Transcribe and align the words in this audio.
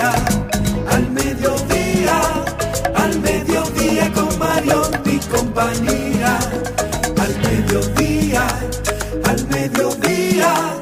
al 0.00 1.10
mediodía, 1.10 2.20
al 2.94 3.18
mediodía 3.20 4.12
con 4.12 4.38
Mario 4.38 4.82
y 5.04 5.18
compañía. 5.18 6.38
Al 7.18 7.38
mediodía, 7.40 8.46
al 9.24 9.48
mediodía. 9.48 10.78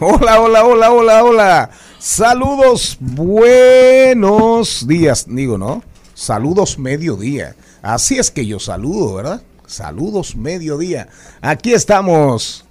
Hola, 0.00 0.40
hola, 0.40 0.64
hola, 0.64 0.90
hola, 0.90 1.24
hola. 1.24 1.70
Saludos, 1.98 2.96
buenos 3.00 4.86
días. 4.88 5.26
Digo, 5.28 5.56
¿no? 5.56 5.84
Saludos 6.14 6.78
mediodía. 6.78 7.54
Así 7.80 8.18
es 8.18 8.30
que 8.30 8.44
yo 8.44 8.58
saludo, 8.58 9.14
¿verdad? 9.14 9.42
Saludos 9.66 10.34
mediodía. 10.34 11.08
Aquí 11.40 11.72
estamos. 11.72 12.64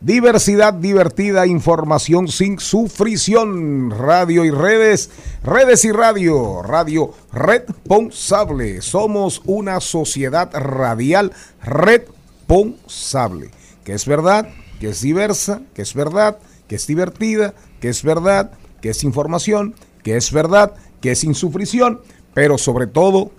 Diversidad 0.00 0.72
divertida, 0.72 1.46
información 1.46 2.26
sin 2.28 2.58
sufrición. 2.58 3.90
Radio 3.90 4.46
y 4.46 4.50
redes, 4.50 5.10
redes 5.44 5.84
y 5.84 5.92
radio. 5.92 6.62
Radio 6.62 7.12
responsable. 7.34 8.80
Somos 8.80 9.42
una 9.44 9.78
sociedad 9.80 10.50
radial 10.54 11.32
responsable. 11.62 13.50
Que 13.84 13.92
es 13.92 14.06
verdad, 14.06 14.48
que 14.80 14.88
es 14.88 15.02
diversa, 15.02 15.60
que 15.74 15.82
es 15.82 15.92
verdad, 15.92 16.38
que 16.66 16.76
es 16.76 16.86
divertida, 16.86 17.52
que 17.78 17.90
es 17.90 18.02
verdad, 18.02 18.52
que 18.80 18.88
es 18.88 19.04
información, 19.04 19.74
que 20.02 20.16
es 20.16 20.32
verdad, 20.32 20.72
que 21.02 21.10
es 21.10 21.24
insufrición, 21.24 22.00
pero 22.32 22.56
sobre 22.56 22.86
todo 22.86 23.32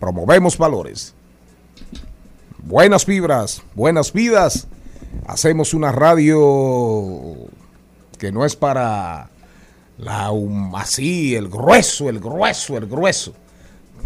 promovemos 0.00 0.58
valores. 0.58 1.14
Buenas 2.58 3.06
vibras, 3.06 3.62
buenas 3.76 4.12
vidas. 4.12 4.66
Hacemos 5.26 5.74
una 5.74 5.92
radio 5.92 7.34
que 8.18 8.32
no 8.32 8.44
es 8.44 8.56
para 8.56 9.30
la 9.98 10.30
um, 10.30 10.74
así, 10.74 11.34
el 11.34 11.48
grueso, 11.48 12.08
el 12.08 12.20
grueso, 12.20 12.76
el 12.76 12.86
grueso. 12.86 13.34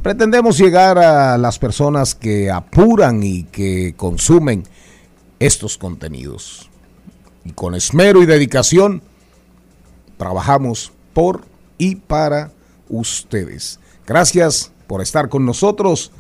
Pretendemos 0.03 0.59
llegar 0.59 0.99
a 0.99 1.39
las 1.39 1.59
personas 1.59 2.15
que 2.15 2.51
apuran 2.51 3.23
y 3.23 3.45
que 3.45 3.95
consumen 3.97 4.65
estos 5.39 5.79
contenidos. 5.79 6.71
Y 7.45 7.53
con 7.53 7.75
esmero 7.75 8.23
y 8.23 8.27
dedicación 8.27 9.03
trabajamos 10.17 10.93
por 11.13 11.45
y 11.79 11.97
para 11.97 12.53
ustedes. 12.89 13.81
Gracias 14.07 14.73
por 14.87 15.03
estar 15.03 15.29
con 15.29 15.45
nosotros. 15.45 16.13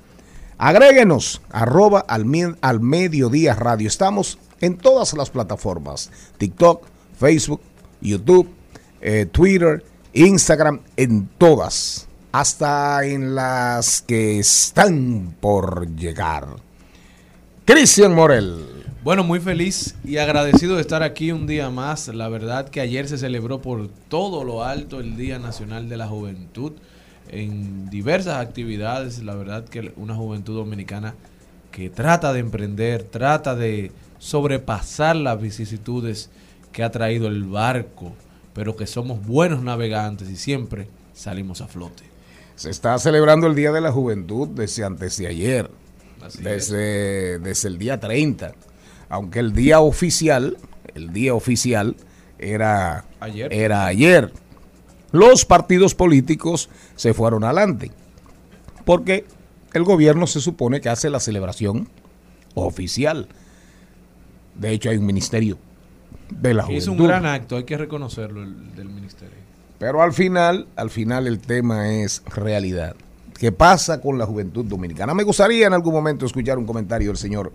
Agréguenos, 0.59 1.43
arroba 1.51 2.01
al, 2.01 2.57
al 2.61 2.81
mediodía 2.81 3.55
radio. 3.55 3.87
Estamos 3.87 4.41
en 4.61 4.77
todas 4.77 5.15
las 5.15 5.31
plataformas, 5.31 6.11
TikTok, 6.39 6.83
Facebook, 7.19 7.61
YouTube, 8.01 8.49
eh, 9.01 9.27
Twitter, 9.31 9.85
Instagram, 10.13 10.81
en 10.97 11.29
todas, 11.39 12.09
hasta 12.33 13.07
en 13.07 13.37
las 13.37 14.03
que 14.03 14.41
están 14.41 15.37
por 15.41 15.95
llegar. 15.95 16.49
Cristian 17.71 18.13
Morel. 18.13 18.67
Bueno, 19.05 19.23
muy 19.23 19.39
feliz 19.39 19.95
y 20.03 20.17
agradecido 20.17 20.75
de 20.75 20.81
estar 20.81 21.05
aquí 21.05 21.31
un 21.31 21.47
día 21.47 21.71
más. 21.71 22.09
La 22.09 22.29
verdad 22.29 22.69
que 22.69 22.81
ayer 22.81 23.07
se 23.07 23.17
celebró 23.17 23.63
por 23.63 23.89
todo 24.09 24.43
lo 24.43 24.65
alto 24.65 24.99
el 24.99 25.17
Día 25.17 25.39
Nacional 25.39 25.89
de 25.89 25.97
la 25.97 26.09
Juventud 26.09 26.73
en 27.29 27.89
diversas 27.89 28.45
actividades. 28.45 29.23
La 29.23 29.37
verdad 29.37 29.69
que 29.69 29.93
una 29.97 30.17
juventud 30.17 30.57
dominicana 30.57 31.15
que 31.71 31.91
trata 31.91 32.33
de 32.33 32.41
emprender, 32.41 33.05
trata 33.05 33.55
de 33.55 33.93
sobrepasar 34.19 35.15
las 35.15 35.41
vicisitudes 35.41 36.29
que 36.73 36.83
ha 36.83 36.91
traído 36.91 37.29
el 37.29 37.45
barco, 37.45 38.15
pero 38.53 38.75
que 38.75 38.89
somos 38.89 39.25
buenos 39.25 39.63
navegantes 39.63 40.29
y 40.29 40.35
siempre 40.35 40.89
salimos 41.15 41.61
a 41.61 41.69
flote. 41.69 42.03
Se 42.57 42.69
está 42.69 42.99
celebrando 42.99 43.47
el 43.47 43.55
Día 43.55 43.71
de 43.71 43.81
la 43.81 43.93
Juventud 43.93 44.49
desde 44.49 44.83
antes 44.83 45.17
de 45.19 45.29
ayer, 45.29 45.71
desde, 46.41 47.39
desde 47.39 47.69
el 47.69 47.79
día 47.79 47.99
30, 48.01 48.53
aunque 49.09 49.39
el 49.41 49.53
día 49.53 49.81
oficial, 49.81 50.57
el 50.95 51.13
día 51.13 51.35
oficial 51.35 51.97
era 52.39 53.05
ayer. 53.21 53.53
Era 53.53 53.87
ayer. 53.87 54.33
Los 55.13 55.45
partidos 55.45 55.95
políticos 55.95 56.69
se 56.97 57.15
fueron 57.15 57.45
adelante, 57.45 57.91
porque 58.85 59.25
el 59.73 59.85
gobierno 59.85 60.27
se 60.27 60.41
supone 60.41 60.81
que 60.81 60.89
hace 60.89 61.11
la 61.11 61.21
celebración 61.21 61.89
oficial. 62.55 63.29
De 64.55 64.71
hecho, 64.71 64.91
hay 64.91 64.99
un 64.99 65.07
ministerio 65.07 65.59
de 66.31 66.55
la 66.55 66.63
Es 66.63 66.67
juventud. 66.87 66.91
un 66.93 67.07
gran 67.09 67.27
acto, 67.27 67.57
hay 67.57 67.65
que 67.65 67.77
reconocerlo 67.77 68.43
el, 68.43 68.75
del 68.75 68.89
ministerio. 68.89 69.39
Pero 69.79 70.03
al 70.03 70.13
final, 70.13 70.67
al 70.77 70.91
final 70.91 71.27
el 71.27 71.41
tema 71.41 71.91
es 71.95 72.23
realidad. 72.27 72.95
¿Qué 73.41 73.53
pasa 73.53 74.03
con 74.03 74.19
la 74.19 74.27
juventud 74.27 74.67
dominicana? 74.67 75.15
Me 75.15 75.23
gustaría 75.23 75.67
en 75.67 75.73
algún 75.73 75.95
momento 75.95 76.27
escuchar 76.27 76.59
un 76.59 76.67
comentario 76.67 77.09
del 77.09 77.17
señor 77.17 77.51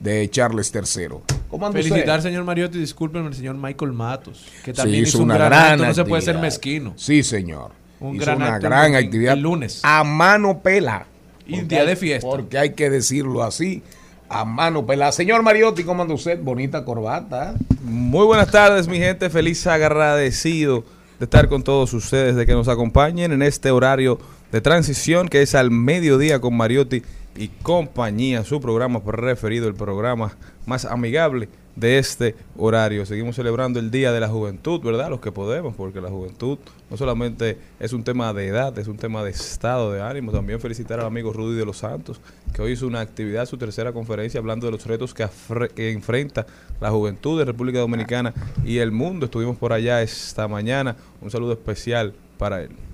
de 0.00 0.28
Charles 0.30 0.72
III. 0.74 1.06
¿Cómo 1.48 1.64
anda 1.64 1.78
Felicitar, 1.78 2.18
usted? 2.18 2.30
señor 2.30 2.42
Mariotti, 2.42 2.76
discúlpenme, 2.78 3.28
el 3.28 3.34
señor 3.34 3.54
Michael 3.56 3.92
Matos, 3.92 4.44
que 4.64 4.72
Sí, 4.72 4.76
también 4.76 5.02
hizo 5.04 5.10
hizo 5.10 5.18
un 5.18 5.24
una 5.26 5.34
gran, 5.36 5.50
gran 5.50 5.72
acto, 5.74 5.84
no 5.86 5.94
se 5.94 6.04
puede 6.04 6.22
ser 6.22 6.38
mezquino. 6.38 6.92
Sí, 6.96 7.22
señor. 7.22 7.70
Un 8.00 8.16
Hizo 8.16 8.24
gran 8.24 8.36
una 8.38 8.54
acto 8.56 8.66
gran 8.68 8.94
el- 8.96 9.04
actividad. 9.04 9.34
el 9.34 9.40
lunes. 9.42 9.80
A 9.84 10.02
mano 10.02 10.58
pela. 10.60 11.06
Y 11.46 11.60
día 11.60 11.84
de 11.84 11.94
fiesta. 11.94 12.28
Porque 12.28 12.58
hay 12.58 12.74
que 12.74 12.90
decirlo 12.90 13.44
así. 13.44 13.82
A 14.28 14.44
mano 14.44 14.84
pela. 14.86 15.12
Señor 15.12 15.44
Mariotti, 15.44 15.84
¿cómo 15.84 16.02
anda 16.02 16.14
usted? 16.14 16.40
Bonita 16.42 16.84
corbata. 16.84 17.54
Muy 17.84 18.26
buenas 18.26 18.50
tardes, 18.50 18.88
mi 18.88 18.98
gente. 18.98 19.30
Feliz 19.30 19.64
agradecido 19.68 20.84
de 21.18 21.24
estar 21.24 21.48
con 21.48 21.62
todos 21.62 21.92
ustedes, 21.94 22.34
de 22.36 22.44
que 22.44 22.52
nos 22.52 22.68
acompañen 22.68 23.32
en 23.32 23.42
este 23.42 23.70
horario 23.70 24.18
de 24.52 24.60
transición 24.60 25.28
que 25.28 25.42
es 25.42 25.54
al 25.54 25.70
mediodía 25.70 26.40
con 26.40 26.56
Mariotti 26.56 27.02
y 27.36 27.48
compañía, 27.48 28.44
su 28.44 28.60
programa 28.60 29.02
preferido, 29.02 29.68
el 29.68 29.74
programa 29.74 30.36
más 30.66 30.84
amigable 30.84 31.48
de 31.76 31.98
este 31.98 32.34
horario. 32.56 33.06
Seguimos 33.06 33.36
celebrando 33.36 33.78
el 33.78 33.92
Día 33.92 34.10
de 34.10 34.18
la 34.18 34.28
Juventud, 34.28 34.80
¿verdad? 34.80 35.10
Los 35.10 35.20
que 35.20 35.30
podemos, 35.30 35.76
porque 35.76 36.00
la 36.00 36.08
juventud 36.08 36.58
no 36.90 36.96
solamente 36.96 37.56
es 37.78 37.92
un 37.92 38.02
tema 38.02 38.32
de 38.32 38.48
edad, 38.48 38.76
es 38.76 38.88
un 38.88 38.96
tema 38.96 39.22
de 39.22 39.30
estado 39.30 39.92
de 39.92 40.02
ánimo. 40.02 40.32
También 40.32 40.58
felicitar 40.60 40.98
al 40.98 41.06
amigo 41.06 41.32
Rudy 41.32 41.56
de 41.56 41.64
los 41.64 41.78
Santos, 41.78 42.20
que 42.52 42.62
hoy 42.62 42.72
hizo 42.72 42.88
una 42.88 43.00
actividad, 43.00 43.46
su 43.46 43.56
tercera 43.56 43.92
conferencia, 43.92 44.40
hablando 44.40 44.66
de 44.66 44.72
los 44.72 44.84
retos 44.84 45.14
que, 45.14 45.28
que 45.76 45.92
enfrenta 45.92 46.46
la 46.80 46.90
juventud 46.90 47.38
de 47.38 47.44
República 47.44 47.78
Dominicana 47.78 48.34
y 48.64 48.78
el 48.78 48.90
mundo. 48.90 49.26
Estuvimos 49.26 49.56
por 49.56 49.72
allá 49.72 50.02
esta 50.02 50.48
mañana. 50.48 50.96
Un 51.20 51.30
saludo 51.30 51.52
especial 51.52 52.12
para 52.38 52.62
él. 52.62 52.87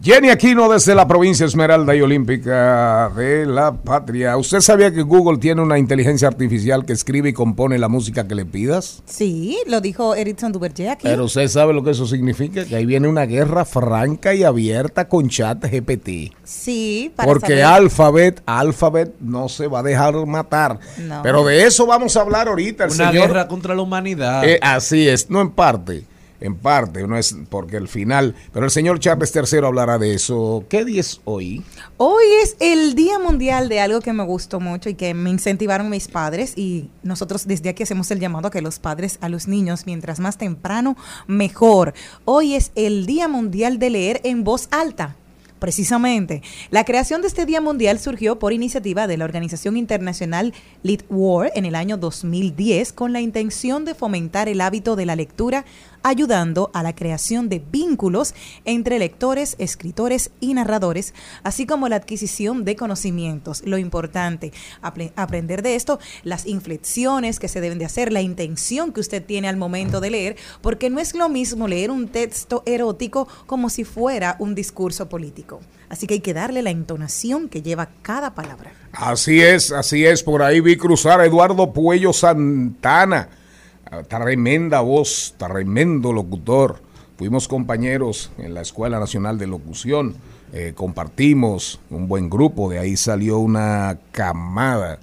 Jenny 0.00 0.28
Aquino 0.30 0.68
desde 0.68 0.94
la 0.94 1.08
provincia 1.08 1.44
Esmeralda 1.44 1.94
y 1.94 2.00
Olímpica 2.02 3.10
de 3.16 3.44
la 3.46 3.72
Patria. 3.72 4.36
¿Usted 4.36 4.60
sabía 4.60 4.92
que 4.92 5.02
Google 5.02 5.38
tiene 5.38 5.60
una 5.60 5.76
inteligencia 5.78 6.28
artificial 6.28 6.84
que 6.84 6.92
escribe 6.92 7.30
y 7.30 7.32
compone 7.32 7.78
la 7.78 7.88
música 7.88 8.26
que 8.28 8.34
le 8.34 8.44
pidas? 8.44 9.02
Sí, 9.06 9.58
lo 9.66 9.80
dijo 9.80 10.14
Erickson 10.14 10.52
Duverger 10.52 10.90
aquí. 10.90 11.02
Pero 11.08 11.24
usted 11.24 11.48
sabe 11.48 11.72
lo 11.72 11.82
que 11.82 11.90
eso 11.90 12.06
significa, 12.06 12.64
que 12.64 12.76
ahí 12.76 12.86
viene 12.86 13.08
una 13.08 13.26
guerra 13.26 13.64
franca 13.64 14.34
y 14.34 14.44
abierta 14.44 15.08
con 15.08 15.28
chat 15.28 15.64
GPT. 15.64 16.32
sí, 16.44 17.10
para 17.16 17.26
Porque 17.26 17.46
saber- 17.58 17.64
Alphabet, 17.64 18.42
Alphabet 18.46 19.14
no 19.20 19.48
se 19.48 19.66
va 19.66 19.80
a 19.80 19.82
dejar 19.82 20.14
matar. 20.26 20.78
No. 20.98 21.22
Pero 21.22 21.44
de 21.44 21.64
eso 21.64 21.86
vamos 21.86 22.16
a 22.16 22.20
hablar 22.20 22.46
ahorita. 22.48 22.84
El 22.84 22.92
Una 22.92 23.08
señor, 23.10 23.28
guerra 23.28 23.48
contra 23.48 23.74
la 23.74 23.82
humanidad. 23.82 24.44
Eh, 24.48 24.60
así 24.62 25.08
es, 25.08 25.28
no 25.28 25.40
en 25.40 25.50
parte, 25.50 26.04
en 26.40 26.56
parte, 26.56 27.06
no 27.06 27.16
es 27.16 27.36
porque 27.48 27.76
el 27.76 27.88
final, 27.88 28.34
pero 28.52 28.64
el 28.64 28.70
señor 28.70 29.00
Charles 29.00 29.34
III 29.34 29.58
hablará 29.64 29.98
de 29.98 30.14
eso. 30.14 30.64
¿Qué 30.68 30.84
día 30.84 31.00
es 31.00 31.20
hoy? 31.24 31.62
Hoy 31.96 32.24
es 32.42 32.56
el 32.60 32.94
Día 32.94 33.18
Mundial 33.18 33.68
de 33.68 33.80
algo 33.80 34.00
que 34.00 34.12
me 34.12 34.24
gustó 34.24 34.60
mucho 34.60 34.88
y 34.88 34.94
que 34.94 35.14
me 35.14 35.30
incentivaron 35.30 35.90
mis 35.90 36.08
padres 36.08 36.52
y 36.56 36.90
nosotros 37.02 37.46
desde 37.46 37.70
aquí 37.70 37.82
hacemos 37.82 38.10
el 38.10 38.20
llamado 38.20 38.48
a 38.48 38.50
que 38.50 38.62
los 38.62 38.78
padres 38.78 39.18
a 39.20 39.28
los 39.28 39.48
niños, 39.48 39.84
mientras 39.86 40.20
más 40.20 40.38
temprano, 40.38 40.96
mejor. 41.26 41.94
Hoy 42.24 42.54
es 42.54 42.72
el 42.74 43.06
Día 43.06 43.28
Mundial 43.28 43.78
de 43.78 43.90
leer 43.90 44.20
en 44.24 44.44
voz 44.44 44.68
alta. 44.70 45.16
Precisamente, 45.58 46.42
la 46.70 46.84
creación 46.84 47.20
de 47.20 47.26
este 47.26 47.44
Día 47.44 47.60
Mundial 47.60 47.98
surgió 47.98 48.38
por 48.38 48.52
iniciativa 48.52 49.08
de 49.08 49.16
la 49.16 49.24
organización 49.24 49.76
internacional 49.76 50.54
Lead 50.84 51.00
War 51.10 51.50
en 51.54 51.64
el 51.64 51.74
año 51.74 51.96
2010 51.96 52.92
con 52.92 53.12
la 53.12 53.20
intención 53.20 53.84
de 53.84 53.94
fomentar 53.94 54.48
el 54.48 54.60
hábito 54.60 54.94
de 54.94 55.06
la 55.06 55.16
lectura, 55.16 55.64
ayudando 56.02 56.70
a 56.74 56.82
la 56.82 56.94
creación 56.94 57.48
de 57.48 57.58
vínculos 57.58 58.34
entre 58.64 58.98
lectores, 58.98 59.56
escritores 59.58 60.30
y 60.40 60.54
narradores, 60.54 61.14
así 61.42 61.66
como 61.66 61.88
la 61.88 61.96
adquisición 61.96 62.64
de 62.64 62.76
conocimientos. 62.76 63.62
Lo 63.64 63.78
importante, 63.78 64.52
apre- 64.82 65.12
aprender 65.16 65.62
de 65.62 65.74
esto, 65.74 65.98
las 66.22 66.46
inflexiones 66.46 67.38
que 67.38 67.48
se 67.48 67.60
deben 67.60 67.78
de 67.78 67.84
hacer, 67.84 68.12
la 68.12 68.22
intención 68.22 68.92
que 68.92 69.00
usted 69.00 69.24
tiene 69.24 69.48
al 69.48 69.56
momento 69.56 70.00
de 70.00 70.10
leer, 70.10 70.36
porque 70.62 70.90
no 70.90 71.00
es 71.00 71.14
lo 71.14 71.28
mismo 71.28 71.68
leer 71.68 71.90
un 71.90 72.08
texto 72.08 72.62
erótico 72.66 73.28
como 73.46 73.70
si 73.70 73.84
fuera 73.84 74.36
un 74.38 74.54
discurso 74.54 75.08
político. 75.08 75.60
Así 75.88 76.06
que 76.06 76.14
hay 76.14 76.20
que 76.20 76.34
darle 76.34 76.62
la 76.62 76.70
entonación 76.70 77.48
que 77.48 77.62
lleva 77.62 77.88
cada 78.02 78.34
palabra. 78.34 78.72
Así 78.92 79.40
es, 79.40 79.72
así 79.72 80.04
es. 80.04 80.22
Por 80.22 80.42
ahí 80.42 80.60
vi 80.60 80.76
cruzar 80.76 81.20
a 81.20 81.24
Eduardo 81.24 81.72
Puello 81.72 82.12
Santana. 82.12 83.30
Ah, 83.90 84.02
Tremenda 84.02 84.80
voz, 84.80 85.34
tremendo 85.38 86.12
locutor. 86.12 86.80
Fuimos 87.16 87.48
compañeros 87.48 88.30
en 88.38 88.52
la 88.52 88.60
Escuela 88.60 89.00
Nacional 89.00 89.38
de 89.38 89.46
Locución. 89.46 90.16
eh, 90.52 90.72
compartimos 90.74 91.80
un 91.90 92.06
buen 92.08 92.28
grupo. 92.28 92.70
De 92.70 92.78
ahí 92.78 92.96
salió 92.96 93.38
una 93.38 93.98
camada. 94.12 94.98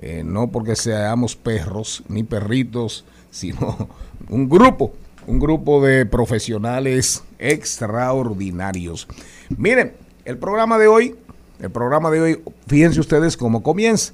eh, 0.00 0.22
no 0.24 0.52
porque 0.52 0.76
seamos 0.76 1.34
perros 1.34 2.04
ni 2.08 2.22
perritos, 2.22 3.04
sino 3.30 3.88
un 4.28 4.48
grupo. 4.48 4.92
Un 5.26 5.40
grupo 5.40 5.84
de 5.84 6.06
profesionales 6.06 7.24
extraordinarios. 7.38 9.08
Miren, 9.56 9.94
el 10.24 10.38
programa 10.38 10.78
de 10.78 10.86
hoy 10.86 11.16
el 11.60 11.70
programa 11.70 12.10
de 12.10 12.20
hoy, 12.20 12.40
fíjense 12.68 13.00
ustedes 13.00 13.36
cómo 13.36 13.62
comienza. 13.64 14.12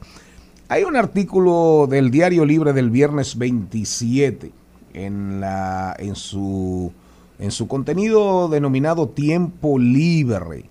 Hay 0.69 0.85
un 0.85 0.97
artículo 0.97 1.87
del 1.89 2.11
Diario 2.11 2.45
Libre 2.45 2.73
del 2.73 2.91
viernes 2.91 3.37
27 3.37 4.51
en, 4.95 5.41
la, 5.41 5.95
en, 5.99 6.15
su, 6.17 6.91
en 7.39 7.51
su 7.51 7.69
contenido 7.69 8.49
denominado 8.49 9.09
Tiempo 9.09 9.79
Libre. 9.79 10.65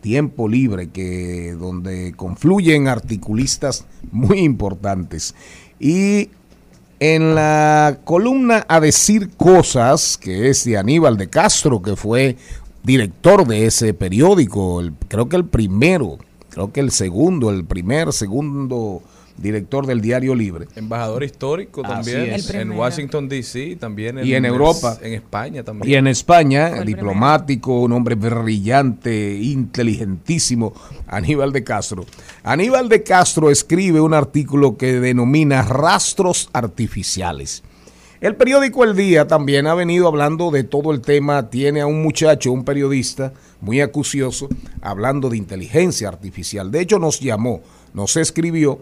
Tiempo 0.00 0.48
Libre, 0.48 0.88
que 0.90 1.54
donde 1.58 2.12
confluyen 2.16 2.88
articulistas 2.88 3.86
muy 4.12 4.40
importantes. 4.40 5.34
Y 5.78 6.30
en 7.00 7.34
la 7.34 7.98
columna 8.04 8.64
A 8.68 8.80
Decir 8.80 9.30
Cosas, 9.36 10.16
que 10.18 10.48
es 10.50 10.64
de 10.64 10.76
Aníbal 10.78 11.16
de 11.16 11.28
Castro, 11.28 11.80
que 11.82 11.96
fue 11.96 12.36
director 12.82 13.46
de 13.46 13.66
ese 13.66 13.94
periódico, 13.94 14.80
el- 14.80 14.92
creo 15.08 15.28
que 15.28 15.36
el 15.36 15.46
primero, 15.46 16.18
creo 16.50 16.70
que 16.72 16.80
el 16.80 16.90
segundo, 16.90 17.50
el 17.50 17.64
primer, 17.64 18.12
segundo 18.12 19.02
director 19.36 19.86
del 19.86 20.00
Diario 20.00 20.34
Libre. 20.34 20.66
Embajador 20.76 21.24
histórico 21.24 21.82
también 21.82 22.36
en. 22.52 22.70
Washington 22.72 23.28
D.C. 23.28 23.76
también 23.76 24.24
Y 24.24 24.34
en 24.34 24.44
Europa. 24.44 24.98
en 25.02 25.14
España 25.14 25.62
también. 25.62 25.90
Y 25.90 25.94
en 25.94 26.06
España, 26.06 26.82
diplomático, 26.82 27.80
un 27.80 27.92
hombre 27.92 28.14
brillante, 28.14 29.38
inteligentísimo, 29.40 30.72
Aníbal 31.06 31.52
de 31.52 31.64
Castro. 31.64 32.04
Aníbal 32.42 32.88
de 32.88 33.02
Castro 33.02 33.50
escribe 33.50 34.00
un 34.00 34.14
artículo 34.14 34.76
que 34.76 35.00
denomina 35.00 35.62
rastros 35.62 36.48
artificiales. 36.52 37.62
El 38.20 38.36
periódico 38.36 38.84
El 38.84 38.96
Día 38.96 39.26
también 39.26 39.66
ha 39.66 39.74
venido 39.74 40.08
hablando 40.08 40.50
de 40.50 40.64
todo 40.64 40.92
el 40.92 41.02
tema, 41.02 41.50
tiene 41.50 41.82
a 41.82 41.86
un 41.86 42.02
muchacho, 42.02 42.52
un 42.52 42.64
periodista 42.64 43.34
muy 43.60 43.82
acucioso, 43.82 44.48
hablando 44.80 45.28
de 45.28 45.36
inteligencia 45.36 46.08
artificial. 46.08 46.70
De 46.70 46.80
hecho, 46.80 46.98
nos 46.98 47.20
llamó, 47.20 47.60
nos 47.92 48.16
escribió 48.16 48.80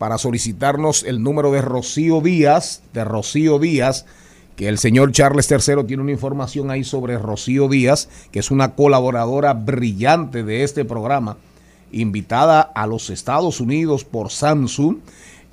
para 0.00 0.16
solicitarnos 0.16 1.02
el 1.02 1.22
número 1.22 1.52
de 1.52 1.60
Rocío 1.60 2.22
Díaz, 2.22 2.80
de 2.94 3.04
Rocío 3.04 3.58
Díaz, 3.58 4.06
que 4.56 4.66
el 4.66 4.78
señor 4.78 5.12
Charles 5.12 5.50
III 5.50 5.84
tiene 5.86 6.02
una 6.02 6.12
información 6.12 6.70
ahí 6.70 6.84
sobre 6.84 7.18
Rocío 7.18 7.68
Díaz, 7.68 8.08
que 8.32 8.38
es 8.38 8.50
una 8.50 8.74
colaboradora 8.74 9.52
brillante 9.52 10.42
de 10.42 10.64
este 10.64 10.86
programa, 10.86 11.36
invitada 11.92 12.62
a 12.62 12.86
los 12.86 13.10
Estados 13.10 13.60
Unidos 13.60 14.06
por 14.06 14.30
Samsung, 14.30 15.00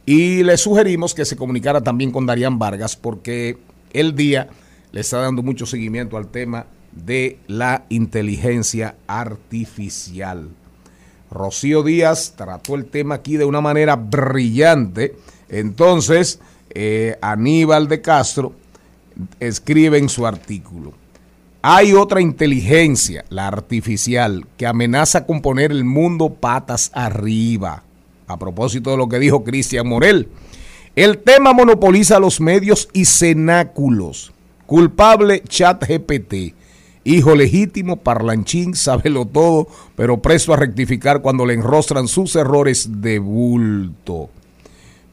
y 0.05 0.43
le 0.43 0.55
sugerimos 0.55 1.13
que 1.13 1.25
se 1.25 1.35
comunicara 1.35 1.81
también 1.81 2.11
con 2.11 2.25
Darían 2.25 2.57
Vargas, 2.57 2.95
porque 2.95 3.57
el 3.91 4.15
día 4.15 4.47
le 4.93 5.01
está 5.01 5.17
dando 5.17 5.43
mucho 5.43 5.65
seguimiento 5.65 6.15
al 6.15 6.29
tema 6.29 6.67
de 6.93 7.37
la 7.47 7.83
inteligencia 7.89 8.95
artificial. 9.07 10.47
Rocío 11.31 11.83
Díaz 11.83 12.33
trató 12.35 12.75
el 12.75 12.85
tema 12.85 13.15
aquí 13.15 13.37
de 13.37 13.45
una 13.45 13.61
manera 13.61 13.95
brillante. 13.95 15.15
Entonces, 15.49 16.39
eh, 16.69 17.17
Aníbal 17.21 17.87
de 17.87 18.01
Castro 18.01 18.53
escribe 19.39 19.97
en 19.97 20.09
su 20.09 20.25
artículo. 20.25 20.93
Hay 21.61 21.93
otra 21.93 22.21
inteligencia, 22.21 23.25
la 23.29 23.47
artificial, 23.47 24.45
que 24.57 24.67
amenaza 24.67 25.25
con 25.25 25.41
poner 25.41 25.71
el 25.71 25.83
mundo 25.83 26.29
patas 26.29 26.91
arriba. 26.93 27.83
A 28.27 28.37
propósito 28.37 28.91
de 28.91 28.97
lo 28.97 29.09
que 29.09 29.19
dijo 29.19 29.43
Cristian 29.43 29.87
Morel. 29.87 30.29
El 30.95 31.19
tema 31.19 31.53
monopoliza 31.53 32.19
los 32.19 32.39
medios 32.39 32.89
y 32.93 33.05
cenáculos. 33.05 34.31
Culpable 34.65 35.43
ChatGPT. 35.47 36.55
Hijo 37.09 37.35
legítimo, 37.35 37.95
parlanchín, 37.95 38.75
sábelo 38.75 39.25
todo, 39.25 39.67
pero 39.95 40.21
presto 40.21 40.53
a 40.53 40.57
rectificar 40.57 41.21
cuando 41.21 41.45
le 41.45 41.53
enrostran 41.53 42.07
sus 42.09 42.35
errores 42.35 43.01
de 43.01 43.19
bulto. 43.19 44.29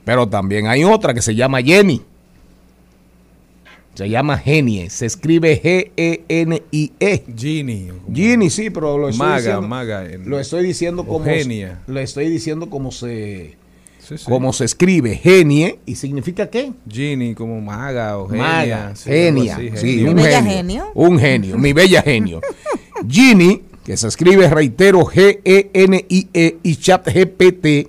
Pero 0.05 0.29
también 0.29 0.67
hay 0.67 0.83
otra 0.83 1.15
que 1.15 1.23
se 1.23 1.37
llama 1.37 1.63
Jenny. 1.63 2.03
Se 3.95 4.09
llama 4.09 4.37
Genie. 4.39 4.91
Se 4.91 5.07
escribe 5.07 5.53
E 5.63 5.93
G-E-N-I-E. 5.97 7.25
Genie. 7.37 7.93
como- 8.03 8.17
Genie, 8.17 8.51
sí, 8.51 8.71
pero 8.71 8.99
lo 8.99 9.09
estoy 9.09 9.25
Maga, 9.27 9.37
diciendo. 9.37 9.69
maga 9.69 10.05
en- 10.11 10.29
lo 10.29 10.41
estoy 10.41 10.65
diciendo 10.67 11.07
como. 11.07 11.25
Genia. 11.25 11.81
Lo 11.87 12.01
estoy 12.01 12.29
diciendo 12.29 12.69
como 12.71 12.91
se. 12.91 13.55
Sí, 14.07 14.19
sí. 14.19 14.25
Como 14.25 14.53
se 14.53 14.67
escribe. 14.67 15.17
Genie. 15.17 15.79
¿Y 15.87 15.95
significa 15.95 16.51
qué? 16.51 16.73
Genie, 16.89 17.35
como 17.35 17.61
maga 17.61 18.19
o 18.19 18.29
genia. 18.29 18.43
Maga, 18.43 18.97
sí, 18.97 19.11
algo 19.11 19.23
genia, 19.23 19.57
así, 19.57 19.71
sí, 19.77 19.97
genio. 19.97 20.11
un 20.11 20.15
Mi 20.17 20.23
bella 20.23 20.43
genio, 20.43 20.57
genio. 20.57 20.85
Un 20.95 21.19
genio, 21.19 21.59
mi 21.59 21.73
bella 21.73 22.03
genio. 22.03 22.41
Genie, 23.09 23.63
que 23.85 23.97
se 23.97 24.09
escribe, 24.09 24.49
reitero, 24.49 25.05
G-E-N-I-E 25.05 26.59
y 26.63 26.77
chat 26.77 27.07
GPT, 27.07 27.89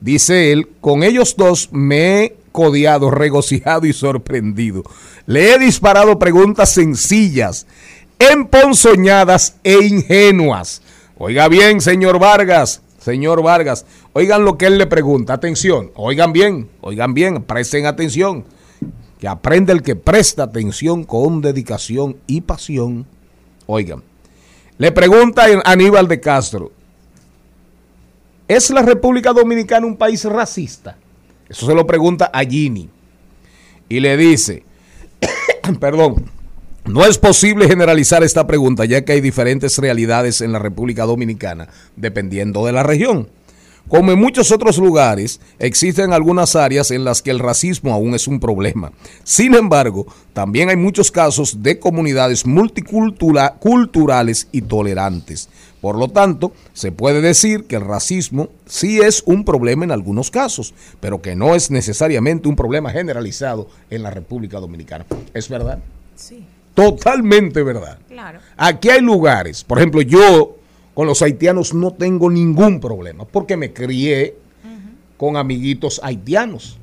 dice 0.00 0.52
él, 0.52 0.68
con 0.80 1.02
ellos 1.02 1.34
dos 1.36 1.68
me 1.72 2.24
he 2.24 2.36
codiado, 2.52 3.10
regocijado 3.10 3.86
y 3.86 3.92
sorprendido. 3.92 4.82
Le 5.26 5.54
he 5.54 5.58
disparado 5.58 6.18
preguntas 6.18 6.72
sencillas, 6.72 7.66
emponzoñadas 8.18 9.56
e 9.62 9.74
ingenuas. 9.74 10.82
Oiga 11.18 11.48
bien, 11.48 11.80
señor 11.80 12.18
Vargas, 12.18 12.82
señor 13.06 13.40
Vargas, 13.40 13.86
oigan 14.14 14.44
lo 14.44 14.58
que 14.58 14.66
él 14.66 14.78
le 14.78 14.86
pregunta. 14.88 15.32
Atención, 15.32 15.92
oigan 15.94 16.32
bien, 16.32 16.68
oigan 16.80 17.14
bien, 17.14 17.44
presten 17.44 17.86
atención. 17.86 18.44
que 19.20 19.28
aprende 19.28 19.72
el 19.72 19.82
que 19.82 19.94
presta 19.94 20.42
atención 20.42 21.04
con 21.04 21.40
dedicación 21.40 22.16
y 22.26 22.40
pasión. 22.40 23.06
Oigan, 23.66 24.02
le 24.76 24.90
pregunta 24.90 25.46
Aníbal 25.64 26.08
de 26.08 26.20
Castro, 26.20 26.72
¿es 28.48 28.70
la 28.70 28.82
República 28.82 29.32
Dominicana 29.32 29.86
un 29.86 29.96
país 29.96 30.24
racista? 30.24 30.98
Eso 31.48 31.64
se 31.64 31.74
lo 31.74 31.86
pregunta 31.86 32.26
a 32.26 32.40
Gini. 32.42 32.90
Y 33.88 34.00
le 34.00 34.16
dice, 34.16 34.64
perdón, 35.80 36.28
no 36.86 37.04
es 37.04 37.18
posible 37.18 37.68
generalizar 37.68 38.22
esta 38.22 38.46
pregunta 38.46 38.84
ya 38.84 39.04
que 39.04 39.12
hay 39.12 39.20
diferentes 39.20 39.78
realidades 39.78 40.40
en 40.40 40.52
la 40.52 40.58
República 40.58 41.04
Dominicana 41.04 41.68
dependiendo 41.96 42.64
de 42.64 42.72
la 42.72 42.82
región. 42.82 43.28
Como 43.88 44.10
en 44.10 44.18
muchos 44.18 44.50
otros 44.50 44.78
lugares, 44.78 45.40
existen 45.60 46.12
algunas 46.12 46.56
áreas 46.56 46.90
en 46.90 47.04
las 47.04 47.22
que 47.22 47.30
el 47.30 47.38
racismo 47.38 47.92
aún 47.92 48.16
es 48.16 48.26
un 48.26 48.40
problema. 48.40 48.90
Sin 49.22 49.54
embargo, 49.54 50.06
también 50.32 50.70
hay 50.70 50.76
muchos 50.76 51.12
casos 51.12 51.62
de 51.62 51.78
comunidades 51.78 52.46
multiculturales 52.46 54.48
y 54.50 54.62
tolerantes. 54.62 55.48
Por 55.80 55.98
lo 55.98 56.08
tanto, 56.08 56.52
se 56.72 56.90
puede 56.90 57.20
decir 57.20 57.66
que 57.66 57.76
el 57.76 57.84
racismo 57.84 58.48
sí 58.64 58.98
es 58.98 59.22
un 59.24 59.44
problema 59.44 59.84
en 59.84 59.92
algunos 59.92 60.32
casos, 60.32 60.74
pero 60.98 61.22
que 61.22 61.36
no 61.36 61.54
es 61.54 61.70
necesariamente 61.70 62.48
un 62.48 62.56
problema 62.56 62.90
generalizado 62.90 63.68
en 63.88 64.02
la 64.02 64.10
República 64.10 64.58
Dominicana. 64.58 65.06
¿Es 65.32 65.48
verdad? 65.48 65.78
Sí. 66.16 66.44
Totalmente 66.76 67.62
verdad. 67.62 67.98
Claro. 68.06 68.38
Aquí 68.56 68.90
hay 68.90 69.00
lugares, 69.00 69.64
por 69.64 69.78
ejemplo, 69.78 70.02
yo 70.02 70.58
con 70.92 71.06
los 71.06 71.22
haitianos 71.22 71.74
no 71.74 71.92
tengo 71.92 72.30
ningún 72.30 72.80
problema, 72.80 73.24
porque 73.24 73.56
me 73.56 73.72
crié 73.72 74.36
con 75.16 75.36
amiguitos 75.36 76.00
haitianos 76.04 76.78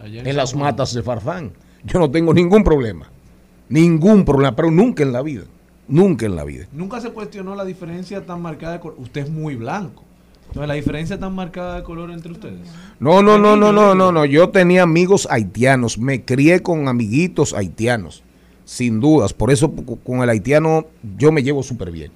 Ayer 0.00 0.26
en 0.26 0.36
las 0.36 0.54
matas 0.54 0.94
de 0.94 1.02
Farfán. 1.02 1.52
Yo 1.84 1.98
no 1.98 2.10
tengo 2.10 2.32
ningún 2.32 2.64
problema, 2.64 3.10
ningún 3.68 4.24
problema, 4.24 4.56
pero 4.56 4.70
nunca 4.70 5.02
en 5.02 5.12
la 5.12 5.22
vida, 5.22 5.44
nunca 5.88 6.24
en 6.24 6.34
la 6.34 6.44
vida. 6.44 6.66
Nunca 6.72 7.00
se 7.00 7.10
cuestionó 7.10 7.54
la 7.54 7.64
diferencia 7.64 8.24
tan 8.24 8.40
marcada 8.40 8.74
de 8.74 8.80
color. 8.80 8.98
Usted 8.98 9.22
es 9.22 9.30
muy 9.30 9.56
blanco. 9.56 10.04
Entonces, 10.46 10.68
la 10.68 10.74
diferencia 10.74 11.18
tan 11.18 11.34
marcada 11.34 11.76
de 11.76 11.82
color 11.82 12.10
entre 12.10 12.32
ustedes. 12.32 12.68
No, 13.00 13.22
no, 13.22 13.38
no, 13.38 13.54
no, 13.54 13.70
no, 13.70 13.94
no, 13.94 14.12
no. 14.12 14.24
Yo 14.24 14.48
tenía 14.48 14.82
amigos 14.82 15.28
haitianos, 15.30 15.98
me 15.98 16.24
crié 16.24 16.62
con 16.62 16.88
amiguitos 16.88 17.52
haitianos, 17.52 18.22
sin 18.68 19.00
dudas. 19.00 19.32
Por 19.32 19.50
eso 19.50 19.72
con 20.04 20.22
el 20.22 20.28
haitiano 20.28 20.84
yo 21.16 21.32
me 21.32 21.42
llevo 21.42 21.62
súper 21.62 21.90
bien. 21.90 22.12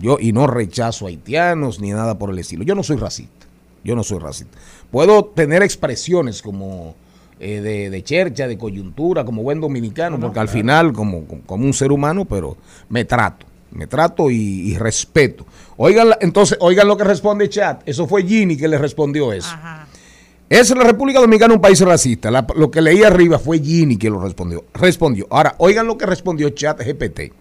Yo 0.00 0.16
y 0.20 0.32
no 0.32 0.48
rechazo 0.48 1.06
haitianos 1.06 1.78
ni 1.78 1.92
nada 1.92 2.18
por 2.18 2.30
el 2.30 2.38
estilo. 2.40 2.64
Yo 2.64 2.74
no 2.74 2.82
soy 2.82 2.96
racista. 2.96 3.46
Yo 3.84 3.94
no 3.94 4.02
soy 4.02 4.18
racista. 4.18 4.58
Puedo 4.90 5.26
tener 5.26 5.62
expresiones 5.62 6.42
como 6.42 6.96
eh, 7.38 7.60
de, 7.60 7.90
de 7.90 8.02
chercha, 8.02 8.48
de 8.48 8.58
coyuntura, 8.58 9.24
como 9.24 9.42
buen 9.44 9.60
dominicano, 9.60 10.18
porque 10.18 10.40
al 10.40 10.48
final, 10.48 10.92
como, 10.92 11.24
como 11.46 11.64
un 11.64 11.72
ser 11.72 11.92
humano, 11.92 12.24
pero 12.24 12.56
me 12.88 13.04
trato. 13.04 13.46
Me 13.70 13.86
trato 13.86 14.30
y, 14.30 14.72
y 14.72 14.76
respeto. 14.76 15.46
Oigan, 15.76 16.08
entonces, 16.20 16.58
oigan 16.60 16.88
lo 16.88 16.96
que 16.96 17.04
responde 17.04 17.48
chat. 17.48 17.82
Eso 17.86 18.08
fue 18.08 18.24
Ginny 18.24 18.56
que 18.56 18.66
le 18.66 18.78
respondió 18.78 19.32
eso. 19.32 19.48
Ajá. 19.52 19.86
¿Es 20.52 20.68
la 20.68 20.84
República 20.84 21.18
Dominicana 21.18 21.54
un 21.54 21.62
país 21.62 21.80
racista? 21.80 22.30
Lo 22.30 22.70
que 22.70 22.82
leí 22.82 23.02
arriba 23.02 23.38
fue 23.38 23.58
Gini 23.58 23.96
que 23.96 24.10
lo 24.10 24.20
respondió. 24.20 24.66
Respondió. 24.74 25.26
Ahora, 25.30 25.54
oigan 25.56 25.86
lo 25.86 25.96
que 25.96 26.04
respondió 26.04 26.50
Chat 26.50 26.78
GPT. 26.78 27.32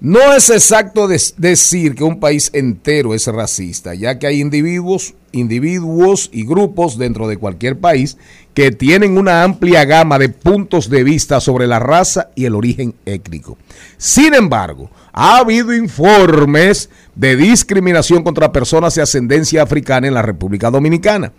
No 0.00 0.32
es 0.32 0.48
exacto 0.48 1.06
decir 1.06 1.94
que 1.94 2.02
un 2.02 2.18
país 2.18 2.48
entero 2.54 3.12
es 3.12 3.26
racista, 3.26 3.92
ya 3.92 4.18
que 4.18 4.26
hay 4.26 4.40
individuos, 4.40 5.16
individuos 5.32 6.30
y 6.32 6.46
grupos 6.46 6.96
dentro 6.96 7.28
de 7.28 7.36
cualquier 7.36 7.78
país 7.78 8.16
que 8.54 8.70
tienen 8.70 9.18
una 9.18 9.42
amplia 9.42 9.84
gama 9.84 10.18
de 10.18 10.30
puntos 10.30 10.88
de 10.88 11.04
vista 11.04 11.40
sobre 11.40 11.66
la 11.66 11.78
raza 11.78 12.30
y 12.34 12.46
el 12.46 12.54
origen 12.54 12.94
étnico. 13.04 13.58
Sin 13.98 14.32
embargo, 14.32 14.90
ha 15.12 15.40
habido 15.40 15.74
informes 15.74 16.88
de 17.14 17.36
discriminación 17.36 18.22
contra 18.22 18.50
personas 18.50 18.94
de 18.94 19.02
ascendencia 19.02 19.60
africana 19.60 20.08
en 20.08 20.14
la 20.14 20.22
República 20.22 20.70
Dominicana. 20.70 21.32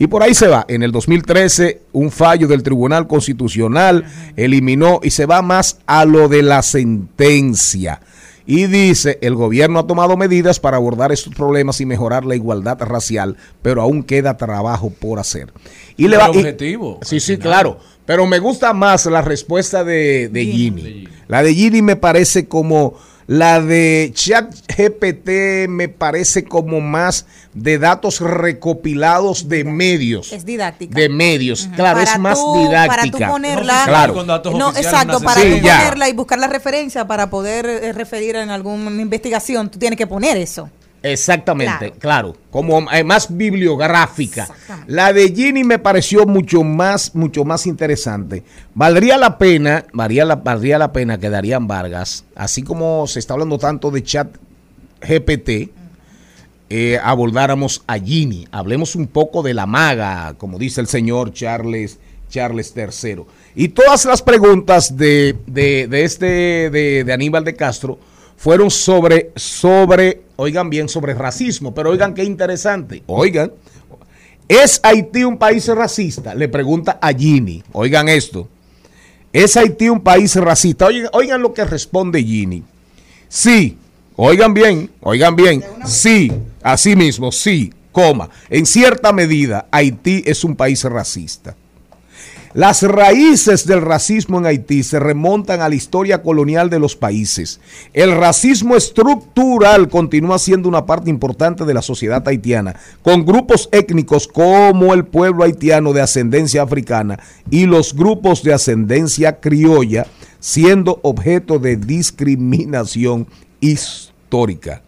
Y 0.00 0.06
por 0.06 0.22
ahí 0.22 0.32
se 0.34 0.46
va. 0.46 0.64
En 0.68 0.82
el 0.84 0.92
2013, 0.92 1.82
un 1.92 2.10
fallo 2.12 2.46
del 2.46 2.62
Tribunal 2.62 3.08
Constitucional 3.08 4.04
eliminó 4.36 5.00
y 5.02 5.10
se 5.10 5.26
va 5.26 5.42
más 5.42 5.80
a 5.86 6.04
lo 6.04 6.28
de 6.28 6.42
la 6.42 6.62
sentencia. 6.62 8.00
Y 8.46 8.66
dice, 8.66 9.18
el 9.20 9.34
gobierno 9.34 9.78
ha 9.78 9.86
tomado 9.86 10.16
medidas 10.16 10.58
para 10.58 10.78
abordar 10.78 11.12
estos 11.12 11.34
problemas 11.34 11.80
y 11.82 11.86
mejorar 11.86 12.24
la 12.24 12.34
igualdad 12.34 12.78
racial, 12.80 13.36
pero 13.60 13.82
aún 13.82 14.02
queda 14.02 14.38
trabajo 14.38 14.90
por 14.90 15.18
hacer. 15.18 15.52
Y 15.98 16.08
le 16.08 16.16
va, 16.16 16.30
y- 16.32 16.38
objetivo, 16.38 16.98
sí, 17.02 17.20
sí, 17.20 17.36
claro. 17.36 17.78
Pero 18.06 18.26
me 18.26 18.38
gusta 18.38 18.72
más 18.72 19.04
la 19.04 19.20
respuesta 19.20 19.84
de, 19.84 20.30
de 20.32 20.46
Gini. 20.46 21.08
La 21.26 21.42
de 21.42 21.52
Gini 21.52 21.82
me 21.82 21.96
parece 21.96 22.48
como 22.48 22.94
la 23.28 23.60
de 23.60 24.10
ChatGPT 24.14 25.68
me 25.68 25.88
parece 25.88 26.44
como 26.44 26.80
más 26.80 27.26
de 27.54 27.78
datos 27.78 28.20
recopilados 28.20 29.48
de 29.50 29.64
medios. 29.64 30.32
Es 30.32 30.44
didáctica. 30.46 30.98
De 30.98 31.08
medios, 31.10 31.68
claro, 31.76 31.98
Para 32.00 32.12
es 32.14 32.18
más 32.18 32.38
tú- 32.38 32.58
didáctica. 32.66 32.96
Para 32.96 33.10
tú 33.10 33.32
ponerla. 33.32 33.82
Claro. 33.84 34.14
Con 34.14 34.26
datos 34.26 34.54
No, 34.54 34.70
exacto, 34.70 35.20
para 35.20 35.42
Sí, 35.42 35.50
tú 35.50 35.66
ya. 35.66 35.76
ponerla 35.78 36.08
y 36.08 36.12
buscar 36.14 36.38
la 36.38 36.46
referencia 36.48 37.06
para 37.06 37.28
poder 37.30 37.66
eh, 37.66 37.92
referir 37.92 38.36
en 38.36 38.50
alguna 38.50 38.90
investigación, 39.00 39.70
tú 39.70 39.78
tienes 39.78 39.96
que 39.98 40.06
poner 40.06 40.36
eso. 40.38 40.70
Exactamente, 41.02 41.92
Claro. 41.92 42.32
claro, 42.32 42.36
como 42.50 42.90
eh, 42.90 43.04
más 43.04 43.36
bibliográfica. 43.36 44.48
La 44.88 45.12
de 45.12 45.32
Ginny 45.32 45.62
me 45.64 45.78
pareció 45.78 46.26
mucho 46.26 46.64
más, 46.64 47.14
mucho 47.14 47.44
más 47.44 47.66
interesante. 47.66 48.42
Valdría 48.74 49.16
la 49.16 49.38
pena, 49.38 49.84
valdría 49.92 50.24
la, 50.24 50.36
valdría 50.36 50.78
la 50.78 50.92
pena 50.92 51.18
que 51.18 51.30
Darían 51.30 51.66
Vargas, 51.68 52.24
así 52.34 52.62
como 52.62 53.06
se 53.06 53.20
está 53.20 53.34
hablando 53.34 53.58
tanto 53.58 53.90
de 53.92 54.02
chat 54.02 54.28
GPT, 55.00 55.70
eh, 56.70 56.98
abordáramos 57.02 57.82
a 57.86 57.98
Ginny, 57.98 58.46
hablemos 58.50 58.94
un 58.94 59.06
poco 59.06 59.42
de 59.42 59.54
la 59.54 59.66
maga, 59.66 60.34
como 60.36 60.58
dice 60.58 60.80
el 60.80 60.86
señor 60.86 61.32
Charles, 61.32 61.98
Charles 62.28 62.74
III. 62.76 63.22
Y 63.54 63.68
todas 63.68 64.04
las 64.04 64.20
preguntas 64.20 64.96
de, 64.96 65.36
de- 65.46 65.86
de 65.88 66.04
este, 66.04 66.26
de, 66.70 67.04
de 67.04 67.12
Aníbal 67.12 67.44
de 67.44 67.54
Castro, 67.56 67.98
fueron 68.36 68.70
sobre, 68.70 69.32
sobre, 69.34 70.22
oigan 70.40 70.70
bien, 70.70 70.88
sobre 70.88 71.14
racismo, 71.14 71.74
pero 71.74 71.90
oigan 71.90 72.14
qué 72.14 72.22
interesante, 72.22 73.02
oigan, 73.06 73.52
¿es 74.46 74.78
Haití 74.84 75.24
un 75.24 75.36
país 75.36 75.66
racista? 75.66 76.32
Le 76.32 76.48
pregunta 76.48 76.96
a 77.02 77.12
Ginny, 77.12 77.64
oigan 77.72 78.08
esto, 78.08 78.48
¿es 79.32 79.56
Haití 79.56 79.88
un 79.88 80.00
país 80.00 80.36
racista? 80.36 80.86
Oigan, 80.86 81.10
oigan 81.12 81.42
lo 81.42 81.52
que 81.52 81.64
responde 81.64 82.22
Ginny, 82.22 82.62
sí, 83.28 83.76
oigan 84.14 84.54
bien, 84.54 84.88
oigan 85.00 85.34
bien, 85.34 85.64
sí, 85.84 86.30
así 86.62 86.94
mismo, 86.94 87.32
sí, 87.32 87.72
coma, 87.90 88.30
en 88.48 88.64
cierta 88.64 89.12
medida 89.12 89.66
Haití 89.72 90.22
es 90.24 90.44
un 90.44 90.54
país 90.54 90.84
racista. 90.84 91.56
Las 92.54 92.82
raíces 92.82 93.66
del 93.66 93.82
racismo 93.82 94.38
en 94.38 94.46
Haití 94.46 94.82
se 94.82 94.98
remontan 94.98 95.60
a 95.60 95.68
la 95.68 95.74
historia 95.74 96.22
colonial 96.22 96.70
de 96.70 96.78
los 96.78 96.96
países. 96.96 97.60
El 97.92 98.16
racismo 98.16 98.74
estructural 98.74 99.88
continúa 99.90 100.38
siendo 100.38 100.68
una 100.68 100.86
parte 100.86 101.10
importante 101.10 101.66
de 101.66 101.74
la 101.74 101.82
sociedad 101.82 102.26
haitiana, 102.26 102.76
con 103.02 103.26
grupos 103.26 103.68
étnicos 103.70 104.26
como 104.26 104.94
el 104.94 105.04
pueblo 105.04 105.44
haitiano 105.44 105.92
de 105.92 106.00
ascendencia 106.00 106.62
africana 106.62 107.18
y 107.50 107.66
los 107.66 107.94
grupos 107.94 108.42
de 108.42 108.54
ascendencia 108.54 109.40
criolla 109.40 110.06
siendo 110.40 111.00
objeto 111.02 111.58
de 111.58 111.76
discriminación 111.76 113.26
histórica. 113.60 114.82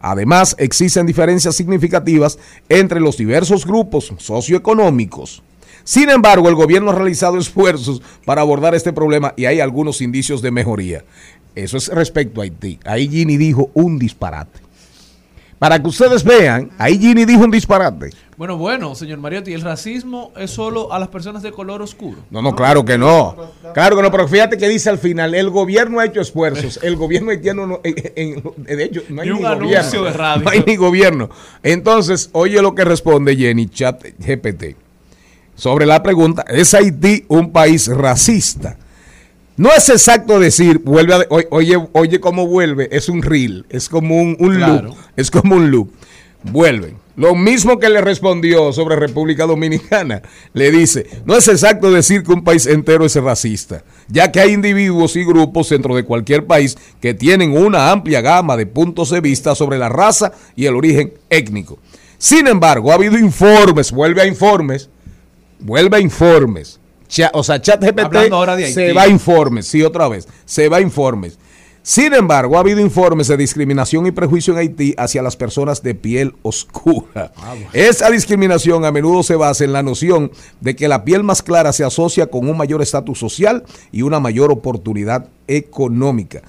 Además, 0.00 0.56
existen 0.58 1.06
diferencias 1.06 1.56
significativas 1.56 2.38
entre 2.70 3.00
los 3.00 3.18
diversos 3.18 3.66
grupos 3.66 4.14
socioeconómicos. 4.16 5.42
Sin 5.84 6.10
embargo, 6.10 6.48
el 6.48 6.54
gobierno 6.54 6.90
ha 6.90 6.94
realizado 6.94 7.38
esfuerzos 7.38 8.02
para 8.24 8.40
abordar 8.42 8.74
este 8.74 8.92
problema 8.92 9.34
y 9.36 9.46
hay 9.46 9.60
algunos 9.60 10.00
indicios 10.00 10.42
de 10.42 10.50
mejoría. 10.50 11.04
Eso 11.54 11.76
es 11.76 11.88
respecto 11.88 12.40
a 12.40 12.44
Haití. 12.44 12.78
Ahí 12.84 13.08
Gini 13.08 13.36
dijo 13.36 13.70
un 13.74 13.98
disparate. 13.98 14.60
Para 15.58 15.78
que 15.82 15.88
ustedes 15.88 16.24
vean, 16.24 16.70
ahí 16.78 16.98
Gini 16.98 17.26
dijo 17.26 17.42
un 17.44 17.50
disparate. 17.50 18.10
Bueno, 18.38 18.56
bueno, 18.56 18.94
señor 18.94 19.18
Mariotti, 19.18 19.52
¿el 19.52 19.60
racismo 19.60 20.32
es 20.38 20.50
solo 20.50 20.90
a 20.90 20.98
las 20.98 21.08
personas 21.08 21.42
de 21.42 21.52
color 21.52 21.82
oscuro? 21.82 22.20
No, 22.30 22.40
no, 22.40 22.56
claro 22.56 22.82
que 22.82 22.96
no. 22.96 23.36
Claro 23.74 23.96
que 23.96 24.02
no, 24.02 24.10
pero 24.10 24.26
fíjate 24.26 24.56
que 24.56 24.66
dice 24.70 24.88
al 24.88 24.96
final, 24.96 25.34
el 25.34 25.50
gobierno 25.50 26.00
ha 26.00 26.06
hecho 26.06 26.22
esfuerzos. 26.22 26.80
El 26.82 26.96
gobierno 26.96 27.30
haitiano, 27.30 27.66
no, 27.66 27.80
en- 27.84 28.12
en- 28.16 28.42
de 28.76 28.84
hecho, 28.84 29.02
no 29.10 29.20
hay 29.20 29.28
Ni 29.28 29.34
ni, 29.34 29.40
un 29.40 29.46
anuncio 29.46 29.68
gobierno. 30.00 30.04
de 30.04 30.12
radio. 30.12 30.44
No 30.44 30.50
hay 30.50 30.64
ni 30.66 30.76
gobierno. 30.76 31.30
Entonces, 31.62 32.30
oye 32.32 32.62
lo 32.62 32.74
que 32.74 32.84
responde 32.86 33.36
Jenny 33.36 33.68
Chat 33.68 34.02
GPT. 34.18 34.76
Sobre 35.60 35.84
la 35.84 36.02
pregunta, 36.02 36.42
¿es 36.48 36.72
Haití 36.72 37.26
un 37.28 37.52
país 37.52 37.86
racista? 37.88 38.78
No 39.58 39.68
es 39.70 39.90
exacto 39.90 40.40
decir, 40.40 40.78
vuelve 40.78 41.12
a, 41.12 41.26
oye, 41.50 41.76
oye, 41.92 42.18
cómo 42.18 42.46
vuelve, 42.46 42.88
es 42.90 43.10
un 43.10 43.20
reel, 43.20 43.66
es 43.68 43.90
como 43.90 44.16
un, 44.16 44.38
un 44.40 44.54
Claro. 44.56 44.82
loop, 44.88 44.96
es 45.16 45.30
como 45.30 45.56
un 45.56 45.70
loop. 45.70 45.90
vuelven. 46.44 46.96
Lo 47.14 47.34
mismo 47.34 47.78
que 47.78 47.90
le 47.90 48.00
respondió 48.00 48.72
sobre 48.72 48.96
República 48.96 49.44
Dominicana. 49.44 50.22
Le 50.54 50.70
dice, 50.70 51.06
no 51.26 51.36
es 51.36 51.46
exacto 51.48 51.90
decir 51.92 52.22
que 52.22 52.32
un 52.32 52.42
país 52.42 52.64
entero 52.64 53.04
es 53.04 53.14
racista, 53.16 53.84
ya 54.08 54.32
que 54.32 54.40
hay 54.40 54.54
individuos 54.54 55.14
y 55.16 55.24
grupos 55.26 55.68
dentro 55.68 55.94
de 55.94 56.04
cualquier 56.04 56.46
país 56.46 56.78
que 57.02 57.12
tienen 57.12 57.54
una 57.54 57.90
amplia 57.90 58.22
gama 58.22 58.56
de 58.56 58.64
puntos 58.64 59.10
de 59.10 59.20
vista 59.20 59.54
sobre 59.54 59.76
la 59.76 59.90
raza 59.90 60.32
y 60.56 60.64
el 60.64 60.74
origen 60.74 61.12
étnico. 61.28 61.78
Sin 62.16 62.46
embargo, 62.46 62.90
ha 62.92 62.94
habido 62.94 63.18
informes, 63.18 63.92
vuelve 63.92 64.22
a 64.22 64.26
informes, 64.26 64.88
vuelve 65.60 65.96
a 65.96 66.00
informes. 66.00 66.78
Cha- 67.08 67.30
o 67.34 67.42
sea, 67.42 67.60
ChatGPT 67.60 68.30
se 68.72 68.92
va 68.92 69.02
a 69.02 69.08
informes, 69.08 69.66
sí, 69.66 69.82
otra 69.82 70.08
vez, 70.08 70.28
se 70.44 70.68
va 70.68 70.76
a 70.78 70.80
informes. 70.80 71.38
Sin 71.82 72.12
embargo, 72.12 72.56
ha 72.56 72.60
habido 72.60 72.78
informes 72.78 73.26
de 73.28 73.38
discriminación 73.38 74.06
y 74.06 74.10
prejuicio 74.10 74.52
en 74.52 74.58
Haití 74.60 74.94
hacia 74.98 75.22
las 75.22 75.34
personas 75.34 75.82
de 75.82 75.94
piel 75.94 76.34
oscura. 76.42 77.32
Esa 77.72 78.10
discriminación 78.10 78.84
a 78.84 78.92
menudo 78.92 79.22
se 79.22 79.34
basa 79.34 79.64
en 79.64 79.72
la 79.72 79.82
noción 79.82 80.30
de 80.60 80.76
que 80.76 80.88
la 80.88 81.04
piel 81.04 81.24
más 81.24 81.42
clara 81.42 81.72
se 81.72 81.82
asocia 81.82 82.26
con 82.26 82.48
un 82.48 82.56
mayor 82.58 82.82
estatus 82.82 83.18
social 83.18 83.64
y 83.90 84.02
una 84.02 84.20
mayor 84.20 84.52
oportunidad 84.52 85.28
económica. 85.48 86.42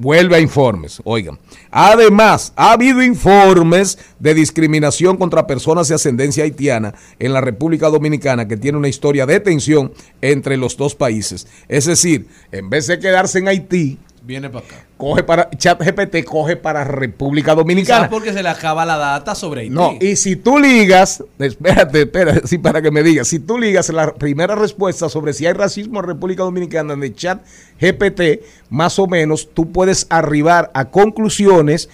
Vuelve 0.00 0.36
a 0.36 0.40
informes, 0.40 1.02
oigan. 1.02 1.40
Además, 1.72 2.52
ha 2.54 2.70
habido 2.70 3.02
informes 3.02 3.98
de 4.20 4.32
discriminación 4.32 5.16
contra 5.16 5.48
personas 5.48 5.88
de 5.88 5.96
ascendencia 5.96 6.44
haitiana 6.44 6.94
en 7.18 7.32
la 7.32 7.40
República 7.40 7.88
Dominicana 7.88 8.46
que 8.46 8.56
tiene 8.56 8.78
una 8.78 8.86
historia 8.86 9.26
de 9.26 9.40
tensión 9.40 9.92
entre 10.22 10.56
los 10.56 10.76
dos 10.76 10.94
países. 10.94 11.48
Es 11.66 11.86
decir, 11.86 12.28
en 12.52 12.70
vez 12.70 12.86
de 12.86 13.00
quedarse 13.00 13.40
en 13.40 13.48
Haití, 13.48 13.98
Viene 14.28 14.50
para 14.50 14.66
acá. 14.66 14.86
coge 14.98 15.22
para 15.22 15.48
ChatGPT 15.48 16.22
coge 16.22 16.54
para 16.56 16.84
República 16.84 17.52
Quizás 17.52 17.56
Dominicana. 17.56 18.10
porque 18.10 18.34
se 18.34 18.42
le 18.42 18.50
acaba 18.50 18.84
la 18.84 18.98
data 18.98 19.34
sobre 19.34 19.62
Haití. 19.62 19.74
No, 19.74 19.94
y 19.98 20.16
si 20.16 20.36
tú 20.36 20.58
ligas, 20.58 21.24
espérate, 21.38 22.02
espérate, 22.02 22.46
sí, 22.46 22.58
para 22.58 22.82
que 22.82 22.90
me 22.90 23.02
digas, 23.02 23.26
si 23.26 23.38
tú 23.38 23.56
ligas 23.56 23.88
la 23.88 24.12
primera 24.12 24.54
respuesta 24.54 25.08
sobre 25.08 25.32
si 25.32 25.46
hay 25.46 25.54
racismo 25.54 26.00
en 26.00 26.08
República 26.08 26.42
Dominicana 26.42 26.92
en 26.92 27.04
el 27.04 27.14
chat 27.14 27.40
GPT, 27.80 28.44
más 28.68 28.98
o 28.98 29.06
menos 29.06 29.48
tú 29.54 29.72
puedes 29.72 30.06
arribar 30.10 30.70
a 30.74 30.90
conclusiones 30.90 31.88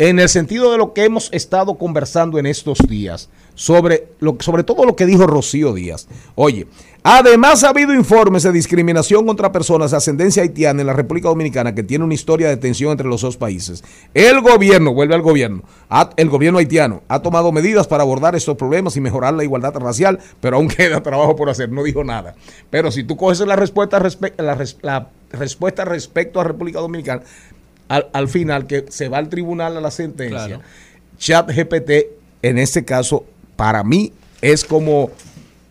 en 0.00 0.18
el 0.18 0.30
sentido 0.30 0.72
de 0.72 0.78
lo 0.78 0.94
que 0.94 1.04
hemos 1.04 1.28
estado 1.30 1.74
conversando 1.74 2.38
en 2.38 2.46
estos 2.46 2.78
días, 2.88 3.28
sobre, 3.54 4.08
sobre 4.38 4.64
todo 4.64 4.86
lo 4.86 4.96
que 4.96 5.04
dijo 5.04 5.26
Rocío 5.26 5.74
Díaz. 5.74 6.08
Oye, 6.36 6.66
además 7.02 7.64
ha 7.64 7.68
habido 7.68 7.92
informes 7.92 8.44
de 8.44 8.50
discriminación 8.50 9.26
contra 9.26 9.52
personas 9.52 9.90
de 9.90 9.98
ascendencia 9.98 10.42
haitiana 10.42 10.80
en 10.80 10.86
la 10.86 10.94
República 10.94 11.28
Dominicana 11.28 11.74
que 11.74 11.82
tiene 11.82 12.06
una 12.06 12.14
historia 12.14 12.48
de 12.48 12.56
tensión 12.56 12.92
entre 12.92 13.08
los 13.08 13.20
dos 13.20 13.36
países. 13.36 13.84
El 14.14 14.40
gobierno, 14.40 14.94
vuelve 14.94 15.14
al 15.14 15.20
gobierno, 15.20 15.64
el 16.16 16.30
gobierno 16.30 16.60
haitiano 16.60 17.02
ha 17.06 17.20
tomado 17.20 17.52
medidas 17.52 17.86
para 17.86 18.02
abordar 18.02 18.34
estos 18.34 18.56
problemas 18.56 18.96
y 18.96 19.02
mejorar 19.02 19.34
la 19.34 19.44
igualdad 19.44 19.74
racial, 19.74 20.18
pero 20.40 20.56
aún 20.56 20.68
queda 20.76 21.02
trabajo 21.02 21.36
por 21.36 21.50
hacer, 21.50 21.70
no 21.70 21.82
dijo 21.82 22.04
nada. 22.04 22.36
Pero 22.70 22.90
si 22.90 23.04
tú 23.04 23.18
coges 23.18 23.40
la 23.40 23.56
respuesta, 23.56 24.00
la, 24.38 24.58
la 24.80 25.10
respuesta 25.32 25.84
respecto 25.84 26.40
a 26.40 26.44
República 26.44 26.80
Dominicana, 26.80 27.22
al, 27.90 28.08
al 28.12 28.28
final 28.28 28.66
que 28.68 28.86
se 28.88 29.08
va 29.08 29.18
al 29.18 29.28
tribunal 29.28 29.76
a 29.76 29.80
la 29.80 29.90
sentencia, 29.90 30.46
Claro. 30.46 30.62
Chat 31.18 31.50
GPT 31.50 31.90
en 32.40 32.56
este 32.56 32.84
caso 32.84 33.26
para 33.56 33.82
mí 33.82 34.12
es 34.40 34.64
como 34.64 35.10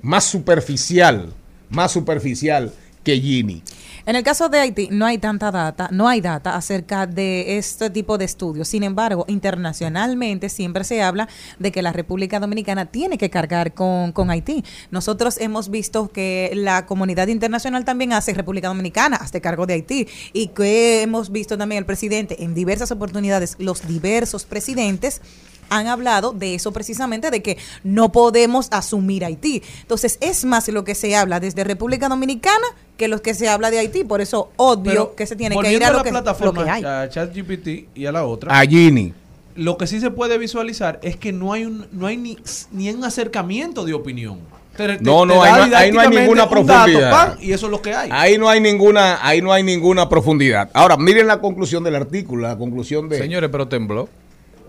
más 0.02 0.26
superficial, 0.26 1.32
más 1.70 1.94
superficial 1.94 2.72
que 3.04 3.20
Gini. 3.20 3.64
En 4.10 4.16
el 4.16 4.24
caso 4.24 4.50
de 4.50 4.60
Haití 4.60 4.88
no 4.90 5.06
hay 5.06 5.20
tanta 5.20 5.52
data, 5.52 5.88
no 5.92 6.08
hay 6.08 6.20
data 6.20 6.56
acerca 6.56 7.06
de 7.06 7.60
este 7.60 7.92
tipo 7.92 8.18
de 8.18 8.26
estudios. 8.26 8.68
Sin 8.68 8.82
embargo, 8.82 9.24
internacionalmente 9.28 10.50
siempre 10.50 10.84
se 10.84 11.04
habla 11.04 11.30
de 11.60 11.72
que 11.72 11.84
la 11.84 11.94
República 11.94 12.40
Dominicana 12.40 12.88
tiene 12.88 13.20
que 13.20 13.30
cargar 13.30 13.76
con, 13.76 14.12
con 14.12 14.32
Haití. 14.32 14.64
Nosotros 14.90 15.38
hemos 15.40 15.70
visto 15.70 16.08
que 16.08 16.50
la 16.56 16.88
comunidad 16.88 17.28
internacional 17.28 17.86
también 17.86 18.12
hace 18.14 18.34
República 18.34 18.70
Dominicana, 18.70 19.16
hace 19.18 19.42
cargo 19.42 19.68
de 19.68 19.76
Haití. 19.76 20.08
Y 20.34 20.48
que 20.48 21.04
hemos 21.04 21.32
visto 21.32 21.56
también 21.56 21.78
el 21.78 21.86
presidente 21.86 22.44
en 22.44 22.56
diversas 22.56 22.90
oportunidades, 22.90 23.58
los 23.60 23.88
diversos 23.88 24.44
presidentes 24.44 25.22
han 25.70 25.88
hablado 25.88 26.32
de 26.34 26.56
eso 26.56 26.72
precisamente, 26.72 27.32
de 27.32 27.42
que 27.42 27.58
no 27.84 28.12
podemos 28.12 28.68
asumir 28.72 29.26
Haití. 29.26 29.62
Entonces, 29.82 30.18
es 30.22 30.46
más 30.46 30.68
lo 30.70 30.84
que 30.84 30.96
se 30.96 31.16
habla 31.16 31.40
desde 31.40 31.64
República 31.64 32.10
Dominicana 32.10 32.66
que 32.98 33.08
lo 33.08 33.22
que 33.22 33.34
se 33.34 33.48
habla 33.48 33.72
de 33.72 33.80
Haití. 33.80 34.04
Por 34.04 34.22
eso, 34.22 34.52
obvio 34.58 34.84
Pero 34.92 35.16
que 35.16 35.26
se 35.26 35.36
tiene 35.36 35.56
que 35.60 35.72
ir 35.74 35.84
a 35.84 35.92
lo 35.92 35.98
la 35.98 36.04
que, 36.04 36.10
lo 36.12 36.14
plataforma, 36.24 36.64
que 36.64 36.70
hay. 36.70 36.84
a 36.84 37.08
ChatGPT 37.10 37.68
y 37.96 38.06
a 38.06 38.12
la 38.12 38.26
otra. 38.26 38.58
A 38.60 38.66
Gini. 38.66 39.14
Lo 39.56 39.78
que 39.78 39.88
sí 39.88 40.00
se 40.00 40.10
puede 40.12 40.38
visualizar 40.38 41.00
es 41.04 41.18
que 41.18 41.34
no 41.34 41.52
hay 41.54 41.66
un, 41.66 41.88
no 41.92 42.08
hay 42.08 42.18
ni, 42.18 42.38
ni 42.72 42.90
un 42.92 43.04
acercamiento 43.04 43.84
de 43.86 43.94
opinión. 43.94 44.40
Te- 44.78 44.98
te- 44.98 45.04
No, 45.04 45.26
no, 45.26 45.42
te 45.42 45.50
ahí 45.50 45.70
no- 45.70 45.78
ahí 45.78 45.92
no 45.92 46.00
hay 46.00 46.08
ninguna 46.10 46.44
dato, 46.44 46.52
profundidad. 46.52 47.12
pan, 47.12 47.38
y 47.42 47.52
eso 47.52 47.66
es 47.66 47.72
lo 47.72 47.82
que 47.82 47.94
hay. 47.94 48.10
Ahí 48.14 48.38
no 48.38 48.48
hay 48.48 48.62
ninguna, 48.62 49.20
ahí 49.26 49.42
no 49.42 49.52
hay 49.52 49.62
ninguna 49.64 50.08
profundidad. 50.08 50.70
Ahora, 50.74 50.96
miren 50.96 51.28
la 51.28 51.42
conclusión 51.42 51.84
del 51.84 51.96
artículo, 51.96 52.48
la 52.48 52.58
conclusión 52.58 53.10
de 53.10 53.18
Señores, 53.18 53.50
pero 53.52 53.68
tembló. 53.68 54.08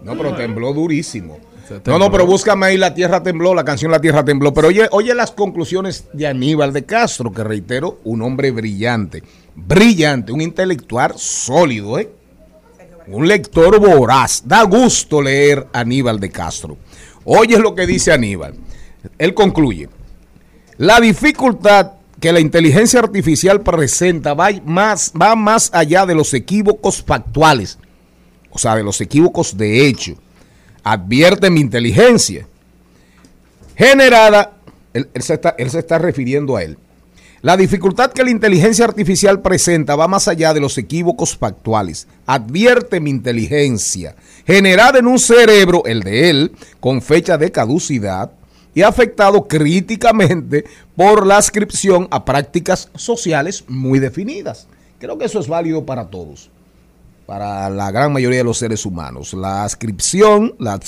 No, 0.02 0.16
pero 0.16 0.34
tembló 0.34 0.72
durísimo. 0.72 1.38
No, 1.86 1.98
no, 1.98 2.10
pero 2.10 2.26
búscame 2.26 2.66
ahí 2.66 2.76
La 2.76 2.94
Tierra 2.94 3.22
Tembló, 3.22 3.54
la 3.54 3.64
canción 3.64 3.92
La 3.92 4.00
Tierra 4.00 4.24
Tembló. 4.24 4.52
Pero 4.52 4.68
oye, 4.68 4.88
oye 4.90 5.14
las 5.14 5.30
conclusiones 5.30 6.06
de 6.12 6.26
Aníbal 6.26 6.72
de 6.72 6.84
Castro, 6.84 7.32
que 7.32 7.44
reitero, 7.44 8.00
un 8.04 8.22
hombre 8.22 8.50
brillante. 8.50 9.22
Brillante, 9.54 10.32
un 10.32 10.40
intelectual 10.40 11.14
sólido, 11.16 11.98
¿eh? 11.98 12.10
Un 13.06 13.28
lector 13.28 13.78
voraz. 13.78 14.42
Da 14.44 14.62
gusto 14.64 15.22
leer 15.22 15.66
a 15.72 15.80
Aníbal 15.80 16.18
de 16.18 16.30
Castro. 16.30 16.76
Oye 17.24 17.58
lo 17.58 17.74
que 17.74 17.86
dice 17.86 18.12
Aníbal. 18.12 18.54
Él 19.18 19.34
concluye. 19.34 19.88
La 20.76 21.00
dificultad 21.00 21.92
que 22.20 22.32
la 22.32 22.40
inteligencia 22.40 23.00
artificial 23.00 23.62
presenta 23.62 24.34
va 24.34 24.50
más, 24.64 25.12
va 25.20 25.34
más 25.36 25.70
allá 25.72 26.06
de 26.06 26.14
los 26.14 26.34
equívocos 26.34 27.02
factuales, 27.02 27.78
o 28.50 28.58
sea, 28.58 28.76
de 28.76 28.82
los 28.82 29.00
equívocos 29.00 29.56
de 29.56 29.86
hecho. 29.86 30.14
Advierte 30.82 31.50
mi 31.50 31.60
inteligencia, 31.60 32.46
generada, 33.76 34.56
él, 34.92 35.08
se 35.16 35.34
está, 35.34 35.54
él 35.58 35.70
se 35.70 35.80
está 35.80 35.98
refiriendo 35.98 36.56
a 36.56 36.62
él. 36.62 36.78
La 37.42 37.56
dificultad 37.56 38.12
que 38.12 38.22
la 38.22 38.30
inteligencia 38.30 38.84
artificial 38.84 39.40
presenta 39.40 39.96
va 39.96 40.06
más 40.06 40.28
allá 40.28 40.52
de 40.52 40.60
los 40.60 40.76
equívocos 40.76 41.38
factuales. 41.38 42.06
Advierte 42.26 43.00
mi 43.00 43.08
inteligencia, 43.08 44.14
generada 44.46 44.98
en 44.98 45.06
un 45.06 45.18
cerebro, 45.18 45.82
el 45.86 46.02
de 46.02 46.28
él, 46.28 46.52
con 46.80 47.00
fecha 47.00 47.38
de 47.38 47.50
caducidad 47.50 48.32
y 48.74 48.82
afectado 48.82 49.48
críticamente 49.48 50.64
por 50.94 51.26
la 51.26 51.38
ascripción 51.38 52.08
a 52.10 52.26
prácticas 52.26 52.90
sociales 52.94 53.64
muy 53.68 53.98
definidas. 53.98 54.66
Creo 54.98 55.16
que 55.16 55.24
eso 55.24 55.40
es 55.40 55.48
válido 55.48 55.86
para 55.86 56.10
todos, 56.10 56.50
para 57.30 57.70
la 57.70 57.92
gran 57.92 58.12
mayoría 58.12 58.38
de 58.38 58.44
los 58.44 58.58
seres 58.58 58.84
humanos. 58.84 59.34
La 59.34 59.62
ascripción, 59.62 60.56
la 60.58 60.80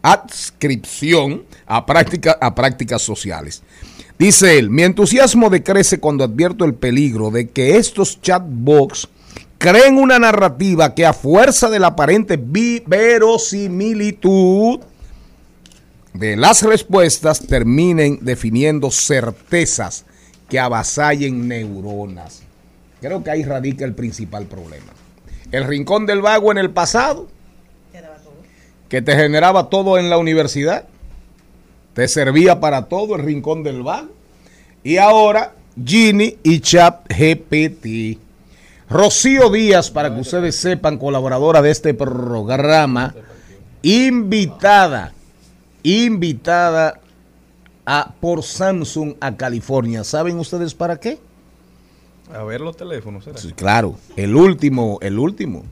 adscripción 0.00 1.42
a, 1.66 1.84
práctica- 1.86 2.38
a 2.40 2.54
prácticas 2.54 3.02
sociales. 3.02 3.64
Dice 4.16 4.60
él, 4.60 4.70
mi 4.70 4.84
entusiasmo 4.84 5.50
decrece 5.50 5.98
cuando 5.98 6.22
advierto 6.22 6.64
el 6.64 6.74
peligro 6.74 7.32
de 7.32 7.48
que 7.48 7.78
estos 7.78 8.22
chatbots 8.22 9.08
creen 9.58 9.96
una 9.96 10.20
narrativa 10.20 10.94
que 10.94 11.04
a 11.04 11.12
fuerza 11.12 11.68
de 11.68 11.80
la 11.80 11.88
aparente 11.88 12.38
verosimilitud 12.86 14.78
de 16.14 16.36
las 16.36 16.62
respuestas 16.62 17.44
terminen 17.44 18.20
definiendo 18.22 18.92
certezas 18.92 20.04
que 20.48 20.60
avasallen 20.60 21.48
neuronas. 21.48 22.44
Creo 23.00 23.24
que 23.24 23.30
ahí 23.30 23.42
radica 23.42 23.84
el 23.84 23.94
principal 23.94 24.46
problema. 24.46 24.92
El 25.52 25.64
rincón 25.64 26.06
del 26.06 26.22
vago 26.22 26.52
en 26.52 26.58
el 26.58 26.70
pasado, 26.70 27.28
que 28.88 29.02
te 29.02 29.14
generaba 29.14 29.68
todo 29.68 29.98
en 29.98 30.10
la 30.10 30.18
universidad, 30.18 30.84
te 31.94 32.08
servía 32.08 32.60
para 32.60 32.86
todo 32.86 33.16
el 33.16 33.22
rincón 33.22 33.62
del 33.62 33.82
vago. 33.82 34.10
Y 34.82 34.96
ahora 34.96 35.54
Gini 35.82 36.38
y 36.42 36.60
Chat 36.60 37.06
GPT. 37.08 38.18
Rocío 38.88 39.50
Díaz, 39.50 39.90
para 39.90 40.12
que 40.12 40.20
ustedes 40.20 40.56
sepan, 40.56 40.98
colaboradora 40.98 41.62
de 41.62 41.70
este 41.70 41.94
programa, 41.94 43.14
invitada, 43.82 45.12
invitada 45.84 47.00
a, 47.86 48.12
por 48.20 48.42
Samsung 48.42 49.14
a 49.20 49.36
California. 49.36 50.02
¿Saben 50.02 50.38
ustedes 50.38 50.74
para 50.74 50.98
qué? 50.98 51.18
A 52.34 52.44
ver 52.44 52.60
los 52.60 52.76
teléfonos, 52.76 53.24
¿será? 53.24 53.38
Sí, 53.38 53.52
claro, 53.52 53.96
el 54.16 54.34
último, 54.36 54.98
el 55.02 55.18
último, 55.18 55.64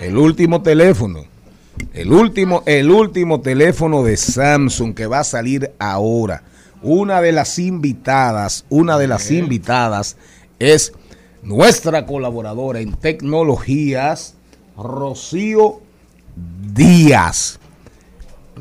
el 0.00 0.16
último 0.16 0.62
teléfono, 0.62 1.24
el 1.92 2.12
último, 2.12 2.62
el 2.66 2.90
último 2.90 3.40
teléfono 3.40 4.02
de 4.02 4.16
Samsung 4.16 4.94
que 4.94 5.06
va 5.06 5.20
a 5.20 5.24
salir 5.24 5.72
ahora. 5.78 6.42
Una 6.82 7.20
de 7.20 7.32
las 7.32 7.58
invitadas, 7.58 8.64
una 8.70 8.96
de 8.96 9.06
las 9.06 9.30
invitadas 9.30 10.16
es 10.58 10.92
nuestra 11.42 12.06
colaboradora 12.06 12.80
en 12.80 12.94
tecnologías, 12.94 14.34
Rocío 14.76 15.80
Díaz. 16.74 17.59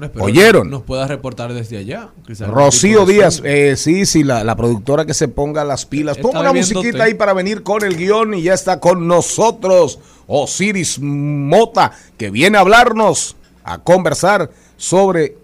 Bueno, 0.08 0.24
¿Oyeron? 0.24 0.70
Nos 0.70 0.84
pueda 0.84 1.08
reportar 1.08 1.54
desde 1.54 1.78
allá. 1.78 2.10
Rocío 2.48 3.06
Díaz, 3.06 3.42
eh, 3.44 3.76
sí, 3.76 4.06
sí, 4.06 4.24
la, 4.24 4.44
la 4.44 4.56
productora 4.56 5.06
que 5.06 5.14
se 5.14 5.28
ponga 5.28 5.64
las 5.64 5.86
pilas. 5.86 6.18
Ponga 6.18 6.40
una 6.40 6.54
musiquita 6.54 7.04
ahí 7.04 7.14
para 7.14 7.34
venir 7.34 7.64
con 7.64 7.84
el 7.84 7.98
guion 7.98 8.34
y 8.34 8.44
ya 8.44 8.54
está 8.54 8.80
con 8.80 9.08
nosotros 9.08 10.00
Osiris 10.28 11.00
Mota, 11.00 11.92
que 12.18 12.30
viene 12.30 12.58
a 12.58 12.62
hablarnos, 12.62 13.36
a 13.64 13.80
conversar 13.80 14.50
sobre 14.78 15.38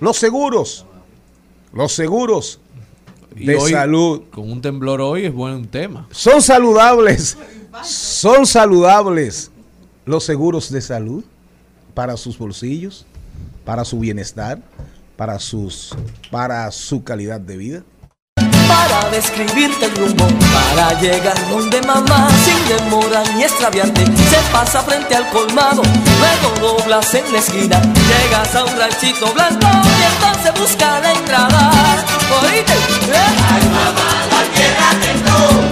los 0.00 0.16
seguros, 0.16 0.86
los 1.72 1.92
seguros 1.92 2.60
Y 3.36 3.46
de 3.46 3.56
hoy, 3.56 3.70
salud. 3.70 4.22
Con 4.30 4.50
un 4.50 4.60
temblor 4.60 5.00
hoy 5.00 5.26
es 5.26 5.32
buen 5.32 5.66
tema. 5.68 6.08
¿Son 6.10 6.42
saludables? 6.42 7.38
¿Son 7.82 8.46
saludables 8.46 9.50
los 10.04 10.24
seguros 10.24 10.70
de 10.70 10.80
salud 10.80 11.22
para 11.94 12.16
sus 12.16 12.38
bolsillos, 12.38 13.06
para 13.64 13.84
su 13.84 13.98
bienestar, 13.98 14.58
para 15.16 15.38
sus 15.38 15.94
para 16.30 16.70
su 16.70 17.04
calidad 17.04 17.40
de 17.40 17.56
vida? 17.56 17.82
para 18.70 19.10
describirte 19.10 19.86
el 19.86 19.96
rumbo, 19.96 20.28
para 20.74 20.98
llegar 21.00 21.36
donde 21.48 21.82
mamá, 21.82 22.28
sin 22.44 22.68
demora 22.68 23.22
ni 23.34 23.42
extraviarte, 23.42 24.04
se 24.06 24.52
pasa 24.52 24.80
frente 24.82 25.14
al 25.16 25.28
colmado, 25.30 25.82
luego 26.20 26.78
doblas 26.78 27.12
en 27.14 27.32
la 27.32 27.40
esquina, 27.40 27.82
llegas 27.82 28.54
a 28.54 28.64
un 28.64 28.78
ranchito 28.78 29.32
blanco 29.32 29.66
y 29.66 30.02
entonces 30.12 30.60
busca 30.60 31.00
la 31.00 31.12
entrada. 31.12 31.70
¿Oíste? 32.42 32.72
¿Eh? 32.72 33.30
Ay 33.52 33.64
mamá, 33.70 34.08
la 34.30 34.42
tierra 34.54 34.90
tembló. 35.02 35.69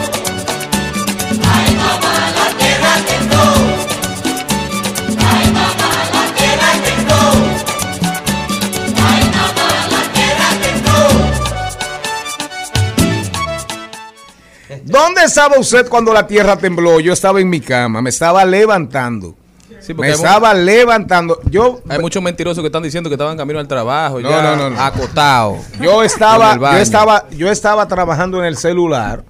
¿Dónde 14.98 15.22
estaba 15.22 15.58
usted 15.58 15.88
cuando 15.88 16.12
la 16.12 16.26
tierra 16.26 16.56
tembló? 16.56 16.98
Yo 16.98 17.12
estaba 17.12 17.40
en 17.40 17.48
mi 17.48 17.60
cama, 17.60 18.02
me 18.02 18.10
estaba 18.10 18.44
levantando. 18.44 19.34
Sí, 19.80 19.94
Me 19.94 20.10
estaba 20.10 20.52
levantando. 20.54 21.40
Yo 21.48 21.80
hay 21.88 22.00
muchos 22.00 22.20
mentirosos 22.20 22.62
que 22.62 22.66
están 22.66 22.82
diciendo 22.82 23.08
que 23.08 23.14
estaban 23.14 23.36
camino 23.36 23.60
al 23.60 23.68
trabajo, 23.68 24.20
No, 24.20 24.28
ya 24.28 24.42
no, 24.42 24.56
no, 24.56 24.70
no. 24.70 24.80
acotados. 24.82 25.58
Yo 25.80 26.00
En 26.00 26.06
estaba, 26.06 26.56
yo 26.56 26.78
estaba, 26.78 27.28
yo 27.30 27.48
estaba 27.50 27.86
trabajando 27.86 28.40
en 28.40 28.46
el 28.46 28.56
celular. 28.56 29.22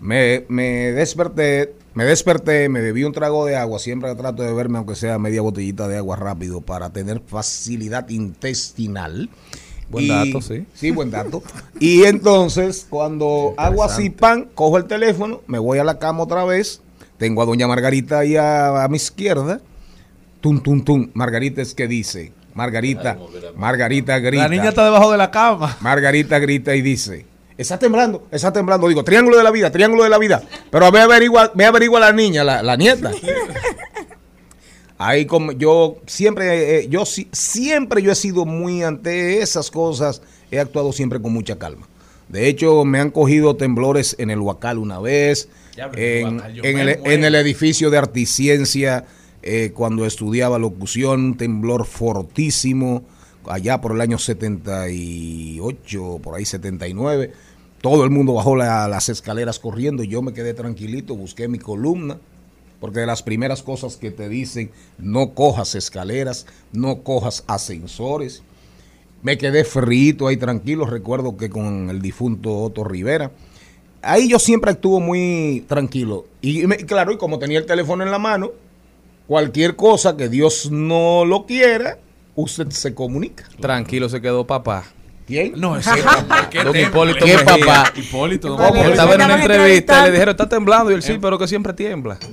Me, 0.00 0.44
me 0.48 0.92
desperté, 0.92 1.74
me 1.94 2.04
desperté, 2.04 2.68
me 2.68 2.82
bebí 2.82 3.04
un 3.04 3.12
trago 3.12 3.46
de 3.46 3.56
agua. 3.56 3.78
Siempre 3.78 4.14
trato 4.16 4.42
de 4.42 4.50
beberme, 4.50 4.78
aunque 4.78 4.96
sea 4.96 5.18
media 5.18 5.40
botellita 5.40 5.88
de 5.88 5.96
agua 5.96 6.16
rápido, 6.16 6.60
para 6.60 6.90
tener 6.90 7.22
facilidad 7.26 8.06
intestinal. 8.10 9.30
Buen 9.88 10.08
dato, 10.08 10.40
sí. 10.40 10.66
Sí, 10.74 10.90
buen 10.90 11.10
dato. 11.10 11.42
y 11.78 12.04
entonces, 12.04 12.86
cuando 12.88 13.54
hago 13.56 13.84
así, 13.84 14.10
pan, 14.10 14.48
cojo 14.54 14.78
el 14.78 14.86
teléfono, 14.86 15.42
me 15.46 15.58
voy 15.58 15.78
a 15.78 15.84
la 15.84 15.98
cama 15.98 16.24
otra 16.24 16.44
vez. 16.44 16.80
Tengo 17.18 17.42
a 17.42 17.46
doña 17.46 17.66
Margarita 17.66 18.18
ahí 18.18 18.36
a, 18.36 18.84
a 18.84 18.88
mi 18.88 18.96
izquierda. 18.96 19.60
Tum, 20.40 20.60
tum, 20.60 20.82
tum. 20.82 21.10
Margarita 21.14 21.62
es 21.62 21.74
que 21.74 21.88
dice. 21.88 22.32
Margarita, 22.56 23.18
Margarita 23.54 24.18
grita. 24.18 24.44
La 24.44 24.48
niña 24.48 24.70
está 24.70 24.84
debajo 24.86 25.12
de 25.12 25.18
la 25.18 25.30
cama. 25.30 25.76
Margarita 25.80 26.38
grita 26.38 26.74
y 26.74 26.80
dice, 26.80 27.26
está 27.58 27.78
temblando, 27.78 28.26
está 28.30 28.50
temblando. 28.50 28.88
Digo, 28.88 29.04
triángulo 29.04 29.36
de 29.36 29.44
la 29.44 29.50
vida, 29.50 29.70
triángulo 29.70 30.04
de 30.04 30.08
la 30.08 30.16
vida. 30.16 30.42
Pero 30.70 30.90
me 30.90 31.00
averigua, 31.00 31.52
me 31.54 31.66
averigua 31.66 32.00
la 32.00 32.12
niña, 32.12 32.44
la, 32.44 32.62
la 32.62 32.76
nieta. 32.76 33.10
Ahí 34.98 35.26
como 35.26 35.52
yo 35.52 35.96
siempre, 36.06 36.80
eh, 36.80 36.88
yo 36.88 37.04
si- 37.04 37.28
siempre 37.32 38.02
yo 38.02 38.12
he 38.12 38.14
sido 38.14 38.46
muy 38.46 38.82
ante 38.82 39.40
esas 39.42 39.70
cosas, 39.70 40.22
he 40.50 40.58
actuado 40.58 40.92
siempre 40.92 41.20
con 41.20 41.32
mucha 41.32 41.58
calma. 41.58 41.86
De 42.28 42.48
hecho, 42.48 42.84
me 42.84 42.98
han 42.98 43.10
cogido 43.10 43.56
temblores 43.56 44.16
en 44.18 44.30
el 44.30 44.40
Huacal 44.40 44.78
una 44.78 44.98
vez, 44.98 45.48
en 45.92 45.98
el 45.98 46.26
en, 46.26 46.34
Huacal 46.36 46.54
yo 46.54 46.62
en 46.64 46.74
me 46.76 46.82
el, 46.82 46.88
en 47.12 47.24
el 47.24 47.34
edificio 47.34 47.90
de 47.90 47.98
Articiencia, 47.98 49.04
eh, 49.42 49.70
cuando 49.74 50.06
estudiaba 50.06 50.58
locución, 50.58 51.20
un 51.24 51.36
temblor 51.36 51.84
fortísimo, 51.86 53.04
allá 53.46 53.80
por 53.80 53.92
el 53.92 54.00
año 54.00 54.18
78, 54.18 56.20
por 56.22 56.34
ahí 56.34 56.44
79. 56.44 57.32
Todo 57.80 58.04
el 58.04 58.10
mundo 58.10 58.34
bajó 58.34 58.56
la- 58.56 58.88
las 58.88 59.08
escaleras 59.08 59.58
corriendo, 59.58 60.02
yo 60.02 60.22
me 60.22 60.32
quedé 60.32 60.54
tranquilito, 60.54 61.14
busqué 61.14 61.48
mi 61.48 61.58
columna, 61.58 62.18
porque 62.80 63.00
de 63.00 63.06
las 63.06 63.22
primeras 63.22 63.62
cosas 63.62 63.96
que 63.96 64.10
te 64.10 64.28
dicen, 64.28 64.70
no 64.98 65.34
cojas 65.34 65.74
escaleras, 65.74 66.46
no 66.72 67.02
cojas 67.02 67.44
ascensores. 67.46 68.42
Me 69.22 69.38
quedé 69.38 69.64
frito 69.64 70.26
ahí 70.28 70.36
tranquilo, 70.36 70.86
recuerdo 70.86 71.36
que 71.36 71.50
con 71.50 71.90
el 71.90 72.00
difunto 72.02 72.56
Otto 72.58 72.84
Rivera. 72.84 73.32
Ahí 74.02 74.28
yo 74.28 74.38
siempre 74.38 74.70
actúo 74.70 75.00
muy 75.00 75.64
tranquilo. 75.66 76.26
Y 76.40 76.66
me- 76.66 76.76
claro, 76.76 77.12
y 77.12 77.16
como 77.16 77.38
tenía 77.38 77.58
el 77.58 77.66
teléfono 77.66 78.04
en 78.04 78.10
la 78.10 78.18
mano, 78.18 78.52
cualquier 79.26 79.74
cosa 79.74 80.16
que 80.16 80.28
Dios 80.28 80.70
no 80.70 81.24
lo 81.24 81.46
quiera, 81.46 81.98
usted 82.36 82.68
se 82.70 82.94
comunica. 82.94 83.48
Tranquilo 83.60 84.08
se 84.08 84.20
quedó 84.20 84.46
papá. 84.46 84.84
¿Quién? 85.26 85.54
No, 85.56 85.76
ese 85.78 85.90
papá. 86.02 86.48
¿Qué, 86.48 86.62
Don? 86.62 86.76
Hipólito 86.76 87.24
¿Qué 87.24 87.38
papá? 87.38 87.92
Hipólito. 87.96 88.48
don 88.56 88.64
Hipólito. 88.68 88.90
estaba 88.90 89.14
en 89.14 89.22
una 89.22 89.34
entrevista 89.40 90.00
y 90.00 90.04
le 90.06 90.10
dijeron, 90.12 90.30
está 90.32 90.48
temblando. 90.48 90.90
Y 90.90 90.94
él 90.94 91.00
Eh. 91.00 91.02
sí, 91.02 91.18
pero 91.20 91.36
que 91.38 91.48
siempre 91.48 91.72
tiembla. 91.72 92.16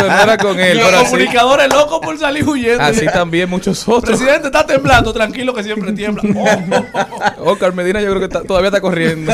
No 0.00 0.22
era 0.22 0.36
con 0.38 0.58
él, 0.58 0.78
los 0.78 0.92
así, 0.92 1.04
comunicadores 1.10 1.72
locos 1.72 2.00
por 2.02 2.18
salir 2.18 2.46
huyendo. 2.46 2.82
así 2.82 3.06
también 3.06 3.48
muchos 3.48 3.86
otros. 3.88 4.18
Presidente 4.18 4.46
está 4.46 4.64
temblando, 4.66 5.12
tranquilo 5.12 5.52
que 5.54 5.62
siempre 5.62 5.92
tiembla. 5.92 6.22
Oh, 7.42 7.52
Oscar 7.52 7.72
Medina 7.74 8.00
yo 8.00 8.08
creo 8.08 8.18
que 8.20 8.26
está- 8.26 8.42
todavía 8.42 8.68
está 8.68 8.80
corriendo. 8.80 9.32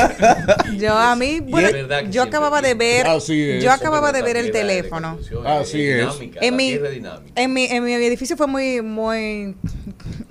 Yo 0.78 0.96
a 0.96 1.14
mí, 1.16 1.40
yo 2.10 2.22
acababa 2.22 2.62
de 2.62 2.74
ver, 2.74 3.06
Así 3.06 3.50
es. 3.50 3.64
yo 3.64 3.72
acababa 3.72 4.12
de 4.12 4.22
ver 4.22 4.36
el 4.36 4.50
teléfono. 4.52 5.18
Así 5.44 5.82
es. 5.86 6.08
En 6.40 6.56
mi, 6.56 6.78
en 7.34 7.52
mi, 7.52 7.64
en 7.64 7.84
mi 7.84 7.92
edificio 7.94 8.36
fue 8.36 8.46
muy, 8.46 8.80
muy 8.82 9.56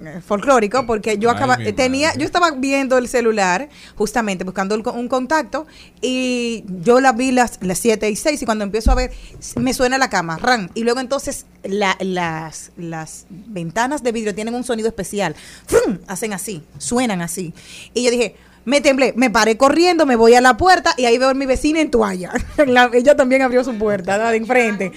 eh, 0.04 0.22
folclórico 0.26 0.86
porque 0.86 1.18
yo 1.18 1.30
acaba, 1.36 1.58
tenía, 1.76 2.08
madre. 2.10 2.20
yo 2.20 2.26
estaba 2.26 2.52
viendo 2.52 2.98
el 2.98 3.08
celular, 3.08 3.70
justamente 3.96 4.44
buscando 4.44 4.76
el 4.76 4.84
un 4.88 5.08
contacto, 5.08 5.68
y 6.02 6.64
yo 6.82 7.00
la 7.00 7.12
vi 7.12 7.32
las, 7.32 7.60
las 7.62 7.80
7 7.80 8.10
y 8.10 8.16
6, 8.16 8.42
y 8.42 8.46
cuando 8.46 8.64
empiezo 8.64 8.92
a 8.92 8.96
ver, 8.96 9.12
me 9.56 9.74
suena 9.74 9.98
la 9.98 10.10
cama, 10.10 10.38
ran, 10.38 10.70
y 10.76 10.84
luego 10.84 11.00
entonces 11.00 11.46
la- 11.64 11.98
las, 12.00 12.72
las 12.78 13.26
ventanas 13.30 14.04
de 14.04 14.12
vidrio 14.12 14.36
tienen 14.36 14.54
un 14.56 14.64
sonido 14.64 14.88
especial, 14.88 15.36
¡Frum! 15.68 16.00
hacen 16.08 16.34
así, 16.34 16.64
suenan 16.78 17.22
así, 17.22 17.54
y 17.94 18.04
yo 18.04 18.12
dije, 18.12 18.36
me 18.66 18.82
temblé, 18.82 19.14
me 19.16 19.30
paré 19.30 19.58
corriendo, 19.58 20.08
me 20.08 20.16
voy 20.16 20.34
a 20.34 20.42
la 20.42 20.58
puerta 20.58 20.96
y 20.98 21.06
ahí 21.06 21.20
veo 21.20 21.30
a 21.30 21.34
mi 21.36 21.46
vecina 21.46 21.82
en 21.82 21.92
toalla. 21.92 22.32
La- 22.66 22.90
ella 22.94 23.16
también 23.16 23.44
abrió 23.44 23.64
su 23.64 23.78
puerta, 23.78 24.32
de 24.32 24.38
enfrente. 24.38 24.92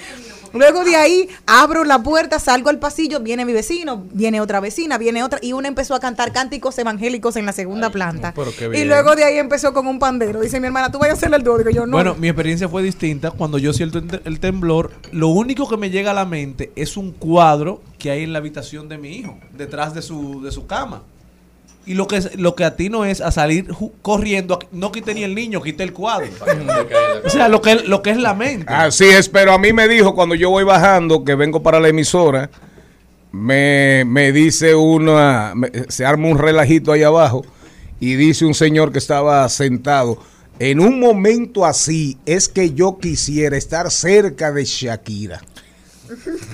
Luego 0.52 0.84
de 0.84 0.96
ahí 0.96 1.28
abro 1.46 1.84
la 1.84 2.02
puerta, 2.02 2.38
salgo 2.38 2.70
al 2.70 2.78
pasillo, 2.78 3.20
viene 3.20 3.44
mi 3.44 3.52
vecino, 3.52 4.04
viene 4.12 4.40
otra 4.40 4.60
vecina, 4.60 4.98
viene 4.98 5.22
otra, 5.22 5.38
y 5.42 5.52
una 5.52 5.68
empezó 5.68 5.94
a 5.94 6.00
cantar 6.00 6.32
cánticos 6.32 6.78
evangélicos 6.78 7.36
en 7.36 7.46
la 7.46 7.52
segunda 7.52 7.90
planta. 7.90 8.32
Y 8.82 8.84
luego 8.84 9.14
de 9.16 9.24
ahí 9.24 9.38
empezó 9.38 9.72
con 9.72 9.86
un 9.86 9.98
pandero. 9.98 10.40
Dice 10.40 10.60
mi 10.60 10.66
hermana, 10.66 10.90
tú 10.90 10.98
vayas 10.98 11.14
a 11.14 11.18
hacerle 11.18 11.36
el 11.36 11.42
dedo. 11.42 11.58
Digo 11.58 11.70
yo, 11.70 11.86
no. 11.86 11.92
Bueno, 11.92 12.14
mi 12.18 12.28
experiencia 12.28 12.68
fue 12.68 12.82
distinta. 12.82 13.30
Cuando 13.30 13.58
yo 13.58 13.72
siento 13.72 13.98
el- 13.98 14.20
el 14.24 14.40
temblor, 14.40 14.90
lo 15.12 15.28
único 15.28 15.68
que 15.68 15.76
me 15.76 15.90
llega 15.90 16.10
a 16.12 16.14
la 16.14 16.24
mente 16.24 16.72
es 16.76 16.96
un 16.96 17.12
cuadro 17.12 17.82
que 17.98 18.10
hay 18.10 18.22
en 18.24 18.32
la 18.32 18.38
habitación 18.38 18.88
de 18.88 18.98
mi 18.98 19.10
hijo, 19.16 19.38
detrás 19.56 19.94
de 19.94 20.02
su, 20.02 20.42
de 20.42 20.50
su 20.52 20.66
cama. 20.66 21.02
Y 21.86 21.94
lo 21.94 22.06
que, 22.06 22.20
lo 22.36 22.54
que 22.54 22.64
atino 22.64 23.04
es 23.06 23.20
a 23.22 23.30
salir 23.30 23.68
corriendo, 24.02 24.58
no 24.72 24.92
quité 24.92 25.14
ni 25.14 25.22
el 25.24 25.34
niño, 25.34 25.62
quité 25.62 25.84
el 25.84 25.92
cuadro. 25.92 26.28
O 27.24 27.30
sea, 27.30 27.48
lo 27.48 27.60
que, 27.62 27.74
lo 27.76 28.02
que 28.02 28.10
es 28.10 28.16
la 28.18 28.34
mente. 28.34 28.72
Así 28.72 29.04
es, 29.04 29.28
pero 29.28 29.52
a 29.52 29.58
mí 29.58 29.72
me 29.72 29.88
dijo 29.88 30.14
cuando 30.14 30.34
yo 30.34 30.50
voy 30.50 30.64
bajando, 30.64 31.24
que 31.24 31.34
vengo 31.34 31.62
para 31.62 31.80
la 31.80 31.88
emisora, 31.88 32.50
me, 33.32 34.04
me 34.06 34.32
dice 34.32 34.74
una, 34.74 35.52
me- 35.54 35.70
se 35.88 36.04
arma 36.06 36.28
un 36.28 36.38
relajito 36.38 36.92
ahí 36.92 37.02
abajo 37.02 37.44
y 38.00 38.14
dice 38.14 38.44
un 38.46 38.54
señor 38.54 38.92
que 38.92 38.98
estaba 38.98 39.48
sentado, 39.48 40.18
en 40.58 40.80
un 40.80 41.00
momento 41.00 41.64
así 41.66 42.18
es 42.26 42.48
que 42.48 42.72
yo 42.72 42.98
quisiera 42.98 43.56
estar 43.56 43.90
cerca 43.90 44.52
de 44.52 44.64
Shakira. 44.64 45.40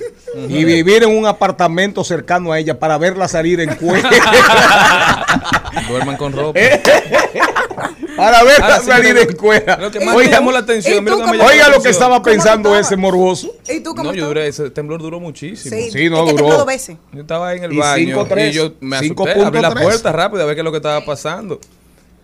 Y 0.48 0.64
vivir 0.64 1.02
en 1.04 1.16
un 1.16 1.26
apartamento 1.26 2.02
cercano 2.04 2.52
a 2.52 2.58
ella 2.58 2.78
para 2.78 2.98
verla 2.98 3.28
salir 3.28 3.60
en 3.60 3.74
cuero. 3.76 4.08
Duerman 5.88 6.16
con 6.16 6.32
ropa. 6.32 6.58
para 8.16 8.42
verla 8.44 8.78
sí 8.80 8.86
salir 8.86 9.16
en 9.18 9.36
cuero. 9.36 9.76
Lo 9.78 9.90
que 9.90 10.00
más 10.04 10.14
Oiga, 10.14 10.30
llamó 10.32 10.52
la 10.52 10.60
atención. 10.60 11.04
¿y 11.04 11.08
lo 11.10 11.16
que 11.18 11.40
oiga 11.40 11.68
lo 11.68 11.82
que 11.82 11.88
estaba 11.90 12.14
¿Cómo 12.16 12.22
tú 12.24 12.30
pensando 12.30 12.78
ese 12.78 12.96
morboso. 12.96 13.52
¿Y 13.68 13.80
tú 13.80 13.94
cómo 13.94 14.10
No, 14.10 14.14
yo 14.14 14.26
duré, 14.28 14.46
ese 14.48 14.70
temblor 14.70 15.00
duró 15.02 15.20
muchísimo. 15.20 15.74
Sí, 15.76 15.90
Sí, 15.90 16.08
no, 16.10 16.24
duró. 16.24 16.48
dos 16.48 16.66
veces. 16.66 16.96
Yo 17.12 17.20
estaba 17.22 17.54
en 17.54 17.64
el 17.64 17.72
Y 17.72 17.78
baño 17.78 18.24
5.3, 18.26 18.48
y 18.50 18.52
yo 18.52 18.72
me 18.80 18.96
asusté, 18.96 19.14
5.3. 19.14 19.44
abrí 19.46 19.60
la 19.60 19.74
puerta 19.74 20.12
rápido 20.12 20.42
a 20.42 20.46
ver 20.46 20.54
qué 20.54 20.60
es 20.60 20.64
lo 20.64 20.70
que 20.70 20.78
estaba 20.78 21.04
pasando. 21.04 21.58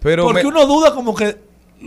Pero 0.01 0.25
Porque 0.25 0.43
me- 0.43 0.49
uno 0.49 0.67
duda 0.67 0.95
como 0.95 1.15
que, 1.15 1.37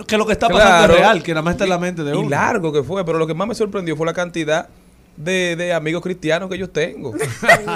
que 0.06 0.18
lo 0.18 0.26
que 0.26 0.34
está 0.34 0.48
pasando 0.50 0.70
Claro. 0.78 0.94
es 0.94 1.00
real, 1.00 1.24
que 1.24 1.32
nada 1.34 1.42
más 1.42 1.54
está 1.54 1.64
en 1.64 1.70
la 1.72 1.80
mente 1.80 2.04
de 2.04 2.12
y 2.14 2.18
uno. 2.18 2.30
largo 2.30 2.72
que 2.72 2.84
fue, 2.84 3.04
pero 3.06 3.18
lo 3.18 3.26
que 3.26 3.34
más 3.34 3.48
me 3.48 3.56
sorprendió 3.56 3.96
fue 3.96 4.06
la 4.06 4.14
cantidad 4.14 4.68
de, 5.16 5.56
de 5.56 5.74
amigos 5.74 6.02
cristianos 6.02 6.50
que 6.50 6.58
yo 6.58 6.70
tengo. 6.70 7.14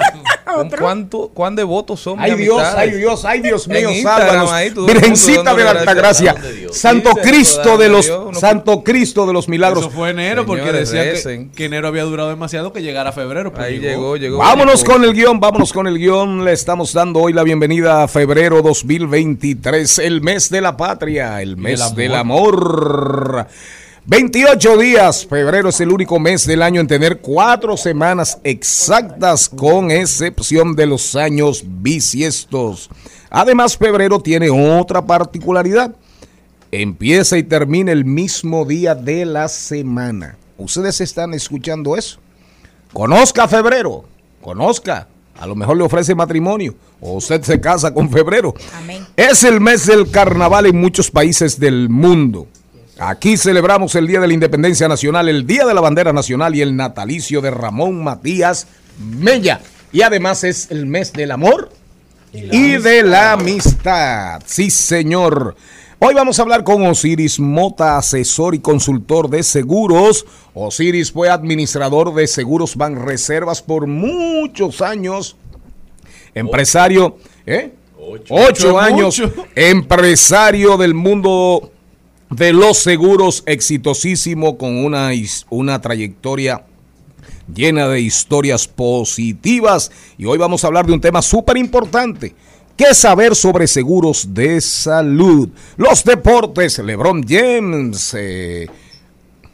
¿Con 0.54 0.70
cuánto, 0.70 1.28
¿Cuán 1.28 1.54
devotos 1.54 2.00
son 2.00 2.18
Ay 2.18 2.32
mis 2.32 2.40
Dios, 2.40 2.58
amistades? 2.58 2.92
ay 2.92 2.98
Dios, 2.98 3.24
ay 3.24 3.40
Dios 3.40 3.68
mío, 3.68 3.90
sálvanos. 4.02 4.50
ahí 4.50 4.70
Virgencita 4.70 5.54
de 5.54 5.64
la. 5.64 5.70
Altagracia. 5.70 6.34
Santo 6.70 7.10
Sí, 7.14 7.20
Cristo 7.22 7.76
de 7.76 7.88
los, 7.88 8.06
Dios, 8.06 8.38
Santo 8.38 8.82
Cristo 8.82 9.26
de 9.26 9.32
los 9.32 9.48
milagros. 9.48 9.84
Eso 9.84 9.90
fue 9.90 10.10
enero 10.10 10.46
porque 10.46 10.72
decía 10.72 11.12
que, 11.54 11.64
enero 11.64 11.88
había 11.88 12.04
durado 12.04 12.30
demasiado 12.30 12.72
que 12.72 12.82
llegara 12.82 13.12
febrero. 13.12 13.52
pero 13.52 13.64
Ahí 13.64 13.78
llegó, 13.78 14.16
llegó. 14.16 14.38
Vámonos 14.38 14.80
llegó. 14.80 14.94
con 14.94 15.04
el 15.04 15.12
guion, 15.12 15.38
vámonos 15.38 15.72
con 15.72 15.86
el 15.86 15.98
guion. 15.98 16.44
Le 16.44 16.52
estamos 16.52 16.92
dando 16.92 17.20
hoy 17.20 17.32
la 17.32 17.42
bienvenida 17.42 18.04
a 18.04 18.08
febrero 18.08 18.62
2023, 18.62 19.98
el 19.98 20.22
mes 20.22 20.48
de 20.50 20.60
la 20.62 20.76
patria, 20.76 21.42
el 21.42 21.56
mes 21.56 21.80
amor. 21.82 21.96
del 21.96 22.14
amor. 22.14 23.46
28 24.10 24.78
días, 24.78 25.26
febrero 25.26 25.68
es 25.68 25.78
el 25.82 25.92
único 25.92 26.18
mes 26.18 26.46
del 26.46 26.62
año 26.62 26.80
en 26.80 26.86
tener 26.86 27.20
cuatro 27.20 27.76
semanas 27.76 28.38
exactas, 28.42 29.50
con 29.50 29.90
excepción 29.90 30.74
de 30.74 30.86
los 30.86 31.14
años 31.14 31.62
bisiestos. 31.66 32.88
Además, 33.28 33.76
febrero 33.76 34.18
tiene 34.18 34.48
otra 34.48 35.04
particularidad. 35.04 35.94
Empieza 36.72 37.36
y 37.36 37.42
termina 37.42 37.92
el 37.92 38.06
mismo 38.06 38.64
día 38.64 38.94
de 38.94 39.26
la 39.26 39.46
semana. 39.46 40.38
¿Ustedes 40.56 41.02
están 41.02 41.34
escuchando 41.34 41.94
eso? 41.94 42.18
Conozca 42.94 43.46
febrero, 43.46 44.06
conozca. 44.40 45.06
A 45.38 45.46
lo 45.46 45.54
mejor 45.54 45.76
le 45.76 45.84
ofrece 45.84 46.14
matrimonio 46.14 46.74
o 46.98 47.12
usted 47.12 47.42
se 47.42 47.60
casa 47.60 47.92
con 47.92 48.08
febrero. 48.10 48.54
Amén. 48.74 49.06
Es 49.16 49.44
el 49.44 49.60
mes 49.60 49.86
del 49.86 50.10
carnaval 50.10 50.64
en 50.64 50.80
muchos 50.80 51.10
países 51.10 51.60
del 51.60 51.90
mundo. 51.90 52.46
Aquí 53.00 53.36
celebramos 53.36 53.94
el 53.94 54.08
Día 54.08 54.18
de 54.18 54.26
la 54.26 54.34
Independencia 54.34 54.88
Nacional, 54.88 55.28
el 55.28 55.46
Día 55.46 55.64
de 55.64 55.72
la 55.72 55.80
Bandera 55.80 56.12
Nacional 56.12 56.56
y 56.56 56.62
el 56.62 56.74
natalicio 56.74 57.40
de 57.40 57.52
Ramón 57.52 58.02
Matías 58.02 58.66
Mella. 58.98 59.60
Y 59.92 60.02
además 60.02 60.42
es 60.42 60.68
el 60.72 60.86
mes 60.86 61.12
del 61.12 61.30
amor 61.30 61.70
y 62.32 62.76
de 62.76 63.04
la 63.04 63.32
amistad. 63.32 64.42
Sí, 64.46 64.70
señor. 64.70 65.54
Hoy 66.00 66.14
vamos 66.14 66.38
a 66.38 66.42
hablar 66.42 66.64
con 66.64 66.84
Osiris 66.88 67.38
Mota, 67.38 67.98
asesor 67.98 68.56
y 68.56 68.58
consultor 68.58 69.30
de 69.30 69.44
seguros. 69.44 70.26
Osiris 70.54 71.12
fue 71.12 71.30
administrador 71.30 72.12
de 72.14 72.26
seguros 72.26 72.74
Banreservas 72.74 73.62
por 73.62 73.86
muchos 73.86 74.82
años. 74.82 75.36
Empresario, 76.34 77.16
¿eh? 77.46 77.74
Ocho, 77.96 78.34
Ocho, 78.34 78.80
años. 78.80 79.22
Empresario 79.54 80.76
del 80.76 80.94
mundo 80.94 81.72
de 82.30 82.52
los 82.52 82.78
seguros, 82.78 83.42
exitosísimo, 83.46 84.58
con 84.58 84.84
una, 84.84 85.10
una 85.50 85.80
trayectoria 85.80 86.64
llena 87.52 87.88
de 87.88 88.00
historias 88.00 88.68
positivas. 88.68 89.90
Y 90.18 90.26
hoy 90.26 90.38
vamos 90.38 90.64
a 90.64 90.66
hablar 90.66 90.86
de 90.86 90.92
un 90.92 91.00
tema 91.00 91.22
súper 91.22 91.56
importante. 91.56 92.34
¿Qué 92.76 92.94
saber 92.94 93.34
sobre 93.34 93.66
seguros 93.66 94.34
de 94.34 94.60
salud? 94.60 95.48
Los 95.76 96.04
deportes, 96.04 96.78
LeBron 96.78 97.24
James, 97.26 98.14
eh, 98.16 98.68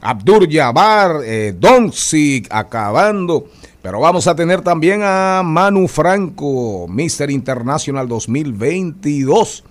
Abdur 0.03 0.47
Jabbar, 0.53 1.23
eh, 1.25 1.55
Doncic 1.59 2.49
acabando. 2.51 3.49
Pero 3.81 4.01
vamos 4.01 4.27
a 4.27 4.35
tener 4.35 4.61
también 4.61 5.01
a 5.03 5.43
Manu 5.43 5.89
Franco, 5.89 6.87
Mr. 6.89 7.31
International 7.31 8.07
2022. 8.07 9.65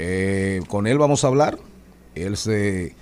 Eh, 0.00 0.60
con 0.68 0.86
él 0.86 0.96
vamos 0.96 1.24
a 1.24 1.26
hablar. 1.26 1.58
Él 2.14 2.36
se... 2.36 2.94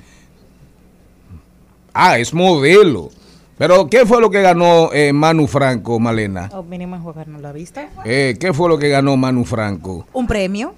Ah, 1.93 2.19
es 2.19 2.33
modelo. 2.33 3.11
Pero, 3.59 3.89
¿qué 3.89 4.07
fue 4.07 4.21
lo 4.21 4.31
que 4.31 4.41
ganó 4.41 4.93
eh, 4.93 5.13
Manu 5.13 5.47
Franco, 5.47 6.01
Malena? 6.01 6.51
Oh, 6.53 6.63
vinimos 6.63 7.01
a 7.01 7.03
jugar, 7.03 7.29
¿no 7.29 7.39
la 7.39 7.53
viste? 7.53 7.89
Eh, 8.05 8.37
¿Qué 8.41 8.53
fue 8.53 8.69
lo 8.71 8.79
que 8.79 8.89
ganó 8.89 9.17
Manu 9.17 9.45
Franco? 9.45 10.07
Un 10.15 10.27
premio. 10.27 10.75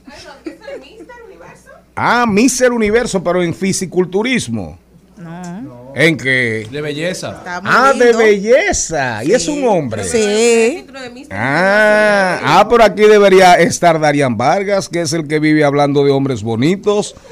Ah, 1.94 2.26
Mister 2.28 2.72
Universo, 2.72 3.22
pero 3.22 3.42
en 3.42 3.54
fisiculturismo. 3.54 4.76
No. 5.16 5.87
¿En 5.98 6.16
qué? 6.16 6.68
De 6.70 6.80
belleza. 6.80 7.42
Ah, 7.44 7.92
de 7.92 8.12
belleza. 8.12 9.24
Y 9.24 9.32
es 9.32 9.48
un 9.48 9.66
hombre. 9.66 10.04
Sí. 10.04 10.86
Ah, 11.28 12.38
ah, 12.40 12.66
pero 12.70 12.84
aquí 12.84 13.02
debería 13.02 13.54
estar 13.54 13.98
Darian 13.98 14.36
Vargas, 14.36 14.88
que 14.88 15.00
es 15.00 15.12
el 15.12 15.26
que 15.26 15.40
vive 15.40 15.64
hablando 15.64 16.04
de 16.04 16.12
hombres 16.12 16.42
bonitos. 16.42 17.16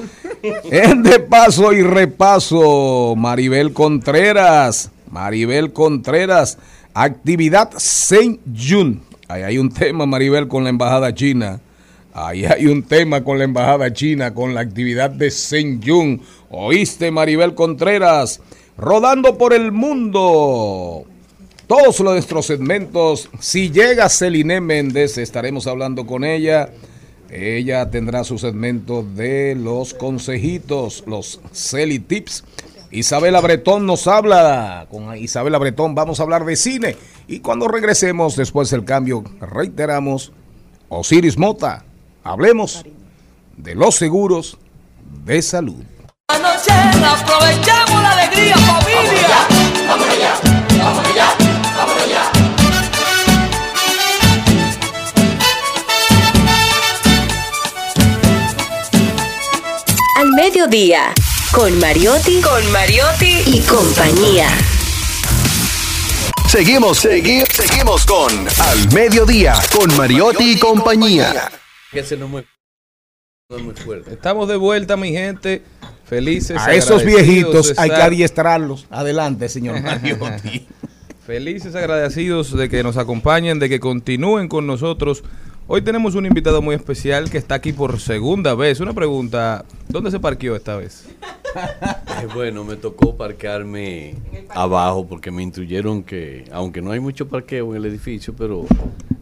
En 0.70 1.02
de 1.02 1.18
paso 1.18 1.72
y 1.72 1.83
repaso, 1.83 3.14
Maribel 3.16 3.72
Contreras. 3.72 4.90
Maribel 5.11 5.72
Contreras, 5.72 6.59
actividad 6.94 7.70
Saint 7.76 8.40
Jun. 8.46 9.02
Ahí 9.29 9.42
hay 9.42 9.59
un 9.59 9.72
tema, 9.72 10.07
Maribel, 10.07 10.46
con 10.46 10.62
la 10.64 10.70
embajada 10.70 11.12
china. 11.14 11.61
Ahí 12.18 12.46
hay 12.46 12.66
un 12.66 12.83
tema 12.83 13.22
con 13.22 13.37
la 13.37 13.44
embajada 13.44 13.92
china, 13.92 14.33
con 14.33 14.55
la 14.55 14.62
actividad 14.62 15.11
de 15.11 15.31
Saint 15.31 15.87
Jun. 15.87 16.22
¿Oíste, 16.48 17.11
Maribel 17.11 17.55
Contreras? 17.55 18.40
Rodando 18.79 19.37
por 19.37 19.52
el 19.52 19.70
mundo. 19.70 21.05
Todos 21.66 22.00
nuestros 22.00 22.46
segmentos. 22.46 23.29
Si 23.38 23.70
llega 23.70 24.09
Celine 24.09 24.62
Méndez, 24.62 25.18
estaremos 25.18 25.66
hablando 25.66 26.07
con 26.07 26.24
ella. 26.24 26.70
Ella 27.29 27.90
tendrá 27.90 28.24
su 28.24 28.38
segmento 28.38 29.02
de 29.02 29.55
los 29.55 29.92
consejitos, 29.92 31.05
los 31.07 31.42
Celi 31.52 31.98
Tips. 31.98 32.44
Isabela 32.90 33.42
Bretón 33.42 33.85
nos 33.85 34.07
habla. 34.07 34.87
Con 34.90 35.14
Isabela 35.18 35.59
Bretón 35.59 35.94
vamos 35.94 36.18
a 36.18 36.22
hablar 36.22 36.46
de 36.46 36.57
cine. 36.57 36.96
Y 37.29 37.40
cuando 37.40 37.68
regresemos 37.68 38.37
después 38.37 38.70
del 38.70 38.87
cambio, 38.87 39.22
reiteramos, 39.38 40.33
Osiris 40.88 41.37
Mota, 41.37 41.85
hablemos 42.27 42.85
de 43.57 43.75
los 43.75 43.95
seguros 43.97 44.59
de 45.25 45.41
salud. 45.43 45.83
Anoche 46.29 46.73
aprovechamos 46.73 48.03
la 48.03 48.11
alegría, 48.11 48.57
familia. 48.59 50.47
Al 60.19 60.31
mediodía, 60.33 61.12
con 61.53 61.79
Mariotti, 61.79 62.41
con 62.41 62.73
Mariotti 62.73 63.43
y 63.47 63.61
compañía. 63.61 64.49
Seguimos, 66.49 67.05
segui- 67.05 67.45
seguimos 67.53 68.07
con 68.07 68.31
Al 68.61 68.93
Mediodía, 68.93 69.55
con 69.77 69.95
Mariotti 69.97 70.53
y 70.53 70.59
compañía. 70.59 71.51
Que 71.96 72.00
ese 72.00 72.18
no 72.18 72.26
es 72.26 72.30
muy, 72.30 72.44
no 73.48 73.56
es 73.56 73.62
muy 73.62 73.74
fuerte. 73.74 74.12
Estamos 74.12 74.48
de 74.48 74.56
vuelta, 74.56 74.98
mi 74.98 75.12
gente. 75.12 75.62
Felices. 76.04 76.59
A 76.61 76.74
esos 76.74 77.02
viejitos 77.02 77.72
hay 77.78 77.88
que 77.88 77.96
adiestrarlos. 77.96 78.87
Adelante, 78.90 79.48
señor 79.48 79.80
Mariotti. 79.82 80.66
Felices 81.24 81.74
agradecidos 81.74 82.54
de 82.54 82.68
que 82.68 82.82
nos 82.82 82.98
acompañen, 82.98 83.59
de 83.59 83.70
que 83.70 83.80
continúen 83.80 84.46
con 84.48 84.66
nosotros. 84.66 85.24
Hoy 85.68 85.80
tenemos 85.80 86.14
un 86.16 86.26
invitado 86.26 86.61
muy 86.61 86.74
especial 86.74 87.30
que 87.30 87.38
está 87.38 87.54
aquí 87.54 87.72
por 87.72 87.98
segunda 87.98 88.54
vez. 88.54 88.80
Una 88.80 88.92
pregunta, 88.92 89.64
¿dónde 89.88 90.11
se 90.11 90.20
parqueó 90.20 90.54
esta 90.54 90.76
vez? 90.76 91.09
Eh, 92.22 92.28
bueno, 92.35 92.64
me 92.64 92.76
tocó 92.76 93.16
parquearme 93.16 94.14
abajo 94.50 95.06
porque 95.06 95.30
me 95.30 95.42
instruyeron 95.42 96.02
que, 96.02 96.44
aunque 96.52 96.80
no 96.82 96.90
hay 96.90 97.00
mucho 97.00 97.28
parqueo 97.28 97.70
en 97.70 97.76
el 97.76 97.87
edificio, 97.87 98.35
pero 98.37 98.66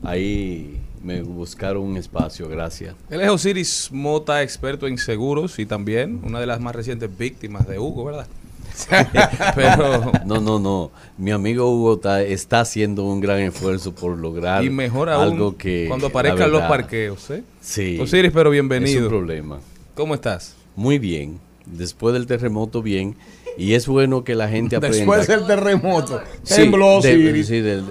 ahí 0.02 0.83
me 1.04 1.22
buscaron 1.22 1.82
un 1.82 1.96
espacio, 1.96 2.48
gracias. 2.48 2.94
Él 3.10 3.20
es 3.20 3.28
Osiris 3.28 3.90
Mota, 3.92 4.42
experto 4.42 4.86
en 4.86 4.96
seguros 4.98 5.58
y 5.58 5.66
también 5.66 6.20
una 6.24 6.40
de 6.40 6.46
las 6.46 6.60
más 6.60 6.74
recientes 6.74 7.10
víctimas 7.16 7.68
de 7.68 7.78
Hugo, 7.78 8.04
¿verdad? 8.06 8.26
Pero 9.54 10.10
No, 10.24 10.40
no, 10.40 10.58
no. 10.58 10.90
Mi 11.18 11.30
amigo 11.30 11.70
Hugo 11.70 11.94
está, 11.94 12.22
está 12.22 12.60
haciendo 12.60 13.04
un 13.04 13.20
gran 13.20 13.38
esfuerzo 13.40 13.94
por 13.94 14.18
lograr 14.18 14.64
y 14.64 14.70
mejor 14.70 15.10
aún 15.10 15.34
algo 15.34 15.56
que 15.56 15.86
cuando 15.88 16.08
aparezcan 16.08 16.50
los 16.50 16.62
parqueos, 16.62 17.30
¿eh? 17.30 17.42
Sí. 17.60 17.98
Osiris, 18.00 18.32
pero 18.32 18.50
Es 18.50 18.52
bienvenido. 18.52 19.02
un 19.04 19.08
problema. 19.08 19.58
¿Cómo 19.94 20.14
estás? 20.14 20.56
Muy 20.74 20.98
bien. 20.98 21.38
Después 21.66 22.14
del 22.14 22.26
terremoto, 22.26 22.82
bien. 22.82 23.14
Y 23.56 23.74
es 23.74 23.86
bueno 23.86 24.24
que 24.24 24.34
la 24.34 24.48
gente 24.48 24.74
aprenda. 24.76 24.96
Después 24.98 25.28
del 25.28 25.46
terremoto. 25.46 26.20
Sí, 26.42 26.56
Tembló, 26.62 27.00
de- 27.00 27.10
Osiris. 27.14 27.46
sí, 27.46 27.60
del- 27.60 27.84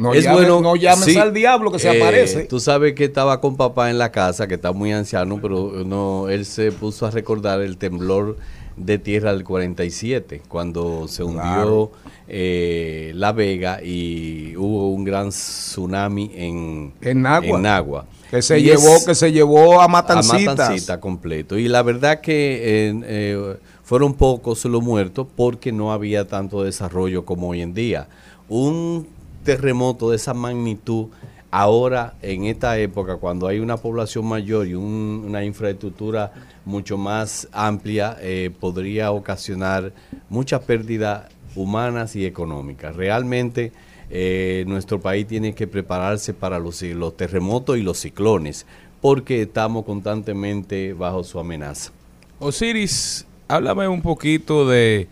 No 0.00 0.14
llames- 0.14 0.48
no 0.62 0.76
llames 0.76 1.16
al 1.16 1.32
diablo 1.34 1.70
que 1.70 1.78
se 1.78 1.90
eh, 1.92 2.00
aparece. 2.02 2.44
Tú 2.46 2.58
sabes 2.60 2.94
que 2.94 3.04
estaba 3.04 3.40
con 3.40 3.56
papá 3.56 3.90
en 3.90 3.98
la 3.98 4.10
casa, 4.10 4.46
que 4.48 4.54
está 4.54 4.72
muy 4.72 4.92
anciano, 4.92 5.38
pero 5.40 5.84
no, 5.84 6.28
él 6.28 6.44
se 6.46 6.72
puso 6.72 7.06
a 7.06 7.10
recordar 7.10 7.60
el 7.60 7.76
temblor 7.76 8.36
de 8.76 8.98
tierra 8.98 9.32
del 9.32 9.44
47, 9.44 10.40
cuando 10.48 11.06
se 11.06 11.22
hundió 11.22 11.42
Claro. 11.42 11.92
eh, 12.28 13.12
La 13.14 13.32
Vega 13.32 13.80
y 13.82 14.56
hubo 14.56 14.90
un 14.90 15.04
gran 15.04 15.28
tsunami 15.28 16.30
en, 16.34 16.92
En 17.02 17.22
Nagua. 17.22 17.56
en 17.56 17.62
Nagua. 17.62 18.06
Que 18.30 18.40
se 18.42 18.58
Y 18.60 18.62
llevó, 18.62 18.96
es- 18.96 19.04
que 19.04 19.14
se 19.14 19.32
llevó 19.32 19.80
a 19.80 19.84
a 19.84 19.88
Matancitas. 19.88 20.44
Matancita 20.56 21.00
completo. 21.00 21.58
Y 21.58 21.68
la 21.68 21.82
verdad 21.82 22.20
que 22.20 22.88
eh, 22.88 23.00
eh, 23.04 23.56
fueron 23.82 24.14
pocos 24.14 24.64
los 24.64 24.82
muertos 24.82 25.26
porque 25.36 25.72
no 25.72 25.92
había 25.92 26.26
tanto 26.28 26.62
desarrollo 26.62 27.24
como 27.24 27.48
hoy 27.48 27.60
en 27.60 27.74
día. 27.74 28.08
Un 28.48 29.06
terremoto 29.44 30.10
de 30.10 30.16
esa 30.16 30.34
magnitud 30.34 31.06
ahora 31.50 32.14
en 32.22 32.44
esta 32.44 32.78
época 32.78 33.16
cuando 33.16 33.46
hay 33.48 33.58
una 33.58 33.76
población 33.76 34.24
mayor 34.26 34.66
y 34.68 34.74
un- 34.74 35.24
una 35.26 35.44
infraestructura 35.44 36.32
mucho 36.64 36.96
más 36.96 37.48
amplia 37.52 38.16
eh, 38.20 38.50
podría 38.60 39.10
ocasionar 39.10 39.92
muchas 40.28 40.60
pérdidas 40.62 41.24
humanas 41.56 42.14
y 42.14 42.24
económicas. 42.26 42.94
Realmente 42.94 43.72
eh, 44.10 44.64
nuestro 44.68 45.00
país 45.00 45.26
tiene 45.26 45.54
que 45.54 45.66
prepararse 45.66 46.34
para 46.34 46.58
los, 46.58 46.82
los 46.82 47.16
terremotos 47.16 47.76
y 47.78 47.82
los 47.82 47.98
ciclones 47.98 48.66
porque 49.00 49.42
estamos 49.42 49.84
constantemente 49.84 50.92
bajo 50.92 51.24
su 51.24 51.38
amenaza. 51.40 51.90
Osiris, 52.38 53.26
háblame 53.48 53.88
un 53.88 54.02
poquito 54.02 54.68
de, 54.68 55.08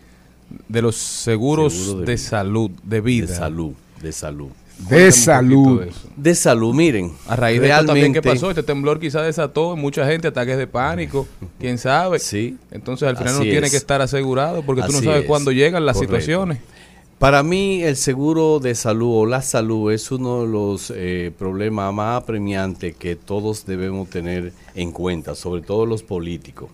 de 0.67 0.81
los 0.81 0.95
seguros 0.95 1.73
Seguro 1.73 1.99
de, 2.01 2.05
de 2.05 2.17
salud, 2.17 2.71
de 2.83 3.01
vida. 3.01 3.27
De 3.27 3.35
salud, 3.35 3.73
de 4.01 4.11
salud. 4.11 4.49
De 4.89 5.11
salud. 5.11 5.81
de 6.15 6.35
salud, 6.35 6.73
miren. 6.73 7.11
A 7.27 7.35
raíz 7.35 7.59
de 7.59 7.67
esto 7.69 7.85
también, 7.87 8.13
¿qué 8.13 8.21
realmente- 8.21 8.29
pasó? 8.41 8.49
Este 8.49 8.63
temblor 8.63 8.97
quizás 8.99 9.25
desató 9.25 9.73
en 9.73 9.79
mucha 9.81 10.05
gente 10.07 10.29
ataques 10.29 10.57
de 10.57 10.67
pánico, 10.67 11.27
quién 11.59 11.77
sabe. 11.77 12.19
Sí. 12.19 12.57
Entonces 12.71 13.07
al 13.09 13.17
final 13.17 13.33
Así 13.33 13.41
uno 13.43 13.51
tiene 13.51 13.69
que 13.69 13.75
estar 13.77 14.01
asegurado 14.01 14.61
porque 14.63 14.83
tú 14.83 14.91
no 14.93 14.97
Así 14.99 15.05
sabes 15.05 15.21
es. 15.23 15.27
cuándo 15.27 15.51
llegan 15.51 15.85
las 15.85 15.95
Correcto. 15.97 16.15
situaciones. 16.15 16.59
Para 17.17 17.43
mí 17.43 17.83
el 17.83 17.97
seguro 17.97 18.59
de 18.59 18.73
salud 18.75 19.17
o 19.17 19.25
la 19.25 19.41
salud 19.41 19.91
es 19.91 20.09
uno 20.09 20.43
de 20.43 20.47
los 20.47 20.93
eh, 20.95 21.33
problemas 21.37 21.93
más 21.93 22.21
apremiantes 22.23 22.95
que 22.95 23.17
todos 23.17 23.65
debemos 23.65 24.09
tener 24.09 24.53
en 24.75 24.93
cuenta, 24.93 25.35
sobre 25.35 25.61
todo 25.61 25.85
los 25.85 26.01
políticos. 26.03 26.69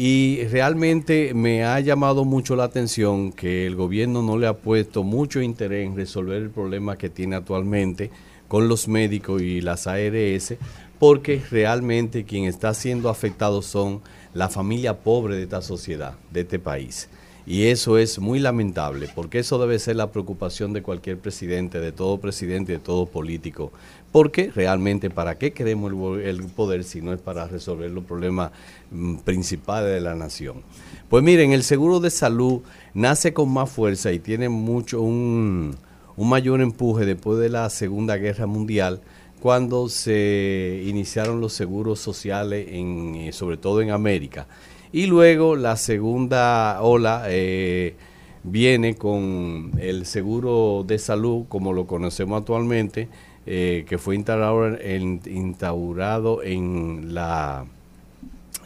Y 0.00 0.44
realmente 0.44 1.34
me 1.34 1.64
ha 1.64 1.80
llamado 1.80 2.24
mucho 2.24 2.54
la 2.54 2.62
atención 2.62 3.32
que 3.32 3.66
el 3.66 3.74
gobierno 3.74 4.22
no 4.22 4.38
le 4.38 4.46
ha 4.46 4.52
puesto 4.52 5.02
mucho 5.02 5.42
interés 5.42 5.84
en 5.84 5.96
resolver 5.96 6.40
el 6.40 6.50
problema 6.50 6.96
que 6.96 7.10
tiene 7.10 7.34
actualmente 7.34 8.12
con 8.46 8.68
los 8.68 8.86
médicos 8.86 9.42
y 9.42 9.60
las 9.60 9.88
ARS, 9.88 10.54
porque 11.00 11.42
realmente 11.50 12.22
quien 12.22 12.44
está 12.44 12.74
siendo 12.74 13.08
afectado 13.08 13.60
son 13.60 14.00
la 14.34 14.48
familia 14.48 15.00
pobre 15.00 15.34
de 15.34 15.42
esta 15.42 15.62
sociedad, 15.62 16.14
de 16.30 16.42
este 16.42 16.60
país. 16.60 17.08
Y 17.44 17.64
eso 17.64 17.98
es 17.98 18.20
muy 18.20 18.38
lamentable, 18.38 19.08
porque 19.12 19.40
eso 19.40 19.58
debe 19.58 19.80
ser 19.80 19.96
la 19.96 20.12
preocupación 20.12 20.74
de 20.74 20.82
cualquier 20.82 21.18
presidente, 21.18 21.80
de 21.80 21.90
todo 21.90 22.18
presidente, 22.18 22.70
de 22.70 22.78
todo 22.78 23.06
político. 23.06 23.72
Porque 24.10 24.50
realmente, 24.54 25.10
¿para 25.10 25.36
qué 25.36 25.52
queremos 25.52 25.92
el, 26.22 26.42
poder 26.44 26.84
si 26.84 27.02
no 27.02 27.12
es 27.12 27.20
para 27.20 27.46
resolver 27.46 27.90
los 27.90 28.04
problemas 28.04 28.52
mm, 28.90 29.16
principales 29.16 29.92
de 29.92 30.00
la 30.00 30.14
nación? 30.14 30.62
Pues 31.10 31.22
miren, 31.22 31.52
el 31.52 31.62
seguro 31.62 32.00
de 32.00 32.10
salud 32.10 32.62
nace 32.94 33.34
con 33.34 33.52
más 33.52 33.70
fuerza 33.70 34.10
y 34.12 34.18
tiene 34.18 34.48
mucho 34.48 35.02
un, 35.02 35.76
un 36.16 36.28
mayor 36.28 36.60
empuje 36.60 37.04
después 37.04 37.38
de 37.38 37.50
la 37.50 37.68
Segunda 37.70 38.16
Guerra 38.16 38.46
Mundial, 38.46 39.00
cuando 39.40 39.88
se 39.88 40.82
iniciaron 40.86 41.40
los 41.40 41.52
seguros 41.52 42.00
sociales, 42.00 42.66
en, 42.70 43.14
eh, 43.14 43.32
sobre 43.32 43.56
todo 43.56 43.82
en 43.82 43.90
América. 43.90 44.46
Y 44.90 45.06
luego 45.06 45.54
la 45.54 45.76
segunda 45.76 46.80
ola 46.80 47.24
eh, 47.28 47.94
viene 48.42 48.94
con 48.96 49.72
el 49.78 50.06
seguro 50.06 50.84
de 50.86 50.98
salud, 50.98 51.44
como 51.48 51.72
lo 51.72 51.86
conocemos 51.86 52.40
actualmente, 52.40 53.08
eh, 53.50 53.86
que 53.88 53.96
fue 53.96 54.14
instaurado 54.14 54.66
en, 54.78 55.22
instaurado 55.24 56.42
en 56.42 57.14
la 57.14 57.64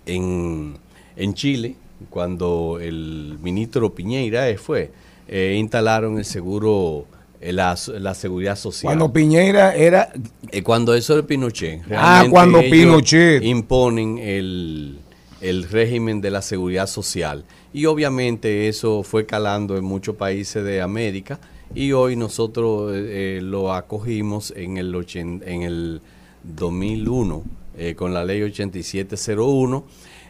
en, 0.07 0.75
en 1.15 1.35
Chile, 1.35 1.77
cuando 2.11 2.79
el 2.81 3.39
ministro 3.41 3.95
Piñeira 3.95 4.49
eh, 4.49 4.57
fue, 4.57 4.91
eh, 5.29 5.55
instalaron 5.57 6.19
el 6.19 6.25
seguro, 6.25 7.07
eh, 7.41 7.53
la, 7.53 7.79
la 8.01 8.15
seguridad 8.15 8.57
social. 8.57 8.89
Cuando 8.89 9.13
Piñera 9.13 9.73
era 9.77 10.13
Eh, 10.51 10.63
cuando 10.65 10.95
eso 10.95 11.15
de 11.15 11.23
Pinochet. 11.23 11.83
Ah, 11.93 12.27
cuando 12.29 12.61
Pinochet. 12.61 13.43
Imponen 13.45 14.19
el, 14.19 14.99
el 15.41 15.69
régimen 15.69 16.21
de 16.21 16.31
la 16.33 16.43
seguridad 16.43 16.89
social. 16.89 17.45
Y 17.73 17.87
obviamente 17.87 18.69
eso 18.69 19.05
fue 19.05 19.25
calando 19.27 19.77
en 19.77 19.85
muchos 19.85 20.17
países 20.17 20.65
de 20.65 20.83
América. 20.83 21.39
Y 21.75 21.93
hoy 21.93 22.17
nosotros 22.17 22.93
eh, 22.95 23.41
lo 23.43 23.73
acogimos 23.73 24.53
en 24.57 24.77
el, 24.77 24.95
ochen- 24.95 25.43
en 25.47 25.63
el 25.63 26.01
2001 26.45 27.43
eh, 27.79 27.95
con 27.95 28.13
la 28.13 28.25
ley 28.25 28.43
8701. 28.43 29.85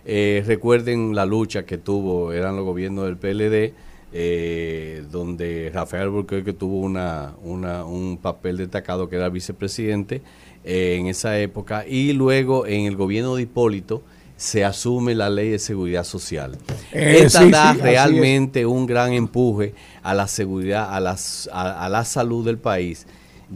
Eh, 0.05 0.42
recuerden 0.46 1.14
la 1.14 1.26
lucha 1.26 1.64
que 1.64 1.78
tuvo, 1.78 2.33
eran 2.33 2.55
los 2.57 2.64
gobiernos 2.64 3.07
del 3.07 3.16
PLD, 3.16 3.74
eh, 4.12 5.05
donde 5.11 5.70
Rafael 5.74 6.05
Alburquerque 6.05 6.52
tuvo 6.52 6.78
una, 6.81 7.33
una- 7.42 7.85
un 7.85 8.18
papel 8.18 8.57
destacado 8.59 9.09
que 9.09 9.16
era 9.16 9.28
vicepresidente 9.28 10.22
eh, 10.64 10.96
en 11.00 11.07
esa 11.09 11.38
época 11.40 11.85
y 11.88 12.12
luego 12.12 12.66
en 12.66 12.87
el 12.87 12.94
gobierno 12.94 13.35
de 13.35 13.42
Hipólito 13.42 14.02
se 14.42 14.64
asume 14.64 15.14
la 15.14 15.31
ley 15.31 15.50
de 15.50 15.61
seguridad 15.61 16.02
social. 16.02 16.59
Eh, 16.92 17.18
Esta 17.26 17.42
sí, 17.44 17.50
da 17.52 17.74
sí, 17.74 17.81
realmente 17.81 18.66
un 18.66 18.87
gran 18.87 19.12
empuje 19.12 19.72
a 20.02 20.14
la 20.14 20.26
seguridad, 20.26 20.92
a, 20.92 20.98
las, 20.98 21.48
a, 21.52 21.85
a 21.85 21.88
la 21.88 22.05
salud 22.05 22.44
del 22.44 22.59
país, 22.59 23.07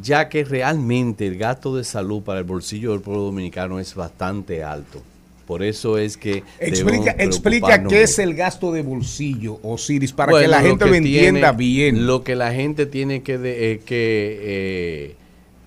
ya 0.00 0.28
que 0.28 0.44
realmente 0.44 1.26
el 1.26 1.38
gasto 1.38 1.74
de 1.74 1.82
salud 1.82 2.22
para 2.22 2.38
el 2.38 2.44
bolsillo 2.44 2.92
del 2.92 3.00
pueblo 3.00 3.22
dominicano 3.24 3.80
es 3.80 3.96
bastante 3.96 4.62
alto. 4.62 5.02
Por 5.44 5.64
eso 5.64 5.98
es 5.98 6.16
que 6.16 6.44
Explica, 6.60 7.16
explica 7.18 7.82
qué 7.84 8.02
es 8.02 8.18
el 8.20 8.34
gasto 8.34 8.70
de 8.72 8.82
bolsillo, 8.82 9.58
Osiris, 9.64 10.12
para 10.12 10.30
Bueno, 10.30 10.44
que 10.44 10.50
la 10.50 10.60
gente 10.60 10.84
lo, 10.84 10.90
que 10.92 10.98
entienda 10.98 11.56
tiene- 11.56 11.56
bien. 11.56 12.06
Lo 12.06 12.22
que 12.22 12.36
la 12.36 12.52
gente 12.52 12.86
tiene 12.86 13.22
que, 13.22 13.38
de- 13.38 13.72
eh, 13.72 13.80
que 13.84 14.38
eh, 14.40 15.16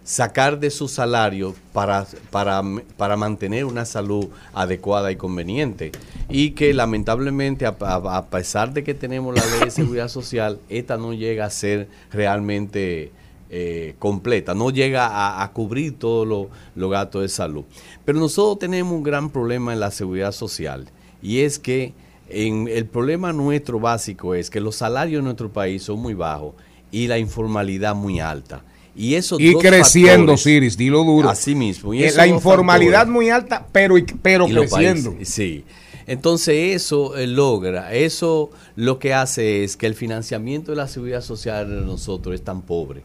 sacar 0.09 0.59
de 0.59 0.71
su 0.71 0.87
salario 0.87 1.53
para, 1.71 2.07
para, 2.31 2.63
para 2.97 3.15
mantener 3.15 3.65
una 3.65 3.85
salud 3.85 4.29
adecuada 4.55 5.11
y 5.11 5.17
conveniente. 5.17 5.91
Y 6.29 6.51
que 6.51 6.73
lamentablemente, 6.73 7.67
a, 7.67 8.25
pesar 8.25 8.73
de 8.73 8.83
que 8.83 8.95
tenemos 8.95 9.35
la 9.35 9.45
ley 9.45 9.65
de 9.65 9.69
seguridad 9.69 10.07
social, 10.07 10.59
esta 10.67 10.97
no 10.97 11.13
llega 11.13 11.45
a 11.45 11.51
ser 11.51 11.89
realmente 12.11 13.11
eh, 13.51 13.93
completa, 13.99 14.55
no 14.55 14.71
llega 14.71 15.43
a, 15.43 15.51
cubrir 15.51 15.99
todos 15.99 16.27
los 16.27 16.47
los 16.73 16.89
gastos 16.89 17.21
de 17.21 17.29
salud. 17.29 17.65
Pero 18.03 18.17
nosotros 18.17 18.57
tenemos 18.57 18.91
un 18.91 19.03
gran 19.03 19.29
problema 19.29 19.73
en 19.73 19.79
la 19.79 19.91
seguridad 19.91 20.31
social 20.31 20.87
y 21.21 21.41
es 21.41 21.59
que 21.59 21.93
en, 22.29 22.67
el 22.67 22.87
problema 22.87 23.31
nuestro 23.31 23.79
básico 23.79 24.33
es 24.33 24.49
que 24.49 24.59
los 24.59 24.77
salarios 24.77 25.19
en 25.19 25.25
nuestro 25.25 25.51
país 25.51 25.83
son 25.83 25.99
muy 25.99 26.15
bajos 26.15 26.55
y 26.89 27.05
la 27.05 27.19
informalidad 27.19 27.93
muy 27.93 28.19
alta. 28.19 28.63
Y 28.95 29.15
esos 29.15 29.39
Y 29.39 29.53
dos 29.53 29.61
creciendo, 29.61 30.33
factores- 30.35 30.75
dilo 30.77 31.03
duro. 31.03 31.29
Así 31.29 31.55
mismo. 31.55 31.93
Y 31.93 32.03
Eh, 32.03 32.11
la 32.15 32.27
informalidad 32.27 33.01
factores- 33.05 33.13
muy 33.13 33.29
alta, 33.29 33.65
pero, 33.71 33.95
pero 34.21 34.47
y 34.47 34.53
creciendo. 34.53 35.11
países, 35.13 35.29
sí. 35.33 35.63
Entonces 36.07 36.75
eso 36.75 37.15
eh, 37.17 37.27
logra, 37.27 37.93
eso 37.93 38.49
lo 38.75 38.97
que 38.97 39.13
hace 39.13 39.63
es 39.63 39.77
que 39.77 39.85
el 39.85 39.93
financiamiento 39.93 40.71
de 40.71 40.77
la 40.77 40.87
seguridad 40.87 41.21
social 41.21 41.69
de 41.69 41.85
nosotros 41.85 42.33
es 42.33 42.41
tan 42.43 42.63
pobre 42.63 43.03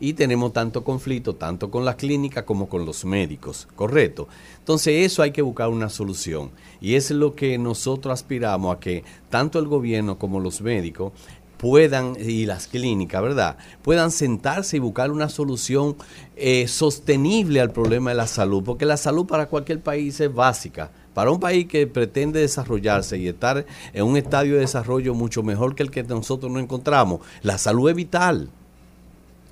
y 0.00 0.14
tenemos 0.14 0.52
tanto 0.52 0.82
conflicto, 0.82 1.36
tanto 1.36 1.70
con 1.70 1.84
las 1.84 1.94
clínicas 1.94 2.42
como 2.42 2.68
con 2.68 2.84
los 2.84 3.04
médicos, 3.04 3.68
¿correcto? 3.76 4.26
Entonces 4.58 5.06
eso 5.06 5.22
hay 5.22 5.30
que 5.30 5.42
buscar 5.42 5.68
una 5.68 5.88
solución 5.88 6.50
y 6.80 6.94
es 6.96 7.12
lo 7.12 7.36
que 7.36 7.56
nosotros 7.56 8.12
aspiramos 8.14 8.74
a 8.76 8.80
que 8.80 9.04
tanto 9.28 9.60
el 9.60 9.68
gobierno 9.68 10.18
como 10.18 10.40
los 10.40 10.60
médicos 10.60 11.12
puedan, 11.60 12.16
y 12.18 12.46
las 12.46 12.68
clínicas, 12.68 13.20
¿verdad? 13.20 13.58
Puedan 13.82 14.10
sentarse 14.10 14.78
y 14.78 14.80
buscar 14.80 15.10
una 15.10 15.28
solución 15.28 15.94
eh, 16.36 16.66
sostenible 16.66 17.60
al 17.60 17.70
problema 17.70 18.10
de 18.10 18.16
la 18.16 18.26
salud, 18.26 18.64
porque 18.64 18.86
la 18.86 18.96
salud 18.96 19.26
para 19.26 19.46
cualquier 19.46 19.80
país 19.80 20.18
es 20.20 20.34
básica. 20.34 20.90
Para 21.12 21.30
un 21.30 21.38
país 21.38 21.66
que 21.66 21.86
pretende 21.86 22.40
desarrollarse 22.40 23.18
y 23.18 23.28
estar 23.28 23.66
en 23.92 24.04
un 24.04 24.16
estadio 24.16 24.54
de 24.54 24.60
desarrollo 24.60 25.12
mucho 25.12 25.42
mejor 25.42 25.74
que 25.74 25.82
el 25.82 25.90
que 25.90 26.02
nosotros 26.02 26.50
nos 26.50 26.62
encontramos, 26.62 27.20
la 27.42 27.58
salud 27.58 27.90
es 27.90 27.96
vital. 27.96 28.48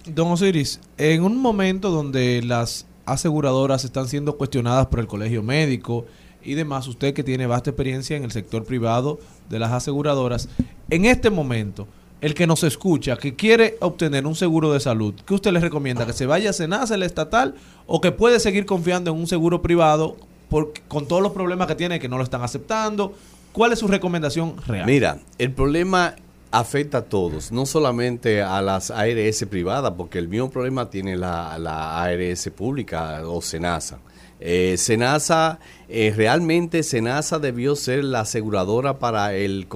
Don 0.07 0.29
Osiris, 0.29 0.81
en 0.97 1.23
un 1.25 1.37
momento 1.37 1.91
donde 1.91 2.41
las 2.43 2.87
aseguradoras 3.05 3.85
están 3.85 4.09
siendo 4.09 4.39
cuestionadas 4.39 4.87
por 4.87 5.01
el 5.01 5.07
colegio 5.07 5.43
médico 5.43 6.07
y 6.43 6.55
demás, 6.55 6.89
usted 6.89 7.13
que 7.13 7.23
tiene 7.23 7.47
vasta 7.47 7.69
experiencia 7.69 8.17
en 8.17 8.25
el 8.25 8.31
sector 8.31 8.65
privado 8.65 9.19
de 9.51 9.59
las 9.59 9.73
aseguradoras, 9.73 10.49
en 10.89 11.05
este 11.05 11.29
momento, 11.29 11.87
el 12.21 12.35
que 12.35 12.47
nos 12.47 12.65
escucha, 12.65 13.17
que 13.17 13.35
quiere 13.37 13.77
obtener 13.81 14.27
un 14.27 14.35
seguro 14.35 14.73
de 14.73 14.81
salud, 14.81 15.15
¿qué 15.27 15.35
usted 15.35 15.53
le 15.53 15.61
recomienda? 15.61 16.05
¿Que 16.07 16.13
se 16.13 16.27
vaya 16.27 16.51
a 16.51 16.53
Senasa, 16.53 16.95
el 16.97 17.03
estatal, 17.05 17.55
o 17.87 18.01
que 18.01 18.11
puede 18.13 18.41
seguir 18.41 18.67
confiando 18.67 19.11
en 19.13 19.17
un 19.19 19.27
seguro 19.27 19.63
privado 19.63 20.17
por- 20.49 20.73
con 20.89 21.07
todos 21.07 21.23
los 21.23 21.33
problemas 21.33 21.69
que 21.69 21.75
tiene, 21.77 22.01
que 22.01 22.09
no 22.09 22.19
lo 22.19 22.25
están 22.25 22.43
aceptando? 22.43 23.13
¿Cuál 23.53 23.73
es 23.73 23.79
su 23.79 23.89
recomendación 23.89 24.57
real? 24.67 24.85
Mira, 24.87 25.19
el 25.39 25.53
problema 25.53 26.15
afecta 26.51 26.99
a 26.99 27.03
todos, 27.03 27.53
no 27.53 27.67
solamente 27.67 28.43
a 28.43 28.63
las 28.63 28.91
ARS 28.91 29.45
privadas, 29.49 29.93
porque 29.97 30.19
el 30.19 30.29
mismo 30.29 30.51
problema 30.51 30.91
tiene 30.91 31.17
la, 31.17 31.59
la 31.59 32.03
ARS 32.03 32.51
pública 32.57 33.21
o 33.27 33.41
SENASA. 33.43 33.99
Eh, 34.41 34.77
SENASA, 34.79 35.59
eh, 35.89 36.13
realmente 36.17 36.83
SENASA 36.83 37.39
debió 37.39 37.77
ser 37.77 38.05
la 38.05 38.21
aseguradora 38.21 38.99
para 38.99 39.35
el, 39.35 39.67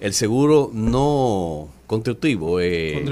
el 0.00 0.14
seguro 0.14 0.70
no 0.72 1.68
contributivo. 1.86 2.60
eh, 2.60 3.02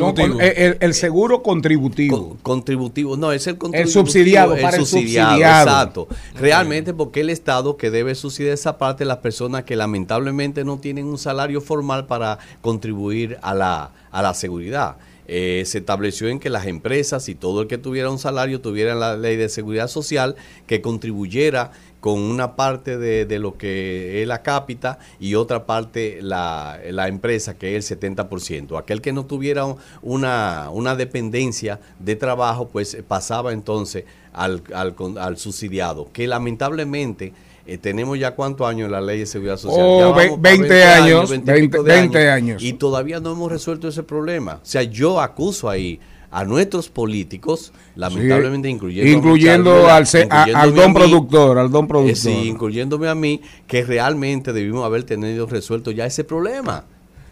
eh, 0.41 0.55
el, 0.57 0.77
el 0.81 0.95
seguro 0.95 1.43
contributivo. 1.43 2.29
con- 2.31 2.37
contributivo, 2.39 3.17
no, 3.17 3.33
es 3.33 3.47
el 3.47 3.59
contributivo. 3.59 4.01
subsidiado, 4.01 4.57
para 4.57 4.77
el 4.77 4.87
subsidiado. 4.87 5.37
Exacto. 5.37 6.09
Realmente 6.37 6.95
porque 6.95 7.21
el 7.21 7.31
Estado 7.31 7.77
que 7.77 7.91
debe 7.91 8.15
subsidiar 8.15 8.55
esa 8.55 8.79
parte 8.79 9.05
de 9.05 9.09
las 9.09 9.19
personas 9.19 9.65
que 9.65 9.75
lamentablemente 9.77 10.65
no 10.65 10.79
tienen 10.79 11.07
un 11.07 11.19
salario 11.19 11.61
formal 11.61 12.07
para 12.07 12.39
contribuir 12.61 13.37
a 13.43 13.53
la, 13.55 13.91
a 14.13 14.23
la 14.23 14.33
seguridad. 14.35 14.97
Eh, 15.31 15.65
se 15.67 15.77
estableció 15.79 16.29
en 16.29 16.39
que 16.41 16.49
las 16.49 16.65
empresas 16.67 17.29
y 17.29 17.35
todo 17.35 17.61
el 17.61 17.69
que 17.69 17.77
tuviera 17.77 18.09
un 18.11 18.19
salario 18.19 18.63
tuviera 18.63 18.95
la 18.95 19.15
ley 19.15 19.37
de 19.37 19.51
seguridad 19.51 19.89
social 19.89 20.37
que 20.67 20.81
contribuyera 20.81 21.71
con 22.01 22.21
una 22.21 22.55
parte 22.55 22.97
de, 22.97 23.25
de 23.27 23.39
lo 23.41 23.59
que 23.59 24.23
es 24.23 24.29
la 24.29 24.43
cápita 24.43 24.99
y 25.19 25.35
otra 25.35 25.67
parte 25.67 26.19
la, 26.23 26.79
la 26.91 27.09
empresa 27.09 27.59
que 27.59 27.77
es 27.77 27.91
el 27.91 27.99
70%. 28.01 28.79
Aquel 28.79 29.01
que 29.01 29.13
no 29.13 29.27
tuviera 29.27 29.65
una, 30.03 30.71
una 30.73 30.95
dependencia 30.95 31.81
de 31.99 32.15
trabajo, 32.17 32.69
pues 32.69 32.95
eh, 32.95 33.03
pasaba 33.03 33.53
entonces 33.53 34.05
al, 34.33 34.63
al, 34.75 34.95
con- 34.95 35.19
al 35.19 35.39
subsidiado, 35.39 36.09
que 36.13 36.27
lamentablemente 36.29 37.33
eh, 37.67 37.79
tenemos 37.79 38.19
ya 38.19 38.35
cuántos 38.35 38.67
años 38.69 38.87
en 38.87 38.93
la 38.93 39.01
ley 39.01 39.19
de 39.21 39.27
seguridad 39.27 39.57
social. 39.57 39.85
Oh, 39.87 39.99
Ya 39.99 40.17
ve- 40.17 40.29
para 40.29 40.41
20 40.57 40.85
años, 40.85 41.31
20 41.31 41.59
y 41.59 41.69
pico 41.69 41.83
20 41.83 41.93
de 41.93 42.01
20 42.01 42.31
años. 42.31 42.63
Y 42.63 42.73
todavía 42.75 43.21
no 43.21 43.33
hemos 43.33 43.51
resuelto 43.51 43.89
ese 43.89 44.03
problema. 44.05 44.55
O 44.63 44.67
sea, 44.67 44.83
yo 44.85 45.21
acuso 45.21 45.69
ahí 45.69 45.99
a 46.31 46.45
nuestros 46.45 46.89
políticos, 46.91 47.73
lamentablemente 47.97 48.69
Sí. 48.69 48.75
incluyendo, 48.75 49.11
a 49.11 49.15
incluyendo 49.17 49.71
Michelle 49.75 49.91
al, 49.91 50.07
se- 50.07 50.29
a- 50.31 50.49
incluyéndome 50.49 50.61
al 50.61 50.75
don 50.75 50.85
a 50.85 50.89
mí, 50.89 50.95
productor, 50.95 51.59
al 51.59 51.71
don 51.71 51.85
eh, 51.85 51.89
productor. 51.89 52.17
sí, 52.17 52.31
incluyéndome 52.49 53.09
a 53.09 53.15
mí, 53.15 53.41
que 53.67 53.85
realmente 53.85 54.53
debimos 54.53 54.85
haber 54.85 55.05
tenido 55.05 55.47
resuelto 55.47 55.91
ya 55.91 56.05
ese 56.07 56.25
problema. 56.25 56.85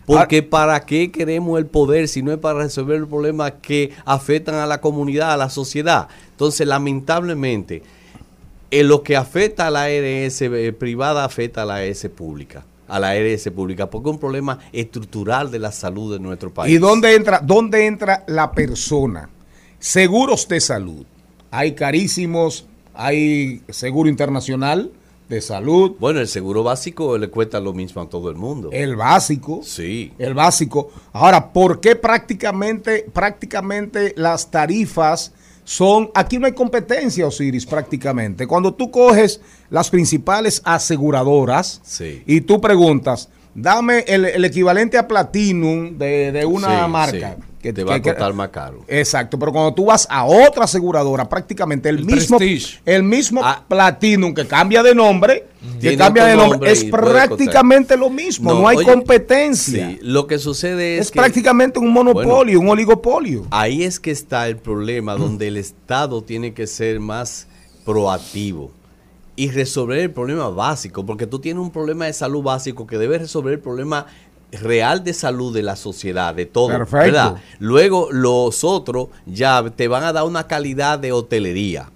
Porque 0.07 0.39
Ah. 0.39 0.47
¿para 0.51 0.81
qué 0.87 1.11
queremos 1.11 1.59
el 1.59 1.67
poder 1.67 2.07
si 2.09 2.23
no 2.23 2.31
es 2.33 2.39
para 2.39 2.61
resolver 2.61 3.01
los 3.01 3.09
problemas 3.09 3.55
que 3.61 3.91
afectan 4.05 4.55
a 4.55 4.67
la 4.67 4.81
comunidad, 4.81 5.33
a 5.33 5.37
la 5.37 5.51
sociedad? 5.51 6.07
Entonces, 6.31 6.67
lamentablemente, 6.67 7.83
en 8.71 8.89
lo 8.89 9.03
que 9.03 9.17
afecta 9.17 9.67
a 9.67 9.71
la 9.71 9.83
ARS 9.85 10.43
eh, 10.43 10.73
privada 10.73 11.25
afecta 11.25 11.63
a 11.63 11.65
la 11.65 11.77
ARS 11.77 12.09
pública, 12.17 12.65
a 12.89 12.99
la 13.01 13.11
ARS 13.11 13.51
pública, 13.55 13.89
porque 13.91 14.09
es 14.09 14.14
un 14.14 14.20
problema 14.20 14.59
estructural 14.72 15.51
de 15.51 15.59
la 15.59 15.72
salud 15.72 16.12
de 16.12 16.20
nuestro 16.20 16.53
país. 16.53 16.74
¿Y 16.74 16.78
dónde 16.78 17.14
entra, 17.14 17.41
dónde 17.43 17.87
entra 17.87 18.24
la 18.26 18.53
persona? 18.53 19.28
Seguros 19.78 20.49
de 20.49 20.61
salud. 20.61 21.05
Hay 21.51 21.74
carísimos, 21.74 22.66
hay 22.95 23.62
seguro 23.68 24.09
internacional 24.09 24.91
de 25.28 25.41
salud, 25.41 25.97
Bueno, 25.99 26.20
el 26.20 26.28
seguro 26.28 26.62
básico 26.62 27.18
le 27.18 27.28
cuesta 27.28 27.59
lo 27.59 27.72
mismo 27.72 28.01
a 28.01 28.09
todo 28.09 28.30
el 28.30 28.37
mundo. 28.37 28.70
el 28.72 28.95
básico. 28.95 29.61
Sí. 29.64 30.12
El 30.18 30.34
básico. 30.34 30.91
Ahora, 31.12 31.53
¿por 31.53 31.80
qué 31.80 31.97
prácticamente, 31.97 33.05
prácticamente 33.12 34.14
las 34.16 34.51
tarifas 34.53 35.32
son... 35.67 36.11
Aquí 36.14 36.39
no 36.39 36.47
hay 36.47 36.53
competencia, 36.53 37.27
Osiris, 37.27 37.67
prácticamente. 37.67 38.47
Cuando 38.47 38.73
tú 38.73 38.91
coges 38.91 39.41
las 39.69 39.91
principales 39.91 40.62
aseguradoras 40.64 41.81
Sí. 41.85 42.23
y 42.25 42.41
tú 42.43 42.61
preguntas, 42.61 43.29
dame 43.55 44.05
el, 44.07 44.25
el 44.27 44.45
equivalente 44.45 44.97
a 44.97 45.09
Platinum 45.09 45.99
de, 45.99 46.31
de 46.33 46.47
una 46.47 46.85
Sí, 46.87 46.91
marca. 46.91 47.37
sí. 47.37 47.43
Te 47.73 47.85
va 47.85 47.95
a 47.97 48.03
costar 48.03 48.33
más 48.35 48.49
caro. 48.51 48.85
Exacto, 48.89 49.39
pero 49.39 49.53
cuando 49.53 49.75
tú 49.75 49.87
vas 49.87 50.07
a 50.11 50.25
otra 50.25 50.64
aseguradora, 50.64 51.29
prácticamente 51.29 51.89
el, 51.89 51.99
El 51.99 52.05
mismo 52.07 52.39
Prestige. 52.39 52.81
el 52.85 53.03
mismo 53.03 53.41
Ah. 53.45 53.64
Platinum 53.69 54.35
que 54.35 54.47
cambia 54.47 54.83
de 54.83 54.95
nombre, 54.95 55.47
que 55.81 55.97
cambia 55.97 56.25
de 56.27 56.37
nombre, 56.37 56.51
nombre 56.53 56.73
es 56.73 56.85
prácticamente 56.85 57.97
lo 57.97 58.11
mismo, 58.11 58.53
no, 58.53 58.69
hay 58.69 58.77
oye, 58.79 58.87
competencia. 58.87 59.91
Sí, 59.91 59.99
lo 60.03 60.27
que 60.27 60.39
sucede 60.39 60.97
es, 60.97 61.07
Es 61.07 61.11
que 61.11 61.19
prácticamente 61.19 61.79
un 61.79 61.93
monopolio, 61.93 62.61
un 62.61 62.69
oligopolio. 62.69 63.47
ahí 63.51 63.83
es 63.83 63.99
que 64.01 64.11
está 64.11 64.47
el 64.49 64.57
problema 64.57 65.17
donde 65.17 65.49
el 65.49 65.57
Estado 65.57 66.23
tiene 66.23 66.55
que 66.55 66.67
ser 66.67 67.01
más 67.01 67.47
proactivo 67.85 68.71
y 69.39 69.51
resolver 69.51 69.99
el 69.99 70.11
problema 70.11 70.49
básico, 70.49 71.05
porque 71.05 71.27
tú 71.27 71.39
tienes 71.39 71.62
un 71.62 71.71
problema 71.71 72.07
de 72.07 72.12
salud 72.14 72.43
básico 72.43 72.87
que 72.87 72.97
debe 72.99 73.19
resolver 73.19 73.53
el 73.55 73.61
problema 73.61 74.07
real 74.53 75.05
de 75.05 75.13
salud 75.13 75.55
de 75.55 75.63
la 75.63 75.77
sociedad, 75.77 76.35
de 76.35 76.47
todo. 76.47 76.69
Perfecto. 76.69 76.99
¿verdad? 76.99 77.37
Luego 77.59 78.09
los 78.11 78.65
otros 78.65 79.09
ya 79.27 79.65
te 79.75 79.89
van 79.89 80.05
a 80.05 80.13
dar 80.13 80.25
una 80.25 80.47
calidad 80.47 80.99
de 80.99 81.13
hotelería. 81.13 81.91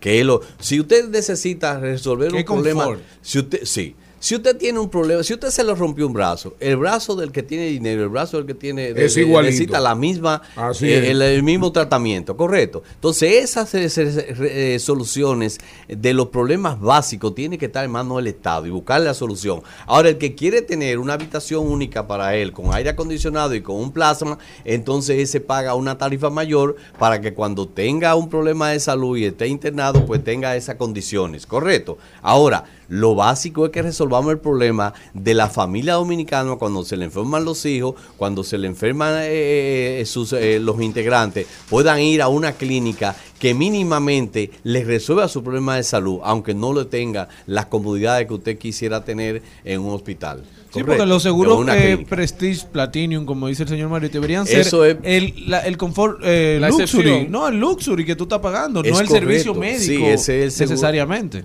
Que 0.00 0.24
lo, 0.24 0.40
si 0.58 0.80
usted 0.80 1.10
necesita 1.10 1.78
resolver 1.78 2.30
Qué 2.30 2.38
un 2.38 2.44
problema, 2.44 2.96
si 3.20 3.40
usted, 3.40 3.64
sí, 3.64 3.94
si 4.20 4.36
usted 4.36 4.56
tiene 4.56 4.78
un 4.78 4.88
problema, 4.90 5.22
si 5.24 5.32
usted 5.34 5.48
se 5.50 5.64
le 5.64 5.74
rompió 5.74 6.06
un 6.06 6.12
brazo, 6.12 6.54
el 6.60 6.76
brazo 6.76 7.16
del 7.16 7.32
que 7.32 7.42
tiene 7.42 7.66
dinero, 7.66 8.02
el 8.04 8.08
brazo 8.10 8.36
del 8.36 8.46
que 8.46 8.54
tiene 8.54 8.92
de- 8.92 9.04
Es 9.06 9.14
de- 9.14 9.32
necesita 9.46 9.80
la 9.80 9.94
misma, 9.96 10.42
eh, 10.86 11.10
el, 11.10 11.22
el 11.22 11.42
mismo 11.42 11.72
tratamiento, 11.72 12.36
correcto. 12.36 12.82
Entonces 12.94 13.42
esas 13.42 13.74
eh, 13.74 14.78
soluciones 14.78 15.58
de 15.88 16.12
los 16.14 16.28
problemas 16.28 16.78
básicos 16.80 17.34
tiene 17.34 17.58
que 17.58 17.66
estar 17.66 17.84
en 17.84 17.90
manos 17.90 18.18
del 18.18 18.26
Estado 18.28 18.66
y 18.66 18.70
buscar 18.70 19.00
la 19.00 19.14
solución. 19.14 19.62
Ahora 19.86 20.10
el 20.10 20.18
que 20.18 20.34
quiere 20.34 20.62
tener 20.62 20.98
una 20.98 21.14
habitación 21.14 21.66
única 21.66 22.06
para 22.06 22.36
él 22.36 22.52
con 22.52 22.74
aire 22.74 22.90
acondicionado 22.90 23.54
y 23.54 23.62
con 23.62 23.76
un 23.76 23.90
plasma, 23.90 24.38
entonces 24.64 25.18
ese 25.18 25.40
paga 25.40 25.74
una 25.74 25.96
tarifa 25.98 26.28
mayor 26.30 26.76
para 26.98 27.20
que 27.20 27.32
cuando 27.34 27.66
tenga 27.66 28.14
un 28.16 28.28
problema 28.28 28.70
de 28.70 28.80
salud 28.80 29.16
y 29.16 29.24
esté 29.24 29.46
internado, 29.48 30.04
pues 30.04 30.22
tenga 30.22 30.56
esas 30.56 30.76
condiciones, 30.76 31.46
correcto. 31.46 31.96
Ahora, 32.22 32.64
lo 32.90 33.14
básico 33.14 33.64
es 33.64 33.70
que 33.72 33.80
resolvamos 33.82 34.30
el 34.32 34.38
problema 34.38 34.92
de 35.14 35.32
la 35.32 35.48
familia 35.48 35.94
dominicana 35.94 36.56
cuando 36.56 36.84
se 36.84 36.96
le 36.96 37.06
enferman 37.06 37.44
los 37.44 37.64
hijos, 37.64 37.94
cuando 38.18 38.44
se 38.44 38.58
le 38.58 38.66
enferman 38.66 39.14
eh, 39.22 40.00
eh, 40.00 40.04
sus, 40.06 40.32
eh, 40.34 40.58
los 40.60 40.80
integrantes, 40.82 41.46
puedan 41.68 42.00
ir 42.00 42.20
a 42.20 42.28
una 42.28 42.52
clínica 42.52 43.16
que 43.38 43.54
mínimamente 43.54 44.50
les 44.64 44.86
resuelva 44.86 45.28
su 45.28 45.42
problema 45.42 45.76
de 45.76 45.82
salud, 45.82 46.18
aunque 46.24 46.52
no 46.52 46.74
le 46.74 46.84
tenga 46.84 47.28
las 47.46 47.66
comodidades 47.66 48.26
que 48.26 48.34
usted 48.34 48.58
quisiera 48.58 49.04
tener 49.04 49.40
en 49.64 49.80
un 49.80 49.94
hospital. 49.94 50.42
Sí, 50.42 50.80
Correcto. 50.82 50.86
porque 50.98 51.06
los 51.06 51.22
seguros 51.22 51.66
eh. 51.68 52.04
Prestige 52.08 52.66
Platinum, 52.70 53.24
como 53.24 53.48
dice 53.48 53.62
el 53.64 53.68
señor 53.70 53.88
Mario, 53.88 54.08
deberían 54.08 54.46
ser 54.46 54.60
Eso 54.60 54.84
es- 54.84 54.98
el, 55.02 55.48
la- 55.48 55.60
el 55.60 55.76
confort 55.76 56.20
eh, 56.22 56.58
La 56.60 56.68
luxury. 56.68 56.84
excepción. 57.08 57.30
No, 57.32 57.48
el 57.48 57.58
luxury 57.58 58.04
que 58.04 58.14
tú 58.14 58.24
estás 58.24 58.38
pagando, 58.40 58.82
Es 58.84 58.92
no 58.92 59.00
el 59.00 59.08
servicio 59.08 59.54
médico 59.54 59.80
Sí, 59.84 60.04
ese 60.04 60.38
es 60.38 60.44
el 60.44 60.50
seguro. 60.52 60.70
necesariamente. 60.74 61.44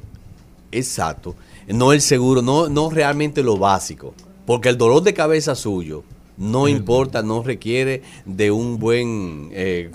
Exacto. 0.71 1.35
No 1.67 1.93
el 1.93 2.01
seguro, 2.01 2.41
no, 2.41 2.69
no 2.69 2.89
realmente 2.89 3.43
lo 3.43 3.57
básico. 3.57 4.13
Porque 4.45 4.69
el 4.69 4.77
dolor 4.77 5.01
de 5.01 5.13
cabeza 5.13 5.55
suyo 5.55 6.03
no 6.37 6.67
importa, 6.67 7.21
no 7.21 7.43
requiere 7.43 8.01
de 8.25 8.51
un 8.51 8.77
buen, 8.77 9.49
eh, 9.53 9.89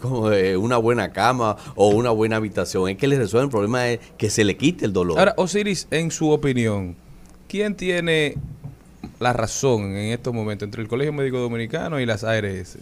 una 0.58 0.78
buena 0.78 1.12
cama 1.12 1.56
o 1.74 1.88
una 1.88 2.10
buena 2.10 2.36
habitación. 2.36 2.88
Es 2.88 2.96
que 2.96 3.08
le 3.08 3.18
resuelve 3.18 3.44
el 3.46 3.50
problema 3.50 3.88
es 3.88 4.00
que 4.16 4.30
se 4.30 4.44
le 4.44 4.56
quite 4.56 4.86
el 4.86 4.92
dolor. 4.92 5.18
Ahora, 5.18 5.34
Osiris, 5.36 5.86
en 5.90 6.10
su 6.10 6.30
opinión, 6.30 6.96
¿quién 7.48 7.74
tiene 7.74 8.36
la 9.18 9.32
razón 9.32 9.96
en 9.96 10.12
estos 10.12 10.32
momentos 10.32 10.66
entre 10.66 10.82
el 10.82 10.88
Colegio 10.88 11.12
Médico 11.12 11.38
Dominicano 11.38 12.00
y 12.00 12.06
las 12.06 12.24
ARS? 12.24 12.78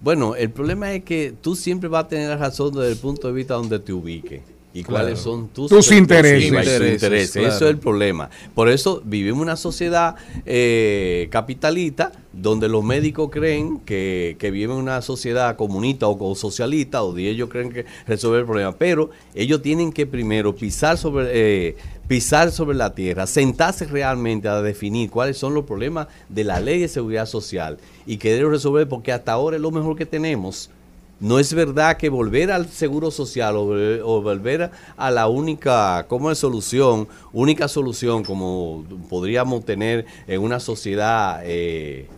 Bueno, 0.00 0.36
el 0.36 0.50
problema 0.50 0.92
es 0.92 1.02
que 1.02 1.34
tú 1.40 1.56
siempre 1.56 1.88
vas 1.88 2.04
a 2.04 2.08
tener 2.08 2.28
la 2.28 2.36
razón 2.36 2.74
desde 2.74 2.92
el 2.92 2.98
punto 2.98 3.26
de 3.26 3.34
vista 3.34 3.54
donde 3.54 3.78
te 3.78 3.92
ubique. 3.92 4.42
Y 4.76 4.82
Claro. 4.82 5.04
cuáles 5.04 5.20
son 5.20 5.48
tus, 5.48 5.70
Tus 5.70 5.92
intereses. 5.92 6.44
Intereses, 6.48 6.92
intereses. 6.94 7.30
claro. 7.32 7.48
Eso 7.48 7.64
es 7.66 7.70
el 7.70 7.78
problema. 7.78 8.28
Por 8.56 8.68
eso 8.68 9.00
vivimos 9.04 9.40
una 9.40 9.54
sociedad 9.56 10.16
eh, 10.44 11.28
capitalista 11.30 12.10
donde 12.32 12.68
los 12.68 12.82
médicos 12.82 13.30
creen 13.30 13.78
que, 13.78 14.36
que 14.40 14.50
viven 14.50 14.72
en 14.76 14.82
una 14.82 15.00
sociedad 15.00 15.54
comunista 15.54 16.08
o, 16.08 16.18
o 16.30 16.34
socialista, 16.34 17.04
o 17.04 17.12
de 17.14 17.30
ellos 17.30 17.48
creen 17.48 17.70
que 17.72 17.84
resolver 18.08 18.40
el 18.40 18.46
problema. 18.46 18.72
Pero 18.76 19.10
ellos 19.36 19.62
tienen 19.62 19.92
que 19.92 20.06
primero 20.06 20.56
pisar 20.56 20.98
sobre, 20.98 21.28
eh, 21.68 21.76
pisar 22.08 22.50
sobre 22.50 22.76
la 22.76 22.92
tierra, 22.96 23.28
sentarse 23.28 23.86
realmente 23.86 24.48
a 24.48 24.60
definir 24.60 25.08
cuáles 25.08 25.36
son 25.38 25.54
los 25.54 25.64
problemas 25.64 26.08
de 26.28 26.42
la 26.42 26.58
ley 26.58 26.80
de 26.80 26.88
seguridad 26.88 27.26
social 27.26 27.78
y 28.06 28.16
querer 28.16 28.48
resolver, 28.48 28.88
porque 28.88 29.12
hasta 29.12 29.30
ahora 29.30 29.54
es 29.54 29.62
lo 29.62 29.70
mejor 29.70 29.94
que 29.96 30.04
tenemos. 30.04 30.68
No 31.20 31.38
es 31.38 31.54
verdad 31.54 31.96
que 31.96 32.08
volver 32.08 32.50
al 32.50 32.68
seguro 32.68 33.10
social 33.10 33.56
o, 33.56 33.66
volver- 34.22 34.70
a 34.96 35.10
la 35.10 35.28
única, 35.28 36.04
como 36.08 36.30
es 36.30 36.38
solución, 36.38 37.08
única 37.32 37.68
solución 37.68 38.24
como 38.24 38.84
podríamos 39.08 39.64
tener 39.64 40.06
en 40.26 40.42
una 40.42 40.60
sociedad, 40.60 41.40
eh, 41.44 42.08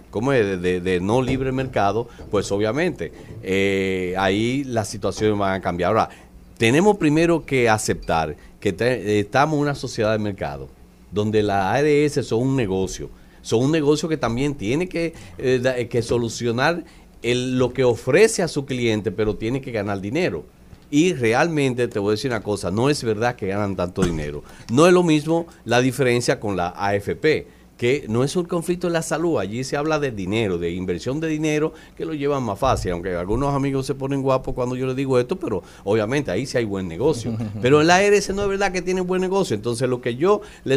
de, 0.82 0.98
no 1.00 1.20
libre 1.20 1.52
mercado, 1.52 2.08
pues 2.30 2.50
obviamente 2.50 3.12
eh, 3.42 4.14
ahí 4.18 4.64
las 4.64 4.88
situaciones 4.88 5.38
van 5.38 5.52
a 5.54 5.60
cambiar. 5.60 5.88
Ahora, 5.90 6.08
tenemos 6.56 6.96
primero 6.96 7.44
que 7.44 7.68
aceptar 7.68 8.34
que 8.58 9.20
estamos 9.20 9.56
en 9.56 9.60
una 9.60 9.74
sociedad 9.74 10.12
de 10.12 10.18
mercado, 10.18 10.68
donde 11.12 11.42
las 11.42 11.64
ARS 11.76 12.26
son 12.26 12.40
un 12.40 12.56
negocio. 12.56 13.10
son 13.42 13.62
un 13.62 13.70
negocio 13.72 14.08
que 14.08 14.16
también 14.16 14.54
tiene 14.54 14.88
que, 14.88 15.12
eh, 15.38 15.86
que 15.88 16.02
solucionar 16.02 16.82
el- 17.32 17.58
lo 17.58 17.72
que 17.72 17.84
ofrece 17.84 18.42
a 18.42 18.48
su 18.48 18.64
cliente, 18.66 19.10
pero 19.12 19.36
tiene 19.36 19.60
que 19.60 19.72
ganar 19.72 20.00
dinero. 20.00 20.44
Y 20.90 21.14
realmente 21.14 21.88
te 21.88 21.98
voy 21.98 22.10
a 22.10 22.12
decir 22.12 22.30
una 22.30 22.42
cosa, 22.42 22.70
no 22.70 22.88
es 22.88 23.02
verdad 23.02 23.34
que 23.34 23.48
ganan 23.48 23.74
tanto 23.74 24.02
dinero. 24.02 24.44
No 24.72 24.86
es 24.86 24.92
lo 24.92 25.02
mismo 25.02 25.46
la 25.64 25.80
diferencia 25.80 26.38
con 26.38 26.56
la 26.56 26.68
AFP, 26.76 27.48
que 27.76 28.06
no 28.08 28.24
es 28.24 28.34
un 28.36 28.44
conflicto 28.46 28.86
en 28.86 28.94
la 28.94 29.02
salud, 29.02 29.38
allí 29.38 29.62
se 29.64 29.76
habla 29.76 29.98
de 29.98 30.10
dinero, 30.10 30.56
de 30.58 30.70
inversión 30.70 31.20
de 31.20 31.26
dinero, 31.28 31.74
que 31.96 32.06
lo 32.06 32.14
llevan 32.14 32.42
más 32.44 32.58
fácil, 32.58 32.92
aunque 32.92 33.14
algunos 33.16 33.52
amigos 33.54 33.84
se 33.84 33.94
ponen 33.94 34.22
guapos 34.22 34.54
cuando 34.54 34.76
yo 34.76 34.86
les 34.86 34.96
digo 34.96 35.18
esto, 35.18 35.36
pero 35.38 35.62
obviamente 35.84 36.30
ahí 36.30 36.46
sí 36.46 36.56
hay 36.56 36.64
buen 36.64 36.88
negocio. 36.88 37.36
Pero 37.60 37.80
en 37.82 37.88
la 37.88 37.96
ARS 37.96 38.30
no 38.32 38.42
es 38.44 38.48
verdad 38.48 38.72
que 38.72 38.80
tiene 38.80 39.02
buen 39.02 39.20
negocio, 39.20 39.54
entonces 39.56 39.88
lo 39.90 40.00
que 40.00 40.14
yo 40.16 40.40
le, 40.64 40.76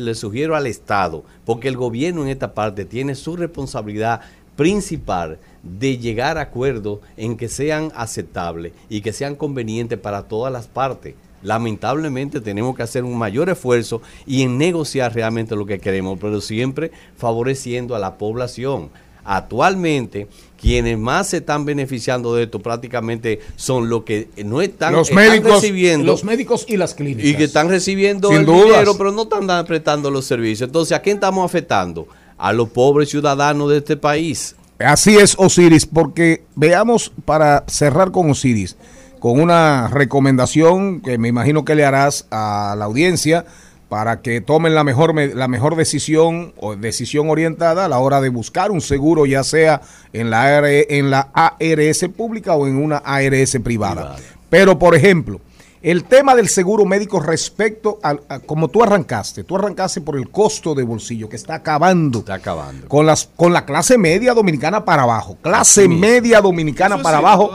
le 0.00 0.14
sugiero 0.14 0.56
al 0.56 0.66
Estado, 0.68 1.22
porque 1.44 1.68
el 1.68 1.76
gobierno 1.76 2.22
en 2.22 2.28
esta 2.28 2.54
parte 2.54 2.86
tiene 2.86 3.14
su 3.14 3.36
responsabilidad 3.36 4.20
principal 4.56 5.38
de 5.78 5.98
llegar 5.98 6.38
a 6.38 6.42
acuerdos 6.42 7.00
en 7.16 7.36
que 7.36 7.48
sean 7.48 7.92
aceptables 7.94 8.72
y 8.88 9.00
que 9.00 9.12
sean 9.12 9.34
convenientes 9.34 9.98
para 9.98 10.22
todas 10.22 10.52
las 10.52 10.66
partes. 10.66 11.14
Lamentablemente 11.42 12.40
tenemos 12.40 12.76
que 12.76 12.82
hacer 12.82 13.04
un 13.04 13.16
mayor 13.16 13.48
esfuerzo 13.48 14.02
y 14.26 14.42
en 14.42 14.58
negociar 14.58 15.14
realmente 15.14 15.54
lo 15.54 15.66
que 15.66 15.78
queremos, 15.78 16.18
pero 16.20 16.40
siempre 16.40 16.90
favoreciendo 17.16 17.94
a 17.94 17.98
la 17.98 18.18
población. 18.18 18.90
Actualmente, 19.24 20.26
quienes 20.58 20.98
más 20.98 21.28
se 21.28 21.36
están 21.36 21.64
beneficiando 21.64 22.34
de 22.34 22.44
esto 22.44 22.60
prácticamente 22.60 23.40
son 23.56 23.88
los 23.90 24.02
que 24.04 24.28
no 24.44 24.62
están, 24.62 24.94
los 24.94 25.10
están 25.10 25.28
médicos, 25.28 25.52
recibiendo 25.52 26.06
los 26.06 26.24
médicos 26.24 26.64
y 26.66 26.76
las 26.78 26.94
clínicas. 26.94 27.24
y 27.30 27.36
que 27.36 27.44
están 27.44 27.68
recibiendo 27.68 28.28
Sin 28.28 28.38
el 28.38 28.46
dudas. 28.46 28.64
dinero, 28.64 28.96
pero 28.96 29.12
no 29.12 29.22
están 29.22 29.66
prestando 29.66 30.10
los 30.10 30.24
servicios. 30.24 30.68
Entonces, 30.68 30.96
¿a 30.96 31.02
quién 31.02 31.16
estamos 31.18 31.44
afectando? 31.44 32.08
A 32.38 32.52
los 32.52 32.70
pobres 32.70 33.10
ciudadanos 33.10 33.70
de 33.70 33.78
este 33.78 33.96
país. 33.96 34.56
Así 34.78 35.16
es, 35.16 35.34
Osiris, 35.38 35.86
porque 35.86 36.44
veamos 36.54 37.12
para 37.24 37.64
cerrar 37.66 38.12
con 38.12 38.30
Osiris, 38.30 38.76
con 39.18 39.40
una 39.40 39.88
recomendación 39.88 41.00
que 41.00 41.18
me 41.18 41.28
imagino 41.28 41.64
que 41.64 41.74
le 41.74 41.84
harás 41.84 42.26
a 42.30 42.74
la 42.78 42.84
audiencia 42.84 43.44
para 43.88 44.20
que 44.20 44.40
tomen 44.40 44.74
la 44.74 44.84
mejor, 44.84 45.14
me- 45.14 45.34
la 45.34 45.48
mejor 45.48 45.74
decisión 45.74 46.52
o 46.58 46.76
decisión 46.76 47.28
orientada 47.30 47.86
a 47.86 47.88
la 47.88 47.98
hora 47.98 48.20
de 48.20 48.28
buscar 48.28 48.70
un 48.70 48.80
seguro, 48.82 49.26
ya 49.26 49.42
sea 49.42 49.80
en 50.12 50.30
la, 50.30 50.58
AR 50.58 50.66
en 50.66 51.10
la 51.10 51.28
ARS 51.32 52.06
pública 52.16 52.54
o 52.54 52.66
en 52.68 52.76
una 52.76 52.98
ARS 52.98 53.58
privada. 53.64 54.16
Pero, 54.50 54.78
por 54.78 54.94
ejemplo, 54.94 55.40
el 55.82 56.04
tema 56.04 56.34
del 56.34 56.48
seguro 56.48 56.84
médico 56.84 57.20
respecto 57.20 57.98
al, 58.02 58.20
a, 58.28 58.40
como 58.40 58.68
tú 58.68 58.82
arrancaste, 58.82 59.44
tú 59.44 59.56
arrancaste 59.56 60.00
por 60.00 60.16
el 60.16 60.28
costo 60.30 60.74
de 60.74 60.82
bolsillo 60.82 61.28
que 61.28 61.36
está 61.36 61.54
acabando 61.54 62.18
Está 62.20 62.34
acabando. 62.34 62.88
con 62.88 63.06
las 63.06 63.28
con 63.36 63.52
la 63.52 63.64
clase 63.64 63.96
media 63.98 64.34
dominicana 64.34 64.84
para 64.84 65.02
abajo. 65.04 65.38
Clase 65.40 65.86
media 65.88 66.40
dominicana 66.40 67.00
para 67.00 67.18
abajo, 67.18 67.50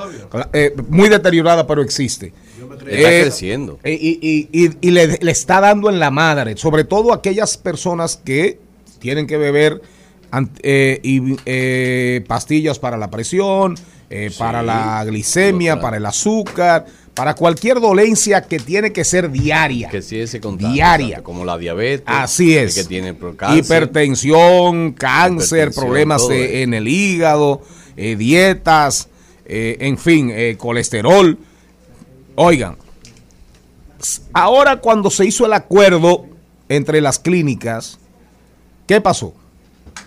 eh, 0.53 0.73
muy 0.89 1.09
deteriorada, 1.09 1.67
pero 1.67 1.81
existe. 1.81 2.33
Está 2.87 3.11
Eh, 3.11 3.21
creciendo. 3.23 3.77
eh, 3.83 3.93
Y, 3.99 4.19
y- 4.21 4.49
y- 4.65 4.77
y 4.81 4.91
le, 4.91 5.17
le 5.21 5.31
está 5.31 5.59
dando 5.61 5.89
en 5.89 5.99
la 5.99 6.09
madre, 6.11 6.55
sobre 6.57 6.83
todo 6.85 7.13
aquellas 7.13 7.57
personas 7.57 8.17
que 8.23 8.59
tienen 8.99 9.27
que 9.27 9.37
beber 9.37 9.81
eh, 10.63 10.99
y, 11.03 11.35
eh, 11.45 12.23
pastillas 12.27 12.79
para 12.79 12.97
la 12.97 13.11
presión, 13.11 13.75
eh, 14.09 14.31
para 14.37 14.63
la 14.63 15.03
glicemia, 15.05 15.79
para 15.79 15.97
el 15.97 16.05
azúcar, 16.05 16.85
para 17.13 17.35
cualquier 17.35 17.79
dolencia 17.79 18.41
que 18.41 18.57
tiene 18.59 18.91
que 18.91 19.03
ser 19.03 19.29
diaria. 19.31 19.89
Que 19.89 20.01
sí 20.01 20.19
ese 20.19 20.39
contacto. 20.41 20.73
Diaria. 20.73 21.07
exacto, 21.09 21.23
Como 21.23 21.45
la 21.45 21.57
diabetes. 21.57 22.05
Así 22.07 22.57
es. 22.57 22.73
Que 22.75 22.83
tiene 22.85 23.13
pro- 23.13 23.35
cáncer. 23.37 23.63
Hipertensión, 23.63 24.93
cáncer, 24.93 25.57
Hipertensión, 25.59 25.83
problemas 25.85 26.23
en 26.29 26.73
el 26.73 26.87
hígado, 26.87 27.61
eh, 27.97 28.15
dietas, 28.15 29.09
eh, 29.45 29.77
en 29.81 29.97
fin, 29.97 30.31
eh, 30.33 30.55
colesterol. 30.57 31.37
Oigan, 32.35 32.77
ahora 34.33 34.77
cuando 34.77 35.09
se 35.09 35.25
hizo 35.25 35.45
el 35.45 35.53
acuerdo 35.53 36.25
entre 36.69 36.99
las 37.01 37.19
clínicas, 37.19 37.99
¿qué 38.87 39.01
pasó? 39.01 39.33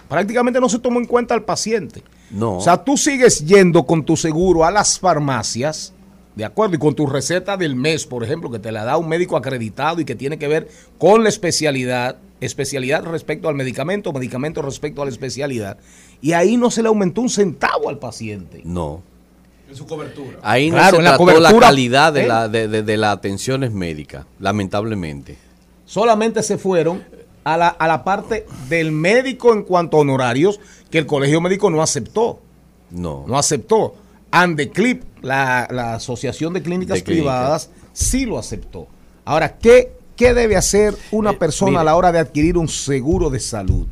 Prácticamente 0.09 0.61
no 0.61 0.69
se 0.69 0.79
tomó 0.79 0.99
en 1.01 1.07
cuenta 1.07 1.35
al 1.35 1.45
paciente. 1.45 2.03
No. 2.31 2.57
O 2.59 2.61
sea, 2.61 2.83
tú 2.83 2.97
sigues 2.97 3.45
yendo 3.45 3.85
con 3.85 4.05
tu 4.05 4.17
seguro 4.17 4.65
a 4.65 4.71
las 4.71 4.99
farmacias, 4.99 5.93
¿de 6.37 6.45
acuerdo? 6.45 6.77
Y 6.77 6.79
con 6.79 6.95
tu 6.95 7.07
receta 7.07 7.57
del 7.57 7.75
mes, 7.75 8.07
por 8.07 8.23
ejemplo, 8.23 8.51
que 8.51 8.61
te 8.61 8.71
la 8.71 8.85
da 8.85 8.97
un 8.97 9.09
médico 9.09 9.37
acreditado 9.37 10.01
y 10.01 10.05
que 10.05 10.15
tiene 10.15 10.39
que 10.39 10.47
ver 10.47 10.69
con 10.99 11.23
la 11.25 11.29
especialidad, 11.29 12.17
especialidad 12.41 13.03
respecto 13.05 13.49
al 13.49 13.57
medicamento, 13.57 14.13
medicamento 14.13 14.63
respecto 14.63 15.03
a 15.03 15.07
la 15.07 15.11
especialidad. 15.11 15.79
Y 16.23 16.33
ahí 16.33 16.57
no 16.57 16.71
se 16.71 16.83
le 16.83 16.89
aumentó 16.89 17.21
un 17.23 17.31
centavo 17.31 17.89
al 17.89 17.99
paciente. 17.99 18.61
No. 18.65 19.03
En 19.69 19.75
su 19.75 19.85
cobertura. 19.87 20.39
Ahí 20.43 20.71
no 20.71 20.77
Claro, 20.77 20.91
se 20.93 20.97
en 20.99 21.05
la 21.05 21.11
trató 21.17 21.25
la, 21.27 21.33
cobertura, 21.35 21.67
calidad 21.67 22.13
de, 22.13 22.23
¿eh? 22.23 22.27
la, 22.29 22.49
de, 22.49 22.69
de- 22.69 22.83
de 22.85 22.97
las 22.97 23.17
atenciones 23.17 23.73
médicas, 23.73 24.25
lamentablemente. 24.39 25.37
Solamente 25.87 26.43
se 26.43 26.57
fueron 26.59 27.03
a 27.45 27.57
la, 27.57 27.69
a 27.69 27.87
la 27.89 28.05
parte 28.05 28.47
del 28.69 28.93
médico 28.93 29.53
en 29.53 29.63
cuanto 29.63 29.97
a 29.97 30.01
honorarios 30.01 30.61
que 30.91 30.99
el 30.99 31.07
colegio 31.07 31.41
médico 31.41 31.71
no 31.71 31.83
aceptó. 31.83 32.41
No. 32.91 33.25
no 33.27 33.37
aceptó. 33.39 33.95
Andeclip, 34.31 35.03
la, 35.23 35.67
la 35.71 35.95
Asociación 35.95 36.53
de 36.53 36.63
Clínicas 36.63 36.99
De. 36.99 37.15
Privadas, 37.15 37.71
sí 37.93 38.27
lo 38.27 38.39
aceptó. 38.39 38.89
Ahora, 39.25 39.57
¿qué, 39.59 39.93
qué 40.17 40.35
debe 40.35 40.57
hacer 40.57 40.95
una 41.11 41.31
Eh, 41.33 41.37
persona 41.37 41.71
mire. 41.71 41.81
a 41.81 41.85
la 41.85 41.97
hora 41.97 42.13
de 42.13 42.19
adquirir 42.19 42.57
un 42.59 42.69
seguro 42.69 43.31
de 43.31 43.41
salud? 43.41 43.87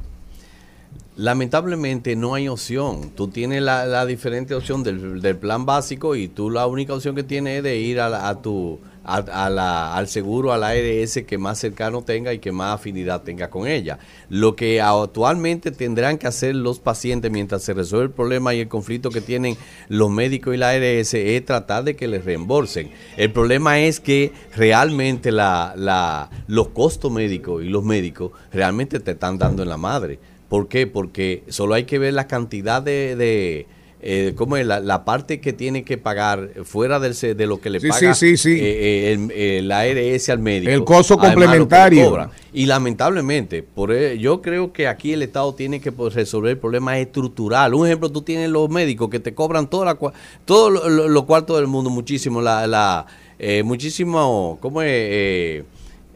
Lamentablemente 1.17 2.17
no 2.17 2.35
hay 2.35 2.49
opción. 2.49 3.11
Tú 3.15 3.29
tienes 3.29 3.63
la, 3.63 3.87
la 3.87 4.05
diferente 4.05 4.53
opción 4.55 4.83
del, 4.83 5.23
del 5.23 5.37
plan 5.37 5.65
básico 5.65 6.17
y 6.17 6.27
tú 6.27 6.51
la 6.51 6.67
única 6.67 6.93
opción 6.93 7.15
que 7.15 7.23
tienes 7.23 7.59
es 7.59 7.63
de 7.63 7.77
ir 7.79 8.01
a, 8.01 8.29
a 8.29 8.43
tu 8.43 8.81
a, 9.07 9.51
la- 9.51 9.95
al 9.95 10.09
seguro, 10.09 10.53
al 10.53 10.65
ARS 10.65 11.21
que 11.27 11.37
más 11.39 11.59
cercano 11.59 12.03
tenga 12.03 12.33
y 12.33 12.39
que 12.39 12.51
más 12.53 12.75
afinidad 12.75 13.23
tenga 13.23 13.49
con 13.51 13.69
ella. 13.69 13.99
Lo 14.31 14.57
que 14.57 14.81
actualmente 14.81 15.71
tendrán 15.71 16.17
que 16.19 16.27
hacer 16.27 16.55
los 16.57 16.81
pacientes 16.81 17.31
mientras 17.31 17.63
se 17.63 17.75
resuelve 17.75 18.07
el 18.07 18.11
problema 18.13 18.55
y 18.55 18.61
el 18.61 18.69
conflicto 18.69 19.11
que 19.11 19.21
tienen 19.21 19.57
los 19.89 20.11
médicos 20.11 20.55
y 20.55 20.57
la 20.57 20.71
ARS 20.71 21.15
es 21.15 21.45
tratar 21.45 21.85
de 21.85 21.95
que 21.97 22.09
les 22.09 22.25
reembolsen. 22.25 22.91
El 23.17 23.31
problema 23.31 23.79
es 23.79 24.01
que 24.01 24.33
realmente 24.57 25.31
los 25.31 26.69
costos 26.69 27.13
médicos 27.13 27.63
y 27.63 27.69
los 27.69 27.85
médicos 27.85 28.33
realmente 28.53 28.99
te 29.01 29.13
están 29.13 29.39
dando 29.39 29.63
en 29.63 29.69
la 29.69 29.77
madre. 29.77 30.19
¿Por 30.55 30.69
qué? 30.69 30.87
Porque 30.87 31.43
solo 31.49 31.75
hay 31.75 31.83
que 31.83 31.99
ver 31.99 32.15
la 32.15 32.29
cantidad 32.29 32.81
de, 32.81 33.17
de 33.17 33.67
eh, 34.01 34.35
¿cómo 34.37 34.57
es? 34.57 34.65
La, 34.65 34.79
la 34.79 35.05
parte 35.05 35.41
que 35.41 35.53
tiene 35.53 35.83
que 35.83 35.99
pagar 35.99 36.51
fuera 36.63 37.01
del, 37.01 37.13
de 37.37 37.47
lo 37.49 37.61
que 37.61 37.71
le 37.71 37.81
Sí, 37.81 37.89
paga 37.89 38.15
sí, 38.15 38.37
sí, 38.37 38.55
sí. 38.55 38.61
eh, 38.61 39.11
eh, 39.11 39.13
el, 39.15 39.31
el 39.33 39.73
ARS 39.73 40.29
al 40.29 40.39
médico. 40.39 40.71
El 40.71 40.85
costo 40.85 41.19
complementario. 41.19 42.31
Y 42.53 42.67
lamentablemente, 42.67 43.65
por 43.65 43.93
e- 43.93 44.17
yo 44.21 44.41
creo 44.43 44.73
que 44.73 44.87
aquí 44.87 45.13
el 45.13 45.23
Estado 45.23 45.53
tiene 45.57 45.81
que 45.81 45.91
pues, 45.91 46.15
resolver 46.15 46.53
el 46.53 46.59
problema 46.59 47.01
estructural. 47.01 47.75
Un 47.75 47.87
ejemplo, 47.89 48.13
tú 48.13 48.23
tienes 48.23 48.49
los 48.49 48.71
médicos 48.71 49.11
que 49.11 49.19
te 49.19 49.35
cobran 49.35 49.69
toda 49.69 49.87
la, 49.87 49.99
cua- 49.99 50.13
todo 50.45 50.71
lo, 50.71 50.89
lo- 50.89 51.09
lo 51.09 51.27
cuarto 51.27 51.57
del 51.57 51.67
mundo, 51.67 51.91
muchísimo, 51.91 52.41
la, 52.41 52.69
la 52.69 53.07
eh, 53.41 53.65
muchísimo, 53.65 54.57
¿cómo 54.61 54.83
es? 54.83 55.65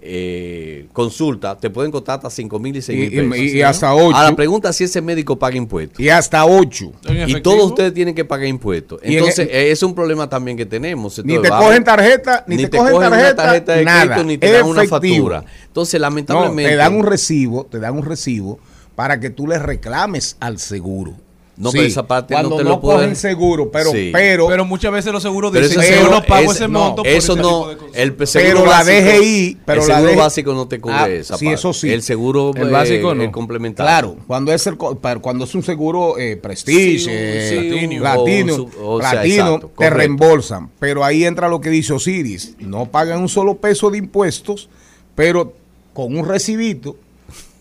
Eh, 0.01 0.87
consulta, 0.93 1.59
te 1.59 1.71
pueden 1.71 1.91
costar 1.91 2.17
hasta 2.17 2.31
5 2.31 2.59
mil 2.59 2.77
y 2.77 2.83
6 2.83 2.99
mil 2.99 3.13
Y- 3.13 3.19
y- 3.21 3.29
pesos. 3.31 3.55
y 3.57 3.63
hasta 3.63 3.95
ocho. 3.95 4.17
Ahora, 4.17 4.37
pregunta 4.37 4.73
si 4.73 4.85
ese 4.85 5.01
médico 5.01 5.39
paga 5.39 5.57
impuestos. 5.57 5.99
Y 6.01 6.09
hasta 6.09 6.45
ocho. 6.47 6.93
Y 7.27 7.41
todos 7.41 7.71
ustedes 7.71 7.93
tienen 7.95 8.15
que 8.15 8.25
pagar 8.25 8.47
impuestos. 8.47 9.01
En 9.03 9.13
Entonces, 9.15 9.41
el- 9.41 9.55
eh, 9.55 9.71
es 9.73 9.83
un 9.83 9.95
problema 9.95 10.29
también 10.29 10.57
que 10.57 10.67
tenemos. 10.67 11.19
Ni 11.25 11.35
Entonces, 11.35 11.43
te 11.43 11.51
vamos- 11.51 11.67
cogen 11.67 11.85
tarjeta, 11.85 12.45
ni, 12.47 12.57
te, 12.59 12.71
cogen 12.79 12.95
una 12.95 13.11
tarjeta, 13.35 13.75
de 13.75 13.85
nada. 13.85 14.05
crédito, 14.07 14.25
ni 14.25 14.39
te 14.39 14.53
dan 14.53 14.67
una 14.67 14.83
Efectivo. 14.85 15.29
factura. 15.31 15.45
Entonces, 15.67 15.95
No, 15.95 16.07
lamentablemente. 16.07 16.71
te 16.71 16.77
dan 16.77 16.95
un 16.95 17.05
recibo, 17.05 17.67
te 17.67 17.79
dan 17.79 17.97
un 17.97 18.05
recibo 18.05 18.59
para 18.95 19.19
que 19.21 19.31
tú 19.31 19.47
le 19.47 19.59
reclames 19.59 20.37
al 20.41 20.59
seguro. 20.59 21.15
No, 21.59 21.73
pero 21.73 21.85
esa 21.85 22.07
parte 22.07 22.35
no 22.35 22.39
cuando 22.41 22.57
te 22.59 22.63
no 22.65 22.71
lo 22.71 22.81
pueden- 22.81 23.17
seguro, 23.17 23.69
pero, 23.71 23.91
Sí. 23.91 24.11
pero, 24.13 24.47
Pero 24.47 24.65
muchas 24.65 24.93
veces 24.93 25.13
los 25.13 25.23
seguros 25.25 25.51
Pero 25.53 25.67
dicen 25.67 25.81
ese 25.81 25.89
que 25.91 25.95
yo 25.97 26.03
seguro- 26.03 26.21
no 26.21 26.27
pago 26.27 26.43
ese- 26.45 26.53
ese 26.53 26.69
no, 26.69 26.79
monto 26.79 27.03
por 27.03 27.07
eso 27.09 27.33
ese 27.33 27.43
no, 27.43 27.49
tipo 27.49 27.69
de 27.71 27.77
cosas. 27.77 27.93
el 27.97 28.27
seguro 28.29 28.55
pero 28.55 28.65
la 28.65 28.71
básico- 28.71 29.01
DGI, 29.11 29.59
pero 29.67 29.83
el 29.83 29.89
la 29.89 29.95
seguro 29.95 30.11
DGI 30.13 30.19
básico 30.21 30.55
no 30.55 30.69
te 30.69 30.81
cubre 30.81 30.95
Ah, 30.97 31.09
esa 31.09 31.37
sí, 31.37 31.45
parte. 31.47 31.55
eso 31.59 31.73
sí. 31.73 31.91
El 31.93 32.03
seguro 32.03 32.53
El 32.55 32.69
eh, 32.69 32.71
básico 32.71 33.15
no. 33.15 33.23
eh, 33.25 33.31
complementario. 33.33 33.89
Claro, 33.91 34.17
cuando 34.29 34.53
es 34.53 34.67
el 34.69 34.77
cuando 34.77 35.45
es 35.45 35.55
un 35.57 35.63
seguro 35.65 36.17
eh, 36.17 36.37
Prestige, 36.37 36.99
Sí, 37.01 37.07
eh, 37.11 37.47
sí, 37.51 37.71
Latino, 37.71 38.01
o 38.01 38.05
Latino, 38.05 38.55
su- 38.55 38.71
o 38.81 39.01
sea, 39.01 39.15
Latino, 39.15 39.45
exacto, 39.47 39.67
te 39.69 39.75
correcto. 39.75 39.97
reembolsan. 39.97 40.71
Pero 40.79 41.05
ahí 41.05 41.25
entra 41.25 41.49
lo 41.49 41.61
que 41.61 41.71
dice 41.71 41.93
Osiris, 41.93 42.55
no 42.61 42.87
pagan 42.87 43.21
un 43.21 43.29
solo 43.29 43.57
peso 43.57 43.91
de 43.91 43.99
impuestos, 43.99 44.69
pero 45.17 45.55
con 45.93 46.17
un 46.17 46.25
recibito 46.29 46.95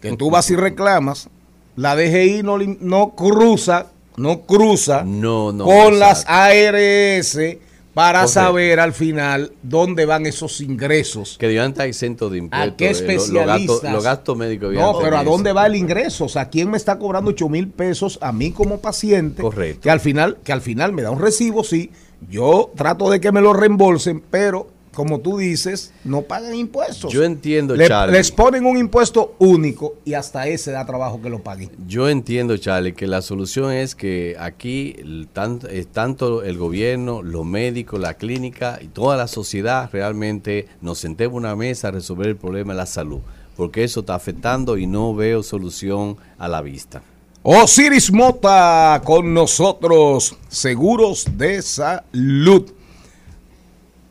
que 0.02 0.16
tú 0.16 0.30
vas 0.30 0.52
y 0.52 0.56
reclamas, 0.56 1.30
la 1.78 1.96
DGI 1.96 2.44
no, 2.44 3.16
cruza, 3.16 3.88
no 4.18 4.42
cruza 4.42 5.04
No, 5.06 5.52
no, 5.54 5.64
con 5.64 5.94
exacto. 5.94 6.00
las 6.00 6.26
ARS 6.28 7.58
para 7.94 8.20
Correcto. 8.20 8.34
saber 8.34 8.80
al 8.80 8.94
final 8.94 9.54
dónde 9.64 10.06
van 10.06 10.28
esos 10.28 10.62
ingresos. 10.62 11.36
Que 11.40 11.48
Dios 11.48 11.68
está 11.68 11.86
exento 11.88 12.30
de 12.30 12.38
impuestos. 12.38 12.74
¿A 12.74 12.78
qué 12.78 12.90
eh, 12.92 12.94
lo- 12.94 13.00
Los 13.00 13.00
gastos, 13.00 13.32
especialistas? 13.40 13.92
los 13.94 14.04
gastos 14.04 14.38
médicos. 14.38 14.74
No, 14.76 15.00
pero 15.00 15.18
¿a 15.18 15.24
dónde 15.24 15.52
va 15.54 15.66
el 15.66 15.76
ingreso? 15.76 16.26
O 16.26 16.30
sea, 16.30 16.48
¿quién 16.50 16.70
me 16.70 16.78
está 16.78 17.00
cobrando 17.00 17.32
8 17.32 17.50
mil 17.50 17.70
pesos 17.70 18.20
a 18.22 18.32
mí 18.32 18.52
como 18.52 18.80
paciente? 18.82 19.42
Correcto. 19.42 19.82
Que 19.82 19.90
al 19.90 20.00
final, 20.00 20.38
que 20.44 20.52
al 20.54 20.62
final 20.62 20.94
me 20.94 21.02
da 21.02 21.10
un 21.10 21.20
recibo, 21.20 21.64
sí. 21.64 21.90
Yo 22.30 22.72
trato 22.76 23.10
de 23.10 23.20
que 23.20 23.32
me 23.32 23.42
lo 23.42 23.54
reembolsen, 23.54 24.22
pero 24.30 24.68
como 24.98 25.20
tú 25.20 25.38
dices, 25.38 25.94
no 26.04 26.24
pagan 26.24 26.56
impuestos. 26.56 27.14
Yo 27.14 27.24
entiendo, 27.24 27.76
Le- 27.76 27.88
Charlie. 27.88 28.18
les 28.18 28.32
ponen 28.32 28.66
un 28.66 28.78
impuesto 28.78 29.36
único 29.38 29.98
y 30.06 30.16
hasta 30.16 30.48
ese 30.48 30.72
da 30.72 30.88
trabajo 30.88 31.22
que 31.22 31.30
lo 31.30 31.44
paguen. 31.44 31.70
Yo 31.88 32.10
entiendo, 32.10 32.58
Charlie, 32.58 32.94
que 32.94 33.06
la 33.06 33.22
solución 33.22 33.72
es 33.72 33.94
que 33.94 34.36
aquí 34.40 34.96
el 34.98 35.28
tan- 35.32 35.60
eh, 35.70 35.86
tanto 35.92 36.42
el 36.42 36.58
gobierno, 36.58 37.22
los 37.22 37.46
médicos, 37.46 38.00
la 38.00 38.16
clínica 38.16 38.80
y 38.82 38.88
toda 38.88 39.16
la 39.18 39.28
sociedad 39.28 39.88
realmente 39.94 40.68
nos 40.82 40.98
sentemos 40.98 41.34
en 41.34 41.38
una 41.46 41.56
mesa 41.56 41.90
a 41.90 41.92
resolver 41.92 42.26
el 42.30 42.36
problema 42.36 42.74
de 42.74 42.78
la 42.78 42.88
salud, 42.88 43.20
porque 43.56 43.84
eso 43.84 44.00
está 44.00 44.16
afectando 44.16 44.80
y 44.80 44.88
no 44.88 45.14
veo 45.14 45.44
solución 45.44 46.18
a 46.40 46.48
la 46.48 46.64
vista. 46.64 47.04
Osiris 47.44 48.12
Mota 48.12 49.00
con 49.06 49.32
nosotros, 49.34 50.36
seguros 50.50 51.28
de 51.38 51.62
salud. 51.62 52.72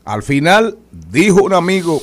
Al 0.07 0.23
final, 0.23 0.77
dijo 1.11 1.43
un 1.43 1.53
amigo, 1.53 2.01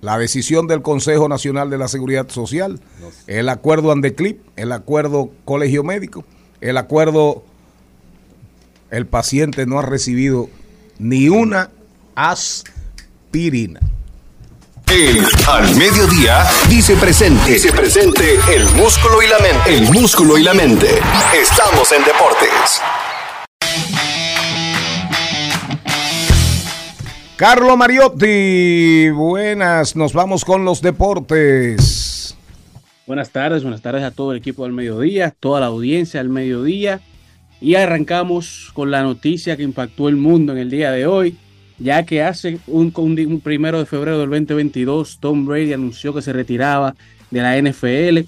la 0.00 0.16
decisión 0.16 0.66
del 0.66 0.80
Consejo 0.80 1.28
Nacional 1.28 1.68
de 1.68 1.76
la 1.76 1.86
Seguridad 1.86 2.30
Social, 2.30 2.80
el 3.26 3.50
acuerdo 3.50 3.92
Andeclip, 3.92 4.40
el 4.56 4.72
acuerdo 4.72 5.30
Colegio 5.44 5.84
Médico, 5.84 6.24
el 6.62 6.78
acuerdo, 6.78 7.44
el 8.90 9.04
paciente 9.04 9.66
no 9.66 9.78
ha 9.78 9.82
recibido 9.82 10.48
ni 10.98 11.28
una 11.28 11.68
aspirina. 12.14 13.80
El 14.90 15.22
Al 15.48 15.76
Mediodía 15.76 16.46
dice 16.70 16.96
presente. 16.96 17.52
Dice 17.52 17.72
presente 17.72 18.38
el 18.54 18.64
músculo 18.70 19.20
y 19.20 19.26
la 19.26 19.38
mente. 19.38 19.76
El 19.76 19.92
músculo 19.92 20.38
y 20.38 20.44
la 20.44 20.54
mente. 20.54 20.88
Estamos 21.34 21.92
en 21.92 22.04
deportes. 22.04 22.80
Carlo 27.42 27.76
Mariotti, 27.76 29.10
buenas, 29.10 29.96
nos 29.96 30.12
vamos 30.12 30.44
con 30.44 30.64
los 30.64 30.80
deportes. 30.80 32.36
Buenas 33.04 33.30
tardes, 33.30 33.64
buenas 33.64 33.82
tardes 33.82 34.04
a 34.04 34.12
todo 34.12 34.30
el 34.30 34.38
equipo 34.38 34.62
del 34.62 34.72
mediodía, 34.72 35.34
toda 35.40 35.58
la 35.58 35.66
audiencia 35.66 36.20
del 36.20 36.28
mediodía. 36.28 37.00
Y 37.60 37.74
arrancamos 37.74 38.70
con 38.74 38.92
la 38.92 39.02
noticia 39.02 39.56
que 39.56 39.64
impactó 39.64 40.08
el 40.08 40.14
mundo 40.14 40.52
en 40.52 40.58
el 40.58 40.70
día 40.70 40.92
de 40.92 41.04
hoy, 41.08 41.36
ya 41.80 42.04
que 42.04 42.22
hace 42.22 42.60
un, 42.68 42.92
un 42.94 43.40
primero 43.40 43.80
de 43.80 43.86
febrero 43.86 44.20
del 44.20 44.30
2022, 44.30 45.18
Tom 45.18 45.44
Brady 45.44 45.72
anunció 45.72 46.14
que 46.14 46.22
se 46.22 46.32
retiraba 46.32 46.94
de 47.32 47.42
la 47.42 47.60
NFL. 47.60 48.20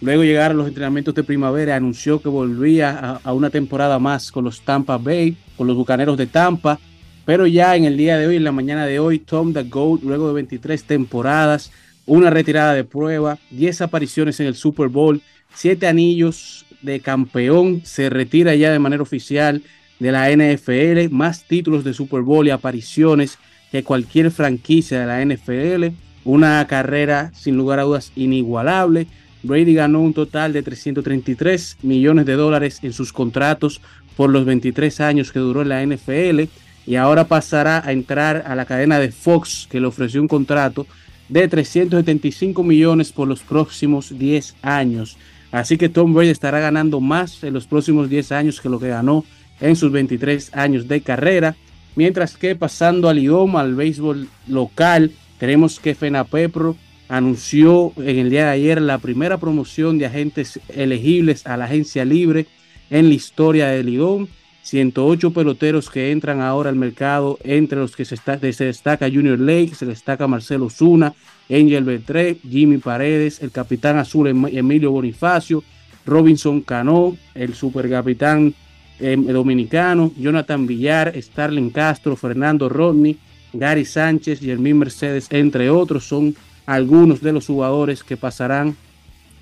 Luego 0.00 0.24
llegaron 0.24 0.56
los 0.56 0.68
entrenamientos 0.68 1.14
de 1.14 1.24
primavera, 1.24 1.76
anunció 1.76 2.22
que 2.22 2.30
volvía 2.30 2.98
a, 2.98 3.20
a 3.22 3.34
una 3.34 3.50
temporada 3.50 3.98
más 3.98 4.32
con 4.32 4.44
los 4.44 4.62
Tampa 4.62 4.96
Bay, 4.96 5.36
con 5.58 5.66
los 5.66 5.76
Bucaneros 5.76 6.16
de 6.16 6.26
Tampa. 6.26 6.78
Pero 7.24 7.46
ya 7.46 7.76
en 7.76 7.84
el 7.84 7.96
día 7.96 8.18
de 8.18 8.26
hoy, 8.26 8.36
en 8.36 8.44
la 8.44 8.52
mañana 8.52 8.84
de 8.86 8.98
hoy, 8.98 9.18
Tom 9.18 9.52
the 9.52 9.62
Goat, 9.64 10.02
luego 10.02 10.28
de 10.28 10.34
23 10.34 10.82
temporadas, 10.84 11.70
una 12.04 12.30
retirada 12.30 12.74
de 12.74 12.84
prueba, 12.84 13.38
10 13.50 13.82
apariciones 13.82 14.40
en 14.40 14.46
el 14.46 14.56
Super 14.56 14.88
Bowl, 14.88 15.22
7 15.54 15.86
anillos 15.86 16.66
de 16.82 17.00
campeón, 17.00 17.82
se 17.84 18.10
retira 18.10 18.54
ya 18.56 18.72
de 18.72 18.80
manera 18.80 19.02
oficial 19.02 19.62
de 20.00 20.10
la 20.10 20.30
NFL, 20.30 21.14
más 21.14 21.44
títulos 21.44 21.84
de 21.84 21.94
Super 21.94 22.22
Bowl 22.22 22.46
y 22.46 22.50
apariciones 22.50 23.38
que 23.70 23.84
cualquier 23.84 24.32
franquicia 24.32 25.00
de 25.00 25.06
la 25.06 25.24
NFL, 25.24 25.94
una 26.24 26.66
carrera 26.66 27.30
sin 27.34 27.56
lugar 27.56 27.78
a 27.78 27.84
dudas 27.84 28.10
inigualable. 28.16 29.06
Brady 29.44 29.74
ganó 29.74 30.00
un 30.00 30.12
total 30.12 30.52
de 30.52 30.62
333 30.62 31.78
millones 31.82 32.26
de 32.26 32.34
dólares 32.34 32.80
en 32.82 32.92
sus 32.92 33.12
contratos 33.12 33.80
por 34.16 34.30
los 34.30 34.44
23 34.44 35.00
años 35.00 35.32
que 35.32 35.38
duró 35.38 35.62
en 35.62 35.68
la 35.68 35.86
NFL 35.86 36.48
y 36.86 36.96
ahora 36.96 37.28
pasará 37.28 37.82
a 37.86 37.92
entrar 37.92 38.44
a 38.46 38.54
la 38.54 38.64
cadena 38.64 38.98
de 38.98 39.12
Fox 39.12 39.68
que 39.70 39.80
le 39.80 39.86
ofreció 39.86 40.20
un 40.20 40.28
contrato 40.28 40.86
de 41.28 41.48
375 41.48 42.62
millones 42.62 43.12
por 43.12 43.28
los 43.28 43.40
próximos 43.40 44.18
10 44.18 44.56
años. 44.62 45.16
Así 45.50 45.76
que 45.76 45.88
Tom 45.88 46.14
Brady 46.14 46.30
estará 46.30 46.60
ganando 46.60 47.00
más 47.00 47.42
en 47.44 47.54
los 47.54 47.66
próximos 47.66 48.08
10 48.08 48.32
años 48.32 48.60
que 48.60 48.68
lo 48.68 48.80
que 48.80 48.88
ganó 48.88 49.24
en 49.60 49.76
sus 49.76 49.92
23 49.92 50.54
años 50.54 50.88
de 50.88 51.00
carrera. 51.00 51.56
Mientras 51.94 52.36
que 52.36 52.56
pasando 52.56 53.08
al 53.08 53.18
idioma, 53.18 53.60
al 53.60 53.74
béisbol 53.74 54.28
local, 54.48 55.12
tenemos 55.38 55.78
que 55.78 55.94
FENAPEPRO 55.94 56.76
anunció 57.08 57.92
en 57.98 58.18
el 58.18 58.30
día 58.30 58.46
de 58.46 58.52
ayer 58.52 58.80
la 58.80 58.98
primera 58.98 59.36
promoción 59.36 59.98
de 59.98 60.06
agentes 60.06 60.58
elegibles 60.68 61.46
a 61.46 61.58
la 61.58 61.66
agencia 61.66 62.06
libre 62.06 62.46
en 62.88 63.08
la 63.08 63.14
historia 63.14 63.68
del 63.68 63.86
Lidón. 63.86 64.28
108 64.62 65.32
peloteros 65.32 65.90
que 65.90 66.12
entran 66.12 66.40
ahora 66.40 66.70
al 66.70 66.76
mercado, 66.76 67.38
entre 67.42 67.78
los 67.78 67.96
que 67.96 68.04
se, 68.04 68.16
destaca 68.64 69.10
Junior 69.10 69.38
Lake, 69.38 69.74
se 69.74 69.86
destaca 69.86 70.26
Marcelo 70.26 70.70
Zuna, 70.70 71.14
Angel 71.50 71.84
Beltré, 71.84 72.36
Jimmy 72.48 72.78
Paredes, 72.78 73.42
el 73.42 73.50
capitán 73.50 73.98
azul 73.98 74.28
Em- 74.28 74.46
Emilio 74.46 74.92
Bonifacio, 74.92 75.62
Robinson 76.06 76.60
Cano, 76.62 77.16
el 77.34 77.54
supercapitán 77.54 78.54
eh, 79.00 79.16
dominicano, 79.16 80.12
Jonathan 80.16 80.66
Villar, 80.66 81.12
Starling 81.20 81.70
Castro, 81.70 82.16
Fernando 82.16 82.68
Rodney, 82.68 83.18
Gary 83.52 83.84
Sánchez, 83.84 84.40
Jermín 84.40 84.78
Mercedes, 84.78 85.26
entre 85.30 85.70
otros, 85.70 86.04
son 86.04 86.34
algunos 86.66 87.20
de 87.20 87.32
los 87.32 87.46
jugadores 87.46 88.04
que 88.04 88.16
pasarán 88.16 88.76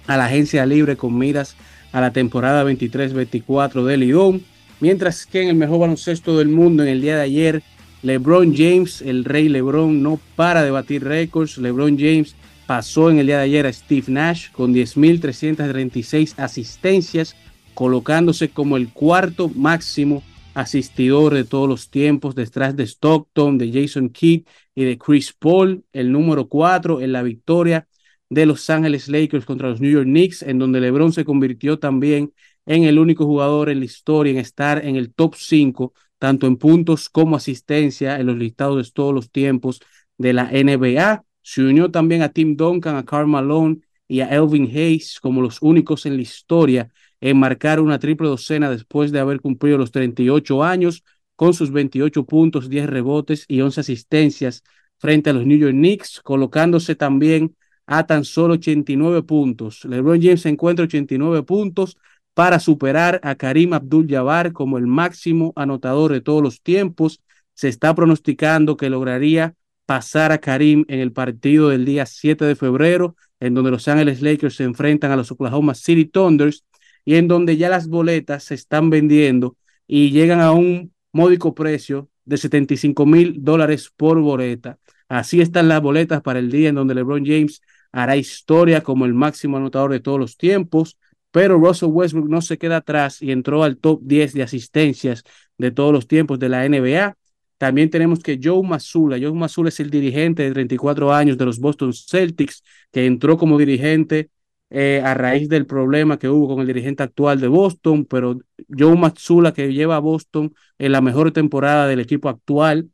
a 0.06 0.16
la 0.16 0.24
agencia 0.26 0.66
libre 0.66 0.96
con 0.96 1.16
miras 1.16 1.56
a 1.92 2.00
la 2.00 2.12
temporada 2.12 2.64
23-24 2.64 3.84
de 3.84 3.96
Lidón. 3.96 4.42
Mientras 4.80 5.26
que 5.26 5.42
en 5.42 5.48
el 5.48 5.56
mejor 5.56 5.80
baloncesto 5.80 6.38
del 6.38 6.48
mundo 6.48 6.82
en 6.82 6.88
el 6.88 7.02
día 7.02 7.16
de 7.16 7.22
ayer, 7.22 7.62
LeBron 8.02 8.54
James, 8.56 9.02
el 9.02 9.24
rey 9.24 9.48
LeBron, 9.48 10.02
no 10.02 10.18
para 10.36 10.62
de 10.62 10.70
batir 10.70 11.04
récords. 11.04 11.58
LeBron 11.58 11.98
James 11.98 12.34
pasó 12.66 13.10
en 13.10 13.18
el 13.18 13.26
día 13.26 13.38
de 13.38 13.44
ayer 13.44 13.66
a 13.66 13.72
Steve 13.72 14.06
Nash 14.08 14.50
con 14.52 14.72
10.336 14.72 16.34
asistencias, 16.38 17.36
colocándose 17.74 18.48
como 18.48 18.76
el 18.78 18.90
cuarto 18.90 19.50
máximo 19.50 20.22
asistidor 20.54 21.34
de 21.34 21.44
todos 21.44 21.68
los 21.68 21.90
tiempos, 21.90 22.34
detrás 22.34 22.74
de 22.74 22.84
Stockton, 22.84 23.58
de 23.58 23.72
Jason 23.72 24.08
Kidd 24.08 24.44
y 24.74 24.84
de 24.84 24.98
Chris 24.98 25.32
Paul, 25.32 25.84
el 25.92 26.10
número 26.10 26.48
cuatro 26.48 27.00
en 27.00 27.12
la 27.12 27.22
victoria 27.22 27.86
de 28.30 28.46
Los 28.46 28.70
Ángeles 28.70 29.08
Lakers 29.08 29.44
contra 29.44 29.68
los 29.68 29.80
New 29.80 29.90
York 29.90 30.06
Knicks, 30.06 30.42
en 30.42 30.58
donde 30.58 30.80
LeBron 30.80 31.12
se 31.12 31.24
convirtió 31.24 31.78
también 31.78 32.32
en 32.70 32.84
el 32.84 33.00
único 33.00 33.26
jugador 33.26 33.68
en 33.68 33.80
la 33.80 33.84
historia 33.84 34.30
en 34.30 34.38
estar 34.38 34.84
en 34.84 34.94
el 34.94 35.12
top 35.12 35.34
5, 35.36 35.92
tanto 36.18 36.46
en 36.46 36.56
puntos 36.56 37.08
como 37.08 37.34
asistencia 37.34 38.20
en 38.20 38.28
los 38.28 38.36
listados 38.36 38.76
de 38.86 38.92
todos 38.92 39.12
los 39.12 39.28
tiempos 39.32 39.80
de 40.16 40.32
la 40.32 40.48
NBA. 40.52 41.24
Se 41.42 41.64
unió 41.64 41.90
también 41.90 42.22
a 42.22 42.28
Tim 42.28 42.56
Duncan, 42.56 42.94
a 42.94 43.04
Karl 43.04 43.26
Malone 43.26 43.80
y 44.06 44.20
a 44.20 44.28
Elvin 44.28 44.66
Hayes 44.66 45.18
como 45.20 45.42
los 45.42 45.60
únicos 45.62 46.06
en 46.06 46.14
la 46.14 46.22
historia 46.22 46.92
en 47.20 47.40
marcar 47.40 47.80
una 47.80 47.98
triple 47.98 48.28
docena 48.28 48.70
después 48.70 49.10
de 49.10 49.18
haber 49.18 49.40
cumplido 49.40 49.76
los 49.76 49.90
38 49.90 50.62
años 50.62 51.02
con 51.34 51.54
sus 51.54 51.72
28 51.72 52.24
puntos, 52.24 52.68
10 52.68 52.88
rebotes 52.88 53.46
y 53.48 53.62
11 53.62 53.80
asistencias 53.80 54.62
frente 54.98 55.30
a 55.30 55.32
los 55.32 55.44
New 55.44 55.58
York 55.58 55.72
Knicks, 55.72 56.20
colocándose 56.20 56.94
también 56.94 57.56
a 57.86 58.06
tan 58.06 58.24
solo 58.24 58.54
89 58.54 59.24
puntos. 59.24 59.84
LeBron 59.86 60.22
James 60.22 60.46
encuentra 60.46 60.84
89 60.84 61.42
puntos 61.42 61.96
para 62.40 62.58
superar 62.58 63.20
a 63.22 63.34
Karim 63.34 63.74
Abdul-Jabbar 63.74 64.54
como 64.54 64.78
el 64.78 64.86
máximo 64.86 65.52
anotador 65.56 66.10
de 66.10 66.22
todos 66.22 66.42
los 66.42 66.62
tiempos. 66.62 67.20
Se 67.52 67.68
está 67.68 67.94
pronosticando 67.94 68.78
que 68.78 68.88
lograría 68.88 69.52
pasar 69.84 70.32
a 70.32 70.38
Karim 70.38 70.86
en 70.88 71.00
el 71.00 71.12
partido 71.12 71.68
del 71.68 71.84
día 71.84 72.06
7 72.06 72.46
de 72.46 72.56
febrero, 72.56 73.14
en 73.40 73.52
donde 73.52 73.70
Los 73.70 73.88
Ángeles 73.88 74.22
Lakers 74.22 74.56
se 74.56 74.64
enfrentan 74.64 75.10
a 75.10 75.16
los 75.16 75.30
Oklahoma 75.30 75.74
City 75.74 76.06
Thunders 76.06 76.64
y 77.04 77.16
en 77.16 77.28
donde 77.28 77.58
ya 77.58 77.68
las 77.68 77.88
boletas 77.88 78.44
se 78.44 78.54
están 78.54 78.88
vendiendo 78.88 79.58
y 79.86 80.10
llegan 80.10 80.40
a 80.40 80.52
un 80.52 80.94
módico 81.12 81.54
precio 81.54 82.08
de 82.24 82.38
75 82.38 83.04
mil 83.04 83.34
dólares 83.44 83.92
por 83.94 84.18
boleta. 84.18 84.78
Así 85.10 85.42
están 85.42 85.68
las 85.68 85.82
boletas 85.82 86.22
para 86.22 86.38
el 86.38 86.50
día 86.50 86.70
en 86.70 86.76
donde 86.76 86.94
LeBron 86.94 87.22
James 87.22 87.60
hará 87.92 88.16
historia 88.16 88.80
como 88.82 89.04
el 89.04 89.12
máximo 89.12 89.58
anotador 89.58 89.92
de 89.92 90.00
todos 90.00 90.18
los 90.18 90.38
tiempos, 90.38 90.96
pero 91.30 91.58
Russell 91.58 91.90
Westbrook 91.90 92.28
no 92.28 92.42
se 92.42 92.58
queda 92.58 92.78
atrás 92.78 93.22
y 93.22 93.32
entró 93.32 93.62
al 93.64 93.76
top 93.78 94.00
10 94.02 94.34
de 94.34 94.42
asistencias 94.42 95.22
de 95.58 95.70
todos 95.70 95.92
los 95.92 96.06
tiempos 96.06 96.38
de 96.38 96.48
la 96.48 96.64
NBA. 96.68 97.16
También 97.58 97.90
tenemos 97.90 98.20
que 98.20 98.40
Joe 98.42 98.66
Mazzulla, 98.66 99.18
Joe 99.20 99.34
Mazzulla 99.34 99.68
es 99.68 99.80
el 99.80 99.90
dirigente 99.90 100.42
de 100.44 100.52
34 100.52 101.12
años 101.12 101.36
de 101.38 101.44
los 101.44 101.58
Boston 101.58 101.92
Celtics, 101.92 102.62
que 102.90 103.06
entró 103.06 103.36
como 103.36 103.58
dirigente 103.58 104.30
eh, 104.70 105.02
a 105.04 105.14
raíz 105.14 105.48
del 105.48 105.66
problema 105.66 106.18
que 106.18 106.28
hubo 106.28 106.48
con 106.48 106.60
el 106.60 106.66
dirigente 106.66 107.02
actual 107.02 107.40
de 107.40 107.48
Boston, 107.48 108.04
pero 108.06 108.38
Joe 108.68 108.96
Matsula, 108.96 109.52
que 109.52 109.72
lleva 109.72 109.96
a 109.96 109.98
Boston 109.98 110.54
en 110.78 110.92
la 110.92 111.00
mejor 111.00 111.32
temporada 111.32 111.86
del 111.86 112.00
equipo 112.00 112.28
actual, 112.28 112.88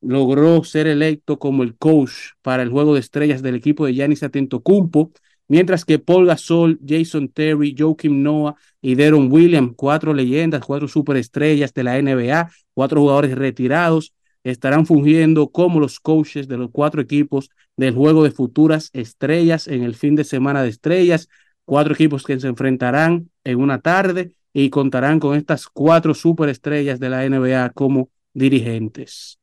logró 0.00 0.62
ser 0.64 0.86
electo 0.86 1.38
como 1.38 1.62
el 1.62 1.76
coach 1.76 2.12
para 2.42 2.62
el 2.62 2.70
juego 2.70 2.94
de 2.94 3.00
estrellas 3.00 3.42
del 3.42 3.54
equipo 3.54 3.86
de 3.86 3.94
Giannis 3.94 4.22
Antetokounmpo, 4.22 5.12
mientras 5.48 5.84
que 5.84 5.98
Paul 5.98 6.26
Gasol, 6.26 6.78
Jason 6.86 7.28
Terry, 7.28 7.74
Joakim 7.76 8.22
Noah 8.22 8.56
y 8.80 8.94
Deron 8.94 9.30
Williams, 9.30 9.72
cuatro 9.76 10.14
leyendas, 10.14 10.62
cuatro 10.64 10.88
superestrellas 10.88 11.72
de 11.74 11.84
la 11.84 12.00
NBA, 12.00 12.50
cuatro 12.72 13.00
jugadores 13.00 13.34
retirados, 13.36 14.14
estarán 14.42 14.86
fungiendo 14.86 15.48
como 15.48 15.80
los 15.80 16.00
coaches 16.00 16.48
de 16.48 16.58
los 16.58 16.70
cuatro 16.70 17.00
equipos 17.00 17.50
del 17.76 17.94
juego 17.94 18.22
de 18.24 18.30
futuras 18.30 18.90
estrellas 18.92 19.66
en 19.68 19.82
el 19.82 19.94
fin 19.94 20.14
de 20.14 20.24
semana 20.24 20.62
de 20.62 20.68
estrellas, 20.68 21.28
cuatro 21.64 21.94
equipos 21.94 22.24
que 22.24 22.38
se 22.38 22.48
enfrentarán 22.48 23.30
en 23.42 23.60
una 23.60 23.80
tarde 23.80 24.34
y 24.52 24.70
contarán 24.70 25.18
con 25.18 25.36
estas 25.36 25.66
cuatro 25.66 26.14
superestrellas 26.14 27.00
de 27.00 27.08
la 27.08 27.28
NBA 27.28 27.70
como 27.70 28.10
dirigentes. 28.34 29.38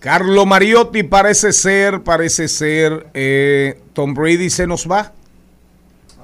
Carlo 0.00 0.46
Mariotti 0.46 1.02
parece 1.02 1.52
ser, 1.52 2.02
parece 2.02 2.48
ser, 2.48 3.08
eh, 3.14 3.80
Tom 3.92 4.14
Brady 4.14 4.50
se 4.50 4.66
nos 4.66 4.88
va. 4.88 5.12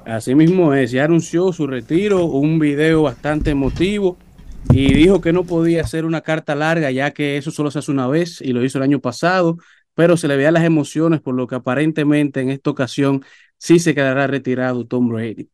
Así 0.07 0.35
mismo 0.35 0.75
es, 0.75 0.91
ya 0.91 1.05
anunció 1.05 1.53
su 1.53 1.67
retiro, 1.67 2.27
un 2.27 2.59
video 2.59 3.03
bastante 3.03 3.51
emotivo 3.51 4.19
y 4.71 4.93
dijo 4.93 5.21
que 5.21 5.33
no 5.33 5.45
podía 5.45 5.81
hacer 5.81 6.05
una 6.05 6.21
carta 6.21 6.55
larga 6.55 6.91
ya 6.91 7.13
que 7.13 7.39
eso 7.39 7.51
solo 7.51 7.71
se 7.71 7.79
hace 7.79 7.91
una 7.91 8.07
vez 8.07 8.41
y 8.43 8.53
lo 8.53 8.63
hizo 8.63 8.79
el 8.79 8.85
año 8.85 9.01
pasado, 9.01 9.57
pero 9.95 10.17
se 10.19 10.29
le 10.29 10.37
veían 10.37 10.55
las 10.55 10.65
emociones 10.65 11.21
por 11.21 11.35
lo 11.35 11.47
que 11.47 11.55
aparentemente 11.55 12.41
en 12.41 12.51
esta 12.51 12.71
ocasión 12.71 13.25
sí 13.57 13.79
se 13.79 13.95
quedará 13.95 14.27
retirado 14.27 14.87
Tom 14.87 15.09
Brady. 15.09 15.49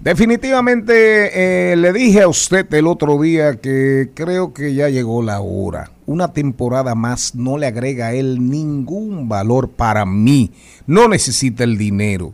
Definitivamente 0.00 1.72
eh, 1.72 1.76
le 1.76 1.92
dije 1.92 2.22
a 2.22 2.28
usted 2.28 2.72
el 2.72 2.86
otro 2.86 3.20
día 3.20 3.56
que 3.56 4.10
creo 4.14 4.54
que 4.54 4.74
ya 4.74 4.88
llegó 4.88 5.22
la 5.22 5.40
hora. 5.40 5.90
Una 6.06 6.32
temporada 6.32 6.94
más 6.94 7.34
no 7.34 7.58
le 7.58 7.66
agrega 7.66 8.06
a 8.06 8.14
él 8.14 8.48
ningún 8.48 9.28
valor 9.28 9.70
para 9.70 10.06
mí. 10.06 10.52
No 10.86 11.08
necesita 11.08 11.64
el 11.64 11.76
dinero. 11.76 12.32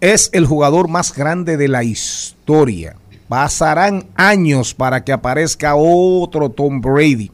Es 0.00 0.30
el 0.32 0.46
jugador 0.46 0.88
más 0.88 1.14
grande 1.14 1.56
de 1.56 1.68
la 1.68 1.84
historia. 1.84 2.96
Pasarán 3.28 4.06
años 4.16 4.74
para 4.74 5.04
que 5.04 5.12
aparezca 5.12 5.74
otro 5.76 6.50
Tom 6.50 6.80
Brady. 6.80 7.30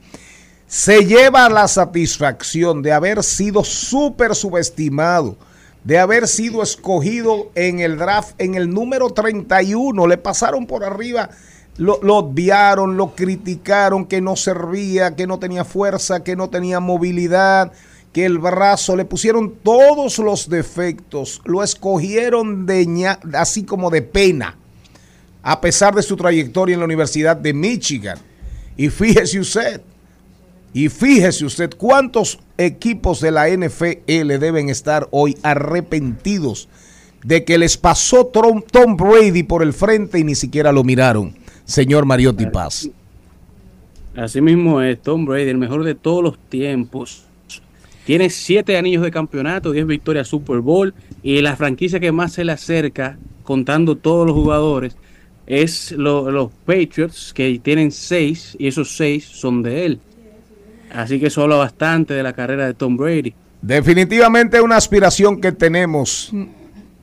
Se 0.67 1.05
lleva 1.05 1.49
la 1.49 1.67
satisfacción 1.67 2.81
de 2.83 2.93
haber 2.93 3.25
sido 3.25 3.65
súper 3.65 4.35
subestimado 4.35 5.37
de 5.85 5.99
haber 5.99 6.29
sido 6.29 6.63
escogido 6.63 7.51
en 7.55 7.81
el 7.81 7.97
draft 7.97 8.35
en 8.39 8.55
el 8.55 8.71
número 8.71 9.11
31. 9.11 10.07
Le 10.07 10.19
pasaron 10.19 10.67
por 10.67 10.85
arriba, 10.85 11.31
lo, 11.77 12.01
lo 12.03 12.33
lo 12.33 13.15
criticaron, 13.15 14.07
que 14.07 14.21
no 14.21 14.37
servía, 14.37 15.17
que 15.17 15.27
no 15.27 15.39
tenía 15.39 15.65
fuerza, 15.65 16.23
que 16.23 16.37
no 16.37 16.51
tenía 16.51 16.81
movilidad, 16.81 17.73
que 18.13 18.25
el 18.25 18.39
brazo, 18.39 18.97
le 18.97 19.05
pusieron 19.05 19.55
todos 19.63 20.19
los 20.19 20.49
defectos, 20.49 21.41
lo 21.45 21.63
escogieron 21.63 22.67
de 22.67 23.17
así 23.35 23.65
como 23.65 23.91
de 23.91 24.03
pena, 24.03 24.57
a 25.43 25.61
pesar 25.61 25.95
de 25.95 26.03
su 26.03 26.17
trayectoria 26.17 26.75
en 26.75 26.81
la 26.81 26.87
Universidad 26.87 27.37
de 27.37 27.53
Michigan. 27.53 28.19
Y 28.77 28.89
fíjese 28.89 29.39
usted, 29.39 29.81
y 30.73 30.89
fíjese 30.89 31.45
usted 31.45 31.71
cuántos 31.77 32.39
equipos 32.59 33.21
de 33.21 33.31
la 33.31 33.49
NFL 33.49 34.39
deben 34.39 34.69
estar 34.69 35.09
hoy 35.11 35.37
arrepentidos 35.43 36.69
de 37.25 37.45
que 37.45 37.59
les 37.59 37.77
pasó 37.77 38.27
Tom, 38.27 38.63
Tom 38.71 38.97
Brady 38.97 39.43
por 39.43 39.63
el 39.63 39.73
frente 39.73 40.19
y 40.19 40.25
ni 40.25 40.35
siquiera 40.35 40.73
lo 40.73 40.85
miraron. 40.85 41.37
Señor 41.65 42.05
Mariotti 42.07 42.47
Paz. 42.47 42.91
Así 44.17 44.41
mismo 44.41 44.81
es 44.83 45.01
Tom 45.01 45.25
Brady, 45.25 45.51
el 45.51 45.59
mejor 45.59 45.85
de 45.85 45.95
todos 45.95 46.23
los 46.23 46.39
tiempos. 46.49 47.25
Tiene 48.05 48.31
siete 48.31 48.77
anillos 48.77 49.03
de 49.03 49.11
campeonato, 49.11 49.73
10 49.73 49.87
victorias 49.87 50.29
Super 50.29 50.59
Bowl 50.61 50.95
y 51.23 51.41
la 51.43 51.57
franquicia 51.57 52.01
que 52.01 52.13
más 52.13 52.33
se 52.33 52.45
le 52.45 52.53
acerca, 52.53 53.19
contando 53.45 53.97
todos 53.97 54.27
los 54.27 54.35
jugadores, 54.35 54.97
es 55.47 55.93
lo- 55.93 56.31
los 56.31 56.51
Patriots, 56.65 57.33
que 57.35 57.59
tienen 57.63 57.91
seis 57.91 58.57
y 58.59 58.69
esos 58.69 58.97
seis 58.97 59.25
son 59.25 59.63
de 59.63 59.85
él. 59.87 60.01
Así 60.93 61.21
que 61.21 61.27
eso 61.27 61.43
habla 61.43 61.57
bastante 61.57 62.15
de 62.15 62.23
la 62.23 62.33
carrera 62.33 62.67
de 62.67 62.75
Tom 62.75 62.97
Brady. 62.97 63.33
Definitivamente 63.63 64.61
una 64.61 64.77
aspiración 64.77 65.41
que 65.41 65.53
tenemos. 65.53 66.33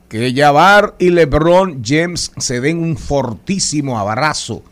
Que 0.08 0.32
Jabbar 0.34 0.94
y 0.98 1.10
LeBron 1.10 1.82
James 1.84 2.32
se 2.38 2.60
den 2.62 2.78
un 2.78 2.96
fortísimo 2.96 3.98
abrazo 3.98 4.62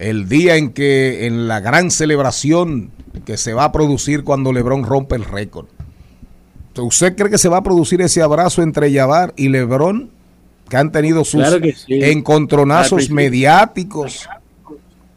el 0.00 0.28
día 0.28 0.56
en 0.56 0.70
que 0.72 1.26
en 1.26 1.46
la 1.46 1.60
gran 1.60 1.90
celebración 1.90 2.90
que 3.26 3.36
se 3.36 3.52
va 3.52 3.64
a 3.64 3.72
producir 3.72 4.24
cuando 4.24 4.52
LeBron 4.52 4.84
rompe 4.84 5.14
el 5.14 5.24
récord. 5.24 5.66
¿Usted 6.76 7.14
cree 7.14 7.30
que 7.30 7.36
se 7.36 7.50
va 7.50 7.58
a 7.58 7.62
producir 7.62 8.00
ese 8.00 8.22
abrazo 8.22 8.62
entre 8.62 8.92
Jabbar 8.92 9.34
y 9.36 9.48
LeBron? 9.50 10.08
Que 10.70 10.78
han 10.78 10.90
tenido 10.90 11.24
sus 11.24 11.42
Claro 11.42 11.58
sí. 11.74 11.94
Al 11.94 12.10
encontronazos 12.10 12.96
principio. 12.96 13.16
mediáticos. 13.16 14.28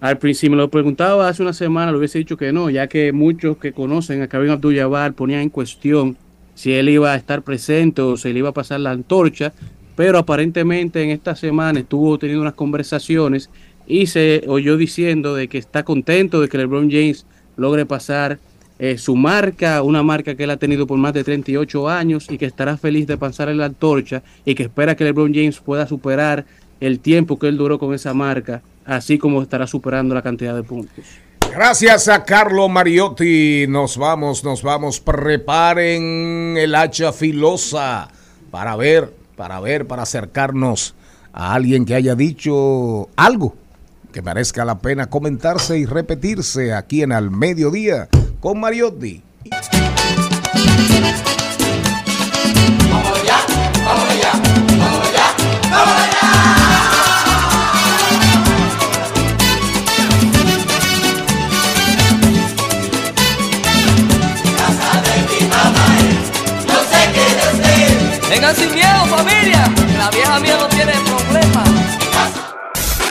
Al 0.01 0.17
principio 0.17 0.57
me 0.57 0.57
lo 0.57 0.69
preguntaba 0.69 1.29
hace 1.29 1.41
una 1.41 1.53
semana, 1.53 1.93
le 1.93 1.97
hubiese 1.99 2.17
dicho 2.17 2.35
que 2.35 2.51
no, 2.51 2.69
ya 2.69 2.87
que 2.87 3.13
muchos 3.13 3.55
que 3.55 3.71
conocen 3.71 4.21
a 4.21 4.27
Karim 4.27 4.51
Abdul-Jabbar 4.51 5.13
ponían 5.13 5.39
en 5.39 5.49
cuestión 5.49 6.17
si 6.55 6.73
él 6.73 6.89
iba 6.89 7.13
a 7.13 7.15
estar 7.15 7.41
presente 7.43 8.01
o 8.01 8.17
se 8.17 8.33
le 8.33 8.39
iba 8.39 8.49
a 8.49 8.53
pasar 8.53 8.81
la 8.81 8.91
antorcha, 8.91 9.53
pero 9.95 10.17
aparentemente 10.17 11.01
en 11.01 11.11
esta 11.11 11.35
semana 11.35 11.79
estuvo 11.79 12.17
teniendo 12.17 12.41
unas 12.41 12.55
conversaciones 12.55 13.49
y 13.87 14.07
se 14.07 14.43
oyó 14.47 14.77
diciendo 14.77 15.35
de 15.35 15.47
que 15.47 15.57
está 15.57 15.83
contento 15.83 16.41
de 16.41 16.49
que 16.49 16.57
LeBron 16.57 16.89
James 16.89 17.25
logre 17.57 17.85
pasar 17.85 18.39
eh, 18.79 18.97
su 18.97 19.15
marca, 19.15 19.81
una 19.83 20.03
marca 20.03 20.35
que 20.35 20.43
él 20.43 20.49
ha 20.49 20.57
tenido 20.57 20.87
por 20.87 20.97
más 20.97 21.13
de 21.13 21.23
38 21.23 21.89
años 21.89 22.27
y 22.29 22.37
que 22.37 22.45
estará 22.45 22.77
feliz 22.77 23.07
de 23.07 23.17
pasar 23.17 23.49
la 23.49 23.65
antorcha 23.65 24.23
y 24.45 24.55
que 24.55 24.63
espera 24.63 24.95
que 24.95 25.03
LeBron 25.03 25.33
James 25.33 25.59
pueda 25.59 25.87
superar 25.87 26.45
el 26.79 26.99
tiempo 26.99 27.37
que 27.37 27.47
él 27.47 27.57
duró 27.57 27.79
con 27.79 27.93
esa 27.93 28.13
marca, 28.13 28.61
así 28.85 29.17
como 29.17 29.41
estará 29.41 29.67
superando 29.67 30.15
la 30.15 30.21
cantidad 30.21 30.55
de 30.55 30.63
puntos. 30.63 31.05
Gracias 31.53 32.07
a 32.07 32.23
Carlo 32.23 32.67
Mariotti. 32.67 33.67
Nos 33.69 33.95
vamos, 33.95 34.43
nos 34.43 34.63
vamos. 34.63 34.99
Preparen 34.99 36.55
el 36.57 36.73
hacha 36.73 37.13
filosa 37.13 38.09
para 38.49 38.75
ver, 38.75 39.13
para 39.35 39.59
ver, 39.59 39.85
para 39.85 40.01
acercarnos 40.01 40.95
a 41.31 41.53
alguien 41.53 41.85
que 41.85 41.93
haya 41.93 42.15
dicho 42.15 43.07
algo 43.15 43.55
que 44.13 44.21
merezca 44.21 44.63
la 44.63 44.79
pena 44.79 45.09
comentarse 45.09 45.77
y 45.77 45.85
repetirse 45.85 46.73
aquí 46.73 47.01
en 47.01 47.11
Al 47.11 47.31
Mediodía 47.31 48.07
con 48.39 48.59
Mariotti. 48.59 49.23
Vengan 68.29 68.55
sin 68.55 68.73
miedo, 68.73 69.05
familia. 69.07 69.71
La 69.97 70.09
vieja 70.11 70.39
mía 70.39 70.57
no 70.59 70.67
tiene. 70.67 71.12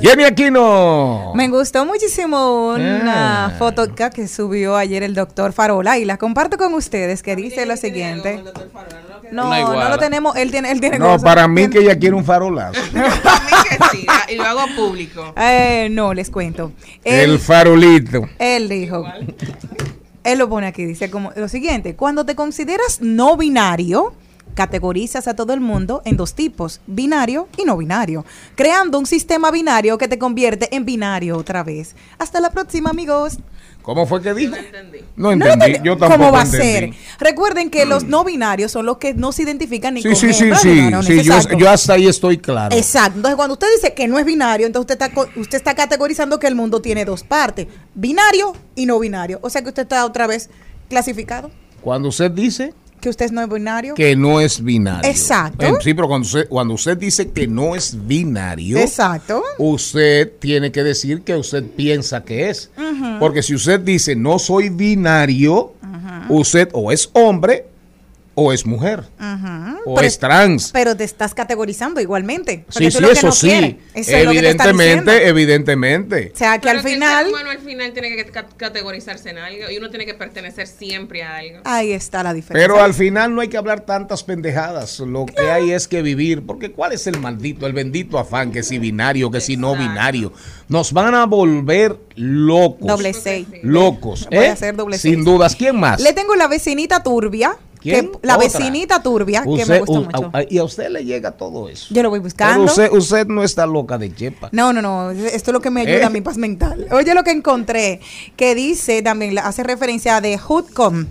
Jenny 0.00 0.24
Aquino. 0.24 1.32
Me 1.34 1.48
gustó 1.48 1.84
muchísimo 1.84 2.68
una 2.74 3.46
Ah. 3.46 3.50
foto 3.58 3.94
que- 3.94 4.10
que 4.10 4.28
subió 4.28 4.76
ayer 4.76 5.02
el 5.02 5.14
doctor 5.14 5.52
Farola 5.52 5.98
y 5.98 6.04
la 6.04 6.16
comparto 6.16 6.56
con 6.56 6.74
ustedes 6.74 7.22
que 7.22 7.36
dice 7.36 7.66
lo 7.66 7.76
siguiente. 7.76 8.42
No, 9.30 9.50
no 9.50 9.88
lo 9.88 9.98
tenemos, 9.98 10.34
él 10.36 10.50
tiene, 10.50 10.70
él 10.72 10.80
tiene 10.80 10.98
No, 10.98 11.06
cosas. 11.06 11.22
para 11.22 11.46
mí 11.46 11.68
que 11.68 11.78
ella 11.80 11.98
quiere 11.98 12.16
un 12.16 12.24
farolazo. 12.24 12.80
y 14.28 14.36
lo 14.36 14.44
hago 14.44 14.62
público. 14.74 15.32
Eh, 15.36 15.88
no, 15.90 16.14
les 16.14 16.30
cuento. 16.30 16.72
El 17.04 17.38
farolito. 17.38 18.28
él 18.38 18.68
dijo, 18.68 19.04
él 20.24 20.38
lo 20.38 20.48
pone 20.48 20.66
aquí, 20.66 20.84
dice 20.84 21.10
como 21.10 21.32
lo 21.36 21.48
siguiente, 21.48 21.94
cuando 21.94 22.24
te 22.24 22.34
consideras 22.34 23.00
no 23.00 23.36
binario, 23.36 24.14
categorizas 24.54 25.28
a 25.28 25.34
todo 25.34 25.52
el 25.52 25.60
mundo 25.60 26.02
en 26.04 26.16
dos 26.16 26.34
tipos, 26.34 26.80
binario 26.86 27.48
y 27.56 27.64
no 27.64 27.76
binario, 27.76 28.24
creando 28.54 28.98
un 28.98 29.06
sistema 29.06 29.50
binario 29.50 29.98
que 29.98 30.08
te 30.08 30.18
convierte 30.18 30.74
en 30.74 30.84
binario 30.84 31.36
otra 31.36 31.62
vez. 31.62 31.94
Hasta 32.18 32.40
la 32.40 32.50
próxima, 32.50 32.90
amigos. 32.90 33.38
¿Cómo 33.82 34.06
fue 34.06 34.20
que 34.20 34.34
dijo? 34.34 34.52
No 34.54 34.58
entendí. 34.58 34.98
No 35.16 35.30
entendí, 35.32 35.72
yo 35.82 35.96
tampoco 35.96 36.12
¿Cómo 36.20 36.32
va 36.32 36.42
a 36.42 36.44
entendí. 36.44 36.92
ser? 36.92 36.94
Recuerden 37.18 37.70
que 37.70 37.86
los 37.86 38.04
no 38.04 38.24
binarios 38.24 38.70
son 38.72 38.84
los 38.84 38.98
que 38.98 39.14
no 39.14 39.32
se 39.32 39.42
identifican 39.44 39.94
ni 39.94 40.02
Sí, 40.02 40.08
con 40.08 40.16
sí, 40.16 40.32
sí, 40.34 40.50
sí, 40.54 40.90
sí, 41.02 41.22
yo, 41.22 41.58
yo 41.58 41.70
hasta 41.70 41.94
ahí 41.94 42.06
estoy 42.06 42.36
claro. 42.38 42.76
Exacto. 42.76 43.16
Entonces, 43.16 43.36
cuando 43.36 43.54
usted 43.54 43.68
dice 43.74 43.94
que 43.94 44.06
no 44.06 44.18
es 44.18 44.26
binario, 44.26 44.66
entonces 44.66 44.92
usted 44.92 45.06
está, 45.06 45.40
usted 45.40 45.56
está 45.56 45.74
categorizando 45.74 46.38
que 46.38 46.46
el 46.46 46.54
mundo 46.54 46.82
tiene 46.82 47.06
dos 47.06 47.22
partes, 47.24 47.68
binario 47.94 48.52
y 48.74 48.84
no 48.84 48.98
binario. 48.98 49.38
O 49.42 49.48
sea 49.48 49.62
que 49.62 49.68
usted 49.68 49.82
está 49.82 50.04
otra 50.04 50.26
vez 50.26 50.50
clasificado, 50.90 51.50
Cuando 51.80 52.08
usted 52.10 52.30
dice 52.30 52.74
que 53.00 53.08
usted 53.08 53.30
no 53.30 53.42
es 53.42 53.48
binario. 53.48 53.94
que 53.94 54.14
no 54.14 54.40
es 54.40 54.62
binario. 54.62 55.10
Exacto. 55.10 55.64
Eh, 55.66 55.72
sí, 55.82 55.94
pero 55.94 56.06
cuando 56.08 56.26
usted, 56.26 56.48
cuando 56.48 56.74
usted 56.74 56.96
dice 56.96 57.30
que 57.30 57.46
no 57.46 57.74
es 57.74 58.06
binario, 58.06 58.78
Exacto. 58.78 59.42
usted 59.58 60.32
tiene 60.38 60.70
que 60.70 60.82
decir 60.82 61.22
que 61.22 61.34
usted 61.34 61.64
piensa 61.64 62.22
que 62.24 62.50
es. 62.50 62.70
Porque 63.18 63.42
si 63.42 63.54
usted 63.54 63.80
dice 63.80 64.14
no 64.14 64.38
soy 64.38 64.68
binario, 64.68 65.72
usted 66.28 66.68
o 66.72 66.92
es 66.92 67.10
hombre 67.12 67.66
o 68.34 68.52
es 68.52 68.64
mujer 68.64 69.04
o 69.84 69.94
Pero- 69.94 70.06
es 70.06 70.18
trans. 70.18 70.70
Pero 70.72 70.96
te 70.96 71.04
estás 71.04 71.34
categorizando 71.34 72.00
igualmente. 72.00 72.64
Sí, 72.68 72.86
eso 72.86 72.98
sí, 72.98 73.04
que 73.04 73.12
eso 73.12 73.26
no 73.26 73.32
sí. 73.32 73.78
Eso 73.94 74.10
Evidentemente, 74.16 75.26
evidentemente. 75.28 76.30
O 76.34 76.36
sea, 76.38 76.58
que 76.58 76.68
Pero 76.68 76.78
al 76.78 76.84
final, 76.84 77.28
humano 77.28 77.50
al 77.50 77.58
final 77.58 77.92
tiene 77.92 78.14
que 78.16 78.24
ca- 78.26 78.46
categorizarse 78.56 79.30
en 79.30 79.38
algo 79.38 79.70
y 79.70 79.76
uno 79.76 79.90
tiene 79.90 80.06
que 80.06 80.14
pertenecer 80.14 80.66
siempre 80.66 81.22
a 81.22 81.36
algo. 81.36 81.58
ahí 81.64 81.92
está 81.92 82.22
la 82.22 82.32
diferencia. 82.32 82.66
Pero 82.68 82.82
al 82.82 82.94
final 82.94 83.34
no 83.34 83.40
hay 83.40 83.48
que 83.48 83.56
hablar 83.56 83.80
tantas 83.80 84.22
pendejadas. 84.24 85.00
Lo 85.00 85.26
que 85.26 85.50
hay 85.50 85.72
es 85.72 85.88
que 85.88 86.02
vivir. 86.02 86.44
Porque 86.46 86.72
¿cuál 86.72 86.92
es 86.92 87.06
el 87.06 87.18
maldito, 87.20 87.66
el 87.66 87.72
bendito 87.72 88.18
afán? 88.18 88.52
Que 88.52 88.62
si 88.62 88.78
binario, 88.78 89.30
que 89.30 89.40
si 89.40 89.56
no 89.56 89.74
binario. 89.76 90.32
Nos 90.68 90.92
van 90.92 91.14
a 91.14 91.26
volver 91.26 91.98
locos. 92.16 92.86
Doble 92.86 93.12
seis. 93.12 93.46
Locos. 93.62 94.26
Voy 94.30 94.38
a 94.38 94.44
¿eh? 94.46 94.48
hacer 94.50 94.76
doble 94.76 94.98
Sin 94.98 95.14
seis. 95.14 95.24
dudas. 95.24 95.56
¿Quién 95.56 95.78
más? 95.78 96.00
Le 96.00 96.12
tengo 96.12 96.36
la 96.36 96.46
vecinita 96.48 97.02
turbia. 97.02 97.56
La 97.82 98.36
Otra. 98.36 98.36
vecinita 98.38 99.02
turbia, 99.02 99.42
que 99.42 99.64
me 99.66 99.80
gusta 99.80 99.92
u- 99.98 100.04
mucho. 100.04 100.30
a- 100.32 100.42
y 100.48 100.58
a 100.58 100.64
usted 100.64 100.88
le 100.90 101.04
llega 101.04 101.32
todo 101.32 101.68
eso. 101.68 101.86
Yo 101.94 102.02
lo 102.02 102.10
voy 102.10 102.18
Pero 102.20 102.24
buscando. 102.24 102.64
usted, 102.64 102.90
usted 102.92 103.26
no 103.26 103.42
está 103.42 103.66
loca 103.66 103.96
de 103.98 104.14
chepa. 104.14 104.48
No, 104.52 104.72
no, 104.72 104.82
no. 104.82 105.10
Esto 105.10 105.50
es 105.50 105.52
lo 105.52 105.60
que 105.60 105.70
me 105.70 105.80
ayuda 105.82 105.94
¿Eh? 105.98 106.04
a 106.04 106.10
mi 106.10 106.20
paz 106.20 106.36
mental. 106.36 106.86
Oye, 106.92 107.14
lo 107.14 107.22
que 107.24 107.30
encontré, 107.30 108.00
que 108.36 108.54
dice 108.54 109.02
también, 109.02 109.38
hace 109.38 109.62
referencia 109.62 110.20
de 110.20 110.38
Hoodcom 110.38 111.06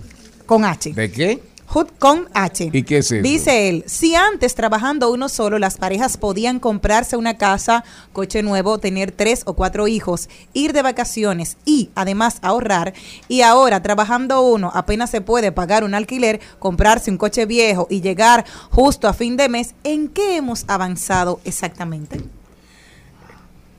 con 0.46 0.64
H. 0.64 0.92
¿De 0.92 1.10
qué? 1.10 1.40
Hood 1.72 1.86
con 2.00 2.28
H. 2.34 2.70
¿Y 2.72 2.82
qué 2.82 2.98
es 2.98 3.12
eso? 3.12 3.22
Dice 3.22 3.68
él, 3.68 3.84
si 3.86 4.16
antes 4.16 4.56
trabajando 4.56 5.12
uno 5.12 5.28
solo 5.28 5.60
las 5.60 5.76
parejas 5.76 6.16
podían 6.16 6.58
comprarse 6.58 7.16
una 7.16 7.38
casa, 7.38 7.84
coche 8.12 8.42
nuevo, 8.42 8.78
tener 8.78 9.12
tres 9.12 9.42
o 9.44 9.54
cuatro 9.54 9.86
hijos, 9.86 10.28
ir 10.52 10.72
de 10.72 10.82
vacaciones 10.82 11.58
y 11.64 11.90
además 11.94 12.38
ahorrar, 12.42 12.92
y 13.28 13.42
ahora 13.42 13.82
trabajando 13.82 14.42
uno 14.42 14.72
apenas 14.74 15.10
se 15.10 15.20
puede 15.20 15.52
pagar 15.52 15.84
un 15.84 15.94
alquiler, 15.94 16.40
comprarse 16.58 17.08
un 17.08 17.18
coche 17.18 17.46
viejo 17.46 17.86
y 17.88 18.00
llegar 18.00 18.44
justo 18.70 19.06
a 19.06 19.12
fin 19.12 19.36
de 19.36 19.48
mes, 19.48 19.74
¿en 19.84 20.08
qué 20.08 20.34
hemos 20.36 20.64
avanzado 20.66 21.40
exactamente? 21.44 22.20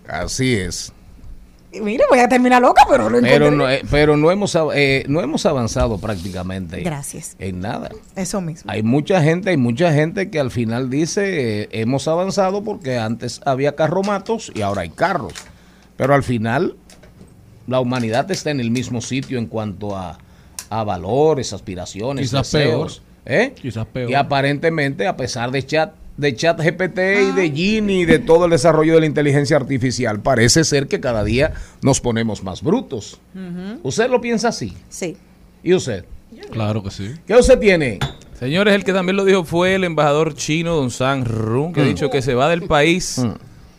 Así 0.07 0.55
es. 0.55 0.93
Y 1.73 1.79
Mire, 1.79 2.03
voy 2.09 2.19
a 2.19 2.27
terminar 2.27 2.61
loca, 2.61 2.83
pero 2.89 3.09
lo 3.09 3.21
Pero 3.21 3.45
encontré. 3.47 3.57
no, 3.57 3.69
eh, 3.69 3.81
pero 3.89 4.17
no 4.17 4.29
hemos 4.29 4.57
eh, 4.75 5.05
no 5.07 5.21
hemos 5.21 5.45
avanzado 5.45 5.97
prácticamente 5.99 6.81
Gracias. 6.81 7.35
en 7.39 7.61
nada. 7.61 7.89
Eso 8.15 8.41
mismo. 8.41 8.69
Hay 8.69 8.83
mucha 8.83 9.21
gente, 9.21 9.51
hay 9.51 9.57
mucha 9.57 9.93
gente 9.93 10.29
que 10.29 10.39
al 10.39 10.51
final 10.51 10.89
dice 10.89 11.61
eh, 11.63 11.69
hemos 11.71 12.07
avanzado 12.09 12.63
porque 12.63 12.97
antes 12.97 13.39
había 13.45 13.75
carromatos 13.75 14.51
y 14.53 14.61
ahora 14.61 14.81
hay 14.81 14.89
carros. 14.89 15.33
Pero 15.95 16.13
al 16.13 16.23
final 16.23 16.75
la 17.67 17.79
humanidad 17.79 18.29
está 18.31 18.51
en 18.51 18.59
el 18.59 18.69
mismo 18.71 18.99
sitio 18.99 19.37
en 19.39 19.45
cuanto 19.45 19.95
a, 19.95 20.17
a 20.69 20.83
valores, 20.83 21.53
aspiraciones, 21.53 22.29
Quizás 22.29 22.51
deseos. 22.51 23.01
¿Eh? 23.25 23.53
Quizás 23.55 23.85
peor. 23.85 24.09
Y 24.09 24.15
aparentemente, 24.15 25.07
a 25.07 25.15
pesar 25.15 25.51
de 25.51 25.63
chat, 25.65 25.93
de 26.17 26.35
chat 26.35 26.59
GPT 26.59 26.99
y 27.29 27.31
de 27.31 27.51
Gini 27.53 28.01
y 28.01 28.05
de 28.05 28.19
todo 28.19 28.45
el 28.45 28.51
desarrollo 28.51 28.93
de 28.95 28.99
la 29.01 29.05
inteligencia 29.05 29.55
artificial, 29.57 30.19
parece 30.21 30.63
ser 30.63 30.87
que 30.87 30.99
cada 30.99 31.23
día 31.23 31.53
nos 31.81 31.99
ponemos 32.01 32.43
más 32.43 32.61
brutos. 32.61 33.19
¿Usted 33.83 34.09
lo 34.09 34.21
piensa 34.21 34.49
así? 34.49 34.73
Sí. 34.89 35.17
¿Y 35.63 35.73
usted? 35.73 36.05
Claro 36.51 36.83
que 36.83 36.91
sí. 36.91 37.11
¿Qué 37.25 37.35
usted 37.35 37.59
tiene? 37.59 37.99
Señores, 38.39 38.73
el 38.73 38.83
que 38.83 38.93
también 38.93 39.15
lo 39.15 39.23
dijo 39.25 39.43
fue 39.43 39.75
el 39.75 39.83
embajador 39.83 40.33
chino, 40.33 40.75
don 40.75 40.89
San 40.91 41.25
Run, 41.25 41.73
que 41.73 41.81
ha 41.81 41.83
Mm. 41.83 41.87
dicho 41.87 42.09
que 42.09 42.21
se 42.21 42.33
va 42.33 42.49
del 42.49 42.63
país 42.63 43.21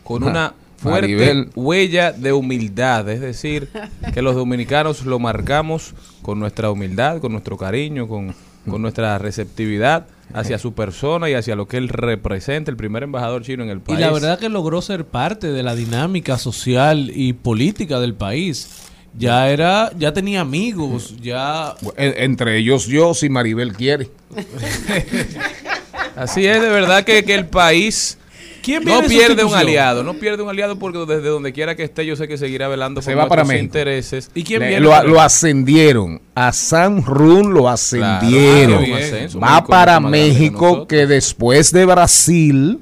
con 0.03 0.23
Ah, 0.23 0.27
una 0.27 0.53
fuerte 0.77 1.01
Maribel. 1.01 1.49
huella 1.55 2.11
de 2.13 2.31
humildad. 2.33 3.09
Es 3.09 3.19
decir, 3.21 3.69
que 4.13 4.21
los 4.21 4.35
dominicanos 4.35 5.05
lo 5.05 5.19
marcamos 5.19 5.93
con 6.21 6.39
nuestra 6.39 6.71
humildad, 6.71 7.19
con 7.19 7.31
nuestro 7.33 7.57
cariño, 7.57 8.07
con, 8.07 8.33
con 8.69 8.81
nuestra 8.81 9.17
receptividad 9.17 10.05
hacia 10.33 10.57
su 10.57 10.73
persona 10.73 11.29
y 11.29 11.33
hacia 11.33 11.55
lo 11.55 11.67
que 11.67 11.77
él 11.77 11.89
representa, 11.89 12.71
el 12.71 12.77
primer 12.77 13.03
embajador 13.03 13.41
chino 13.43 13.63
en 13.63 13.69
el 13.69 13.77
Y 13.77 13.81
país. 13.81 13.99
la 13.99 14.11
verdad 14.11 14.39
que 14.39 14.49
logró 14.49 14.81
ser 14.81 15.05
parte 15.05 15.51
de 15.51 15.63
la 15.63 15.75
dinámica 15.75 16.37
social 16.37 17.11
y 17.13 17.33
política 17.33 17.99
del 17.99 18.13
país. 18.13 18.69
Ya 19.15 19.49
era, 19.49 19.91
ya 19.97 20.11
tenía 20.11 20.41
amigos, 20.41 21.15
ya 21.21 21.75
En- 21.97 22.15
entre 22.17 22.57
ellos 22.57 22.87
yo, 22.87 23.13
si 23.13 23.29
Maribel 23.29 23.73
quiere. 23.73 24.09
Así 26.15 26.45
es, 26.45 26.61
de 26.61 26.69
verdad 26.69 27.03
que, 27.03 27.23
que 27.23 27.33
el 27.35 27.45
país 27.47 28.17
¿Quién 28.63 28.83
no 28.85 29.01
pierde 29.03 29.43
un 29.43 29.53
aliado, 29.53 30.03
no 30.03 30.13
pierde 30.15 30.41
un 30.41 30.49
aliado 30.49 30.77
porque 30.79 30.97
desde 30.99 31.27
donde 31.27 31.51
quiera 31.53 31.75
que 31.75 31.83
esté 31.83 32.05
yo 32.05 32.15
sé 32.15 32.27
que 32.27 32.37
seguirá 32.37 32.67
velando 32.69 33.01
Se 33.01 33.11
por 33.11 33.19
va 33.23 33.27
para 33.27 33.43
México. 33.43 33.65
intereses. 33.65 34.31
¿Y 34.33 34.43
quién 34.43 34.61
Le- 34.61 34.67
viene? 34.69 34.81
lo, 34.81 35.19
ascendieron. 35.21 36.21
A 36.33 36.51
Sam 36.53 37.03
Run 37.05 37.53
lo 37.53 37.69
ascendieron. 37.69 38.79
Claro, 38.83 38.93
un 38.93 38.99
ascenso, 38.99 39.39
Va 39.39 39.49
México 39.51 39.67
para 39.67 39.99
México, 39.99 40.87
que 40.87 41.05
después 41.05 41.71
de 41.71 41.85
Brasil, 41.85 42.79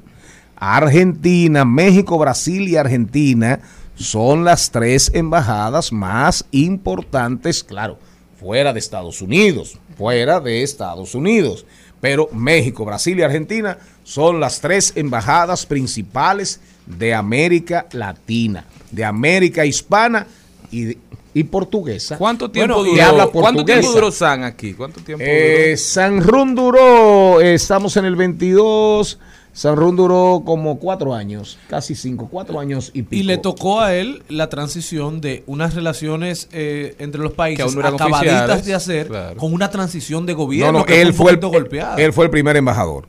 Argentina, 0.56 1.64
México, 1.64 2.16
Brasil 2.18 2.68
y 2.68 2.76
Argentina 2.76 3.60
son 3.96 4.44
las 4.44 4.70
tres 4.70 5.10
embajadas 5.14 5.92
más 5.92 6.44
importantes, 6.52 7.64
claro, 7.64 7.98
fuera 8.38 8.72
de 8.72 8.78
Estados 8.78 9.20
Unidos, 9.20 9.78
fuera 9.98 10.40
de 10.40 10.62
Estados 10.62 11.14
Unidos. 11.14 11.66
Pero 12.00 12.28
México, 12.32 12.84
Brasil 12.84 13.18
y 13.18 13.22
Argentina 13.22 13.78
son 14.04 14.40
las 14.40 14.60
tres 14.60 14.92
embajadas 14.96 15.66
principales 15.66 16.60
de 16.86 17.14
América 17.14 17.86
Latina, 17.92 18.64
de 18.90 19.04
América 19.04 19.64
Hispana 19.64 20.26
y, 20.70 20.96
y 21.34 21.44
portuguesa. 21.44 22.18
¿Cuánto 22.18 22.50
tiempo, 22.50 22.74
Bueno, 22.76 22.90
duró, 22.90 23.04
habla 23.04 23.26
¿cuánto 23.28 23.64
tiempo 23.64 23.92
duró 23.92 24.10
San 24.10 24.44
aquí? 24.44 24.74
¿Cuánto 24.74 25.00
tiempo 25.00 25.24
Eh, 25.26 25.76
San 25.76 26.22
Run 26.22 26.54
duró, 26.54 27.40
eh, 27.40 27.54
estamos 27.54 27.96
en 27.96 28.04
el 28.04 28.16
22, 28.16 29.18
San 29.54 29.76
Run 29.76 29.96
duró 29.96 30.42
como 30.44 30.78
cuatro 30.78 31.14
años, 31.14 31.58
casi 31.68 31.94
cinco, 31.94 32.28
cuatro 32.30 32.58
años 32.58 32.90
y 32.94 33.02
pico. 33.02 33.20
Y 33.20 33.22
le 33.22 33.36
tocó 33.36 33.80
a 33.80 33.94
él 33.94 34.22
la 34.28 34.48
transición 34.48 35.20
de 35.20 35.44
unas 35.46 35.74
relaciones 35.74 36.48
eh, 36.52 36.96
entre 36.98 37.20
los 37.20 37.32
países 37.32 37.74
no 37.74 37.86
acabaditas 37.86 38.64
de 38.64 38.74
hacer 38.74 39.08
claro. 39.08 39.36
con 39.36 39.52
una 39.52 39.70
transición 39.70 40.24
de 40.24 40.32
No, 40.32 40.38
gobierno 40.38 40.78
no, 40.80 40.86
que 40.86 41.02
él 41.02 41.12
fue 41.12 41.26
fue, 41.26 41.34
un 41.34 41.40
poquito 41.40 41.56
el, 41.56 41.62
golpeada. 41.62 41.96
él 41.96 42.12
fue 42.14 42.24
el 42.24 42.30
primer 42.30 42.56
embajador. 42.56 43.06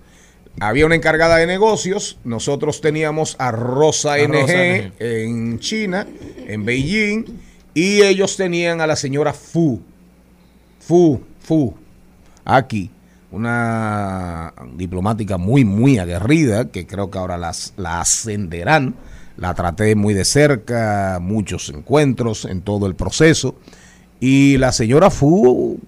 Había 0.60 0.86
una 0.86 0.96
encargada 0.96 1.38
de 1.38 1.48
negocios, 1.48 2.20
nosotros 2.24 2.80
teníamos 2.80 3.36
a 3.40 3.52
Rosa, 3.52 4.14
A 4.14 4.18
NG, 4.20 4.32
Rosa 4.34 4.54
NG. 4.54 4.94
en 5.00 5.60
China, 5.60 6.08
en 6.48 6.64
Beijing, 6.64 7.26
y 7.74 8.02
ellos 8.04 8.38
tenían 8.38 8.80
a 8.80 8.88
la 8.88 8.96
señora 8.96 9.34
Fu, 9.34 9.82
Fu, 10.80 11.22
Fu, 11.40 11.74
aquí, 12.46 12.92
una 13.32 14.54
diplomática 14.76 15.38
muy, 15.38 15.66
muy 15.66 15.98
aguerrida, 15.98 16.70
que 16.70 16.86
creo 16.86 17.10
que 17.10 17.18
ahora 17.18 17.38
las, 17.38 17.74
la 17.78 18.00
ascenderán. 18.00 18.96
La 19.36 19.56
traté 19.56 19.96
muy 19.96 20.14
de 20.14 20.26
cerca, 20.26 21.18
muchos 21.20 21.70
encuentros 21.70 22.46
en 22.46 22.62
todo 22.62 22.86
el 22.86 22.94
proceso. 22.94 23.56
Y 24.20 24.58
la 24.58 24.72
señora 24.72 25.10
Fu, 25.10 25.80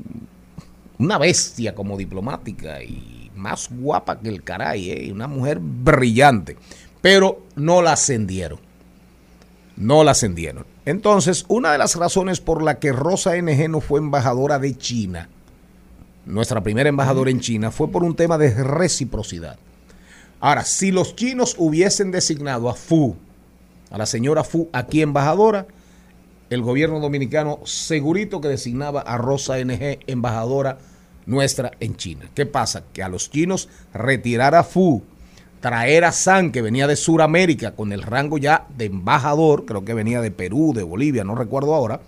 una 0.98 1.18
bestia 1.20 1.76
como 1.76 1.96
diplomática 1.96 2.82
y 2.82 3.15
más 3.36 3.70
guapa 3.70 4.20
que 4.20 4.30
el 4.30 4.44
caray, 4.44 4.92
¿eh? 4.92 5.12
una 5.12 5.28
mujer 5.28 5.60
brillante, 5.62 6.58
pero 7.02 7.44
no 7.56 7.82
la 7.82 7.94
ascendieron. 7.94 8.60
No 9.78 10.04
la 10.04 10.12
ascendieron. 10.12 10.66
Entonces, 10.86 11.46
una 11.48 11.72
de 11.72 11.78
las 11.78 11.96
razones 11.96 12.40
por 12.40 12.64
la 12.64 12.80
que 12.80 12.92
Rosa 12.92 13.36
NG 13.36 13.70
no 13.70 13.82
fue 13.82 14.00
embajadora 14.00 14.60
de 14.60 14.78
China, 14.78 15.30
nuestra 16.26 16.62
primera 16.62 16.90
embajadora 16.90 17.32
en 17.32 17.40
China, 17.40 17.72
fue 17.72 17.90
por 17.90 18.04
un 18.04 18.16
tema 18.16 18.38
de 18.38 18.54
reciprocidad. 18.64 19.58
Ahora, 20.40 20.64
si 20.64 20.92
los 20.92 21.16
chinos 21.16 21.56
hubiesen 21.58 22.12
designado 22.12 22.70
a 22.70 22.76
Fu, 22.76 23.16
a 23.90 23.98
la 23.98 24.06
señora 24.06 24.44
Fu 24.44 24.70
aquí 24.74 25.02
embajadora, 25.02 25.68
el 26.50 26.62
gobierno 26.62 27.00
dominicano 27.00 27.60
segurito 27.64 28.42
que 28.42 28.48
designaba 28.48 29.02
a 29.02 29.18
Rosa 29.18 29.58
NG 29.58 30.00
embajadora 30.08 30.78
nuestra 31.26 31.72
en 31.80 31.96
China. 31.96 32.30
¿Qué 32.34 32.46
pasa? 32.46 32.84
Que 32.94 33.04
a 33.04 33.10
los 33.10 33.30
chinos 33.30 33.70
retirar 33.94 34.56
a 34.56 34.64
Fu, 34.64 35.04
traer 35.60 36.06
a 36.06 36.12
San, 36.12 36.52
que 36.52 36.62
venía 36.62 36.88
de 36.88 36.96
Sudamérica 36.96 37.72
con 37.72 37.92
el 37.92 38.04
rango 38.04 38.38
ya 38.38 38.68
de 38.78 38.86
embajador, 38.86 39.66
creo 39.66 39.84
que 39.86 39.94
venía 39.94 40.22
de 40.22 40.32
Perú, 40.32 40.74
de 40.76 40.84
Bolivia, 40.84 41.24
no 41.24 41.36
recuerdo 41.36 41.74
ahora, 41.74 42.02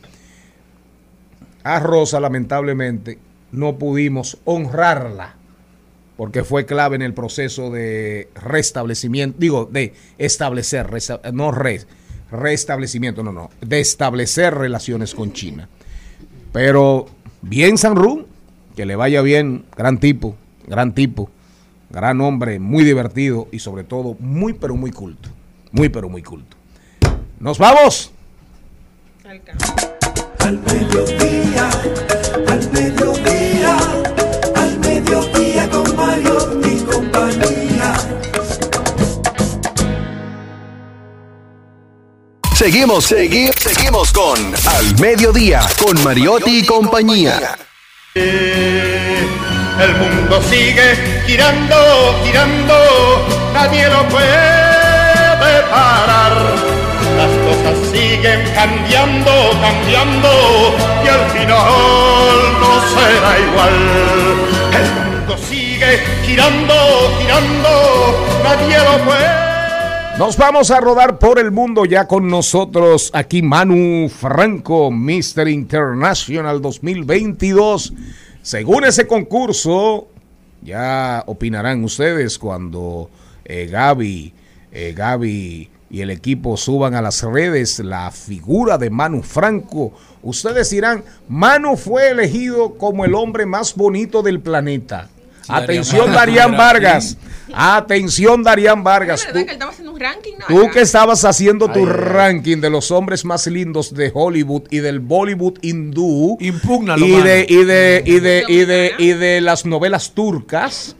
a 1.63 1.79
Rosa, 1.79 2.19
lamentablemente, 2.19 3.19
no 3.51 3.77
pudimos 3.77 4.37
honrarla 4.45 5.35
porque 6.17 6.43
fue 6.43 6.65
clave 6.65 6.95
en 6.95 7.03
el 7.03 7.13
proceso 7.13 7.69
de 7.69 8.29
restablecimiento, 8.33 9.37
digo, 9.39 9.69
de 9.71 9.93
establecer, 10.17 10.89
no 11.31 11.51
re, 11.51 11.81
restablecimiento, 12.31 13.23
no, 13.23 13.31
no, 13.31 13.51
de 13.61 13.79
establecer 13.79 14.55
relaciones 14.55 15.13
con 15.13 15.31
China. 15.31 15.69
Pero 16.51 17.05
bien 17.43 17.77
Sanru, 17.77 18.27
que 18.77 18.85
le 18.85 18.95
vaya 18.95 19.23
bien, 19.23 19.65
gran 19.75 19.97
tipo, 19.97 20.35
gran 20.67 20.93
tipo, 20.93 21.31
gran 21.89 22.21
hombre, 22.21 22.59
muy 22.59 22.83
divertido 22.83 23.47
y 23.51 23.57
sobre 23.57 23.83
todo 23.83 24.15
muy 24.19 24.53
pero 24.53 24.75
muy 24.75 24.91
culto, 24.91 25.29
muy 25.71 25.89
pero 25.89 26.09
muy 26.09 26.21
culto. 26.21 26.55
Nos 27.39 27.57
vamos. 27.57 28.11
Al 29.25 30.59
mediodía, 30.59 31.69
al 32.47 32.71
mediodía, 32.71 33.77
al 34.55 34.79
mediodía 34.79 35.69
con 35.71 35.95
Mario 35.95 36.61
y 36.63 36.79
compañía. 36.81 37.95
Seguimos, 42.53 43.05
seguimos, 43.05 43.55
seguimos 43.55 44.13
con 44.13 44.37
Al 44.67 44.99
Mediodía, 44.99 45.61
con 45.83 46.03
Mariotti 46.03 46.59
y 46.59 46.65
compañía. 46.65 47.57
El 49.79 49.95
mundo 49.95 50.41
sigue 50.43 51.23
girando, 51.27 51.77
girando, 52.23 52.75
nadie 53.53 53.87
lo 53.89 54.07
puede 54.09 54.67
parar. 55.69 56.33
Las 57.17 57.31
cosas 57.45 57.77
siguen 57.91 58.41
cambiando, 58.53 59.31
cambiando, 59.61 60.29
y 61.03 61.07
al 61.07 61.29
final 61.31 62.59
no 62.61 62.71
será 62.93 63.31
igual. 63.47 63.77
El 64.79 64.87
mundo 64.93 65.37
sigue 65.49 66.03
girando, 66.25 66.75
girando, 67.19 67.71
nadie 68.43 68.77
lo 68.77 69.05
puede. 69.05 69.46
Nos 70.19 70.35
vamos 70.35 70.71
a 70.71 70.79
rodar 70.79 71.19
por 71.19 71.37
el 71.37 71.51
mundo 71.51 71.85
ya 71.85 72.07
con 72.07 72.27
nosotros 72.27 73.11
aquí 73.13 73.43
Manu 73.43 74.09
Franco, 74.09 74.89
Mr. 74.89 75.47
International 75.47 76.59
2022. 76.59 77.93
Según 78.41 78.85
ese 78.85 79.05
concurso, 79.05 80.07
ya 80.63 81.23
opinarán 81.27 81.83
ustedes 81.83 82.39
cuando 82.39 83.11
eh, 83.45 83.67
Gaby, 83.71 84.33
eh, 84.71 84.93
Gaby 84.97 85.69
y 85.91 86.01
el 86.01 86.09
equipo 86.09 86.57
suban 86.57 86.95
a 86.95 87.01
las 87.03 87.21
redes 87.21 87.77
la 87.77 88.09
figura 88.09 88.79
de 88.79 88.89
Manu 88.89 89.21
Franco. 89.21 89.93
Ustedes 90.23 90.71
dirán, 90.71 91.03
Manu 91.29 91.77
fue 91.77 92.09
elegido 92.09 92.73
como 92.73 93.05
el 93.05 93.13
hombre 93.13 93.45
más 93.45 93.75
bonito 93.75 94.23
del 94.23 94.39
planeta. 94.39 95.09
Atención, 95.49 96.11
Darían 96.11 96.55
Vargas. 96.57 97.17
Atención, 97.53 98.43
Darían 98.43 98.83
Vargas. 98.83 99.21
¿Es 99.21 99.27
Tú- 99.27 99.33
que 99.33 99.41
él 99.41 99.49
estaba 99.49 99.71
haciendo 99.71 99.91
un 99.93 99.99
ranking? 99.99 100.31
No, 100.37 100.45
Tú 100.47 100.69
que 100.71 100.81
estabas 100.81 101.25
haciendo 101.25 101.67
tu 101.69 101.79
Ay, 101.79 101.85
ranking 101.85 102.57
de 102.57 102.69
los 102.69 102.91
hombres 102.91 103.23
más 103.25 103.47
lindos 103.47 103.93
de 103.93 104.11
Hollywood 104.13 104.63
y 104.69 104.79
del 104.79 104.99
Bollywood 104.99 105.59
hindú 105.61 106.37
Impúgnalo, 106.39 107.05
y 107.05 107.11
de, 107.21 107.45
y 107.47 107.63
de 107.63 108.03
y 108.05 108.19
de 108.19 108.43
y 108.47 108.65
de 108.65 108.91
y 108.97 109.07
de 109.13 109.41
las 109.41 109.65
novelas 109.65 110.11
turcas 110.13 110.95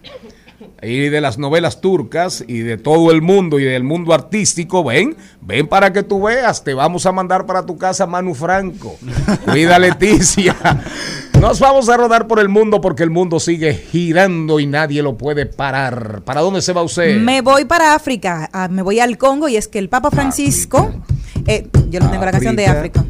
y 0.82 1.10
de 1.10 1.22
las 1.22 1.38
novelas 1.40 1.82
turcas 1.82 2.44
y 2.48 2.60
de 2.60 2.78
todo 2.78 3.12
el 3.12 3.22
mundo 3.22 3.60
y 3.60 3.64
del 3.64 3.84
mundo 3.84 4.14
artístico, 4.14 4.84
ven, 4.84 5.18
ven 5.42 5.68
para 5.68 5.92
que 5.92 6.04
tú 6.04 6.22
veas, 6.22 6.64
te 6.64 6.74
vamos 6.76 7.06
a 7.08 7.12
mandar 7.12 7.46
para 7.48 7.66
tu 7.66 7.78
casa 7.78 8.06
Manu 8.06 8.36
Franco. 8.36 8.96
Cuida 9.46 9.80
Leticia. 9.80 10.56
Nos 11.40 11.60
vamos 11.60 11.88
a 11.88 11.98
rodar 11.98 12.28
por 12.28 12.40
el 12.40 12.50
mundo 12.50 12.82
porque 12.82 13.04
el 13.04 13.12
mundo 13.12 13.40
sigue 13.40 13.74
girando 13.76 14.60
y 14.60 14.66
nadie 14.66 15.04
lo 15.04 15.18
puede 15.18 15.46
parar. 15.46 16.22
¿Para 16.26 16.42
dónde 16.42 16.62
se 16.64 16.74
va 16.74 16.82
usted? 16.82 17.18
Me 17.18 17.42
voy 17.42 17.66
para 17.66 17.94
África, 17.94 18.50
ah, 18.52 18.68
me 18.68 18.82
voy 18.82 19.00
al 19.00 19.18
Congo 19.18 19.48
y 19.48 19.56
es 19.56 19.68
que 19.68 19.78
el 19.78 19.88
Papa 19.88 20.10
Francisco, 20.10 20.92
eh, 21.46 21.68
yo 21.90 22.00
le 22.00 22.08
tengo 22.08 22.26
la 22.26 22.32
canción 22.32 22.56
de 22.56 22.66
África. 22.66 23.06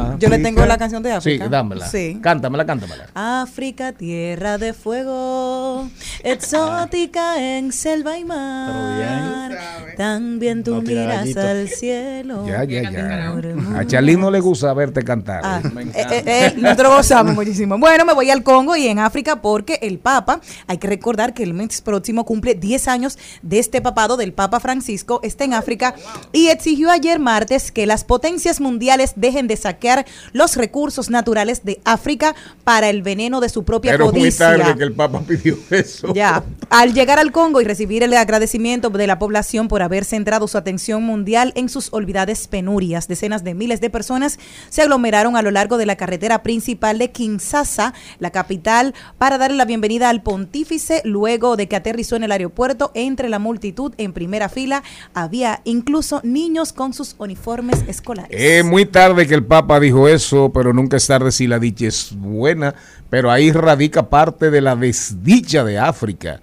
África. 0.00 0.18
Yo 0.18 0.28
le 0.28 0.38
tengo 0.38 0.64
la 0.66 0.78
canción 0.78 1.02
de 1.02 1.12
África. 1.12 1.44
Sí, 1.44 1.50
dámela. 1.50 1.88
Sí. 1.88 2.18
Cántamela, 2.22 2.66
cántamela. 2.66 3.06
África, 3.14 3.92
tierra 3.92 4.58
de 4.58 4.72
fuego, 4.72 5.88
exótica 6.22 7.40
en 7.40 7.72
selva 7.72 8.18
y 8.18 8.24
mar. 8.24 9.58
También 9.96 10.64
tú 10.64 10.76
No 10.76 10.82
miras 10.82 11.36
al 11.36 11.68
cielo. 11.68 12.46
Ya, 12.46 12.64
ya, 12.64 12.90
ya. 12.90 13.34
A 13.76 13.86
Charlín 13.86 14.20
no 14.20 14.30
le 14.30 14.40
gusta 14.40 14.72
verte 14.72 15.02
cantar. 15.02 15.40
Ah, 15.44 15.60
eh, 15.64 15.92
eh, 15.94 16.22
eh, 16.26 16.54
nosotros 16.56 16.96
gozamos 16.96 17.34
muchísimo. 17.34 17.78
Bueno, 17.78 18.04
me 18.04 18.12
voy 18.12 18.30
al 18.30 18.42
Congo 18.42 18.76
y 18.76 18.86
en 18.86 18.98
África 18.98 19.42
porque 19.42 19.78
el 19.82 19.98
Papa, 19.98 20.40
hay 20.66 20.78
que 20.78 20.86
recordar 20.86 21.34
que 21.34 21.42
el 21.42 21.54
mes 21.54 21.80
próximo 21.80 22.24
cumple 22.24 22.54
10 22.54 22.88
años 22.88 23.18
de 23.42 23.58
este 23.58 23.80
papado 23.80 24.16
del 24.16 24.32
Papa 24.32 24.60
Francisco, 24.60 25.20
está 25.22 25.44
en 25.44 25.54
África 25.54 25.94
y 26.32 26.48
exigió 26.48 26.90
ayer 26.90 27.18
martes 27.18 27.70
que 27.70 27.86
las 27.86 28.04
potencias 28.04 28.60
mundiales 28.60 29.12
dejen 29.16 29.46
de 29.46 29.56
saquear 29.56 29.89
los 30.32 30.56
recursos 30.56 31.10
naturales 31.10 31.64
de 31.64 31.80
África 31.84 32.34
para 32.64 32.88
el 32.88 33.02
veneno 33.02 33.40
de 33.40 33.48
su 33.48 33.64
propia 33.64 33.92
Pero 33.92 34.06
muy 34.06 34.20
codicia. 34.20 34.56
tarde 34.56 34.76
que 34.76 34.84
el 34.84 34.92
Papa 34.92 35.20
pidió 35.26 35.56
eso. 35.70 36.12
Ya, 36.14 36.42
al 36.70 36.92
llegar 36.94 37.18
al 37.18 37.32
Congo 37.32 37.60
y 37.60 37.64
recibir 37.64 38.02
el 38.02 38.14
agradecimiento 38.14 38.90
de 38.90 39.06
la 39.06 39.18
población 39.18 39.68
por 39.68 39.82
haber 39.82 40.04
centrado 40.04 40.48
su 40.48 40.58
atención 40.58 41.02
mundial 41.02 41.52
en 41.56 41.68
sus 41.68 41.92
olvidadas 41.92 42.48
penurias, 42.48 43.08
decenas 43.08 43.44
de 43.44 43.54
miles 43.54 43.80
de 43.80 43.90
personas 43.90 44.38
se 44.68 44.82
aglomeraron 44.82 45.36
a 45.36 45.42
lo 45.42 45.50
largo 45.50 45.76
de 45.78 45.86
la 45.86 45.96
carretera 45.96 46.42
principal 46.42 46.98
de 46.98 47.10
Kinshasa, 47.10 47.94
la 48.18 48.30
capital, 48.30 48.94
para 49.18 49.38
darle 49.38 49.56
la 49.56 49.64
bienvenida 49.64 50.08
al 50.08 50.22
pontífice 50.22 51.02
luego 51.04 51.56
de 51.56 51.68
que 51.68 51.76
aterrizó 51.76 52.16
en 52.16 52.24
el 52.24 52.32
aeropuerto. 52.32 52.90
Entre 52.94 53.28
la 53.28 53.38
multitud 53.38 53.92
en 53.98 54.12
primera 54.12 54.48
fila 54.48 54.82
había 55.14 55.60
incluso 55.64 56.20
niños 56.22 56.72
con 56.72 56.92
sus 56.92 57.14
uniformes 57.18 57.84
escolares. 57.88 58.30
Es 58.32 58.64
muy 58.64 58.86
tarde 58.86 59.26
que 59.26 59.34
el 59.34 59.44
Papa 59.44 59.79
dijo 59.80 60.08
eso, 60.08 60.50
pero 60.52 60.72
nunca 60.72 60.96
es 60.96 61.06
tarde 61.06 61.32
si 61.32 61.46
la 61.46 61.58
dicha 61.58 61.86
es 61.86 62.12
buena. 62.16 62.74
Pero 63.08 63.30
ahí 63.30 63.50
radica 63.50 64.08
parte 64.08 64.50
de 64.50 64.60
la 64.60 64.76
desdicha 64.76 65.64
de 65.64 65.78
África. 65.78 66.40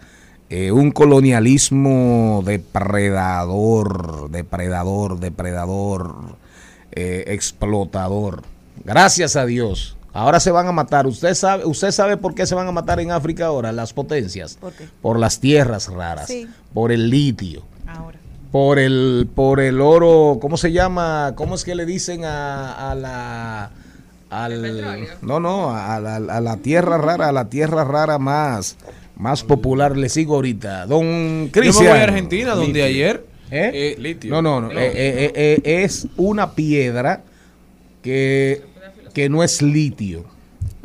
Eh, 0.50 0.72
un 0.72 0.92
colonialismo 0.92 2.42
depredador, 2.46 4.30
depredador, 4.30 5.20
depredador, 5.20 6.16
eh, 6.92 7.26
explotador. 7.28 8.44
Gracias 8.84 9.36
a 9.36 9.46
Dios. 9.46 9.98
Ahora 10.14 10.40
se 10.40 10.52
van 10.52 10.68
a 10.68 10.72
matar. 10.72 11.06
¿Usted 11.06 11.34
sabe, 11.36 11.66
¿Usted 11.66 11.92
sabe 11.92 12.18
por 12.18 12.34
qué 12.34 12.46
se 12.48 12.56
van 12.56 12.68
a 12.68 12.72
matar 12.72 13.00
en 13.00 13.12
África 13.12 13.46
ahora 13.48 13.72
las 13.72 13.94
potencias? 13.94 14.56
¿Por 14.60 14.74
qué? 14.74 14.88
Por 15.02 15.20
las 15.20 15.40
tierras 15.40 15.90
raras, 15.90 16.28
Sí. 16.28 16.48
por 16.74 16.92
el 16.92 17.10
litio 17.10 17.64
Ahora. 17.86 18.17
Por 18.52 18.80
el 18.80 19.28
por 19.36 19.60
el 19.60 19.82
oro 19.82 20.38
cómo 20.42 20.58
se 20.58 20.72
llama 20.72 21.34
cómo 21.36 21.56
es 21.56 21.64
que 21.64 21.76
le 21.76 21.86
dicen 21.86 22.24
a, 22.26 22.92
a 22.92 22.96
la 22.96 23.72
al 24.30 25.08
no 25.22 25.40
no 25.40 25.72
a 25.76 26.00
la, 26.00 26.16
a 26.18 26.42
la 26.42 26.58
tierra 26.58 26.98
rara 26.98 27.30
a 27.30 27.32
la 27.32 27.50
tierra 27.50 27.84
rara 27.84 28.18
más 28.18 28.78
más 29.18 29.44
popular 29.44 29.98
le 29.98 30.10
sigo 30.10 30.36
ahorita 30.36 30.86
don 30.86 31.04
Yo 31.04 31.46
me 31.46 31.52
Cristian 31.52 31.92
voy 31.92 32.00
a 32.00 32.04
Argentina, 32.04 32.52
donde 32.56 32.68
Litio. 32.68 32.86
ayer. 32.86 33.26
¿Eh? 33.50 33.96
eh, 33.98 34.18
no 34.26 34.42
no 34.42 34.60
no, 34.62 34.68
No. 34.74 34.80
eh, 34.80 34.92
eh, 34.94 35.32
eh, 35.34 35.62
eh, 35.66 35.84
es 35.84 36.08
una 36.18 36.52
piedra 36.54 37.24
que 38.04 38.62
que 39.14 39.30
no 39.30 39.44
es 39.44 39.62
litio 39.62 40.26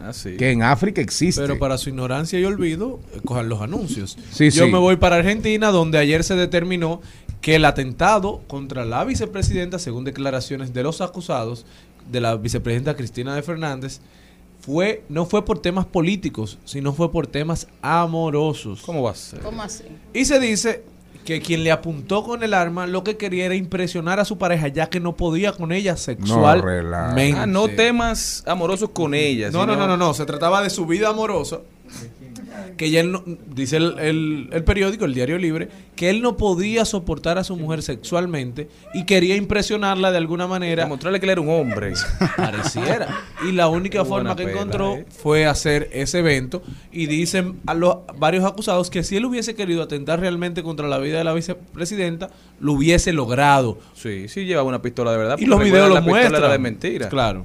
Ah, 0.04 0.12
sí. 0.12 0.36
que 0.36 0.50
en 0.50 0.62
África 0.64 1.00
existe 1.00 1.42
Pero 1.42 1.60
para 1.60 1.78
su 1.78 1.90
ignorancia 1.90 2.36
y 2.40 2.44
olvido, 2.44 2.98
cojan 3.24 3.48
los 3.48 3.60
anuncios. 3.62 4.18
Sí, 4.32 4.50
Yo 4.50 4.64
sí. 4.64 4.72
me 4.72 4.78
voy 4.78 4.96
para 4.96 5.14
Argentina, 5.16 5.68
donde 5.70 5.96
ayer 5.98 6.24
se 6.24 6.34
determinó 6.34 7.00
que 7.42 7.56
el 7.56 7.64
atentado 7.66 8.40
contra 8.46 8.86
la 8.86 9.04
vicepresidenta, 9.04 9.78
según 9.78 10.04
declaraciones 10.04 10.72
de 10.72 10.84
los 10.84 11.00
acusados, 11.02 11.66
de 12.10 12.20
la 12.20 12.36
vicepresidenta 12.36 12.96
Cristina 12.96 13.34
de 13.34 13.42
Fernández, 13.42 14.00
fue 14.60 15.02
no 15.08 15.26
fue 15.26 15.44
por 15.44 15.58
temas 15.58 15.84
políticos, 15.84 16.58
sino 16.64 16.92
fue 16.92 17.10
por 17.10 17.26
temas 17.26 17.66
amorosos. 17.82 18.80
¿Cómo 18.82 19.02
va 19.02 19.10
a 19.10 19.14
ser? 19.16 19.40
¿Cómo 19.40 19.60
así? 19.60 19.84
Y 20.14 20.24
se 20.24 20.38
dice 20.38 20.84
que 21.24 21.40
quien 21.40 21.64
le 21.64 21.72
apuntó 21.72 22.22
con 22.22 22.44
el 22.44 22.54
arma 22.54 22.86
lo 22.86 23.02
que 23.02 23.16
quería 23.16 23.46
era 23.46 23.56
impresionar 23.56 24.20
a 24.20 24.24
su 24.24 24.38
pareja, 24.38 24.68
ya 24.68 24.88
que 24.88 25.00
no 25.00 25.16
podía 25.16 25.52
con 25.52 25.72
ella 25.72 25.96
sexualmente. 25.96 27.38
Ah, 27.38 27.46
no 27.46 27.68
temas 27.68 28.44
amorosos 28.46 28.90
con 28.90 29.14
ella. 29.14 29.50
No, 29.50 29.66
no, 29.66 29.74
no, 29.74 29.88
no, 29.88 29.96
no, 29.96 30.14
se 30.14 30.24
trataba 30.26 30.62
de 30.62 30.70
su 30.70 30.86
vida 30.86 31.08
amorosa. 31.08 31.58
Que 32.76 32.90
ya 32.90 33.00
él 33.00 33.12
no- 33.12 33.22
dice 33.54 33.76
el, 33.76 33.98
el- 33.98 34.48
el 34.52 34.64
periódico, 34.64 35.04
el 35.04 35.14
Diario 35.14 35.38
Libre, 35.38 35.68
que 35.96 36.10
él 36.10 36.22
no 36.22 36.36
podía 36.36 36.84
soportar 36.84 37.38
a 37.38 37.44
su 37.44 37.56
mujer 37.56 37.82
sexualmente 37.82 38.68
y 38.94 39.04
quería 39.04 39.36
impresionarla 39.36 40.10
de 40.10 40.18
alguna 40.18 40.46
manera. 40.46 40.86
Mostrarle 40.86 41.20
que 41.20 41.26
él 41.26 41.30
era 41.30 41.40
un 41.40 41.50
hombre. 41.50 41.92
Pareciera. 42.36 43.08
Y 43.48 43.52
la 43.52 43.68
única 43.68 44.04
forma 44.04 44.34
que 44.36 44.44
encontró 44.44 44.96
eh. 44.96 45.06
fue 45.10 45.46
hacer 45.46 45.88
ese 45.92 46.18
evento. 46.20 46.62
Y 46.90 47.06
dicen 47.06 47.60
a 47.66 47.74
los 47.74 47.98
varios 48.18 48.44
acusados 48.44 48.90
que 48.90 49.02
si 49.02 49.16
él 49.16 49.24
hubiese 49.26 49.54
querido 49.54 49.82
atentar 49.82 50.20
realmente 50.20 50.62
contra 50.62 50.88
la 50.88 50.98
vida 50.98 51.18
de 51.18 51.24
la 51.24 51.32
vicepresidenta, 51.34 52.30
lo 52.60 52.72
hubiese 52.72 53.12
logrado. 53.12 53.78
Sí, 53.94 54.28
sí 54.28 54.44
llevaba 54.44 54.68
una 54.68 54.82
pistola 54.82 55.12
de 55.12 55.18
verdad. 55.18 55.38
Y 55.38 55.46
los 55.46 55.60
videos 55.62 55.88
lo 55.88 55.94
la 55.94 56.00
pistola 56.00 56.20
muestran. 56.20 56.42
era 56.42 56.52
de 56.52 56.58
mentira. 56.58 57.08
Claro. 57.08 57.44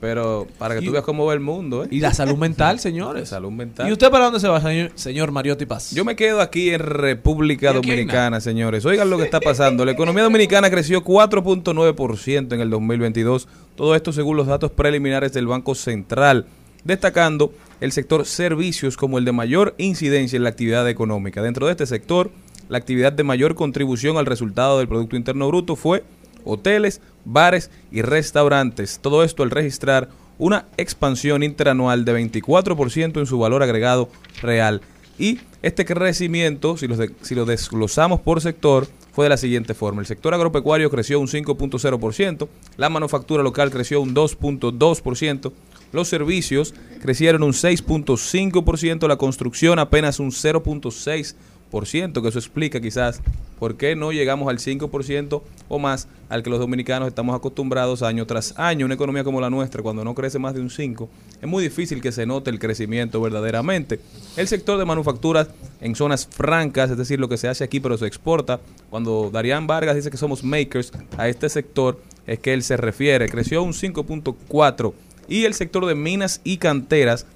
Pero 0.00 0.46
para 0.58 0.78
que 0.78 0.86
tú 0.86 0.92
veas 0.92 1.02
cómo 1.04 1.26
va 1.26 1.34
el 1.34 1.40
mundo, 1.40 1.84
¿eh? 1.84 1.88
Y 1.90 2.00
la 2.00 2.14
salud 2.14 2.36
mental, 2.36 2.78
señores. 2.80 3.28
salud 3.28 3.50
mental. 3.50 3.88
¿Y 3.88 3.92
usted 3.92 4.10
para 4.10 4.26
dónde 4.26 4.38
se 4.38 4.46
va, 4.46 4.60
señor, 4.60 4.92
señor 4.94 5.32
Mariotti 5.32 5.66
Paz? 5.66 5.90
Yo 5.92 6.04
me 6.04 6.14
quedo 6.14 6.40
aquí 6.40 6.70
en 6.70 6.80
República 6.80 7.72
¿Y 7.72 7.74
Dominicana, 7.74 8.40
señores. 8.40 8.84
Oigan 8.84 9.10
lo 9.10 9.18
que 9.18 9.24
está 9.24 9.40
pasando. 9.40 9.84
La 9.84 9.92
economía 9.92 10.22
dominicana 10.22 10.70
creció 10.70 11.02
4.9% 11.02 12.52
en 12.52 12.60
el 12.60 12.70
2022. 12.70 13.48
Todo 13.74 13.96
esto 13.96 14.12
según 14.12 14.36
los 14.36 14.46
datos 14.46 14.70
preliminares 14.70 15.32
del 15.32 15.48
Banco 15.48 15.74
Central, 15.74 16.46
destacando 16.84 17.52
el 17.80 17.90
sector 17.90 18.24
servicios 18.24 18.96
como 18.96 19.18
el 19.18 19.24
de 19.24 19.32
mayor 19.32 19.74
incidencia 19.78 20.36
en 20.36 20.44
la 20.44 20.50
actividad 20.50 20.88
económica. 20.88 21.42
Dentro 21.42 21.66
de 21.66 21.72
este 21.72 21.86
sector, 21.86 22.30
la 22.68 22.78
actividad 22.78 23.12
de 23.12 23.24
mayor 23.24 23.54
contribución 23.54 24.16
al 24.16 24.26
resultado 24.26 24.78
del 24.78 24.88
Producto 24.88 25.16
Interno 25.16 25.48
Bruto 25.48 25.74
fue 25.74 26.04
hoteles, 26.48 27.00
bares 27.24 27.70
y 27.92 28.02
restaurantes. 28.02 28.98
Todo 29.00 29.22
esto 29.22 29.42
al 29.42 29.50
registrar 29.50 30.08
una 30.38 30.66
expansión 30.76 31.42
interanual 31.42 32.04
de 32.04 32.14
24% 32.14 33.18
en 33.18 33.26
su 33.26 33.38
valor 33.38 33.62
agregado 33.62 34.08
real. 34.40 34.80
Y 35.18 35.40
este 35.62 35.84
crecimiento, 35.84 36.76
si 36.76 36.86
lo, 36.86 36.96
si 37.22 37.34
lo 37.34 37.44
desglosamos 37.44 38.20
por 38.20 38.40
sector, 38.40 38.86
fue 39.12 39.24
de 39.24 39.30
la 39.30 39.36
siguiente 39.36 39.74
forma. 39.74 40.00
El 40.00 40.06
sector 40.06 40.32
agropecuario 40.32 40.90
creció 40.90 41.18
un 41.18 41.26
5.0%, 41.26 42.48
la 42.76 42.88
manufactura 42.88 43.42
local 43.42 43.70
creció 43.70 44.00
un 44.00 44.14
2.2%, 44.14 45.52
los 45.90 46.08
servicios 46.08 46.72
crecieron 47.02 47.42
un 47.42 47.52
6.5%, 47.52 49.08
la 49.08 49.16
construcción 49.16 49.80
apenas 49.80 50.20
un 50.20 50.30
0.6%, 50.30 51.34
que 51.70 52.28
eso 52.28 52.38
explica 52.38 52.80
quizás 52.80 53.20
por 53.58 53.76
qué 53.76 53.96
no 53.96 54.12
llegamos 54.12 54.48
al 54.48 54.58
5% 54.58 55.42
o 55.68 55.78
más 55.78 56.08
al 56.28 56.42
que 56.42 56.50
los 56.50 56.58
dominicanos 56.58 57.08
estamos 57.08 57.34
acostumbrados 57.36 58.02
año 58.02 58.26
tras 58.26 58.54
año. 58.58 58.86
Una 58.86 58.94
economía 58.94 59.24
como 59.24 59.40
la 59.40 59.50
nuestra, 59.50 59.82
cuando 59.82 60.04
no 60.04 60.14
crece 60.14 60.38
más 60.38 60.54
de 60.54 60.60
un 60.60 60.70
5, 60.70 61.08
es 61.42 61.48
muy 61.48 61.62
difícil 61.62 62.00
que 62.00 62.12
se 62.12 62.26
note 62.26 62.50
el 62.50 62.58
crecimiento 62.58 63.20
verdaderamente. 63.20 64.00
El 64.36 64.48
sector 64.48 64.78
de 64.78 64.84
manufacturas 64.84 65.48
en 65.80 65.94
zonas 65.94 66.26
francas, 66.26 66.90
es 66.90 66.96
decir, 66.96 67.20
lo 67.20 67.28
que 67.28 67.36
se 67.36 67.48
hace 67.48 67.64
aquí 67.64 67.80
pero 67.80 67.98
se 67.98 68.06
exporta, 68.06 68.60
cuando 68.90 69.30
Darían 69.30 69.66
Vargas 69.66 69.96
dice 69.96 70.10
que 70.10 70.16
somos 70.16 70.44
makers, 70.44 70.92
a 71.16 71.28
este 71.28 71.48
sector 71.48 72.00
es 72.26 72.38
que 72.38 72.52
él 72.52 72.62
se 72.62 72.76
refiere, 72.76 73.28
creció 73.28 73.62
un 73.62 73.72
5.4 73.72 74.92
y 75.28 75.44
el 75.44 75.54
sector 75.54 75.86
de 75.86 75.94
minas 75.94 76.40
y 76.44 76.58
canteras 76.58 77.26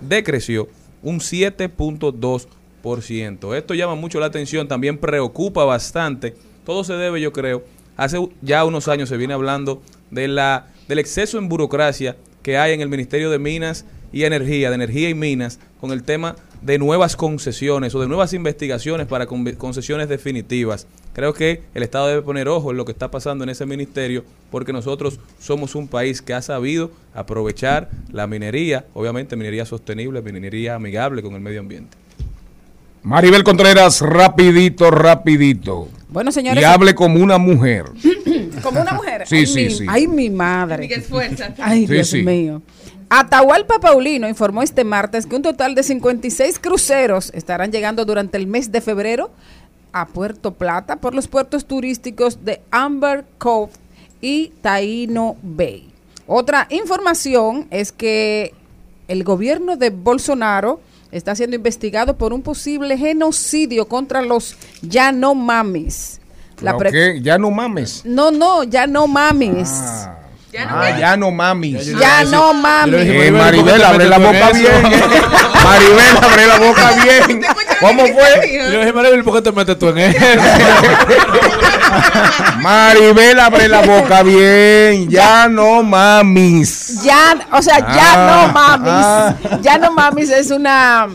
decreció 0.00 0.68
un 1.02 1.20
7.2%. 1.20 2.59
Esto 3.54 3.74
llama 3.74 3.94
mucho 3.94 4.20
la 4.20 4.26
atención, 4.26 4.68
también 4.68 4.98
preocupa 4.98 5.64
bastante. 5.64 6.34
Todo 6.64 6.84
se 6.84 6.94
debe, 6.94 7.20
yo 7.20 7.32
creo, 7.32 7.62
hace 7.96 8.18
ya 8.42 8.64
unos 8.64 8.88
años 8.88 9.08
se 9.08 9.16
viene 9.16 9.34
hablando 9.34 9.82
de 10.10 10.28
la, 10.28 10.68
del 10.88 10.98
exceso 10.98 11.38
en 11.38 11.48
burocracia 11.48 12.16
que 12.42 12.56
hay 12.56 12.72
en 12.72 12.80
el 12.80 12.88
Ministerio 12.88 13.30
de 13.30 13.38
Minas 13.38 13.84
y 14.12 14.24
Energía, 14.24 14.70
de 14.70 14.74
Energía 14.74 15.08
y 15.08 15.14
Minas, 15.14 15.60
con 15.80 15.92
el 15.92 16.02
tema 16.02 16.36
de 16.62 16.78
nuevas 16.78 17.16
concesiones 17.16 17.94
o 17.94 18.00
de 18.00 18.08
nuevas 18.08 18.32
investigaciones 18.34 19.06
para 19.06 19.26
con- 19.26 19.44
concesiones 19.52 20.08
definitivas. 20.08 20.86
Creo 21.14 21.32
que 21.32 21.62
el 21.74 21.82
Estado 21.82 22.08
debe 22.08 22.22
poner 22.22 22.48
ojo 22.48 22.70
en 22.70 22.76
lo 22.76 22.84
que 22.84 22.92
está 22.92 23.10
pasando 23.10 23.44
en 23.44 23.50
ese 23.50 23.66
ministerio 23.66 24.24
porque 24.50 24.72
nosotros 24.72 25.20
somos 25.38 25.74
un 25.74 25.88
país 25.88 26.20
que 26.22 26.34
ha 26.34 26.42
sabido 26.42 26.90
aprovechar 27.14 27.88
la 28.12 28.26
minería, 28.26 28.84
obviamente 28.94 29.36
minería 29.36 29.64
sostenible, 29.64 30.22
minería 30.22 30.74
amigable 30.74 31.22
con 31.22 31.34
el 31.34 31.40
medio 31.40 31.60
ambiente. 31.60 31.96
Maribel 33.02 33.44
Contreras, 33.44 34.00
rapidito, 34.02 34.90
rapidito. 34.90 35.88
Bueno, 36.08 36.32
señores. 36.32 36.60
Y 36.62 36.64
hable 36.64 36.94
como 36.94 37.22
una 37.22 37.38
mujer. 37.38 37.84
Como 38.62 38.82
una 38.82 38.92
mujer. 38.92 39.26
Sí, 39.26 39.36
ay, 39.36 39.46
sí, 39.46 39.64
mi, 39.64 39.70
sí. 39.70 39.86
Ay, 39.88 40.06
mi 40.06 40.28
madre. 40.28 40.86
Ay, 41.62 41.86
Sí, 41.86 41.92
Dios 41.94 42.08
sí. 42.10 42.22
mío. 42.22 42.60
Atahualpa 43.08 43.78
Paulino 43.80 44.28
informó 44.28 44.62
este 44.62 44.84
martes 44.84 45.24
que 45.24 45.34
un 45.34 45.40
total 45.42 45.74
de 45.74 45.82
56 45.82 46.58
cruceros 46.58 47.30
estarán 47.34 47.72
llegando 47.72 48.04
durante 48.04 48.36
el 48.36 48.46
mes 48.46 48.70
de 48.70 48.82
febrero 48.82 49.30
a 49.92 50.06
Puerto 50.06 50.52
Plata 50.52 50.96
por 50.96 51.14
los 51.14 51.26
puertos 51.26 51.64
turísticos 51.64 52.44
de 52.44 52.60
Amber 52.70 53.24
Cove 53.38 53.72
y 54.20 54.52
Taino 54.60 55.36
Bay. 55.42 55.88
Otra 56.26 56.66
información 56.68 57.66
es 57.70 57.92
que 57.92 58.52
el 59.08 59.24
gobierno 59.24 59.76
de 59.76 59.88
Bolsonaro 59.88 60.80
está 61.12 61.34
siendo 61.34 61.56
investigado 61.56 62.16
por 62.16 62.32
un 62.32 62.42
posible 62.42 62.96
genocidio 62.98 63.86
contra 63.88 64.22
los 64.22 64.56
Yanomamis. 64.82 66.20
La 66.60 66.76
pre- 66.76 66.90
¿Qué? 66.92 67.20
Ya 67.22 67.38
no 67.38 67.50
mames. 67.50 68.02
No, 68.04 68.30
no, 68.30 68.64
ya 68.64 68.86
no 68.86 69.06
mamis. 69.06 69.70
Ah, 69.72 70.18
ya 70.52 71.16
no 71.16 71.30
mamis. 71.30 71.86
Ya 71.86 72.24
no 72.24 72.52
mames. 72.54 73.06
Eh, 73.06 73.30
Maribel, 73.30 73.82
abre 73.84 74.06
la 74.08 74.18
boca 74.18 74.50
bien. 74.52 74.82
Maribel, 75.64 76.16
abre 76.22 76.46
la 76.46 76.58
boca 76.58 76.90
bien. 77.04 77.42
¿Cómo 77.80 78.02
fue? 78.06 78.52
Yo 78.52 78.70
le 78.70 78.78
dije, 78.80 78.92
Maribel, 78.92 79.24
¿por 79.24 79.34
qué 79.36 79.42
te 79.42 79.52
metes 79.52 79.78
tú 79.78 79.88
en 79.88 79.98
él? 79.98 80.16
Maribel, 82.60 83.38
abre 83.40 83.68
la 83.68 83.82
boca 83.82 84.22
bien. 84.22 85.08
Ya 85.08 85.48
no 85.48 85.82
mamis. 85.82 87.02
Ya, 87.02 87.36
o 87.52 87.62
sea, 87.62 87.78
ya 87.78 88.10
Ah, 88.12 88.46
no 88.46 88.52
mamis. 88.52 89.62
Ya 89.62 89.78
no 89.78 89.92
mamis 89.92 90.30
es 90.30 90.50
una, 90.50 91.08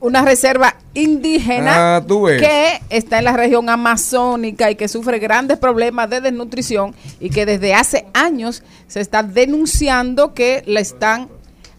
una 0.00 0.22
reserva 0.22 0.76
indígena 0.94 1.96
Ah, 1.96 2.04
que 2.06 2.80
está 2.90 3.18
en 3.18 3.24
la 3.24 3.36
región 3.36 3.68
amazónica 3.68 4.70
y 4.70 4.76
que 4.76 4.88
sufre 4.88 5.18
grandes 5.18 5.58
problemas 5.58 6.08
de 6.08 6.20
desnutrición 6.20 6.94
y 7.20 7.30
que 7.30 7.46
desde 7.46 7.74
hace 7.74 8.06
años 8.14 8.62
se 8.86 9.00
está 9.00 9.22
denunciando 9.22 10.34
que 10.34 10.62
la 10.66 10.80
están 10.80 11.28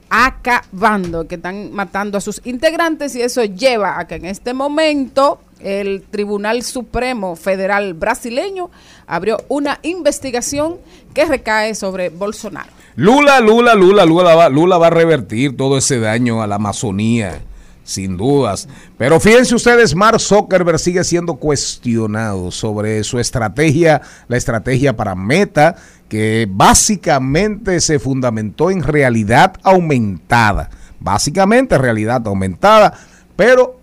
acabando, 0.09 1.27
que 1.27 1.35
están 1.35 1.71
matando 1.71 2.17
a 2.17 2.21
sus 2.21 2.41
integrantes 2.45 3.15
y 3.15 3.21
eso 3.21 3.43
lleva 3.43 3.99
a 3.99 4.07
que 4.07 4.15
en 4.15 4.25
este 4.25 4.53
momento 4.53 5.39
el 5.59 6.03
Tribunal 6.09 6.63
Supremo 6.63 7.35
Federal 7.35 7.93
brasileño 7.93 8.69
abrió 9.07 9.43
una 9.49 9.79
investigación 9.83 10.77
que 11.13 11.25
recae 11.25 11.75
sobre 11.75 12.09
Bolsonaro. 12.09 12.69
Lula, 12.95 13.39
Lula, 13.39 13.75
Lula, 13.75 14.05
Lula 14.05 14.35
va, 14.35 14.49
Lula 14.49 14.77
va 14.77 14.87
a 14.87 14.91
revertir 14.91 15.55
todo 15.55 15.77
ese 15.77 15.99
daño 15.99 16.41
a 16.41 16.47
la 16.47 16.55
Amazonía, 16.55 17.41
sin 17.89 18.17
dudas. 18.17 18.67
Pero 18.97 19.19
fíjense 19.19 19.55
ustedes, 19.55 19.95
Mark 19.95 20.19
Zuckerberg 20.19 20.77
sigue 20.79 21.03
siendo 21.03 21.35
cuestionado 21.35 22.51
sobre 22.51 23.03
su 23.03 23.17
estrategia, 23.19 24.01
la 24.27 24.37
estrategia 24.37 24.95
para 24.95 25.15
Meta, 25.15 25.75
que 26.07 26.47
básicamente 26.49 27.81
se 27.81 27.97
fundamentó 27.99 28.69
en 28.69 28.83
realidad 28.83 29.53
aumentada. 29.63 30.69
Básicamente 30.99 31.77
realidad 31.77 32.21
aumentada, 32.27 32.93
pero 33.35 33.79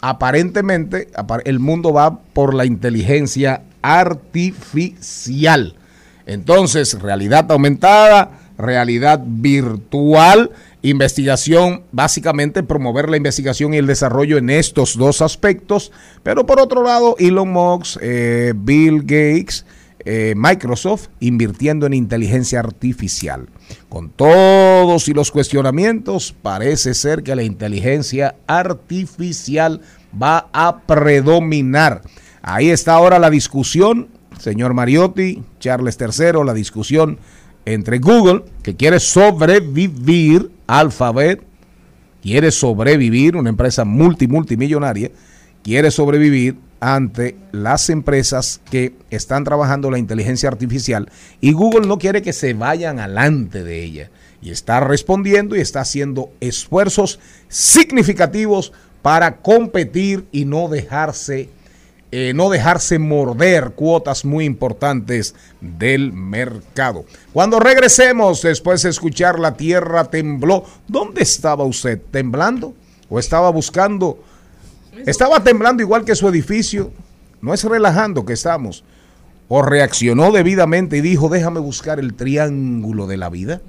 aparentemente 0.00 1.08
apar- 1.14 1.42
el 1.44 1.58
mundo 1.58 1.92
va 1.92 2.18
por 2.32 2.54
la 2.54 2.64
inteligencia 2.64 3.62
artificial. 3.82 5.74
Entonces, 6.26 7.00
realidad 7.00 7.50
aumentada, 7.50 8.30
realidad 8.56 9.20
virtual, 9.24 10.50
investigación, 10.82 11.82
básicamente 11.92 12.62
promover 12.62 13.08
la 13.08 13.16
investigación 13.16 13.74
y 13.74 13.78
el 13.78 13.86
desarrollo 13.86 14.38
en 14.38 14.50
estos 14.50 14.96
dos 14.96 15.22
aspectos. 15.22 15.92
Pero 16.22 16.46
por 16.46 16.60
otro 16.60 16.82
lado, 16.82 17.16
Elon 17.18 17.52
Musk, 17.52 17.98
eh, 18.00 18.52
Bill 18.56 19.00
Gates, 19.02 19.66
eh, 20.06 20.32
Microsoft 20.34 21.08
invirtiendo 21.20 21.86
en 21.86 21.92
inteligencia 21.92 22.60
artificial. 22.60 23.48
Con 23.90 24.08
todos 24.08 25.08
y 25.08 25.12
los 25.12 25.30
cuestionamientos, 25.30 26.34
parece 26.40 26.94
ser 26.94 27.22
que 27.22 27.34
la 27.34 27.42
inteligencia 27.42 28.36
artificial 28.46 29.82
va 30.20 30.48
a 30.54 30.80
predominar. 30.80 32.00
Ahí 32.40 32.70
está 32.70 32.94
ahora 32.94 33.18
la 33.18 33.28
discusión, 33.28 34.08
señor 34.38 34.72
Mariotti, 34.72 35.42
Charles 35.58 35.98
III, 36.00 36.44
la 36.46 36.54
discusión 36.54 37.18
entre 37.66 37.98
Google, 37.98 38.44
que 38.62 38.76
quiere 38.76 39.00
sobrevivir, 39.00 40.50
Alphabet, 40.78 41.42
quiere 42.22 42.52
sobrevivir, 42.52 43.34
una 43.34 43.50
empresa 43.50 43.84
multi 43.84 44.28
multimillonaria, 44.28 45.10
quiere 45.64 45.90
sobrevivir 45.90 46.58
ante 46.78 47.36
las 47.50 47.90
empresas 47.90 48.60
que 48.70 48.94
están 49.10 49.42
trabajando 49.42 49.90
la 49.90 49.98
inteligencia 49.98 50.48
artificial 50.48 51.10
y 51.40 51.52
Google 51.52 51.88
no 51.88 51.98
quiere 51.98 52.22
que 52.22 52.32
se 52.32 52.54
vayan 52.54 53.00
alante 53.00 53.64
de 53.64 53.82
ella. 53.82 54.10
Y 54.42 54.50
está 54.50 54.78
respondiendo 54.78 55.56
y 55.56 55.60
está 55.60 55.80
haciendo 55.80 56.30
esfuerzos 56.40 57.18
significativos 57.48 58.72
para 59.02 59.38
competir 59.38 60.26
y 60.30 60.44
no 60.44 60.68
dejarse 60.68 61.50
eh, 62.12 62.32
no 62.34 62.50
dejarse 62.50 62.98
morder 62.98 63.72
cuotas 63.76 64.24
muy 64.24 64.44
importantes 64.44 65.34
del 65.60 66.12
mercado. 66.12 67.04
Cuando 67.32 67.60
regresemos, 67.60 68.42
después 68.42 68.82
de 68.82 68.90
escuchar 68.90 69.38
La 69.38 69.54
Tierra 69.54 70.04
tembló, 70.06 70.64
¿dónde 70.88 71.22
estaba 71.22 71.64
usted? 71.64 72.00
¿Temblando? 72.10 72.74
¿O 73.08 73.18
estaba 73.20 73.50
buscando? 73.50 74.22
¿Estaba 75.06 75.42
temblando 75.44 75.82
igual 75.82 76.04
que 76.04 76.16
su 76.16 76.28
edificio? 76.28 76.92
No 77.40 77.54
es 77.54 77.62
relajando 77.62 78.24
que 78.24 78.32
estamos. 78.32 78.82
o 79.52 79.62
reaccionó 79.62 80.30
debidamente 80.30 80.96
y 80.96 81.00
dijo, 81.00 81.28
déjame 81.28 81.58
buscar 81.58 81.98
el 81.98 82.14
triángulo 82.14 83.08
de 83.08 83.16
la 83.16 83.28
vida? 83.28 83.60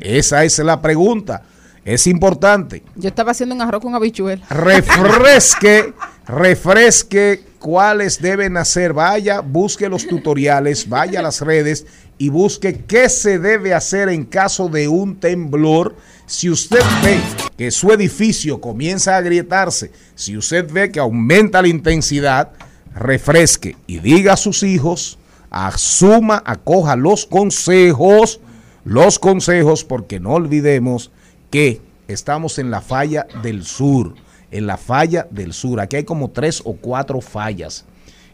Esa 0.00 0.44
es 0.44 0.58
la 0.58 0.82
pregunta. 0.82 1.42
Es 1.84 2.06
importante. 2.06 2.82
Yo 2.96 3.08
estaba 3.08 3.30
haciendo 3.30 3.54
un 3.54 3.62
arroz 3.62 3.80
con 3.80 3.94
habichuel. 3.94 4.42
Refresque, 4.50 5.94
refresque 6.30 7.42
cuáles 7.58 8.20
deben 8.20 8.56
hacer. 8.56 8.92
Vaya, 8.92 9.40
busque 9.40 9.88
los 9.88 10.06
tutoriales, 10.06 10.88
vaya 10.88 11.20
a 11.20 11.22
las 11.22 11.40
redes 11.40 11.86
y 12.18 12.28
busque 12.28 12.84
qué 12.86 13.08
se 13.08 13.38
debe 13.38 13.74
hacer 13.74 14.08
en 14.08 14.24
caso 14.24 14.68
de 14.68 14.88
un 14.88 15.16
temblor. 15.16 15.96
Si 16.26 16.48
usted 16.48 16.82
ve 17.02 17.20
que 17.56 17.70
su 17.70 17.90
edificio 17.90 18.60
comienza 18.60 19.14
a 19.14 19.18
agrietarse, 19.18 19.90
si 20.14 20.36
usted 20.36 20.70
ve 20.70 20.92
que 20.92 21.00
aumenta 21.00 21.60
la 21.60 21.68
intensidad, 21.68 22.52
refresque 22.94 23.76
y 23.86 23.98
diga 23.98 24.34
a 24.34 24.36
sus 24.36 24.62
hijos, 24.62 25.18
asuma, 25.50 26.42
acoja 26.46 26.94
los 26.94 27.26
consejos, 27.26 28.40
los 28.84 29.18
consejos, 29.18 29.84
porque 29.84 30.20
no 30.20 30.34
olvidemos 30.34 31.10
que 31.50 31.80
estamos 32.06 32.58
en 32.58 32.70
la 32.70 32.80
falla 32.80 33.26
del 33.42 33.64
sur, 33.64 34.14
en 34.50 34.66
la 34.66 34.76
falla 34.76 35.26
del 35.30 35.52
sur. 35.52 35.80
Aquí 35.80 35.96
hay 35.96 36.04
como 36.04 36.30
tres 36.30 36.62
o 36.64 36.74
cuatro 36.74 37.20
fallas. 37.20 37.84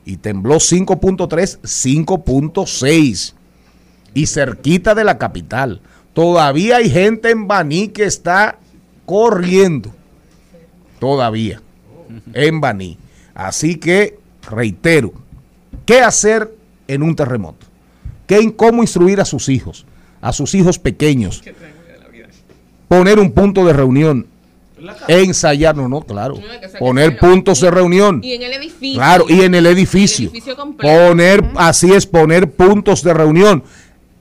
Y 0.04 0.18
tembló 0.18 0.56
5.3, 0.56 1.60
5.6. 1.60 3.34
Y 4.14 4.26
cerquita 4.26 4.94
de 4.94 5.04
la 5.04 5.18
capital. 5.18 5.80
Todavía 6.12 6.76
hay 6.76 6.90
gente 6.90 7.30
en 7.30 7.46
Baní 7.46 7.88
que 7.88 8.04
está 8.04 8.58
corriendo. 9.04 9.92
Todavía. 10.98 11.60
En 12.32 12.60
Baní. 12.60 12.98
Así 13.34 13.76
que, 13.76 14.18
reitero, 14.48 15.12
¿qué 15.84 16.00
hacer 16.00 16.54
en 16.88 17.02
un 17.02 17.14
terremoto? 17.14 17.66
¿Qué, 18.26 18.54
¿Cómo 18.56 18.82
instruir 18.82 19.20
a 19.20 19.24
sus 19.24 19.48
hijos? 19.48 19.84
A 20.20 20.32
sus 20.32 20.54
hijos 20.54 20.78
pequeños 20.78 21.42
poner 22.88 23.18
un 23.18 23.32
punto 23.32 23.64
de 23.64 23.72
reunión, 23.72 24.26
ensayar, 25.08 25.76
no, 25.76 25.88
no, 25.88 26.00
claro, 26.02 26.38
poner 26.78 27.18
puntos 27.18 27.60
de 27.60 27.70
reunión. 27.70 28.20
Y 28.22 28.34
en 28.34 28.42
el 28.42 28.52
edificio. 28.52 28.98
Claro, 28.98 29.26
y 29.28 29.42
en 29.42 29.54
el 29.54 29.66
edificio. 29.66 30.28
El 30.28 30.30
edificio 30.30 30.56
completo. 30.56 31.08
Poner, 31.08 31.44
así 31.56 31.92
es, 31.92 32.06
poner 32.06 32.50
puntos 32.50 33.02
de 33.02 33.14
reunión. 33.14 33.64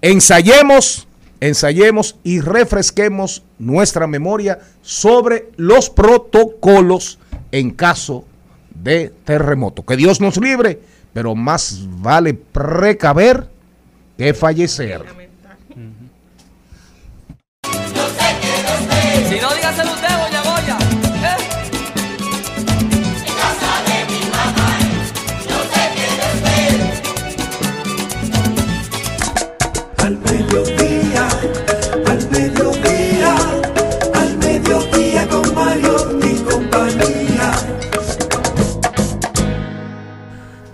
Ensayemos, 0.01 1.07
ensayemos 1.39 2.15
y 2.23 2.41
refresquemos 2.41 3.43
nuestra 3.57 4.07
memoria 4.07 4.59
sobre 4.81 5.49
los 5.57 5.89
protocolos 5.89 7.19
en 7.51 7.71
caso 7.71 8.25
de 8.83 9.11
terremoto. 9.23 9.83
Que 9.83 9.95
Dios 9.95 10.21
nos 10.21 10.37
libre, 10.37 10.79
pero 11.13 11.35
más 11.35 11.81
vale 12.01 12.33
precaver 12.33 13.47
que 14.17 14.33
fallecer. 14.33 15.24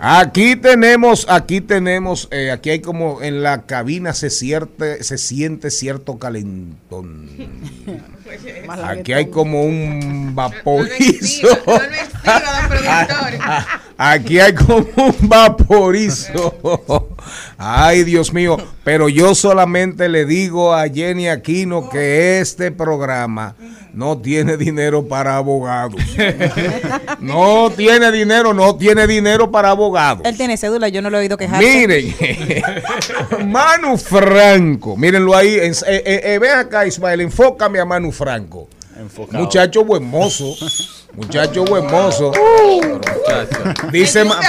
Aquí 0.04 0.56
tenemos, 0.56 1.26
aquí 1.28 1.60
tenemos, 1.60 2.26
eh, 2.32 2.50
aquí 2.50 2.70
hay 2.70 2.80
como 2.80 3.22
en 3.22 3.44
la 3.44 3.66
cabina 3.66 4.14
se 4.14 4.30
siente, 4.30 5.04
se 5.04 5.16
siente 5.16 5.70
cierto 5.70 6.18
calentón. 6.18 7.30
Aquí 8.84 9.12
hay 9.12 9.26
como 9.26 9.62
un 9.62 10.34
vaporizo. 10.34 11.48
Aquí 13.98 14.40
hay 14.40 14.54
como 14.54 14.86
un 14.96 15.14
vaporizo. 15.28 16.54
Ay, 17.58 18.04
Dios 18.04 18.32
mío. 18.32 18.56
Pero 18.84 19.08
yo 19.08 19.34
solamente 19.34 20.08
le 20.08 20.24
digo 20.24 20.74
a 20.74 20.88
Jenny 20.88 21.28
Aquino 21.28 21.88
que 21.88 22.40
este 22.40 22.72
programa 22.72 23.54
no 23.92 24.18
tiene 24.18 24.56
dinero 24.56 25.06
para 25.06 25.36
abogados. 25.36 26.00
No 27.20 27.70
tiene 27.70 28.10
dinero, 28.10 28.52
no 28.52 28.74
tiene 28.76 29.06
dinero 29.06 29.50
para 29.50 29.70
abogados. 29.70 30.26
Él 30.26 30.36
tiene 30.36 30.56
cédula, 30.56 30.88
yo 30.88 31.00
no 31.02 31.08
lo 31.08 31.18
he 31.18 31.20
oído 31.20 31.36
quejarse. 31.36 31.64
Miren, 31.64 32.14
Manu 33.48 33.96
Franco, 33.96 34.96
mírenlo 34.96 35.36
ahí. 35.36 35.54
eh, 35.54 35.70
eh, 35.86 36.20
eh, 36.24 36.38
ven 36.40 36.58
acá, 36.58 36.84
Ismael, 36.84 37.20
enfócame 37.20 37.78
a 37.78 37.84
Manu 37.84 38.10
Franco. 38.10 38.21
Enfocado. 38.98 39.42
Muchacho 39.42 39.84
buen 39.84 40.04
mozo. 40.04 40.54
Muchacho 41.14 41.64
buen 41.64 41.86
mozo. 41.90 42.32
Dice, 43.90 44.24
Ma- 44.24 44.40
¿Qué 44.40 44.46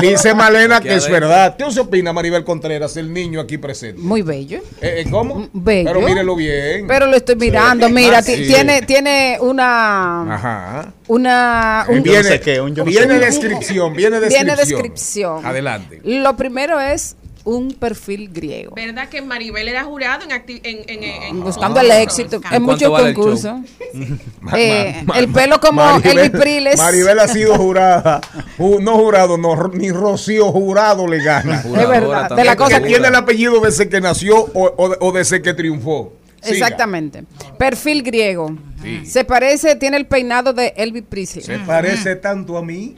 dice 0.06 0.34
Malena 0.34 0.80
que 0.80 0.88
Qué 0.88 0.94
es 0.94 1.08
verdad. 1.10 1.54
¿Qué 1.56 1.70
se 1.70 1.80
opina, 1.80 2.12
Maribel 2.12 2.44
Contreras, 2.44 2.96
el 2.96 3.12
niño 3.12 3.40
aquí 3.40 3.58
presente? 3.58 4.00
Muy 4.00 4.22
bello. 4.22 4.58
Eh, 4.80 5.04
eh, 5.04 5.10
¿Cómo? 5.10 5.48
Bello. 5.52 5.90
Pero 5.92 6.06
mírelo 6.06 6.34
bien. 6.36 6.86
Pero 6.86 7.06
lo 7.06 7.16
estoy 7.16 7.36
mirando, 7.36 7.88
mira, 7.90 8.18
Ah, 8.18 8.22
sí. 8.22 8.46
tiene, 8.46 8.80
tiene 8.82 9.36
una, 9.40 10.34
Ajá. 10.34 10.92
una, 11.08 11.86
un- 11.88 12.02
viene 12.02 12.40
viene 12.84 13.18
descripción, 13.18 13.92
viene 13.94 14.20
descripción. 14.20 14.46
Viene 14.46 14.56
descripción. 14.56 15.46
Adelante. 15.46 16.00
Lo 16.04 16.36
primero 16.36 16.80
es 16.80 17.16
un 17.48 17.72
perfil 17.72 18.30
griego. 18.32 18.74
¿Verdad 18.74 19.08
que 19.08 19.22
Maribel 19.22 19.68
era 19.68 19.84
jurado 19.84 20.22
en, 20.24 20.30
acti- 20.30 20.60
en, 20.62 20.78
en, 20.88 21.02
en- 21.02 21.22
en- 21.22 21.40
Buscando 21.42 21.80
el 21.80 21.90
éxito 21.90 22.40
en 22.50 22.62
muchos 22.62 22.90
concursos. 22.90 23.56
Eh, 24.56 25.04
el 25.16 25.28
pelo 25.28 25.60
como 25.60 25.82
Maribel- 25.82 26.18
Elvis 26.18 26.40
Priles. 26.40 26.78
Maribel 26.78 27.18
ha 27.18 27.28
sido 27.28 27.56
jurada. 27.56 28.20
Ju- 28.58 28.80
no 28.80 28.96
jurado, 28.96 29.36
no, 29.36 29.68
ni 29.68 29.90
Rocío 29.90 30.50
jurado 30.52 31.06
le 31.06 31.22
gana. 31.22 31.56
Es 31.60 31.88
verdad, 31.88 32.30
de 32.30 32.44
la 32.44 32.52
Que 32.52 32.56
cosa- 32.56 32.80
tiene 32.82 33.08
el 33.08 33.14
apellido 33.14 33.60
desde 33.60 33.88
que 33.88 34.00
nació 34.00 34.38
o, 34.38 34.66
o- 34.76 34.96
o 35.08 35.12
desde 35.12 35.42
que 35.42 35.54
triunfó. 35.54 36.12
Siga. 36.42 36.54
Exactamente. 36.66 37.24
Perfil 37.58 38.02
griego. 38.02 38.56
Sí. 38.82 39.04
Se 39.06 39.24
parece, 39.24 39.74
tiene 39.74 39.96
el 39.96 40.06
peinado 40.06 40.52
de 40.52 40.72
Elvis 40.76 41.02
Presley. 41.08 41.42
Se 41.44 41.58
parece 41.58 42.14
tanto 42.14 42.56
a 42.56 42.62
mí. 42.62 42.96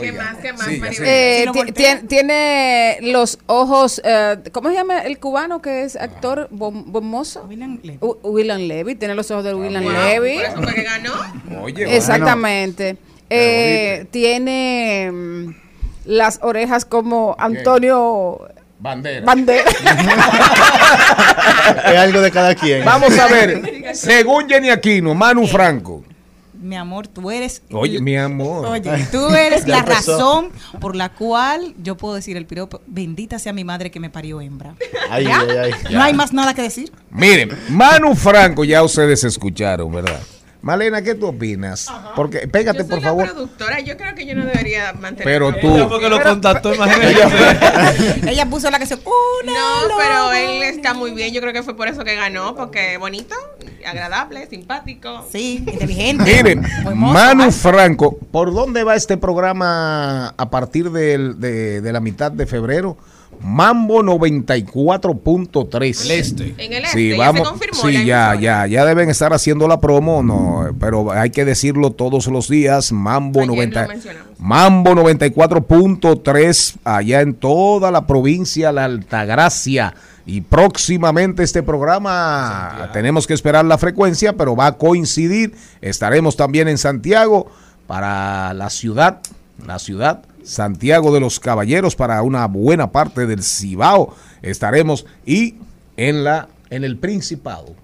¿Qué 0.00 0.12
más? 0.12 0.36
¿Qué 0.38 0.52
más, 0.52 0.66
Siga, 0.66 0.80
Maribel? 0.86 0.94
siga. 0.94 1.06
Eh, 1.08 1.46
Si 2.00 2.06
tiene 2.06 2.98
los 3.00 3.38
ojos, 3.46 4.00
eh, 4.04 4.36
¿cómo 4.52 4.68
se 4.68 4.74
llama 4.74 4.98
el 5.00 5.18
cubano 5.18 5.62
que 5.62 5.84
es 5.84 5.96
actor 5.96 6.48
bom- 6.52 6.84
bomboso? 6.86 7.46
William 7.48 8.60
Levy. 8.60 8.94
tiene 8.96 9.14
los 9.14 9.30
ojos 9.30 9.44
de 9.44 9.54
William 9.54 9.84
Wow, 9.84 9.92
Levy. 9.92 10.38
por 10.54 10.74
que 10.74 10.82
ganó. 10.82 11.12
Oye, 11.62 11.96
Exactamente. 11.96 12.98
Eh, 13.30 14.04
tiene 14.10 15.10
mm, 15.10 15.54
las 16.04 16.40
orejas 16.42 16.84
como 16.84 17.34
Antonio 17.38 18.48
Bandera. 18.82 19.24
Bandera. 19.24 19.70
es 21.86 21.98
algo 21.98 22.20
de 22.20 22.30
cada 22.32 22.54
quien. 22.56 22.84
Vamos 22.84 23.16
a 23.16 23.28
ver. 23.28 23.90
Según 23.94 24.48
Jenny 24.48 24.70
Aquino, 24.70 25.14
Manu 25.14 25.46
Franco. 25.46 26.02
Mi 26.60 26.74
amor, 26.76 27.06
tú 27.06 27.30
eres. 27.30 27.62
Oye, 27.70 28.00
mi 28.00 28.16
amor. 28.16 28.66
Oye, 28.66 29.06
tú 29.12 29.28
eres 29.28 29.68
la 29.68 29.78
empezó. 29.78 30.12
razón 30.16 30.50
por 30.80 30.96
la 30.96 31.10
cual 31.10 31.74
yo 31.80 31.96
puedo 31.96 32.16
decir 32.16 32.36
el 32.36 32.46
piropo. 32.46 32.80
Bendita 32.86 33.38
sea 33.38 33.52
mi 33.52 33.62
madre 33.62 33.92
que 33.92 34.00
me 34.00 34.10
parió 34.10 34.40
hembra. 34.40 34.74
Ay, 35.10 35.26
¿Ya? 35.26 35.40
ay, 35.40 35.56
ay. 35.62 35.72
No 35.94 36.02
hay 36.02 36.14
más 36.14 36.32
nada 36.32 36.52
que 36.54 36.62
decir. 36.62 36.90
Miren, 37.10 37.56
Manu 37.68 38.16
Franco, 38.16 38.64
ya 38.64 38.82
ustedes 38.82 39.22
escucharon, 39.22 39.92
¿verdad? 39.92 40.20
Malena, 40.62 41.02
¿qué 41.02 41.16
tú 41.16 41.26
opinas? 41.26 41.88
Porque, 42.14 42.46
pégate, 42.46 42.78
Yo 42.78 42.84
soy 42.84 42.90
por 42.90 42.98
la 43.02 43.08
favor. 43.08 43.24
productora, 43.24 43.80
yo 43.80 43.96
creo 43.96 44.14
que 44.14 44.24
yo 44.24 44.36
no 44.36 44.44
debería 44.44 44.92
mantener. 44.92 45.24
Pero 45.24 45.52
tú. 45.56 45.66
Ella 45.76 45.88
fue 45.88 45.98
que 46.00 46.08
lo 46.08 46.22
contactó, 46.22 46.72
imagínate. 46.72 48.30
Ella 48.30 48.46
puso 48.46 48.70
la 48.70 48.78
canción. 48.78 49.00
Una 49.04 49.52
No, 49.52 49.96
pero 49.98 50.32
él 50.32 50.62
está 50.62 50.94
muy 50.94 51.10
bien. 51.10 51.34
Yo 51.34 51.40
creo 51.40 51.52
que 51.52 51.64
fue 51.64 51.76
por 51.76 51.88
eso 51.88 52.04
que 52.04 52.14
ganó, 52.14 52.54
porque 52.54 52.96
bonito, 52.96 53.34
agradable, 53.84 54.46
simpático. 54.48 55.26
Sí, 55.30 55.64
inteligente. 55.66 56.22
Miren, 56.24 56.64
Manu. 56.94 57.50
Franco, 57.50 58.16
¿por 58.30 58.52
dónde 58.54 58.84
va 58.84 58.94
este 58.94 59.16
programa 59.16 60.28
a 60.28 60.50
partir 60.50 60.90
del- 60.92 61.40
de, 61.40 61.80
de 61.80 61.92
la 61.92 61.98
mitad 62.00 62.30
de 62.30 62.46
febrero? 62.46 62.96
Mambo 63.40 64.02
94.3. 64.02 66.04
El 66.04 66.10
este. 66.12 66.54
En 66.58 66.72
el 66.72 66.86
Sí, 66.86 67.10
este, 67.10 67.18
ya 67.18 67.18
vamos. 67.18 67.42
se 67.42 67.48
confirmó 67.50 67.80
Sí, 67.82 67.92
la 67.92 68.04
ya, 68.04 68.34
ya, 68.40 68.66
ya 68.66 68.84
deben 68.84 69.10
estar 69.10 69.32
haciendo 69.32 69.66
la 69.66 69.80
promo, 69.80 70.22
no, 70.22 70.74
pero 70.78 71.10
hay 71.12 71.30
que 71.30 71.44
decirlo 71.44 71.90
todos 71.90 72.26
los 72.28 72.48
días. 72.48 72.92
Mambo 72.92 73.40
Ayer 73.40 73.48
lo 73.48 73.54
90, 73.54 73.88
mencionamos. 73.88 74.28
Mambo 74.38 74.90
94.3 74.92 76.76
allá 76.84 77.20
en 77.20 77.34
toda 77.34 77.90
la 77.90 78.06
provincia 78.06 78.72
La 78.72 78.84
Altagracia. 78.84 79.94
Y 80.24 80.42
próximamente 80.42 81.42
este 81.42 81.64
programa 81.64 82.90
tenemos 82.92 83.26
que 83.26 83.34
esperar 83.34 83.64
la 83.64 83.76
frecuencia, 83.76 84.34
pero 84.34 84.54
va 84.54 84.66
a 84.66 84.78
coincidir. 84.78 85.52
Estaremos 85.80 86.36
también 86.36 86.68
en 86.68 86.78
Santiago 86.78 87.50
para 87.88 88.54
la 88.54 88.70
ciudad, 88.70 89.18
la 89.66 89.80
ciudad 89.80 90.22
Santiago 90.44 91.12
de 91.12 91.20
los 91.20 91.40
Caballeros 91.40 91.96
para 91.96 92.22
una 92.22 92.46
buena 92.46 92.92
parte 92.92 93.26
del 93.26 93.42
Cibao. 93.42 94.14
Estaremos 94.42 95.06
y 95.24 95.56
en 95.96 96.24
la 96.24 96.48
en 96.72 96.84
el 96.84 96.96
Principado. 96.96 97.74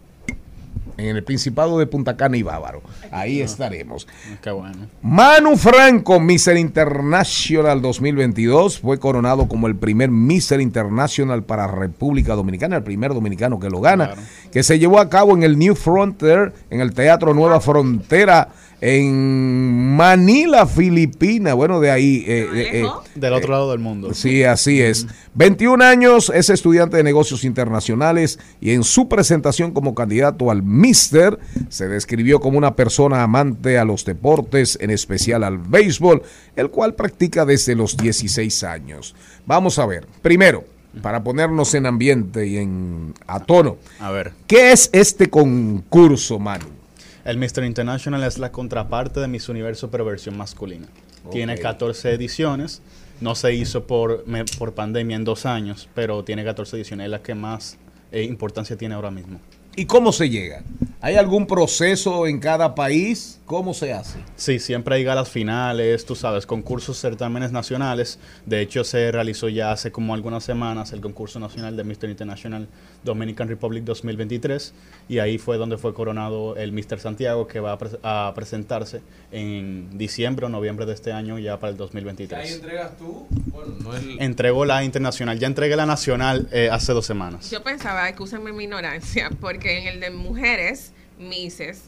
En 0.97 1.15
el 1.15 1.23
Principado 1.23 1.79
de 1.79 1.87
Punta 1.87 2.17
Cana 2.17 2.37
y 2.39 2.43
Bávaro. 2.43 2.83
Ahí 3.13 3.41
estaremos. 3.41 4.09
Qué 4.43 4.51
bueno. 4.51 4.89
Manu 5.03 5.57
Franco, 5.57 6.19
Mr. 6.19 6.57
International 6.57 7.81
2022, 7.81 8.81
fue 8.81 8.99
coronado 8.99 9.47
como 9.47 9.69
el 9.69 9.77
primer 9.77 10.11
Mr. 10.11 10.61
International 10.61 11.45
para 11.45 11.69
República 11.69 12.35
Dominicana, 12.35 12.77
el 12.77 12.83
primer 12.83 13.15
dominicano 13.15 13.61
que 13.61 13.71
lo 13.71 13.81
gana, 13.81 14.15
que 14.51 14.65
se 14.65 14.79
llevó 14.79 14.99
a 14.99 15.09
cabo 15.09 15.37
en 15.37 15.45
el 15.45 15.57
New 15.57 15.77
Frontier, 15.77 16.53
en 16.71 16.81
el 16.81 16.93
Teatro 16.95 17.33
Nueva 17.33 17.61
Frontera, 17.61 18.49
en 18.81 19.97
Manila, 19.97 20.67
Filipina. 20.67 21.55
Bueno, 21.55 21.81
de 21.81 21.91
ahí. 21.91 22.25
eh, 22.27 22.49
eh, 22.55 22.83
eh, 22.83 22.87
Del 23.15 23.33
otro 23.33 23.53
lado 23.53 23.71
del 23.71 23.81
mundo. 23.81 24.15
Sí, 24.15 24.45
así 24.45 24.81
es. 24.81 25.07
21 25.35 25.85
años, 25.85 26.31
es 26.35 26.49
estudiante 26.51 26.97
de 26.97 27.03
negocios 27.03 27.45
internacionales 27.45 28.39
y 28.61 28.71
en 28.73 28.85
su 28.85 29.09
presentación 29.09 29.73
como 29.73 29.95
candidato 29.95 30.51
al 30.51 30.63
Mister 30.63 31.39
se 31.69 31.89
describió 31.89 32.41
como 32.41 32.59
una 32.59 32.77
persona 32.77 33.23
amante 33.23 33.79
a 33.79 33.85
los 33.85 34.05
deportes, 34.05 34.79
en 34.81 34.91
especial 34.91 35.43
al 35.45 35.59
béisbol, 35.59 36.23
el 36.57 36.71
cual 36.71 36.95
practica 36.95 37.45
desde 37.45 37.75
los 37.75 37.97
16 37.97 38.63
años. 38.65 39.15
Vamos 39.47 39.79
a 39.79 39.87
ver, 39.87 40.07
primero, 40.23 40.65
para 41.03 41.23
ponernos 41.23 41.75
en 41.75 41.87
ambiente 41.87 42.47
y 42.47 42.59
en 42.59 43.15
a 43.27 43.41
tono, 43.41 43.77
A 44.01 44.11
ver. 44.11 44.33
¿qué 44.47 44.73
es 44.73 44.91
este 44.93 45.29
concurso, 45.29 46.39
Manu? 46.39 46.78
El 47.29 47.37
Mr. 47.37 47.63
International 47.65 48.23
es 48.25 48.39
la 48.39 48.51
contraparte 48.51 49.21
de 49.21 49.29
Miss 49.29 49.51
Universo 49.51 49.91
pero 49.91 50.03
versión 50.07 50.35
masculina. 50.39 50.87
Tiene 51.31 51.57
Ok. 51.57 51.61
14 51.61 52.13
ediciones. 52.13 52.81
No 53.21 53.35
se 53.35 53.53
hizo 53.53 53.87
por, 53.87 54.27
me- 54.27 54.47
por 54.47 54.73
pandemia 54.73 55.15
en 55.17 55.25
dos 55.25 55.45
años, 55.45 55.91
pero 55.95 56.25
tiene 56.25 56.43
14 56.43 56.77
ediciones. 56.79 57.05
Es 57.05 57.11
la 57.11 57.23
que 57.23 57.35
más 57.35 57.77
eh, 58.13 58.23
importancia 58.23 58.79
tiene 58.79 58.95
ahora 58.95 59.11
mismo. 59.11 59.41
¿Y 59.77 59.85
cómo 59.85 60.11
se 60.13 60.31
llega? 60.31 60.63
¿Hay 61.01 61.15
algún 61.15 61.47
proceso 61.47 62.27
en 62.27 62.41
cada 62.41 62.75
país? 62.75 63.37
¿Cómo 63.45 63.73
se 63.73 63.93
hace? 63.93 64.19
Sí, 64.37 64.59
siempre 64.59 64.97
hay 64.97 65.05
galas 65.05 65.29
finales, 65.31 66.05
tú 66.05 66.17
sabes, 66.17 66.45
concursos, 66.45 66.99
certámenes 67.01 67.53
nacionales. 67.53 68.19
De 68.45 68.61
hecho, 68.61 68.83
se 68.83 69.11
realizó 69.13 69.49
ya 69.49 69.71
hace 69.71 69.93
como 69.93 70.13
algunas 70.13 70.43
semanas 70.43 70.93
el 70.93 71.01
concurso 71.01 71.39
nacional 71.39 71.77
de 71.77 71.85
Mr. 71.85 72.11
International 72.11 72.67
Dominican 73.05 73.49
Republic 73.49 73.85
2023 73.85 74.75
y 75.09 75.21
ahí 75.21 75.39
fue 75.39 75.57
donde 75.57 75.79
fue 75.79 75.95
coronado 75.95 76.57
el 76.57 76.73
Mr. 76.73 76.99
Santiago 76.99 77.47
que 77.47 77.61
va 77.61 77.73
a, 77.73 77.79
pres- 77.79 77.99
a 78.03 78.33
presentarse 78.35 79.01
en 79.31 79.97
diciembre 79.97 80.47
o 80.47 80.49
noviembre 80.49 80.85
de 80.85 80.95
este 80.95 81.13
año 81.13 81.39
ya 81.39 81.59
para 81.61 81.71
el 81.71 81.75
Ahí 81.75 81.79
2023. 81.79 82.55
entregas 82.57 82.97
tú. 82.99 83.27
Bueno, 83.47 83.77
no 83.81 83.95
el. 83.95 84.21
Entregó 84.21 84.65
la 84.65 84.83
internacional, 84.85 85.39
ya 85.39 85.47
entregué 85.47 85.77
la 85.77 85.87
nacional 85.87 86.49
eh, 86.53 86.69
hace 86.73 86.93
dos 86.93 87.07
semanas. 87.07 87.51
Yo 87.51 87.63
pensaba, 87.63 88.09
excúsenme 88.09 88.53
mi 88.53 88.65
ignorancia, 88.65 89.31
porque 89.41 89.79
en 89.79 89.87
el 89.87 90.01
de 90.01 90.11
mujeres, 90.11 90.88
Mises, 91.19 91.83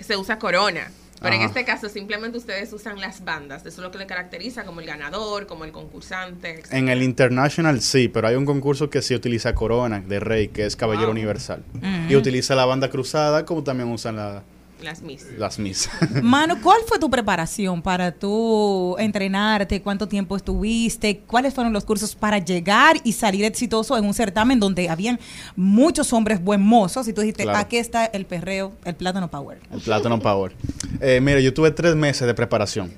se 0.00 0.16
usa 0.16 0.38
corona. 0.38 0.90
Pero 1.22 1.36
en 1.36 1.42
este 1.42 1.64
caso 1.64 1.88
simplemente 1.88 2.36
ustedes 2.36 2.70
usan 2.74 3.00
las 3.00 3.24
bandas. 3.24 3.62
Eso 3.64 3.68
es 3.68 3.78
lo 3.78 3.90
que 3.90 3.96
le 3.96 4.06
caracteriza 4.06 4.64
como 4.64 4.80
el 4.80 4.86
ganador, 4.86 5.46
como 5.46 5.64
el 5.64 5.72
concursante. 5.72 6.60
etc. 6.60 6.66
En 6.72 6.88
el 6.90 7.02
International 7.02 7.80
sí, 7.80 8.08
pero 8.08 8.28
hay 8.28 8.34
un 8.34 8.44
concurso 8.44 8.90
que 8.90 9.00
sí 9.00 9.14
utiliza 9.14 9.54
corona 9.54 10.00
de 10.00 10.20
rey, 10.20 10.48
que 10.48 10.66
es 10.66 10.76
Caballero 10.76 11.06
Wow. 11.06 11.12
Universal. 11.12 11.62
Y 12.10 12.16
utiliza 12.16 12.54
la 12.54 12.66
banda 12.66 12.90
cruzada, 12.90 13.46
como 13.46 13.62
también 13.64 13.88
usan 13.90 14.16
la- 14.16 14.42
Las 14.84 15.02
Miss. 15.02 15.26
las 15.38 15.58
Miss. 15.58 15.88
Manu, 16.22 16.60
¿cuál 16.62 16.78
fue 16.86 16.98
tu 16.98 17.08
preparación 17.10 17.82
para 17.82 18.12
tú 18.12 18.96
entrenarte? 18.98 19.80
¿Cuánto 19.82 20.06
tiempo 20.06 20.36
estuviste? 20.36 21.18
¿Cuáles 21.26 21.54
fueron 21.54 21.72
los 21.72 21.84
cursos 21.84 22.14
para 22.14 22.38
llegar 22.38 22.96
y 23.02 23.12
salir 23.12 23.44
exitoso 23.44 23.96
en 23.96 24.04
un 24.04 24.14
certamen 24.14 24.60
donde 24.60 24.88
habían 24.88 25.18
muchos 25.56 26.12
hombres 26.12 26.42
buen 26.42 26.60
mozos? 26.60 27.08
Y 27.08 27.12
tú 27.12 27.22
dijiste, 27.22 27.44
Claro. 27.44 27.58
aquí 27.58 27.78
está 27.78 28.04
el 28.06 28.26
perreo, 28.26 28.72
el 28.84 28.94
plátano 28.94 29.30
power. 29.30 29.58
El 29.72 29.80
Platinum 29.80 30.20
Power. 30.20 30.52
Eh, 31.00 31.20
mira, 31.22 31.40
yo 31.40 31.52
tuve 31.54 31.70
tres 31.70 31.94
meses 31.96 32.26
de 32.26 32.34
preparación. 32.34 32.92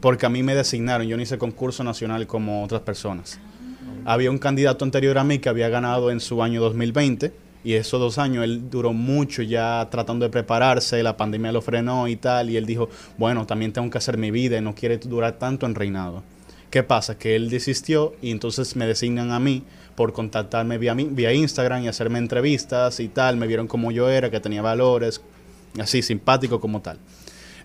Porque 0.00 0.26
a 0.26 0.28
mí 0.28 0.42
me 0.42 0.54
designaron, 0.56 1.06
yo 1.06 1.16
no 1.16 1.22
hice 1.22 1.38
concurso 1.38 1.84
nacional 1.84 2.26
como 2.26 2.64
otras 2.64 2.82
personas. 2.82 3.38
Había 4.04 4.30
un 4.32 4.38
candidato 4.38 4.84
anterior 4.84 5.16
a 5.16 5.22
mí 5.22 5.38
que 5.38 5.48
había 5.48 5.68
ganado 5.68 6.10
en 6.10 6.18
su 6.18 6.42
año 6.42 6.60
2020 6.60 7.32
y 7.64 7.74
esos 7.74 8.00
dos 8.00 8.18
años 8.18 8.44
él 8.44 8.70
duró 8.70 8.92
mucho 8.92 9.42
ya 9.42 9.88
tratando 9.90 10.24
de 10.24 10.30
prepararse, 10.30 11.02
la 11.02 11.16
pandemia 11.16 11.52
lo 11.52 11.62
frenó 11.62 12.08
y 12.08 12.16
tal, 12.16 12.50
y 12.50 12.56
él 12.56 12.66
dijo, 12.66 12.88
bueno, 13.18 13.46
también 13.46 13.72
tengo 13.72 13.88
que 13.90 13.98
hacer 13.98 14.18
mi 14.18 14.30
vida 14.30 14.58
y 14.58 14.60
no 14.60 14.74
quiere 14.74 14.98
durar 14.98 15.38
tanto 15.38 15.66
en 15.66 15.74
reinado. 15.74 16.22
¿Qué 16.70 16.82
pasa? 16.82 17.18
Que 17.18 17.36
él 17.36 17.50
desistió 17.50 18.14
y 18.22 18.30
entonces 18.30 18.76
me 18.76 18.86
designan 18.86 19.30
a 19.30 19.38
mí 19.38 19.62
por 19.94 20.12
contactarme 20.12 20.78
vía, 20.78 20.94
vía 20.94 21.32
Instagram 21.32 21.84
y 21.84 21.88
hacerme 21.88 22.18
entrevistas 22.18 22.98
y 22.98 23.08
tal, 23.08 23.36
me 23.36 23.46
vieron 23.46 23.66
como 23.68 23.92
yo 23.92 24.08
era, 24.08 24.30
que 24.30 24.40
tenía 24.40 24.62
valores, 24.62 25.20
así 25.78 26.02
simpático 26.02 26.60
como 26.60 26.80
tal. 26.80 26.98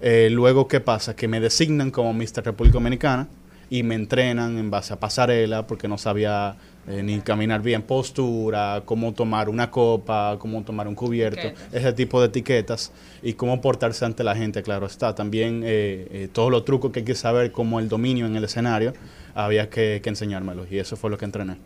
Eh, 0.02 0.30
luego, 0.30 0.68
¿qué 0.68 0.80
pasa? 0.80 1.16
Que 1.16 1.28
me 1.28 1.40
designan 1.40 1.90
como 1.90 2.14
Mr. 2.14 2.44
República 2.44 2.74
Dominicana 2.74 3.28
y 3.70 3.84
me 3.84 3.96
entrenan 3.96 4.58
en 4.58 4.70
base 4.70 4.94
a 4.94 5.00
pasarela 5.00 5.68
porque 5.68 5.88
no 5.88 5.98
sabía 5.98 6.58
eh, 6.88 7.04
ni 7.04 7.20
caminar 7.22 7.62
bien 7.62 7.82
postura, 7.82 8.82
cómo 8.86 9.14
tomar 9.14 9.50
una 9.50 9.70
copa, 9.70 10.38
cómo 10.40 10.64
tomar 10.64 10.88
un 10.88 10.96
cubierto, 10.96 11.48
Etiquetas. 11.48 11.74
ese 11.74 11.94
tipo 11.94 12.22
de 12.22 12.28
etiquetas 12.28 12.92
y 13.22 13.34
cómo 13.34 13.62
portarse 13.62 14.06
ante 14.06 14.24
la 14.24 14.36
gente, 14.36 14.64
claro 14.64 14.86
está. 14.86 15.14
También 15.14 15.64
eh, 15.64 16.08
eh, 16.12 16.30
todos 16.32 16.52
los 16.52 16.66
trucos 16.66 16.92
que 16.92 17.00
hay 17.00 17.06
que 17.06 17.16
saber, 17.16 17.52
como 17.52 17.80
el 17.80 17.90
dominio 17.90 18.26
en 18.26 18.36
el 18.36 18.44
escenario, 18.44 18.94
había 19.36 19.70
que, 19.70 20.00
que 20.02 20.10
enseñármelos 20.10 20.72
y 20.72 20.80
eso 20.80 20.96
fue 20.96 21.10
lo 21.10 21.18
que 21.18 21.26
entrené. 21.26 21.58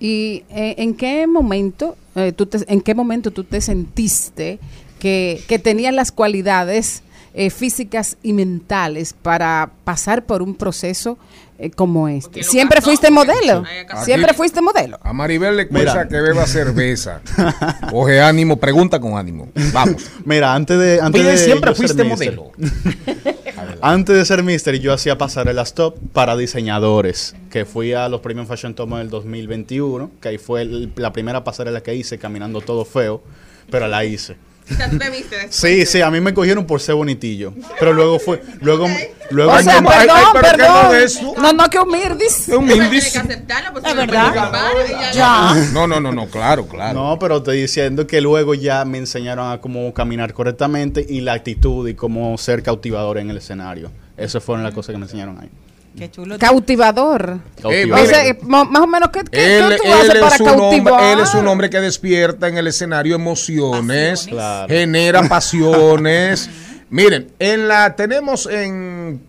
¿Y 0.00 0.42
eh, 0.50 0.74
en 0.78 0.94
qué 0.94 1.26
momento 1.26 1.96
eh, 2.14 2.32
tú 2.32 2.46
te, 2.46 2.58
en 2.72 2.80
qué 2.80 2.94
momento 2.94 3.30
tú 3.30 3.44
te 3.44 3.60
sentiste 3.60 4.58
que, 4.98 5.40
que 5.48 5.58
tenías 5.58 5.94
las 5.94 6.12
cualidades 6.12 7.02
eh, 7.32 7.50
físicas 7.50 8.16
y 8.22 8.32
mentales 8.32 9.12
para 9.12 9.72
pasar 9.84 10.24
por 10.26 10.42
un 10.42 10.54
proceso 10.54 11.18
eh, 11.58 11.70
como 11.70 12.08
este? 12.08 12.42
¿Siempre 12.42 12.80
fuiste 12.80 13.10
modelo? 13.10 13.64
¿Siempre 14.04 14.30
Aquí- 14.30 14.36
fuiste 14.36 14.60
modelo? 14.60 14.98
A 15.02 15.12
Maribel 15.12 15.56
le 15.56 15.68
cuesta 15.68 15.92
Mira. 15.92 16.08
que 16.08 16.20
beba 16.20 16.46
cerveza. 16.46 17.20
Coge 17.90 18.20
ánimo, 18.20 18.56
pregunta 18.58 18.98
con 19.00 19.16
ánimo. 19.16 19.48
Vamos. 19.72 20.10
Mira, 20.24 20.54
antes 20.54 20.78
de... 20.78 21.00
Antes 21.00 21.20
Oye, 21.22 21.30
de 21.30 21.38
siempre 21.38 21.74
fuiste 21.74 22.02
modelo. 22.04 22.52
Antes 23.80 24.16
de 24.16 24.24
ser 24.24 24.42
Mister, 24.42 24.78
yo 24.78 24.92
hacía 24.92 25.18
pasarelas 25.18 25.74
top 25.74 25.96
para 26.12 26.36
diseñadores, 26.36 27.34
que 27.50 27.64
fui 27.64 27.92
a 27.92 28.08
los 28.08 28.20
premios 28.20 28.48
Fashion 28.48 28.74
Top 28.74 28.88
del 28.96 29.10
2021, 29.10 30.10
que 30.20 30.28
ahí 30.28 30.38
fue 30.38 30.62
el- 30.62 30.92
la 30.96 31.12
primera 31.12 31.44
pasarela 31.44 31.82
que 31.82 31.94
hice, 31.94 32.18
caminando 32.18 32.60
todo 32.60 32.84
feo, 32.84 33.22
pero 33.70 33.86
la 33.88 34.04
hice. 34.04 34.36
O 34.70 34.74
sea, 34.74 34.88
tú 34.88 34.98
te 34.98 35.10
viste 35.10 35.36
después 35.36 35.54
Sí, 35.54 35.84
sí, 35.84 36.00
a 36.00 36.10
mí 36.10 36.20
me 36.20 36.32
cogieron 36.32 36.66
por 36.66 36.80
ser 36.80 36.94
bonitillo, 36.94 37.52
pero 37.78 37.92
luego 37.92 38.18
fue, 38.18 38.42
luego, 38.60 38.86
luego 39.30 39.52
O 39.52 39.60
sea, 39.60 39.76
¿cómo? 39.76 39.90
Ay, 39.90 40.06
perdón, 40.06 40.16
ay, 40.16 40.24
pero 40.32 40.42
¿qué 40.42 40.56
perdón. 40.56 40.82
no 40.84 40.94
es 40.94 41.04
eso? 41.04 41.34
No, 41.36 41.52
no, 41.52 41.70
que. 41.70 41.78
Un 41.78 42.70
indis. 42.70 42.90
tienes 42.90 43.12
que 43.12 43.18
aceptarlo, 43.18 43.72
pues, 43.72 43.84
Es 43.84 43.94
no 43.94 44.00
verdad. 44.00 45.12
Ya. 45.12 45.54
No, 45.72 45.86
no, 45.86 46.00
no, 46.00 46.12
no, 46.12 46.26
claro, 46.28 46.66
claro. 46.66 46.98
No, 46.98 47.18
pero 47.18 47.38
estoy 47.38 47.60
diciendo 47.60 48.06
que 48.06 48.20
luego 48.20 48.54
ya 48.54 48.84
me 48.84 48.98
enseñaron 48.98 49.52
a 49.52 49.60
cómo 49.60 49.92
caminar 49.92 50.32
correctamente 50.32 51.04
y 51.06 51.20
la 51.20 51.34
actitud 51.34 51.86
y 51.88 51.94
cómo 51.94 52.36
ser 52.38 52.62
cautivador 52.62 53.18
en 53.18 53.30
el 53.30 53.36
escenario. 53.36 53.90
Esas 54.16 54.42
fueron 54.42 54.64
las 54.64 54.72
cosas 54.72 54.92
que 54.92 54.98
me 54.98 55.04
enseñaron 55.04 55.38
ahí. 55.40 55.50
Qué 55.96 56.10
chulo. 56.10 56.38
Cautivador. 56.38 57.38
Eh, 57.70 57.88
O 57.92 58.06
sea, 58.06 58.36
más 58.42 58.82
o 58.82 58.86
menos, 58.86 59.10
¿qué, 59.12 59.20
qué- 59.20 59.30
qué 59.30 59.58
él, 59.58 59.76
tú 59.76 59.92
haces 59.92 60.18
para 60.20 60.34
es 60.34 60.40
un 60.40 60.48
hombre, 60.48 60.60
cautivar? 60.82 61.04
él 61.12 61.20
es 61.20 61.34
un 61.34 61.46
hombre 61.46 61.70
que 61.70 61.80
despierta 61.80 62.48
en 62.48 62.56
el 62.58 62.66
escenario 62.66 63.14
emociones, 63.14 64.26
Claro. 64.26 64.68
genera 64.68 65.22
pasiones. 65.28 66.50
Miren, 66.90 67.28
en 67.38 67.68
la 67.68 67.94
tenemos 67.96 68.46
en 68.46 69.20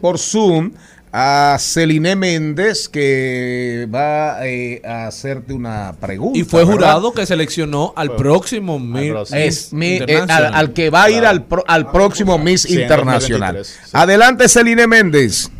por 0.00 0.18
Zoom 0.18 0.72
a 1.12 1.56
Celine 1.58 2.14
Méndez 2.14 2.88
que 2.88 3.88
va 3.92 4.46
eh, 4.46 4.80
a 4.84 5.06
hacerte 5.08 5.52
una 5.52 5.92
pregunta. 5.98 6.38
Y 6.38 6.44
fue 6.44 6.60
¿verdad? 6.64 6.72
jurado 6.74 7.12
que 7.12 7.26
seleccionó 7.26 7.92
al 7.96 8.14
próximo 8.16 8.78
Miss 8.78 9.10
próximo. 9.10 9.38
Es 9.40 9.72
mi- 9.72 9.96
eh, 9.98 10.24
al, 10.28 10.72
que 10.72 10.88
va 10.90 11.04
a 11.04 11.10
ir 11.10 11.24
al, 11.26 11.44
pro- 11.44 11.64
al 11.66 11.90
próximo 11.90 12.38
Miss 12.38 12.62
Sí, 12.62 12.80
Internacional. 12.80 13.56
2023, 13.56 13.66
sí. 13.84 13.90
Adelante, 13.92 14.48
Celine 14.48 14.86
Méndez. 14.86 15.50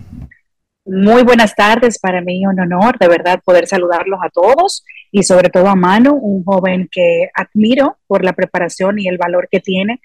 Muy 0.92 1.22
buenas 1.22 1.54
tardes, 1.54 2.00
para 2.00 2.20
mí 2.20 2.44
un 2.44 2.58
honor 2.58 2.98
de 2.98 3.06
verdad 3.06 3.40
poder 3.44 3.68
saludarlos 3.68 4.18
a 4.24 4.28
todos 4.28 4.84
y 5.12 5.22
sobre 5.22 5.48
todo 5.48 5.68
a 5.68 5.76
Manu, 5.76 6.14
un 6.14 6.42
joven 6.42 6.88
que 6.90 7.28
admiro 7.32 7.98
por 8.08 8.24
la 8.24 8.32
preparación 8.32 8.98
y 8.98 9.06
el 9.06 9.16
valor 9.16 9.46
que 9.48 9.60
tiene. 9.60 10.00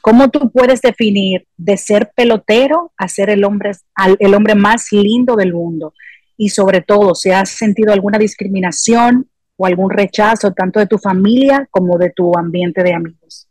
¿Cómo 0.00 0.30
tú 0.30 0.50
puedes 0.50 0.80
definir 0.80 1.46
de 1.58 1.76
ser 1.76 2.12
pelotero 2.16 2.92
a 2.96 3.08
ser 3.08 3.28
el 3.28 3.44
hombre, 3.44 3.72
el 4.18 4.34
hombre 4.34 4.54
más 4.54 4.90
lindo 4.90 5.36
del 5.36 5.52
mundo? 5.52 5.92
Y 6.38 6.48
sobre 6.48 6.80
todo, 6.80 7.14
si 7.14 7.30
has 7.32 7.50
sentido 7.50 7.92
alguna 7.92 8.16
discriminación 8.16 9.28
o 9.58 9.66
algún 9.66 9.90
rechazo 9.90 10.52
tanto 10.52 10.80
de 10.80 10.86
tu 10.86 10.96
familia 10.96 11.68
como 11.70 11.98
de 11.98 12.08
tu 12.08 12.32
ambiente 12.38 12.82
de 12.82 12.94
amigos. 12.94 13.48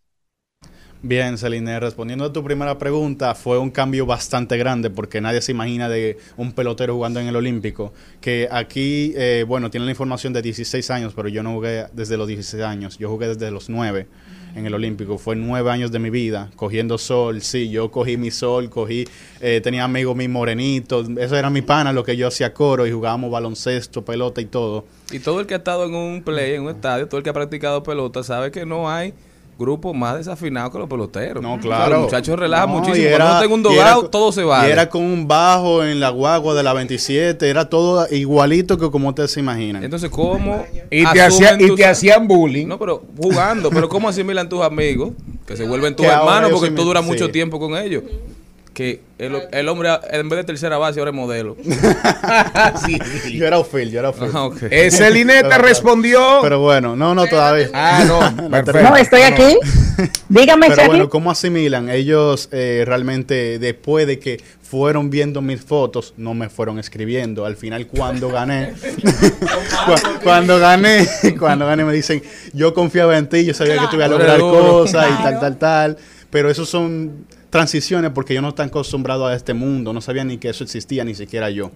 Bien, 1.01 1.37
Celine, 1.37 1.79
respondiendo 1.79 2.25
a 2.25 2.33
tu 2.33 2.43
primera 2.43 2.77
pregunta, 2.77 3.35
fue 3.35 3.59
un 3.59 3.69
cambio 3.69 4.05
bastante 4.05 4.57
grande 4.57 4.89
porque 4.89 5.21
nadie 5.21 5.41
se 5.41 5.51
imagina 5.51 5.87
de 5.87 6.17
un 6.35 6.51
pelotero 6.51 6.95
jugando 6.95 7.19
en 7.19 7.27
el 7.27 7.35
Olímpico. 7.35 7.93
Que 8.21 8.47
aquí, 8.51 9.13
eh, 9.15 9.45
bueno, 9.47 9.69
tiene 9.69 9.85
la 9.85 9.91
información 9.91 10.33
de 10.33 10.41
16 10.41 10.89
años, 10.89 11.13
pero 11.15 11.27
yo 11.27 11.43
no 11.43 11.53
jugué 11.53 11.85
desde 11.93 12.17
los 12.17 12.27
16 12.27 12.63
años, 12.63 12.97
yo 12.97 13.09
jugué 13.09 13.27
desde 13.27 13.51
los 13.51 13.69
9 13.69 14.07
en 14.55 14.65
el 14.65 14.73
Olímpico. 14.73 15.17
Fue 15.17 15.35
nueve 15.35 15.69
años 15.69 15.91
de 15.91 15.99
mi 15.99 16.09
vida 16.09 16.49
cogiendo 16.55 16.97
sol. 16.97 17.41
Sí, 17.41 17.69
yo 17.69 17.91
cogí 17.91 18.17
mi 18.17 18.31
sol, 18.31 18.69
cogí, 18.69 19.07
eh, 19.41 19.61
tenía 19.61 19.83
amigos 19.83 20.15
mis 20.15 20.29
morenitos. 20.29 21.07
Eso 21.17 21.35
era 21.35 21.49
mi 21.49 21.61
pana, 21.61 21.93
lo 21.93 22.03
que 22.03 22.17
yo 22.17 22.27
hacía 22.27 22.53
coro 22.53 22.87
y 22.87 22.91
jugábamos 22.91 23.29
baloncesto, 23.29 24.03
pelota 24.03 24.41
y 24.41 24.45
todo. 24.45 24.85
Y 25.11 25.19
todo 25.19 25.39
el 25.41 25.45
que 25.45 25.53
ha 25.53 25.57
estado 25.57 25.85
en 25.85 25.93
un 25.93 26.23
play, 26.23 26.55
en 26.55 26.63
un 26.63 26.69
estadio, 26.69 27.07
todo 27.07 27.17
el 27.17 27.23
que 27.23 27.29
ha 27.29 27.33
practicado 27.33 27.83
pelota, 27.83 28.23
sabe 28.23 28.51
que 28.51 28.65
no 28.65 28.89
hay 28.89 29.13
grupo 29.57 29.93
más 29.93 30.17
desafinado 30.17 30.69
que 30.71 30.77
los 30.77 30.89
peloteros. 30.89 31.41
No, 31.41 31.51
O 31.53 31.55
sea, 31.55 31.61
claro. 31.61 31.91
Los 31.93 32.01
muchachos 32.03 32.37
relajan 32.37 32.69
No, 32.69 32.79
muchísimo. 32.79 33.05
y 33.05 33.09
Cuando 33.09 33.25
uno 33.31 33.39
tenga 33.41 33.53
un 33.55 33.61
era 33.61 33.69
dogado, 33.91 34.09
todo 34.09 34.31
se 34.31 34.43
va. 34.43 34.67
Y 34.67 34.71
era 34.71 34.89
con 34.89 35.01
un 35.03 35.27
bajo 35.27 35.83
en 35.83 35.99
la 35.99 36.09
guagua 36.09 36.53
de 36.53 36.63
la 36.63 36.73
27, 36.73 37.49
era 37.49 37.69
todo 37.69 38.05
igualito 38.11 38.77
que 38.77 38.91
como 38.91 39.09
ustedes 39.09 39.31
se 39.31 39.39
imaginan. 39.39 39.83
Entonces, 39.83 40.09
¿cómo 40.09 40.65
Y 40.91 41.03
te, 41.05 41.21
asumen 41.21 41.49
hacía- 41.53 41.65
y 41.65 41.67
tus- 41.69 41.77
te 41.77 41.85
hacían 41.85 42.27
bullying. 42.27 42.67
No, 42.67 42.77
pero 42.77 43.03
jugando. 43.17 43.69
pero 43.69 43.87
¿cómo 43.87 44.09
asimilan 44.09 44.49
tus 44.49 44.61
amigos? 44.61 45.11
Que 45.47 45.55
se 45.55 45.65
vuelven 45.67 45.95
tus 45.95 46.05
Que 46.05 46.11
hermanos 46.11 46.51
porque 46.51 46.71
tú 46.71 46.83
duras 46.83 47.03
sí. 47.03 47.09
mucho 47.11 47.29
tiempo 47.31 47.59
con 47.59 47.77
ellos. 47.77 48.03
Que 48.75 48.99
el, 49.17 49.33
el 49.51 49.69
hombre, 49.69 49.89
en 50.11 50.27
vez 50.27 50.35
de 50.39 50.43
tercera 50.43 50.77
base, 50.77 50.99
ahora 50.99 51.11
es 51.11 51.15
modelo. 51.15 51.55
Yo 53.31 53.47
era 53.47 53.63
Phil, 53.63 53.89
yo 53.89 53.99
era 53.99 54.11
Phil. 54.11 54.29
Ah. 54.33 54.49
Ese 54.69 55.09
Linete 55.11 55.47
Pero- 55.49 55.63
respondió. 55.63 56.39
Pero 56.41 56.59
bueno, 56.59 56.93
no, 56.95 57.15
no 57.15 57.25
todavía. 57.25 57.69
Ah, 57.73 58.03
no, 58.05 58.49
perfecto. 58.51 58.81
No, 58.89 58.95
estoy 58.97 59.21
aquí. 59.21 59.57
Dígame, 60.27 60.67
Pero 60.69 60.87
bueno, 60.87 61.09
¿cómo 61.09 61.31
asimilan? 61.31 61.89
Ellos 61.89 62.49
eh, 62.51 62.83
realmente, 62.85 63.59
después 63.59 64.07
de 64.07 64.19
que 64.19 64.43
fueron 64.61 65.09
viendo 65.09 65.41
mis 65.41 65.61
fotos, 65.61 66.13
no 66.17 66.33
me 66.33 66.49
fueron 66.49 66.77
escribiendo. 66.77 67.45
Al 67.45 67.55
final, 67.55 67.87
cuando 67.87 68.27
gané, 68.29 68.73
cu- 69.85 70.19
cuando 70.21 70.59
gané, 70.59 71.07
cuando 71.39 71.65
gané, 71.65 71.85
me 71.85 71.93
dicen, 71.93 72.21
yo 72.51 72.73
confiaba 72.73 73.17
en 73.17 73.29
ti, 73.29 73.45
yo 73.45 73.53
sabía 73.53 73.77
que 73.79 73.87
tú 73.87 73.95
ibas 73.95 74.07
a 74.07 74.11
lograr 74.11 74.39
cosas 74.39 75.07
y 75.17 75.23
tal, 75.23 75.39
tal, 75.39 75.57
tal. 75.57 75.97
Pero 76.29 76.49
esos 76.49 76.67
son 76.67 77.25
transiciones 77.59 78.11
porque 78.11 78.33
yo 78.33 78.41
no 78.41 78.49
están 78.49 78.67
acostumbrado 78.67 79.25
a 79.27 79.33
este 79.33 79.53
mundo, 79.53 79.93
no 79.93 80.01
sabía 80.01 80.25
ni 80.25 80.37
que 80.37 80.49
eso 80.49 80.65
existía, 80.65 81.05
ni 81.05 81.15
siquiera 81.15 81.49
yo. 81.49 81.71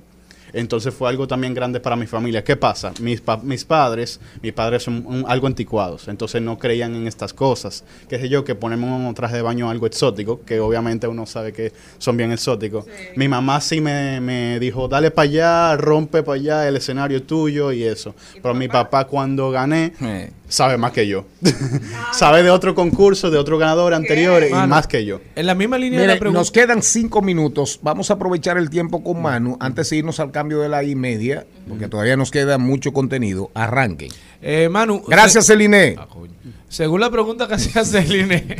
Entonces 0.52 0.94
fue 0.94 1.08
algo 1.08 1.26
también 1.28 1.54
grande 1.54 1.80
para 1.80 1.96
mi 1.96 2.06
familia. 2.08 2.44
¿Qué 2.44 2.56
pasa? 2.58 2.92
Mis, 3.00 3.22
pa- 3.22 3.38
mis 3.38 3.64
padres, 3.64 4.20
mis 4.42 4.52
padres 4.52 4.84
son 4.84 5.06
un- 5.06 5.24
algo 5.28 5.48
anticuados, 5.48 6.08
entonces 6.10 6.42
no 6.42 6.58
creían 6.58 6.96
en 6.96 7.08
estas 7.08 7.34
cosas. 7.34 7.84
Qué 8.10 8.20
sé 8.20 8.28
yo, 8.28 8.44
que 8.44 8.56
ponemos 8.56 8.90
un 9.00 9.14
traje 9.14 9.36
de 9.38 9.42
baño 9.44 9.70
algo 9.70 9.86
exótico, 9.86 10.42
que 10.44 10.60
obviamente 10.60 11.08
uno 11.08 11.26
sabe 11.28 11.54
que 11.54 11.72
son 12.00 12.18
bien 12.18 12.32
exóticos. 12.34 12.86
Mi 13.16 13.28
mamá 13.30 13.62
sí 13.62 13.80
me, 13.80 14.20
me 14.22 14.60
dijo, 14.60 14.88
dale 14.90 15.12
para 15.12 15.30
allá, 15.30 15.78
rompe 15.78 16.24
para 16.24 16.36
allá, 16.36 16.68
el 16.68 16.76
escenario 16.78 17.18
es 17.20 17.28
tuyo 17.28 17.72
y 17.72 17.84
eso. 17.84 18.16
Pero 18.42 18.54
mi 18.56 18.68
papá 18.68 19.06
cuando 19.06 19.52
gané, 19.52 19.94
Eh. 20.02 20.32
Sabe 20.50 20.78
más 20.78 20.92
que 20.92 21.08
yo. 21.08 21.26
sabe 22.12 22.44
de 22.44 22.50
otro 22.50 22.76
concurso, 22.76 23.32
de 23.32 23.38
otro 23.38 23.58
ganador 23.58 23.94
anterior 23.94 24.44
y 24.48 24.52
Mano. 24.52 24.68
más 24.68 24.88
que 24.88 25.06
yo. 25.06 25.22
En 25.36 25.46
la 25.46 25.56
misma 25.56 25.78
línea 25.78 26.02
de 26.02 26.08
la 26.08 26.20
pregunta. 26.20 26.40
nos 26.40 26.52
quedan 26.52 26.82
cinco 26.84 27.22
minutos. 27.22 27.80
Vamos 27.82 28.10
a 28.12 28.16
aprovechar 28.16 28.58
el 28.58 28.70
tiempo 28.70 29.02
con 29.04 29.22
Manu 29.22 29.56
antes 29.62 29.90
de 29.90 29.98
irnos 29.98 30.20
al 30.20 30.32
cambio 30.32 30.60
de 30.60 30.68
la 30.70 30.84
y 30.84 30.96
media, 30.96 31.46
porque 31.68 31.88
todavía 31.88 32.18
nos 32.18 32.32
queda 32.32 32.58
mucho 32.58 32.92
contenido. 32.92 33.50
Arranquen. 33.54 34.10
Eh, 34.42 34.68
Manu. 34.70 35.02
Gracias, 35.08 35.46
se- 35.46 35.54
Celine. 35.54 35.96
Ah. 35.98 36.08
Según 36.68 37.00
la 37.02 37.10
pregunta 37.10 37.48
que 37.48 37.56
hacía 37.56 37.84
Celine. 37.86 38.56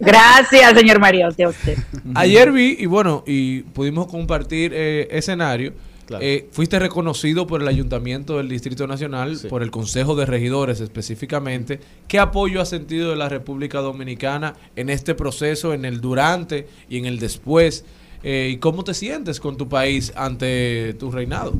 Gracias, 0.00 0.74
señor 0.78 0.98
Mariotti, 0.98 1.42
a 1.44 1.48
usted. 1.50 1.78
Ayer 2.14 2.50
vi, 2.50 2.76
y 2.78 2.86
bueno, 2.86 3.22
y 3.26 3.60
pudimos 3.62 4.06
compartir 4.08 4.72
eh, 4.74 5.08
escenario. 5.10 5.72
Claro. 6.06 6.24
Eh, 6.24 6.48
fuiste 6.52 6.78
reconocido 6.78 7.46
por 7.46 7.62
el 7.62 7.68
Ayuntamiento 7.68 8.36
del 8.36 8.48
Distrito 8.48 8.86
Nacional, 8.86 9.36
Sí. 9.38 9.48
por 9.48 9.62
el 9.62 9.70
Consejo 9.70 10.14
de 10.14 10.26
Regidores 10.26 10.80
específicamente. 10.80 11.80
¿Qué 12.08 12.18
apoyo 12.18 12.60
ha 12.60 12.66
sentido 12.66 13.10
de 13.10 13.16
la 13.16 13.28
República 13.28 13.80
Dominicana 13.80 14.54
en 14.76 14.90
este 14.90 15.14
proceso, 15.14 15.72
en 15.72 15.84
el 15.84 16.00
durante 16.00 16.68
y 16.88 16.98
en 16.98 17.06
el 17.06 17.18
después? 17.18 17.84
Eh, 18.22 18.50
¿Y 18.54 18.56
cómo 18.58 18.84
te 18.84 18.94
sientes 18.94 19.40
con 19.40 19.56
tu 19.56 19.68
país 19.68 20.12
ante 20.16 20.94
tu 20.98 21.10
reinado? 21.10 21.52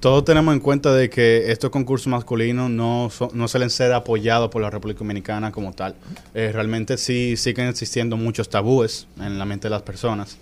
Todos 0.00 0.24
tenemos 0.26 0.52
en 0.54 0.60
cuenta 0.60 0.94
de 0.94 1.08
que 1.08 1.50
estos 1.50 1.70
concursos 1.70 2.06
masculinos 2.08 2.68
no, 2.70 3.08
son- 3.10 3.30
no 3.32 3.48
suelen 3.48 3.70
ser 3.70 3.92
apoyados 3.94 4.50
por 4.50 4.60
la 4.60 4.68
República 4.70 4.98
Dominicana 4.98 5.50
como 5.52 5.72
tal. 5.72 5.96
Eh, 6.34 6.50
realmente 6.52 6.98
sí 6.98 7.34
siguen 7.36 7.68
existiendo 7.68 8.16
muchos 8.16 8.48
tabúes 8.50 9.08
en 9.18 9.38
la 9.38 9.46
mente 9.46 9.66
de 9.68 9.70
las 9.70 9.82
personas. 9.82 10.36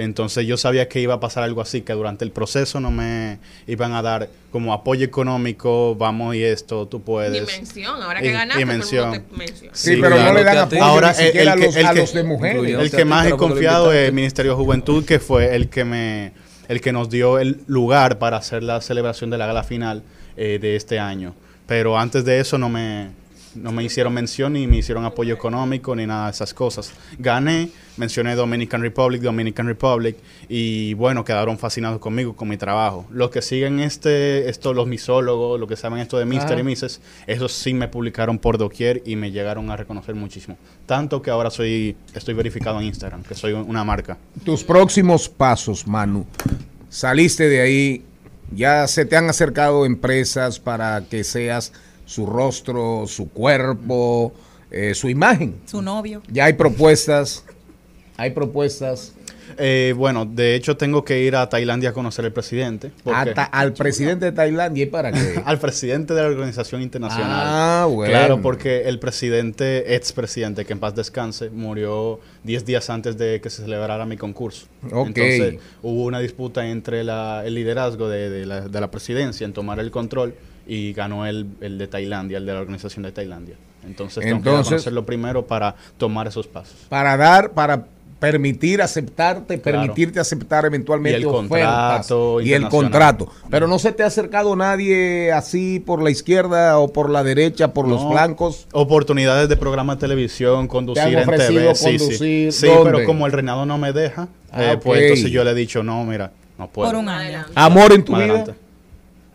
Entonces 0.00 0.46
yo 0.46 0.56
sabía 0.56 0.88
que 0.88 1.00
iba 1.00 1.14
a 1.14 1.20
pasar 1.20 1.42
algo 1.42 1.60
así, 1.60 1.80
que 1.82 1.92
durante 1.92 2.24
el 2.24 2.30
proceso 2.30 2.78
no 2.78 2.90
me 2.92 3.38
iban 3.66 3.92
a 3.94 4.02
dar 4.02 4.28
como 4.52 4.72
apoyo 4.72 5.04
económico, 5.04 5.96
vamos 5.96 6.36
y 6.36 6.44
esto, 6.44 6.86
tú 6.86 7.02
puedes. 7.02 7.32
Dimensión, 7.32 8.00
ahora 8.00 8.20
que 8.20 8.28
Y- 8.28 8.32
ganaste, 8.32 8.60
y 8.62 8.64
todo 8.64 8.72
el 8.72 8.78
mundo 8.78 8.90
mención. 8.92 9.12
te 9.28 9.36
menciona. 9.36 9.74
Sí, 9.74 9.96
pero 10.00 10.10
no 10.22 10.32
le 10.32 10.44
dan 10.44 10.58
apoyo 10.58 10.84
Ahora, 10.84 11.08
ni 11.08 11.14
siquiera 11.24 11.52
a 11.52 11.56
los- 11.56 11.76
a 11.76 11.92
los 11.92 12.12
de 12.14 12.22
mujeres. 12.22 12.78
El 12.80 12.90
que 12.92 13.04
más 13.04 13.26
he 13.26 13.30
confiado 13.32 13.92
es 13.92 14.08
el. 14.08 14.14
Ministerio 14.14 14.52
de 14.52 14.56
Juventud, 14.62 15.04
que 15.04 15.18
fue 15.18 15.54
el 15.56 15.68
que 15.68 15.84
me 15.84 16.32
el 16.68 16.80
que 16.82 16.92
nos 16.92 17.08
dio 17.08 17.38
el 17.38 17.62
lugar 17.66 18.18
para 18.18 18.36
hacer 18.36 18.62
la 18.62 18.80
celebración 18.82 19.30
de 19.30 19.38
la 19.38 19.46
gala 19.46 19.64
final 19.64 20.02
eh, 20.36 20.58
de 20.60 20.76
este 20.76 20.98
año. 20.98 21.34
Pero 21.66 21.98
antes 21.98 22.24
de 22.26 22.40
eso 22.40 22.56
no 22.58 22.68
me, 22.68 23.08
no 23.62 23.72
me 23.72 23.84
hicieron 23.84 24.14
mención 24.14 24.52
ni 24.52 24.66
me 24.66 24.78
hicieron 24.78 25.04
apoyo 25.04 25.34
económico 25.34 25.94
ni 25.94 26.06
nada 26.06 26.26
de 26.26 26.32
esas 26.32 26.54
cosas. 26.54 26.92
Gané, 27.18 27.70
mencioné 27.96 28.34
Dominican 28.34 28.80
Republic, 28.80 29.22
Dominican 29.22 29.66
Republic 29.66 30.16
y 30.48 30.94
bueno, 30.94 31.24
quedaron 31.24 31.58
fascinados 31.58 32.00
conmigo, 32.00 32.34
con 32.34 32.48
mi 32.48 32.56
trabajo. 32.56 33.06
Los 33.10 33.30
que 33.30 33.42
siguen 33.42 33.80
este, 33.80 34.48
esto, 34.48 34.72
los 34.74 34.86
misólogos, 34.86 35.58
los 35.58 35.68
que 35.68 35.76
saben 35.76 35.98
esto 35.98 36.18
de 36.18 36.24
Mr. 36.24 36.40
Ajá. 36.40 36.60
y 36.60 36.62
Mrs., 36.62 37.00
esos 37.26 37.52
sí 37.52 37.74
me 37.74 37.88
publicaron 37.88 38.38
por 38.38 38.58
doquier 38.58 39.02
y 39.04 39.16
me 39.16 39.30
llegaron 39.30 39.70
a 39.70 39.76
reconocer 39.76 40.14
muchísimo. 40.14 40.56
Tanto 40.86 41.20
que 41.22 41.30
ahora 41.30 41.50
soy, 41.50 41.96
estoy 42.14 42.34
verificado 42.34 42.80
en 42.80 42.86
Instagram, 42.86 43.22
que 43.22 43.34
soy 43.34 43.52
una 43.52 43.84
marca. 43.84 44.18
Tus 44.44 44.64
próximos 44.64 45.28
pasos, 45.28 45.86
Manu. 45.86 46.26
Saliste 46.88 47.48
de 47.48 47.60
ahí, 47.60 48.04
ya 48.50 48.86
se 48.86 49.04
te 49.04 49.16
han 49.16 49.28
acercado 49.28 49.84
empresas 49.84 50.58
para 50.58 51.02
que 51.08 51.24
seas 51.24 51.72
su 52.08 52.24
rostro, 52.24 53.04
su 53.06 53.28
cuerpo, 53.28 54.32
eh, 54.70 54.94
su 54.94 55.10
imagen. 55.10 55.56
Su 55.66 55.82
novio. 55.82 56.22
Ya 56.32 56.46
hay 56.46 56.54
propuestas, 56.54 57.44
hay 58.16 58.30
propuestas. 58.30 59.12
Eh, 59.56 59.94
bueno, 59.96 60.26
de 60.26 60.54
hecho 60.54 60.76
tengo 60.76 61.04
que 61.04 61.22
ir 61.22 61.34
a 61.34 61.48
Tailandia 61.48 61.90
a 61.90 61.92
conocer 61.92 62.24
al 62.24 62.32
presidente. 62.32 62.92
al 63.04 63.72
presidente 63.72 64.26
de 64.26 64.32
Tailandia, 64.32 64.84
¿y 64.84 64.86
para 64.86 65.10
qué? 65.12 65.42
al 65.44 65.58
presidente 65.58 66.12
de 66.14 66.22
la 66.22 66.28
organización 66.28 66.80
internacional. 66.82 67.30
Ah, 67.46 67.86
bueno. 67.90 68.10
Claro, 68.12 68.42
porque 68.42 68.82
el 68.88 68.98
presidente, 68.98 69.94
expresidente, 69.96 70.64
que 70.64 70.72
en 70.74 70.80
paz 70.80 70.94
descanse, 70.94 71.48
murió 71.50 72.20
10 72.44 72.64
días 72.66 72.88
antes 72.90 73.16
de 73.18 73.40
que 73.40 73.48
se 73.50 73.62
celebrara 73.62 74.04
mi 74.06 74.16
concurso. 74.16 74.66
Ok. 74.92 75.08
Entonces 75.08 75.56
hubo 75.82 76.04
una 76.04 76.20
disputa 76.20 76.66
entre 76.68 77.02
la- 77.04 77.42
el 77.44 77.54
liderazgo 77.54 78.08
de, 78.08 78.28
de 78.30 78.46
la, 78.46 78.60
de 78.68 78.80
la 78.80 78.90
presidencia 78.90 79.44
en 79.46 79.52
tomar 79.54 79.78
el 79.80 79.90
control 79.90 80.34
y 80.68 80.92
ganó 80.92 81.26
el, 81.26 81.46
el 81.60 81.78
de 81.78 81.88
Tailandia, 81.88 82.38
el 82.38 82.46
de 82.46 82.52
la 82.52 82.60
organización 82.60 83.02
de 83.02 83.10
Tailandia. 83.12 83.56
Entonces 83.86 84.22
tengo 84.22 84.42
que 84.42 84.48
Entonces- 84.50 84.68
conocerlo 84.70 85.06
primero 85.06 85.46
para 85.46 85.74
tomar 85.96 86.26
esos 86.28 86.46
pasos. 86.46 86.76
Para 86.88 87.16
dar, 87.16 87.52
para 87.52 87.86
permitir 88.20 88.82
aceptarte, 88.82 89.60
Claro. 89.60 89.78
permitirte 89.78 90.18
aceptar 90.18 90.64
eventualmente 90.66 91.20
Y 91.20 91.22
el 91.22 91.28
ofertas 91.28 91.48
contrato 92.08 92.40
y 92.40 92.52
el 92.52 92.68
contrato. 92.68 93.28
Pero 93.48 93.68
no 93.68 93.78
se 93.78 93.92
te 93.92 94.02
ha 94.02 94.06
acercado 94.06 94.56
nadie 94.56 95.30
así 95.32 95.78
por 95.78 96.02
la 96.02 96.10
izquierda 96.10 96.78
o 96.80 96.92
por 96.92 97.10
la 97.10 97.22
derecha, 97.22 97.72
por 97.72 97.86
los 97.86 98.02
No, 98.02 98.10
flancos. 98.10 98.66
Oportunidades 98.72 99.48
de 99.48 99.56
programa 99.56 99.94
de 99.94 100.00
televisión, 100.00 100.66
conducir 100.66 101.02
han 101.16 101.30
en 101.30 101.38
TV. 101.38 101.74
Sí, 101.76 101.98
sí. 101.98 101.98
conducir? 101.98 102.52
Sí, 102.52 102.66
¿Dónde? 102.66 102.90
pero 102.90 103.04
como 103.06 103.24
el 103.26 103.32
reinado 103.32 103.64
no 103.64 103.78
me 103.78 103.92
deja, 103.92 104.26
Ah, 104.50 104.72
eh, 104.72 104.78
pues 104.82 105.00
entonces 105.02 105.30
yo 105.30 105.44
le 105.44 105.52
he 105.52 105.54
dicho, 105.54 105.84
no, 105.84 106.04
mira, 106.04 106.32
no 106.58 106.66
puedo. 106.68 106.90
Por 106.90 106.98
un 106.98 107.08
año. 107.08 107.44
Amor 107.54 107.92
en 107.92 108.02
tu 108.04 108.12
Más 108.12 108.22
vida. 108.24 108.34
adelante. 108.34 108.60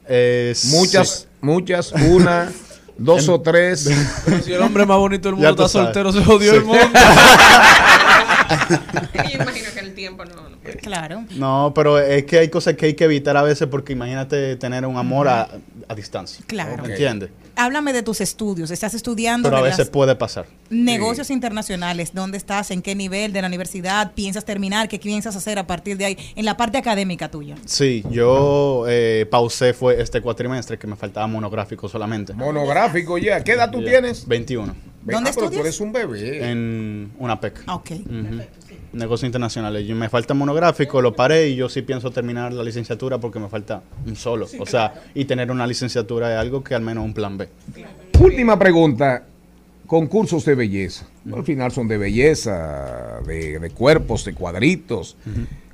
Eh, 0.08 0.54
Muchas, 0.66 1.10
sí. 1.10 1.28
muchas, 1.42 1.92
una, 1.94 2.52
dos 2.98 3.28
o 3.30 3.40
tres. 3.42 3.90
Pero 4.26 4.42
si 4.44 4.54
el 4.54 4.62
hombre 4.62 4.86
más 4.86 4.98
bonito 4.98 5.28
del 5.30 5.36
mundo 5.36 5.50
está 5.50 5.68
sabes. 5.70 5.86
soltero, 5.88 6.12
se 6.12 6.24
jodió 6.24 6.52
Sí. 6.52 6.58
el 6.58 6.66
mundo. 6.66 6.82
Yo 9.14 9.42
imagino 9.42 9.70
que 9.74 9.80
el 9.80 9.94
tiempo 9.94 10.26
no. 10.26 10.50
no 10.50 10.58
puede. 10.58 10.78
Claro. 10.78 11.24
No, 11.36 11.72
pero 11.76 11.98
es 12.00 12.26
que 12.26 12.40
hay 12.40 12.50
cosas 12.50 12.76
que 12.76 12.88
hay 12.88 12.94
que 12.94 13.06
evitar 13.06 13.36
a 13.38 13.42
veces 13.44 13.68
porque 13.70 13.94
imagínate 13.94 14.56
tener 14.58 14.86
un 14.86 14.98
amor 14.98 15.28
a, 15.28 15.48
a 15.88 15.96
distancia. 15.96 16.44
Claro. 16.48 16.82
¿Me 16.84 16.90
entiendes? 16.90 17.30
Háblame 17.56 17.94
de 17.94 18.02
tus 18.04 18.20
estudios. 18.22 18.72
Estás 18.72 18.94
estudiando 18.94 19.48
Pero 19.50 19.58
a 19.58 19.62
veces 19.62 19.90
puede 19.90 20.16
pasar. 20.16 20.46
negocios 20.70 21.30
internacionales. 21.30 22.12
¿Dónde 22.14 22.38
estás? 22.38 22.72
¿En 22.72 22.82
qué 22.82 22.96
nivel 22.96 23.32
de 23.34 23.42
la 23.42 23.48
universidad? 23.48 24.14
¿Piensas 24.14 24.44
terminar? 24.46 24.88
¿Qué 24.90 24.98
piensas 25.00 25.36
hacer 25.36 25.60
a 25.60 25.68
partir 25.68 25.98
de 25.98 26.06
ahí? 26.06 26.18
En 26.36 26.46
la 26.46 26.58
parte 26.58 26.78
académica 26.78 27.30
tuya. 27.30 27.56
Sí, 27.66 28.04
yo 28.10 28.86
eh, 28.88 29.28
pausé 29.30 29.74
fue 29.74 30.02
este 30.02 30.22
cuatrimestre 30.22 30.78
que 30.80 30.88
me 30.88 30.96
faltaba 30.96 31.28
monográfico 31.28 31.88
solamente. 31.88 32.34
Monográfico 32.34 33.18
ya. 33.18 33.44
¿Qué 33.44 33.52
edad 33.54 33.70
tú 33.72 33.84
tienes? 33.84 34.28
21. 34.28 34.76
¿Dónde 35.06 35.30
Ah, 35.30 35.34
pero 35.34 35.34
tú 35.34 35.44
estudias? 35.44 35.66
eres 35.66 35.80
un 35.82 35.92
bebé. 35.92 36.50
En 36.50 37.12
una 37.20 37.40
PEC. 37.40 37.64
Ok. 37.68 37.92
Ujú. 37.92 38.42
Negocios 38.94 39.28
internacionales. 39.28 39.88
Yo 39.88 39.96
me 39.96 40.08
falta 40.08 40.34
monográfico, 40.34 41.02
lo 41.02 41.16
paré 41.16 41.50
y 41.50 41.56
yo 41.56 41.68
sí 41.68 41.82
pienso 41.82 42.12
terminar 42.12 42.54
la 42.54 42.64
licenciatura 42.64 43.18
porque 43.18 43.40
me 43.40 43.50
falta 43.50 43.82
un 44.06 44.16
solo. 44.16 44.48
O 44.60 44.66
sea, 44.66 44.94
y 45.16 45.26
tener 45.26 45.50
una 45.52 45.66
licenciatura 45.68 46.32
es 46.34 46.40
algo 46.40 46.64
que 46.64 46.76
al 46.76 46.82
menos 46.84 47.04
un 47.04 47.14
plan 47.14 47.38
B. 47.38 47.50
Última 48.20 48.58
pregunta. 48.58 49.24
Concursos 49.88 50.46
de 50.46 50.56
belleza. 50.56 51.06
Al 51.32 51.44
final 51.44 51.72
son 51.72 51.88
de 51.88 51.98
belleza, 51.98 53.20
de, 53.28 53.60
de 53.60 53.70
cuerpos, 53.72 54.24
de 54.26 54.34
cuadritos. 54.34 55.18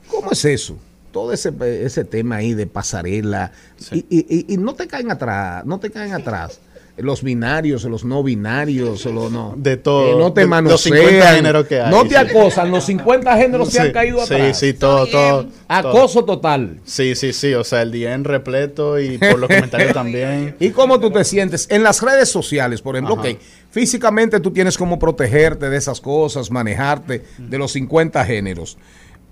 ¿Cómo 0.09 0.31
es 0.31 0.43
eso? 0.45 0.77
Todo 1.11 1.31
ese, 1.33 1.51
ese 1.83 2.03
tema 2.05 2.37
ahí 2.37 2.53
de 2.53 2.67
pasarela. 2.67 3.51
Y, 3.91 3.97
y- 4.09 4.25
y- 4.49 4.53
y 4.53 4.57
no 4.57 4.73
te 4.73 4.87
caen 4.87 5.11
atrás, 5.11 5.63
no 5.65 5.79
te 5.79 5.89
caen 5.91 6.13
atrás. 6.13 6.59
Los 7.01 7.23
binarios, 7.23 7.83
los 7.85 8.03
no 8.05 8.23
binarios, 8.23 9.05
los 9.05 9.31
no. 9.31 9.53
De 9.57 9.77
todo. 9.77 10.11
Que 10.11 10.15
no 10.23 10.33
te 10.33 10.41
De- 10.41 10.47
los 10.47 10.81
50 10.81 11.05
manosean. 11.11 11.35
géneros 11.35 11.67
que 11.67 11.81
hay, 11.81 11.91
no 11.91 12.03
te 12.03 12.09
sí. 12.09 12.15
acosan. 12.15 12.71
Los 12.71 12.83
50 12.85 13.37
géneros 13.37 13.69
Sí, 13.69 13.77
han 13.77 13.91
caído 13.91 14.17
sí, 14.25 14.33
atrás. 14.33 14.59
Sí, 14.59 14.73
todo, 14.73 15.05
todo. 15.07 15.47
Acoso 15.67 16.25
total. 16.25 16.79
Sí, 16.85 17.15
sí, 17.15 17.33
sí. 17.33 17.53
O 17.53 17.63
sea, 17.63 17.81
el 17.81 17.91
DM 17.91 18.23
repleto 18.23 18.99
y 18.99 19.17
por 19.17 19.39
los 19.39 19.47
comentarios 19.49 19.93
también. 19.93 20.55
¿Y 20.59 20.69
cómo 20.71 20.99
tú 20.99 21.11
te 21.11 21.23
sientes? 21.23 21.67
En 21.69 21.83
las 21.83 22.01
redes 22.01 22.29
sociales, 22.29 22.81
por 22.81 22.95
ejemplo, 22.95 23.15
Ajá. 23.19 23.29
ok, 23.29 23.37
físicamente 23.71 24.39
tú 24.39 24.51
tienes 24.51 24.77
cómo 24.77 24.99
protegerte 24.99 25.69
de 25.69 25.77
esas 25.77 26.01
cosas, 26.01 26.51
manejarte 26.51 27.23
de 27.37 27.57
los 27.57 27.71
50 27.71 28.25
géneros. 28.25 28.77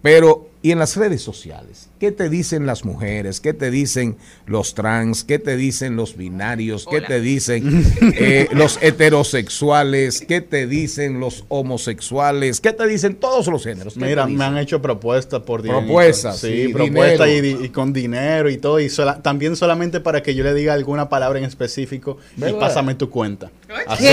Pero, 0.01 0.46
¿y 0.61 0.71
en 0.71 0.79
las 0.79 0.95
redes 0.95 1.21
sociales? 1.21 1.89
¿Qué 1.99 2.11
te 2.11 2.29
dicen 2.29 2.65
las 2.65 2.85
mujeres? 2.85 3.39
¿Qué 3.41 3.53
te 3.53 3.71
dicen 3.71 4.17
los 4.45 4.73
trans? 4.75 5.23
¿Qué 5.23 5.39
te 5.39 5.55
dicen 5.57 5.95
los 5.95 6.15
binarios? 6.15 6.85
¿Qué 6.89 7.01
te 7.01 7.19
dicen 7.21 7.83
eh, 8.15 8.47
los 8.51 8.77
heterosexuales? 8.81 10.21
¿Qué 10.21 10.41
te 10.41 10.67
dicen 10.67 11.19
los 11.19 11.45
homosexuales? 11.49 12.61
¿Qué 12.61 12.73
te 12.73 12.87
dicen 12.87 13.15
todos 13.15 13.47
los 13.47 13.63
géneros? 13.63 13.93
¿Qué 13.95 13.99
Mira, 14.05 14.25
me 14.27 14.43
han 14.43 14.57
hecho 14.57 14.81
propuestas 14.81 15.41
por 15.41 15.61
dinero. 15.61 15.81
Propuestas, 15.81 16.39
Sí, 16.39 16.67
sí, 16.67 16.73
propuestas 16.73 17.29
y, 17.29 17.69
con 17.69 17.93
dinero 17.93 18.49
y 18.49 18.57
todo. 18.57 18.79
Y 18.79 18.89
sola- 18.89 19.21
también 19.21 19.55
solamente 19.55 19.99
para 19.99 20.21
que 20.23 20.35
yo 20.35 20.43
le 20.43 20.53
diga 20.53 20.73
alguna 20.73 21.09
palabra 21.09 21.39
en 21.39 21.45
específico 21.45 22.17
¿Verdad? 22.35 22.57
y 22.57 22.59
pásame 22.59 22.95
tu 22.95 23.09
cuenta. 23.09 23.51
Así. 23.87 24.07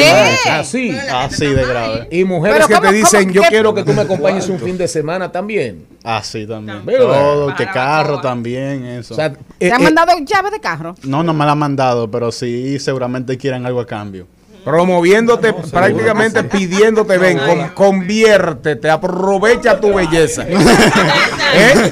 Así. 0.49 0.99
Así 1.13 1.47
de 1.47 1.65
grave. 1.65 2.09
Y 2.11 2.25
mujeres 2.25 2.67
que 2.67 2.75
¿cómo- 2.75 2.89
te 2.89 2.95
dicen, 2.95 3.33
yo 3.33 3.43
quiero 3.49 3.73
que 3.75 3.85
tú 3.85 3.93
me 3.93 4.03
acompañes 4.03 4.49
un 4.49 4.59
fin 4.59 4.77
de 4.77 4.89
semana 4.89 5.31
también. 5.31 5.87
Así 6.03 6.47
también. 6.47 6.85
¿Verdad? 6.85 7.07
Todo, 7.07 7.55
que 7.55 7.67
carro 7.67 8.21
también, 8.21 8.85
eso. 8.85 9.15
O 9.15 9.17
sea, 9.17 9.33
¿Te 9.33 9.39
eh, 9.69 9.73
han 9.73 9.81
eh, 9.81 9.85
mandado 9.85 10.13
llave 10.19 10.51
de 10.51 10.61
carro? 10.61 10.95
no, 11.05 11.23
no 11.23 11.33
me 11.33 11.45
la 11.45 11.53
han 11.53 11.59
mandado, 11.59 12.11
pero 12.11 12.31
sí 12.33 12.79
seguramente 12.79 13.39
quieren 13.39 13.65
algo 13.65 13.81
a 13.81 13.87
cambio. 13.87 14.27
promoviéndote, 14.65 15.53
prácticamente 15.71 16.43
pidiéndote, 16.45 17.19
ven, 17.19 17.39
con- 17.39 17.69
conviértete, 17.71 18.89
aprovecha 18.91 19.79
tu 19.79 19.93
belleza. 19.95 20.47
¿Eh? 20.49 21.91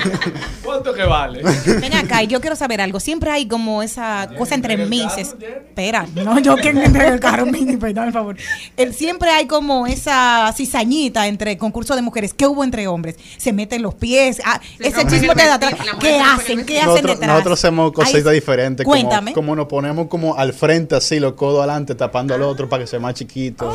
¿Cuánto 0.82 0.94
que 0.94 1.04
vale? 1.04 1.42
Ven 1.80 1.94
acá, 1.94 2.22
y 2.22 2.26
yo 2.26 2.40
quiero 2.40 2.56
saber 2.56 2.80
algo. 2.80 3.00
Siempre 3.00 3.30
hay 3.30 3.46
como 3.46 3.82
esa 3.82 4.28
cosa 4.36 4.54
entre 4.54 4.76
mises. 4.76 5.34
Espera, 5.40 6.06
no, 6.14 6.38
yo 6.40 6.56
que 6.56 6.70
entregue 6.70 7.08
el 7.08 7.20
carro, 7.20 7.46
mini, 7.46 7.76
perdón, 7.76 8.04
por 8.06 8.12
favor. 8.12 8.36
El, 8.76 8.94
siempre 8.94 9.30
hay 9.30 9.46
como 9.46 9.86
esa 9.86 10.52
cizañita 10.56 11.26
entre 11.26 11.56
concurso 11.58 11.94
de 11.96 12.02
mujeres. 12.02 12.34
¿Qué 12.34 12.46
hubo 12.46 12.64
entre 12.64 12.86
hombres? 12.88 13.16
Se 13.36 13.52
meten 13.52 13.82
los 13.82 13.94
pies. 13.94 14.40
ah, 14.44 14.60
ese 14.78 15.02
chisme 15.02 15.20
de 15.20 15.34
vestido, 15.34 15.52
atrás. 15.52 15.74
¿Qué 16.00 16.18
hacen? 16.18 16.64
¿Qué 16.66 16.78
hacen 16.78 16.88
Nosotros, 16.90 17.14
detrás? 17.16 17.28
nosotros 17.30 17.58
hacemos 17.58 17.92
cositas 17.92 18.32
diferentes. 18.32 18.84
Cuéntame. 18.84 19.32
Como, 19.32 19.46
como 19.46 19.56
nos 19.56 19.66
ponemos 19.66 20.08
como 20.08 20.36
al 20.36 20.52
frente 20.52 20.96
así, 20.96 21.20
los 21.20 21.34
codos 21.34 21.58
adelante, 21.60 21.94
tapando 21.94 22.34
al 22.34 22.42
otro 22.42 22.68
para 22.68 22.82
que 22.82 22.86
sea 22.86 23.00
más 23.00 23.14
chiquito. 23.14 23.72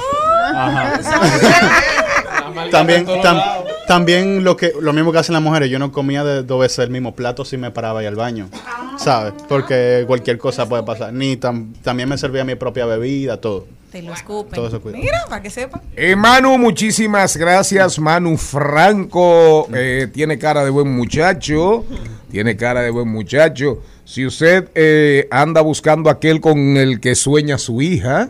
Ajá. 0.53 0.99
También, 2.71 3.05
tam- 3.05 3.41
también 3.87 4.43
lo 4.43 4.55
que 4.57 4.73
lo 4.79 4.93
mismo 4.93 5.11
que 5.11 5.17
hacen 5.19 5.33
las 5.33 5.41
mujeres, 5.41 5.69
yo 5.69 5.79
no 5.79 5.91
comía 5.91 6.23
de 6.23 6.43
dos 6.43 6.59
veces 6.59 6.79
el 6.79 6.89
mismo 6.89 7.15
plato 7.15 7.45
si 7.45 7.57
me 7.57 7.71
paraba 7.71 8.01
ahí 8.01 8.05
al 8.05 8.15
baño, 8.15 8.49
¿sabes? 8.97 9.33
Porque 9.47 10.03
cualquier 10.07 10.37
cosa 10.37 10.67
puede 10.67 10.83
pasar. 10.83 11.13
Ni 11.13 11.37
tam- 11.37 11.73
también 11.83 12.09
me 12.09 12.17
servía 12.17 12.43
mi 12.43 12.55
propia 12.55 12.85
bebida, 12.85 13.39
todo. 13.41 13.65
Te 13.91 14.01
lo 14.01 14.13
escupen. 14.13 14.53
Todo 14.53 14.67
eso 14.67 14.81
cuidado. 14.81 15.01
Mira, 15.01 15.19
para 15.29 15.41
que 15.41 15.49
sepan. 15.49 15.81
Eh, 15.95 16.15
Manu, 16.15 16.57
muchísimas 16.57 17.37
gracias. 17.37 17.97
Manu 17.99 18.35
Franco 18.37 19.67
eh, 19.73 20.07
tiene 20.13 20.37
cara 20.37 20.63
de 20.63 20.69
buen 20.69 20.93
muchacho. 20.93 21.85
Tiene 22.29 22.57
cara 22.57 22.81
de 22.81 22.89
buen 22.89 23.07
muchacho. 23.07 23.81
Si 24.03 24.25
usted 24.25 24.69
eh, 24.75 25.27
anda 25.31 25.61
buscando 25.61 26.09
aquel 26.09 26.41
con 26.41 26.75
el 26.77 26.99
que 26.99 27.15
sueña 27.15 27.57
su 27.57 27.81
hija, 27.81 28.27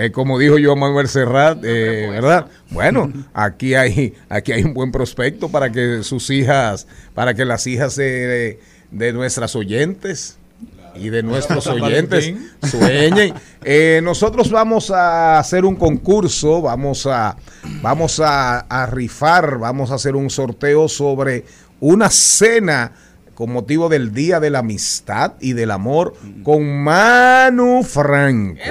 eh, 0.00 0.12
como 0.12 0.38
dijo 0.38 0.58
yo 0.58 0.76
Manuel 0.76 1.08
Serrat, 1.08 1.58
eh, 1.64 2.08
¿verdad? 2.10 2.46
Bueno, 2.70 3.12
aquí 3.34 3.74
hay, 3.74 4.14
aquí 4.28 4.52
hay 4.52 4.62
un 4.62 4.74
buen 4.74 4.92
prospecto 4.92 5.48
para 5.48 5.70
que 5.70 6.02
sus 6.04 6.30
hijas, 6.30 6.86
para 7.14 7.34
que 7.34 7.44
las 7.44 7.66
hijas 7.66 7.96
de, 7.96 8.60
de 8.90 9.12
nuestras 9.12 9.56
oyentes 9.56 10.38
y 10.94 11.10
de 11.10 11.22
nuestros 11.22 11.66
oyentes 11.66 12.32
sueñen. 12.62 13.34
Eh, 13.64 14.00
nosotros 14.02 14.50
vamos 14.50 14.90
a 14.90 15.38
hacer 15.38 15.64
un 15.64 15.76
concurso, 15.76 16.62
vamos 16.62 17.06
a, 17.06 17.36
vamos 17.82 18.20
a, 18.20 18.60
a 18.60 18.86
rifar, 18.86 19.58
vamos 19.58 19.90
a 19.90 19.94
hacer 19.94 20.16
un 20.16 20.30
sorteo 20.30 20.88
sobre 20.88 21.44
una 21.80 22.10
cena 22.10 22.92
con 23.40 23.52
motivo 23.54 23.88
del 23.88 24.12
Día 24.12 24.38
de 24.38 24.50
la 24.50 24.58
Amistad 24.58 25.32
y 25.40 25.54
del 25.54 25.70
Amor 25.70 26.12
con 26.42 26.82
Manu 26.82 27.82
Franco. 27.82 28.60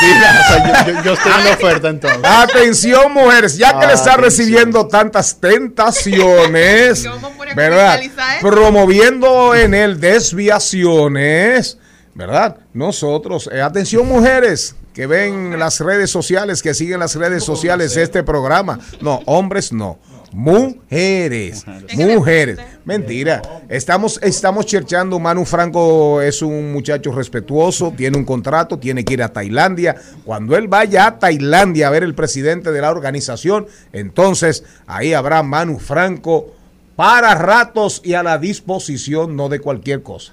Sea, 0.00 1.02
yo, 1.04 1.12
estoy 1.12 1.32
en 1.32 1.44
la 1.44 1.52
oferta 1.52 1.90
entonces. 1.90 2.20
Atención, 2.24 3.12
mujeres, 3.12 3.56
ya 3.56 3.78
que 3.78 3.86
le 3.86 3.92
está 3.92 4.14
Atención. 4.14 4.24
recibiendo 4.24 4.88
tantas 4.88 5.38
tentaciones, 5.38 7.04
¿verdad? 7.54 8.00
Promoviendo 8.40 9.54
en 9.54 9.74
él 9.74 10.00
desviaciones, 10.00 11.78
¿verdad? 12.14 12.56
Nosotros, 12.72 13.48
eh, 13.52 13.62
atención, 13.62 14.08
mujeres 14.08 14.74
que 14.92 15.06
ven 15.06 15.56
las 15.58 15.78
redes 15.78 16.10
sociales, 16.10 16.62
que 16.62 16.74
siguen 16.74 16.98
las 16.98 17.14
redes 17.14 17.44
sociales 17.44 17.96
este 17.96 18.24
programa. 18.24 18.80
No, 19.00 19.20
hombres 19.26 19.72
no. 19.72 20.00
Mujeres, 20.34 21.64
mujeres. 21.94 22.58
Mentira. 22.84 23.40
Estamos, 23.68 24.18
estamos 24.20 24.66
cherchando. 24.66 25.20
Manu 25.20 25.44
Franco 25.44 26.20
es 26.20 26.42
un 26.42 26.72
muchacho 26.72 27.12
respetuoso, 27.12 27.94
tiene 27.96 28.18
un 28.18 28.24
contrato, 28.24 28.80
tiene 28.80 29.04
que 29.04 29.14
ir 29.14 29.22
a 29.22 29.28
Tailandia. 29.28 29.94
Cuando 30.24 30.56
él 30.56 30.66
vaya 30.66 31.06
a 31.06 31.18
Tailandia 31.20 31.86
a 31.86 31.90
ver 31.90 32.02
el 32.02 32.16
presidente 32.16 32.72
de 32.72 32.80
la 32.80 32.90
organización, 32.90 33.68
entonces 33.92 34.64
ahí 34.88 35.14
habrá 35.14 35.44
Manu 35.44 35.78
Franco 35.78 36.52
para 36.96 37.36
ratos 37.36 38.02
y 38.04 38.14
a 38.14 38.24
la 38.24 38.38
disposición, 38.38 39.36
no 39.36 39.48
de 39.48 39.60
cualquier 39.60 40.02
cosa. 40.02 40.32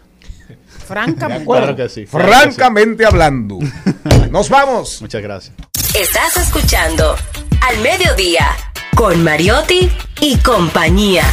Francamente. 0.87 1.45
Claro 1.45 1.75
que 1.75 1.89
sí. 1.89 2.05
claro 2.05 2.25
que 2.25 2.31
Francamente 2.31 3.05
hablando. 3.05 3.59
Nos 4.31 4.49
vamos. 4.49 4.99
Muchas 4.99 5.21
gracias. 5.21 5.55
Estás 5.93 6.37
escuchando 6.37 7.15
Al 7.61 7.77
Mediodía 7.83 8.47
con 8.95 9.23
Mariotti 9.23 9.89
y 10.19 10.37
compañía. 10.37 11.23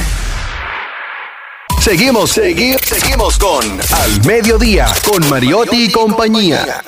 Seguimos, 1.80 2.36
segui- 2.36 2.78
seguimos 2.82 3.39
con 3.39 3.64
Al 3.93 4.24
Mediodía, 4.26 4.86
con 5.05 5.28
Mariotti 5.28 5.85
y 5.86 5.93
compañía. 5.93 6.82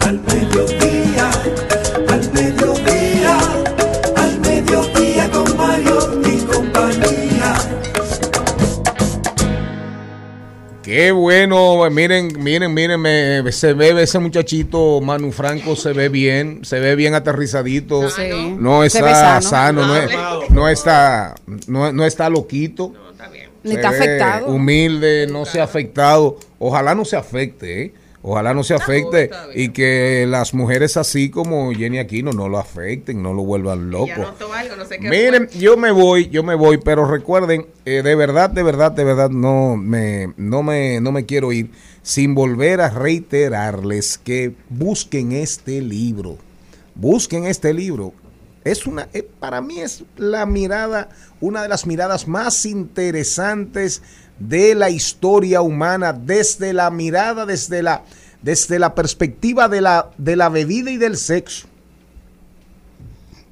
Al 0.00 0.20
mediodía, 0.20 0.93
Qué 10.94 11.10
bueno, 11.10 11.90
miren, 11.90 12.28
miren, 12.40 12.72
miren, 12.72 13.00
me- 13.00 13.50
se 13.50 13.72
ve 13.72 14.00
ese 14.00 14.20
muchachito 14.20 15.00
Manu 15.00 15.32
Franco, 15.32 15.74
se 15.74 15.92
ve 15.92 16.08
bien, 16.08 16.60
se 16.64 16.78
ve 16.78 16.94
bien 16.94 17.14
aterrizadito, 17.14 18.08
Sí. 18.10 18.54
no 18.60 18.84
está 18.84 19.40
sano, 19.42 19.82
sano. 19.82 19.86
no, 19.88 19.96
es- 19.96 20.50
no 20.50 20.68
está, 20.68 21.34
no, 21.66 21.90
no 21.90 22.04
está 22.06 22.30
loquito, 22.30 22.92
Ni 23.64 23.72
está 23.74 23.88
afectado. 23.88 24.46
humilde, 24.46 25.26
no 25.28 25.44
se 25.46 25.60
ha 25.60 25.64
afectado, 25.64 26.38
ojalá 26.60 26.94
no 26.94 27.04
se 27.04 27.16
afecte, 27.16 27.82
¿eh? 27.86 27.94
Ojalá 28.26 28.54
no 28.54 28.64
se 28.64 28.74
afecte 28.74 29.30
y 29.54 29.68
que 29.68 30.24
las 30.26 30.54
mujeres 30.54 30.96
así 30.96 31.28
como 31.28 31.72
Jenny 31.72 31.98
Aquino 31.98 32.32
no 32.32 32.48
lo 32.48 32.58
afecten, 32.58 33.22
no 33.22 33.34
lo 33.34 33.44
vuelvan 33.44 33.90
loco. 33.90 34.06
Ya 34.06 34.16
notó 34.16 34.52
algo, 34.52 34.76
no 34.76 34.86
sé 34.86 34.98
qué 34.98 35.10
Miren, 35.10 35.48
yo 35.50 35.76
me 35.76 35.90
voy, 35.90 36.30
yo 36.30 36.42
me 36.42 36.54
voy, 36.54 36.78
pero 36.78 37.06
recuerden, 37.06 37.66
eh, 37.84 38.00
de 38.02 38.14
verdad, 38.14 38.48
de 38.48 38.62
verdad, 38.62 38.92
de 38.92 39.04
verdad, 39.04 39.28
no 39.28 39.76
me, 39.76 40.32
no 40.38 40.62
me, 40.62 41.00
no 41.02 41.12
me 41.12 41.26
quiero 41.26 41.52
ir 41.52 41.70
sin 42.02 42.34
volver 42.34 42.80
a 42.80 42.88
reiterarles 42.88 44.16
que 44.16 44.54
busquen 44.70 45.32
este 45.32 45.82
libro, 45.82 46.38
busquen 46.94 47.44
este 47.44 47.74
libro. 47.74 48.14
Es 48.64 48.86
una, 48.86 49.10
eh, 49.12 49.28
para 49.38 49.60
mí 49.60 49.80
es 49.80 50.04
la 50.16 50.46
mirada, 50.46 51.10
una 51.42 51.62
de 51.62 51.68
las 51.68 51.86
miradas 51.86 52.26
más 52.26 52.64
interesantes 52.64 54.02
de 54.38 54.74
la 54.74 54.90
historia 54.90 55.62
humana, 55.62 56.12
desde 56.12 56.72
la 56.72 56.90
mirada, 56.90 57.46
desde 57.46 57.82
la, 57.82 58.02
desde 58.42 58.78
la 58.78 58.94
perspectiva 58.94 59.68
de 59.68 59.80
la, 59.80 60.10
de 60.18 60.36
la 60.36 60.48
bebida 60.48 60.90
y 60.90 60.96
del 60.96 61.16
sexo. 61.16 61.66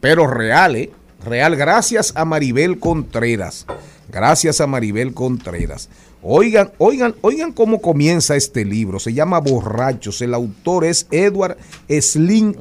Pero 0.01 0.27
real, 0.27 0.77
¿eh? 0.77 0.91
Real, 1.25 1.55
gracias 1.55 2.13
a 2.17 2.25
Maribel 2.25 2.81
Contreras. 2.81 3.67
Gracias 4.11 4.61
a 4.61 4.67
Maribel 4.67 5.15
Contreras. 5.15 5.89
Oigan, 6.23 6.71
oigan, 6.79 7.15
oigan 7.21 7.53
cómo 7.53 7.81
comienza 7.81 8.37
este 8.37 8.65
libro. 8.65 8.99
Se 8.99 9.13
llama 9.13 9.39
Borrachos. 9.41 10.21
El 10.23 10.35
autor 10.35 10.85
es 10.85 11.07
Edward 11.11 11.57
Sling, 11.89 12.55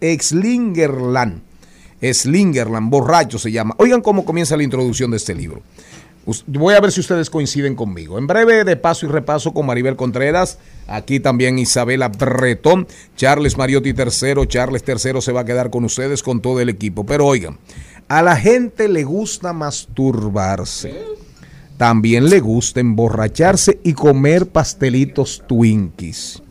Slingerland. 0.00 1.42
Slingerland, 2.02 2.90
Borracho 2.90 3.38
se 3.38 3.52
llama. 3.52 3.74
Oigan 3.78 4.00
cómo 4.00 4.24
comienza 4.24 4.56
la 4.56 4.62
introducción 4.62 5.10
de 5.10 5.18
este 5.18 5.34
libro. 5.34 5.62
Voy 6.46 6.74
a 6.74 6.80
ver 6.80 6.92
si 6.92 7.00
ustedes 7.00 7.30
coinciden 7.30 7.74
conmigo. 7.74 8.18
En 8.18 8.26
breve, 8.26 8.64
de 8.64 8.76
paso 8.76 9.06
y 9.06 9.08
repaso 9.08 9.52
con 9.52 9.66
Maribel 9.66 9.96
Contreras. 9.96 10.58
Aquí 10.86 11.18
también 11.18 11.58
Isabela 11.58 12.08
Bretón, 12.08 12.86
Charles 13.16 13.56
Mariotti 13.56 13.90
III. 13.90 14.46
Charles 14.46 14.84
III 14.86 15.20
se 15.20 15.32
va 15.32 15.40
a 15.40 15.44
quedar 15.44 15.70
con 15.70 15.84
ustedes, 15.84 16.22
con 16.22 16.40
todo 16.40 16.60
el 16.60 16.68
equipo. 16.68 17.06
Pero 17.06 17.26
oigan, 17.26 17.58
a 18.08 18.22
la 18.22 18.36
gente 18.36 18.88
le 18.88 19.04
gusta 19.04 19.52
masturbarse. 19.52 20.94
También 21.76 22.28
le 22.28 22.40
gusta 22.40 22.80
emborracharse 22.80 23.80
y 23.82 23.94
comer 23.94 24.46
pastelitos 24.46 25.42
Twinkies. 25.48 26.42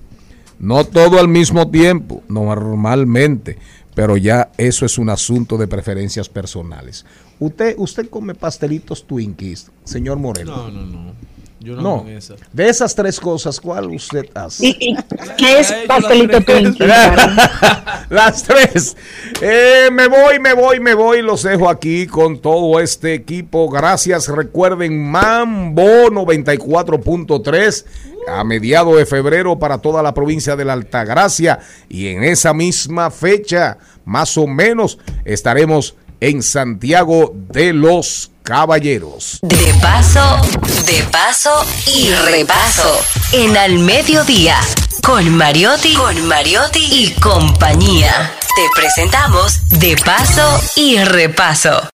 No 0.57 0.83
todo 0.83 1.19
al 1.19 1.27
mismo 1.27 1.69
tiempo, 1.69 2.23
normalmente, 2.27 3.57
pero 3.93 4.17
ya 4.17 4.51
eso 4.57 4.85
es 4.85 4.97
un 4.97 5.09
asunto 5.09 5.57
de 5.57 5.67
preferencias 5.67 6.27
personales. 6.27 7.05
¿Usted, 7.39 7.75
usted 7.77 8.09
come 8.09 8.35
pastelitos 8.35 9.05
Twinkies, 9.07 9.71
señor 9.83 10.17
Moreno? 10.17 10.55
No, 10.55 10.71
no, 10.71 10.85
no. 10.85 11.13
Yo 11.61 11.75
no, 11.75 11.81
No. 12.03 12.09
esa. 12.09 12.35
De 12.53 12.69
esas 12.69 12.95
tres 12.95 13.19
cosas, 13.19 13.59
¿cuál 13.59 13.87
usted 13.89 14.25
hace? 14.33 14.67
¿Y, 14.67 14.77
y 14.79 14.95
qué 15.37 15.59
es 15.59 15.73
pastelito 15.87 16.39
Twinkie? 16.41 16.87
Las 18.09 18.43
tres. 18.43 18.95
Eh, 19.41 19.89
me 19.91 20.07
voy, 20.07 20.39
me 20.39 20.53
voy, 20.53 20.79
me 20.79 20.93
voy. 20.93 21.21
Los 21.21 21.43
dejo 21.43 21.69
aquí 21.69 22.07
con 22.07 22.39
todo 22.39 22.79
este 22.79 23.13
equipo. 23.13 23.69
Gracias. 23.69 24.29
Recuerden, 24.29 25.09
Mambo 25.11 25.83
94.3 26.09 27.85
a 28.27 28.43
mediados 28.43 28.95
de 28.97 29.05
febrero 29.05 29.57
para 29.59 29.79
toda 29.79 30.01
la 30.03 30.13
provincia 30.13 30.55
de 30.55 30.65
la 30.65 30.73
Altagracia. 30.73 31.59
Y 31.89 32.07
en 32.07 32.23
esa 32.23 32.53
misma 32.53 33.11
fecha, 33.11 33.77
más 34.05 34.37
o 34.37 34.47
menos, 34.47 34.97
estaremos 35.25 35.95
en 36.19 36.43
Santiago 36.43 37.33
de 37.33 37.73
los 37.73 38.31
Caballeros. 38.43 39.39
De 39.41 39.73
paso, 39.81 40.41
de 40.85 41.03
paso 41.11 41.65
y 41.87 42.09
repaso. 42.09 42.99
En 43.31 43.55
Al 43.55 43.79
Mediodía, 43.79 44.57
con 45.03 45.29
Mariotti, 45.35 45.93
con 45.93 46.27
Mariotti 46.27 46.79
y 46.79 47.11
compañía. 47.19 48.33
Te 48.55 48.63
presentamos 48.75 49.69
De 49.79 49.95
paso 50.03 50.59
y 50.75 50.97
repaso. 50.97 51.89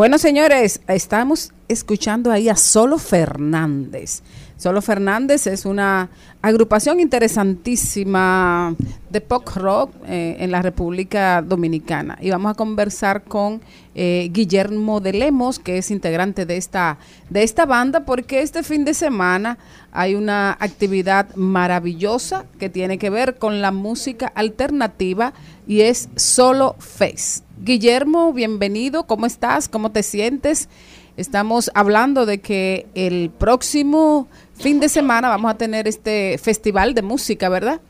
Bueno, 0.00 0.16
señores, 0.16 0.80
estamos 0.88 1.52
escuchando 1.68 2.32
ahí 2.32 2.48
a 2.48 2.56
Solo 2.56 2.96
Fernández. 2.96 4.22
Solo 4.60 4.82
Fernández 4.82 5.46
es 5.46 5.64
una 5.64 6.10
agrupación 6.42 7.00
interesantísima 7.00 8.76
de 9.08 9.22
pop 9.22 9.48
rock 9.56 9.90
eh, 10.06 10.36
en 10.38 10.50
la 10.50 10.60
República 10.60 11.40
Dominicana. 11.40 12.18
Y 12.20 12.28
vamos 12.28 12.50
a 12.50 12.54
conversar 12.54 13.24
con 13.24 13.62
eh, 13.94 14.28
Guillermo 14.30 15.00
de 15.00 15.14
Lemos, 15.14 15.58
que 15.58 15.78
es 15.78 15.90
integrante 15.90 16.44
de 16.44 16.58
esta, 16.58 16.98
de 17.30 17.42
esta 17.42 17.64
banda, 17.64 18.04
porque 18.04 18.42
este 18.42 18.62
fin 18.62 18.84
de 18.84 18.92
semana 18.92 19.56
hay 19.92 20.14
una 20.14 20.58
actividad 20.60 21.34
maravillosa 21.36 22.44
que 22.58 22.68
tiene 22.68 22.98
que 22.98 23.08
ver 23.08 23.38
con 23.38 23.62
la 23.62 23.72
música 23.72 24.30
alternativa 24.34 25.32
y 25.66 25.80
es 25.80 26.10
Solo 26.16 26.76
Fest. 26.78 27.46
Guillermo, 27.62 28.34
bienvenido, 28.34 29.06
¿cómo 29.06 29.24
estás? 29.24 29.70
¿Cómo 29.70 29.90
te 29.90 30.02
sientes? 30.02 30.68
Estamos 31.16 31.70
hablando 31.74 32.24
de 32.24 32.40
que 32.40 32.86
el 32.94 33.28
próximo 33.28 34.26
fin 34.60 34.78
de 34.78 34.88
semana 34.88 35.28
vamos 35.28 35.50
a 35.50 35.56
tener 35.56 35.88
este 35.88 36.38
festival 36.38 36.94
de 36.94 37.02
música, 37.02 37.48
¿verdad? 37.48 37.80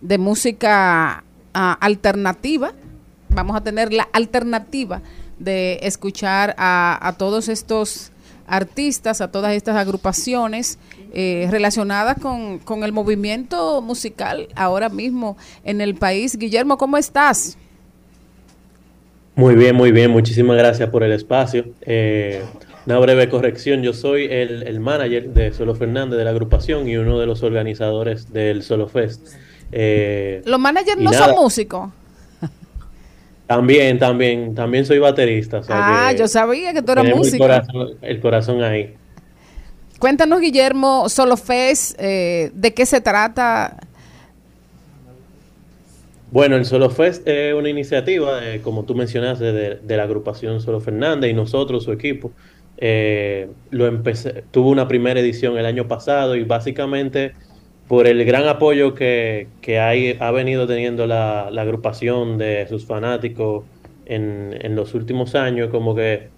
De 0.00 0.18
música 0.18 1.24
ah, 1.54 1.78
alternativa. 1.80 2.72
Vamos 3.28 3.56
a 3.56 3.62
tener 3.62 3.92
la 3.92 4.08
alternativa 4.12 5.00
de 5.38 5.78
escuchar 5.82 6.54
a, 6.58 6.98
a 7.06 7.12
todos 7.12 7.48
estos 7.48 8.10
artistas, 8.48 9.20
a 9.20 9.30
todas 9.30 9.54
estas 9.54 9.76
agrupaciones 9.76 10.78
eh, 11.12 11.46
relacionadas 11.50 12.18
con, 12.18 12.58
con 12.58 12.82
el 12.82 12.92
movimiento 12.92 13.80
musical 13.82 14.48
ahora 14.56 14.88
mismo 14.88 15.36
en 15.64 15.80
el 15.80 15.94
país. 15.94 16.36
Guillermo, 16.36 16.78
¿cómo 16.78 16.96
estás? 16.96 17.56
Muy 19.36 19.54
bien, 19.54 19.76
muy 19.76 19.92
bien. 19.92 20.10
Muchísimas 20.10 20.56
gracias 20.56 20.88
por 20.90 21.04
el 21.04 21.12
espacio. 21.12 21.66
Eh, 21.82 22.42
una 22.88 22.98
breve 23.00 23.28
corrección. 23.28 23.82
Yo 23.82 23.92
soy 23.92 24.24
el, 24.30 24.62
el 24.62 24.80
manager 24.80 25.28
de 25.28 25.52
Solo 25.52 25.74
Fernández 25.74 26.16
de 26.16 26.24
la 26.24 26.30
agrupación 26.30 26.88
y 26.88 26.96
uno 26.96 27.18
de 27.20 27.26
los 27.26 27.42
organizadores 27.42 28.32
del 28.32 28.62
Solo 28.62 28.88
Fest. 28.88 29.26
Eh, 29.72 30.40
Los 30.46 30.58
managers 30.58 30.96
no 30.98 31.10
nada, 31.10 31.26
son 31.26 31.36
músicos. 31.36 31.90
También, 33.46 33.98
también, 33.98 34.54
también 34.54 34.86
soy 34.86 34.98
baterista. 34.98 35.58
o 35.58 35.62
sea 35.62 36.08
Ah, 36.08 36.12
yo 36.12 36.28
sabía 36.28 36.72
que 36.72 36.80
tú 36.80 36.92
eras 36.92 37.04
el 37.04 37.14
músico. 37.14 37.44
corazón, 37.44 37.88
el 38.00 38.20
corazón 38.20 38.62
ahí. 38.62 38.94
Cuéntanos, 39.98 40.40
Guillermo, 40.40 41.10
Solo 41.10 41.36
Fest, 41.36 41.94
eh, 41.98 42.50
¿de 42.54 42.72
qué 42.72 42.86
se 42.86 43.02
trata? 43.02 43.76
Bueno, 46.30 46.56
el 46.56 46.64
Solo 46.64 46.88
Fest 46.90 47.26
es 47.28 47.54
una 47.54 47.68
iniciativa, 47.68 48.46
eh, 48.46 48.60
como 48.62 48.84
tú 48.84 48.94
mencionaste, 48.94 49.52
de, 49.52 49.74
de 49.76 49.96
la 49.96 50.04
agrupación 50.04 50.60
Solo 50.60 50.80
Fernández 50.80 51.30
y 51.30 51.34
nosotros, 51.34 51.84
su 51.84 51.92
equipo. 51.92 52.32
Eh, 52.80 53.48
lo 53.70 53.86
empecé, 53.86 54.44
tuvo 54.52 54.70
una 54.70 54.86
primera 54.86 55.18
edición 55.18 55.58
el 55.58 55.66
año 55.66 55.88
pasado 55.88 56.36
y 56.36 56.44
básicamente 56.44 57.32
por 57.88 58.06
el 58.06 58.24
gran 58.24 58.46
apoyo 58.46 58.94
que, 58.94 59.48
que 59.60 59.80
hay, 59.80 60.16
ha 60.20 60.30
venido 60.30 60.66
teniendo 60.66 61.06
la, 61.06 61.50
la 61.50 61.62
agrupación 61.62 62.38
de 62.38 62.66
sus 62.68 62.86
fanáticos 62.86 63.64
en, 64.06 64.56
en 64.60 64.76
los 64.76 64.94
últimos 64.94 65.34
años, 65.34 65.70
como 65.70 65.94
que 65.94 66.28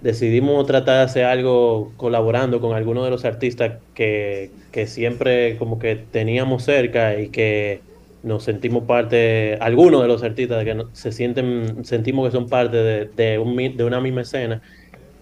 decidimos 0.00 0.66
tratar 0.66 0.98
de 0.98 1.02
hacer 1.04 1.24
algo 1.24 1.92
colaborando 1.96 2.60
con 2.60 2.76
algunos 2.76 3.04
de 3.04 3.10
los 3.10 3.24
artistas 3.24 3.80
que, 3.94 4.52
que 4.70 4.86
siempre 4.86 5.56
como 5.56 5.78
que 5.78 5.96
teníamos 5.96 6.62
cerca 6.64 7.18
y 7.20 7.30
que 7.30 7.82
nos 8.22 8.44
sentimos 8.44 8.84
parte, 8.84 9.56
algunos 9.60 10.02
de 10.02 10.08
los 10.08 10.22
artistas 10.22 10.64
que 10.64 10.76
se 10.92 11.12
sienten, 11.12 11.84
sentimos 11.84 12.26
que 12.26 12.32
son 12.32 12.48
parte 12.48 12.76
de, 12.76 13.06
de, 13.06 13.38
un 13.38 13.56
de 13.56 13.84
una 13.84 14.00
misma 14.00 14.22
escena 14.22 14.62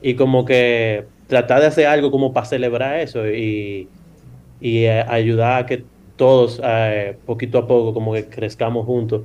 y 0.03 0.15
como 0.15 0.45
que 0.45 1.05
tratar 1.27 1.61
de 1.61 1.67
hacer 1.67 1.87
algo 1.87 2.11
como 2.11 2.33
para 2.33 2.47
celebrar 2.47 3.01
eso 3.01 3.27
y, 3.29 3.89
y 4.61 4.85
eh, 4.85 5.05
ayudar 5.09 5.63
a 5.63 5.67
que 5.67 5.85
todos 6.17 6.61
eh, 6.65 7.17
poquito 7.27 7.59
a 7.59 7.67
poco 7.67 7.93
como 7.95 8.13
que 8.13 8.27
crezcamos 8.27 8.87
juntos. 8.87 9.23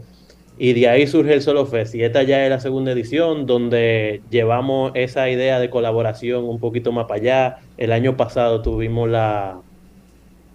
Y 0.57 0.73
de 0.73 0.87
ahí 0.87 1.07
surge 1.07 1.33
el 1.33 1.41
Solo 1.41 1.65
Fest. 1.65 1.95
Y 1.95 2.03
esta 2.03 2.23
ya 2.23 2.43
es 2.43 2.49
la 2.49 2.59
segunda 2.59 2.91
edición 2.91 3.45
donde 3.47 4.21
llevamos 4.29 4.91
esa 4.93 5.29
idea 5.29 5.59
de 5.59 5.69
colaboración 5.69 6.43
un 6.43 6.59
poquito 6.59 6.91
más 6.91 7.05
para 7.05 7.19
allá. 7.19 7.57
El 7.77 7.91
año 7.91 8.15
pasado 8.15 8.61
tuvimos 8.61 9.09
la, 9.09 9.61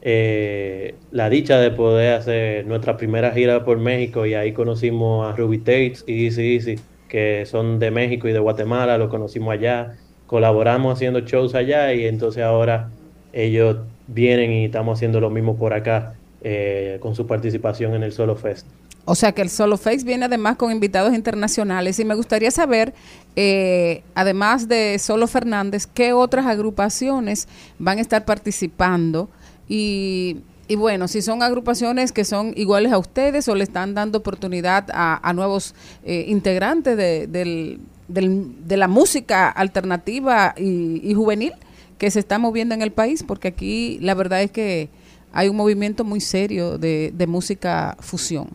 eh, 0.02 0.94
la 1.10 1.28
dicha 1.28 1.58
de 1.58 1.72
poder 1.72 2.14
hacer 2.14 2.66
nuestra 2.66 2.96
primera 2.96 3.32
gira 3.32 3.64
por 3.64 3.78
México 3.78 4.26
y 4.26 4.34
ahí 4.34 4.52
conocimos 4.52 5.26
a 5.26 5.36
Ruby 5.36 5.58
Tates 5.58 6.04
y 6.06 6.26
Easy 6.26 6.54
Easy, 6.54 6.76
que 7.08 7.44
son 7.46 7.80
de 7.80 7.90
México 7.90 8.28
y 8.28 8.32
de 8.32 8.38
Guatemala, 8.38 8.98
lo 8.98 9.08
conocimos 9.08 9.52
allá, 9.52 9.96
colaboramos 10.26 10.94
haciendo 10.94 11.20
shows 11.20 11.54
allá 11.54 11.92
y 11.94 12.06
entonces 12.06 12.42
ahora 12.42 12.88
ellos 13.32 13.78
vienen 14.08 14.52
y 14.52 14.64
estamos 14.64 14.98
haciendo 14.98 15.20
lo 15.20 15.30
mismo 15.30 15.56
por 15.56 15.72
acá 15.74 16.14
eh, 16.42 16.98
con 17.00 17.14
su 17.14 17.26
participación 17.26 17.94
en 17.94 18.02
el 18.02 18.12
Solo 18.12 18.36
Fest. 18.36 18.66
O 19.08 19.14
sea 19.14 19.30
que 19.32 19.42
el 19.42 19.50
Solo 19.50 19.76
Face 19.76 20.04
viene 20.04 20.24
además 20.24 20.56
con 20.56 20.72
invitados 20.72 21.14
internacionales 21.14 21.98
y 22.00 22.04
me 22.04 22.16
gustaría 22.16 22.50
saber, 22.50 22.92
eh, 23.36 24.02
además 24.16 24.66
de 24.66 24.98
Solo 24.98 25.28
Fernández, 25.28 25.86
qué 25.86 26.12
otras 26.12 26.46
agrupaciones 26.46 27.46
van 27.78 27.98
a 27.98 28.00
estar 28.00 28.24
participando 28.24 29.28
y, 29.68 30.38
y 30.66 30.74
bueno, 30.74 31.06
si 31.06 31.22
son 31.22 31.42
agrupaciones 31.44 32.10
que 32.10 32.24
son 32.24 32.52
iguales 32.56 32.90
a 32.92 32.98
ustedes 32.98 33.46
o 33.48 33.54
le 33.54 33.62
están 33.62 33.94
dando 33.94 34.18
oportunidad 34.18 34.86
a, 34.92 35.20
a 35.28 35.32
nuevos 35.32 35.74
eh, 36.04 36.24
integrantes 36.26 36.96
de, 36.96 37.28
del- 37.28 37.78
del- 38.08 38.66
de 38.68 38.76
la 38.76 38.88
música 38.88 39.48
alternativa 39.48 40.54
y, 40.56 41.12
juvenil 41.14 41.52
que 41.98 42.10
se 42.10 42.20
está 42.20 42.38
moviendo 42.38 42.74
en 42.74 42.82
el 42.82 42.92
país, 42.92 43.22
porque 43.22 43.48
aquí 43.48 43.98
la 44.02 44.14
verdad 44.14 44.42
es 44.42 44.50
que 44.50 44.88
hay 45.32 45.48
un 45.48 45.56
movimiento 45.56 46.04
muy 46.04 46.20
serio 46.20 46.78
de, 46.78 47.12
de 47.14 47.26
música 47.26 47.96
fusión. 48.00 48.48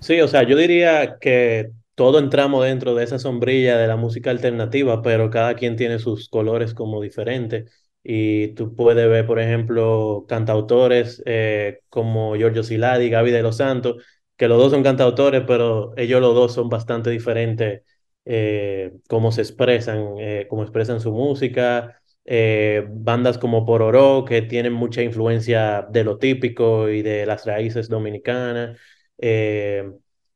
Sí, 0.00 0.20
o 0.20 0.28
sea, 0.28 0.42
yo 0.42 0.56
diría 0.56 1.16
que 1.18 1.70
todo 1.94 2.18
entramos 2.18 2.64
dentro 2.64 2.94
de 2.94 3.04
esa 3.04 3.18
sombrilla 3.18 3.78
de 3.78 3.86
la 3.86 3.96
música 3.96 4.30
alternativa, 4.30 5.00
pero 5.02 5.30
cada 5.30 5.54
quien 5.54 5.76
tiene 5.76 5.98
sus 5.98 6.28
colores 6.28 6.74
como 6.74 7.00
diferentes. 7.00 7.72
Y 8.02 8.48
tú 8.48 8.74
puedes 8.76 9.08
ver, 9.08 9.26
por 9.26 9.38
ejemplo, 9.40 10.26
cantautores 10.28 11.22
eh, 11.24 11.80
como 11.88 12.36
Giorgio 12.36 12.62
Siladi, 12.62 13.08
Gaby 13.08 13.30
de 13.30 13.42
los 13.42 13.56
Santos, 13.56 13.96
que 14.36 14.48
los 14.48 14.58
dos 14.58 14.72
son 14.72 14.82
cantautores, 14.82 15.42
pero 15.46 15.92
ellos 15.96 16.20
los 16.20 16.34
dos 16.34 16.52
son 16.54 16.68
bastante 16.68 17.10
diferentes 17.10 17.82
eh, 18.24 18.92
cómo 19.08 19.32
se 19.32 19.42
expresan, 19.42 20.14
eh, 20.18 20.46
cómo 20.48 20.62
expresan 20.62 21.00
su 21.00 21.12
música. 21.12 22.00
Eh, 22.26 22.86
bandas 22.88 23.36
como 23.38 23.66
Pororó, 23.66 24.24
que 24.24 24.40
tienen 24.42 24.72
mucha 24.72 25.02
influencia 25.02 25.86
de 25.90 26.04
lo 26.04 26.18
típico 26.18 26.88
y 26.88 27.02
de 27.02 27.26
las 27.26 27.44
raíces 27.44 27.88
dominicanas 27.90 28.78
eh, 29.18 29.84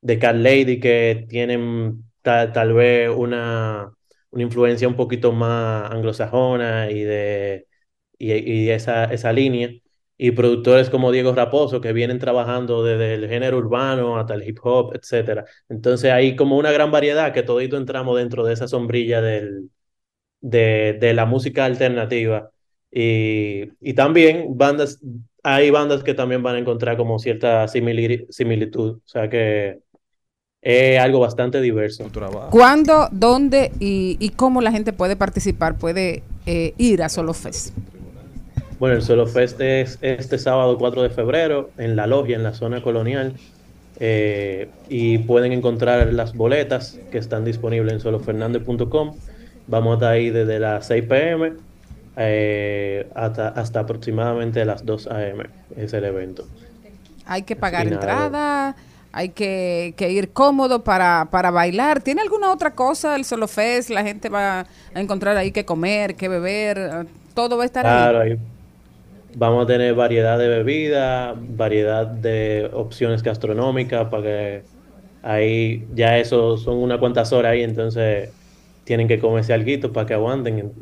de 0.01 0.19
Cat 0.19 0.37
Lady 0.37 0.81
que 0.81 1.25
tienen 1.29 2.05
ta- 2.23 2.53
tal 2.53 2.73
vez 2.75 3.09
una, 3.11 3.91
una 4.31 4.43
influencia 4.43 4.87
un 4.89 4.97
poquito 4.97 5.33
más 5.33 5.91
anglosajona 5.91 6.91
y 6.91 7.03
de 7.05 7.67
y, 8.19 8.33
y 8.35 8.71
esa, 8.71 9.05
esa 9.07 9.33
línea. 9.33 9.71
Y 10.21 10.33
productores 10.33 10.91
como 10.91 11.13
Diego 11.13 11.33
Raposo 11.33 11.81
que 11.81 11.93
vienen 11.93 12.19
trabajando 12.19 12.83
desde 12.83 13.15
el 13.15 13.29
género 13.29 13.59
urbano 13.59 14.19
hasta 14.19 14.35
el 14.35 14.43
hip 14.43 14.59
hop, 14.65 14.93
etcétera. 14.97 15.45
Entonces 15.69 16.11
hay 16.11 16.35
como 16.35 16.59
una 16.59 16.73
gran 16.73 16.91
variedad 16.91 17.33
que 17.33 17.45
todito 17.45 17.77
entramos 17.77 18.19
dentro 18.19 18.45
de 18.45 18.53
esa 18.53 18.67
sombrilla 18.67 19.23
del, 19.23 19.71
de, 20.41 20.99
de 21.01 21.15
la 21.15 21.25
música 21.25 21.67
alternativa. 21.67 22.51
Y, 22.91 23.71
y 23.81 23.93
también 23.95 24.57
bandas, 24.57 25.01
hay 25.45 25.71
bandas 25.71 26.03
que 26.03 26.15
también 26.15 26.43
van 26.43 26.57
a 26.57 26.59
encontrar 26.59 26.97
como 26.97 27.21
cierta 27.21 27.67
simili- 27.67 28.27
similitud, 28.29 28.97
o 28.97 29.03
sea 29.05 29.29
que 29.31 29.79
es 30.61 30.99
algo 30.99 31.21
bastante 31.21 31.61
diverso. 31.61 32.11
¿Cuándo, 32.51 33.09
dónde 33.13 33.71
y, 33.79 34.17
y 34.19 34.31
cómo 34.31 34.63
la 34.63 34.73
gente 34.73 34.93
puede 34.93 35.15
participar, 35.15 35.79
puede 35.79 36.25
eh, 36.47 36.73
ir 36.77 37.03
a 37.03 37.09
Solo 37.09 37.35
Fest? 37.35 37.77
Bueno, 38.79 38.95
el 38.97 39.03
Solo 39.03 39.27
Fest 39.27 39.61
es 39.61 39.99
este 40.03 40.39
sábado 40.39 40.79
4 40.79 41.03
de 41.03 41.11
febrero 41.11 41.73
en 41.79 41.97
la 41.97 42.07
logia, 42.07 42.37
en 42.37 42.45
la 42.45 42.55
zona 42.55 42.83
colonial. 42.83 43.41
eh, 43.97 44.77
y 44.89 45.19
pueden 45.21 45.53
encontrar 45.53 46.13
las 46.15 46.35
boletas 46.35 47.03
que 47.11 47.19
están 47.19 47.45
disponibles 47.45 47.95
en 47.95 48.01
solofernandez.com. 48.01 49.19
Vamos 49.67 49.93
a 49.93 49.95
estar 49.97 50.13
ahí 50.13 50.31
desde 50.31 50.61
las 50.61 50.87
6 50.89 51.05
pm 51.09 51.57
eh, 52.17 53.11
hasta, 53.15 53.49
hasta 53.51 53.81
aproximadamente 53.81 54.65
las 54.65 54.85
2 54.87 55.09
am. 55.09 55.43
Es 55.77 55.93
el 55.95 56.05
evento. 56.05 56.51
Hay 57.25 57.43
que 57.45 57.57
pagar 57.57 57.87
nada. 57.87 57.87
entrada, 57.87 58.77
hay 59.13 59.31
que, 59.31 59.95
que 59.97 60.11
ir 60.11 60.33
cómodo 60.33 60.83
para, 60.85 61.29
para 61.31 61.51
bailar. 61.51 62.03
¿Tiene 62.03 62.23
alguna 62.23 62.53
otra 62.53 62.75
cosa 62.75 63.17
el 63.17 63.25
Solo 63.25 63.49
Fest? 63.49 63.91
La 63.91 64.03
gente 64.03 64.29
va 64.31 64.61
a 64.95 65.01
encontrar 65.01 65.37
ahí 65.37 65.53
que 65.53 65.65
comer, 65.67 66.17
que 66.17 66.29
beber, 66.29 67.07
todo 67.35 67.57
va 67.59 67.65
a 67.65 67.67
estar 67.67 67.85
Claro, 67.85 68.21
ahí. 68.21 68.21
ahí 68.21 68.37
vamos 69.35 69.65
a 69.65 69.67
tener 69.67 69.95
variedad 69.95 70.39
de 70.39 70.49
bebidas, 70.49 71.37
variedad 71.57 72.07
de 72.07 72.71
opciones 72.73 73.23
gastronómicas 73.23 74.09
para 74.09 74.23
que 74.23 74.63
ahí 75.23 75.87
ya 75.95 76.19
eso 76.19 76.57
son 76.57 76.79
unas 76.79 76.99
cuantas 76.99 77.33
horas 77.33 77.53
ahí, 77.53 77.63
entonces 77.63 78.31
tienen 78.85 79.07
que 79.07 79.19
comerse 79.19 79.53
algo 79.53 79.93
para 79.93 80.07
que 80.07 80.15
aguanten. 80.15 80.73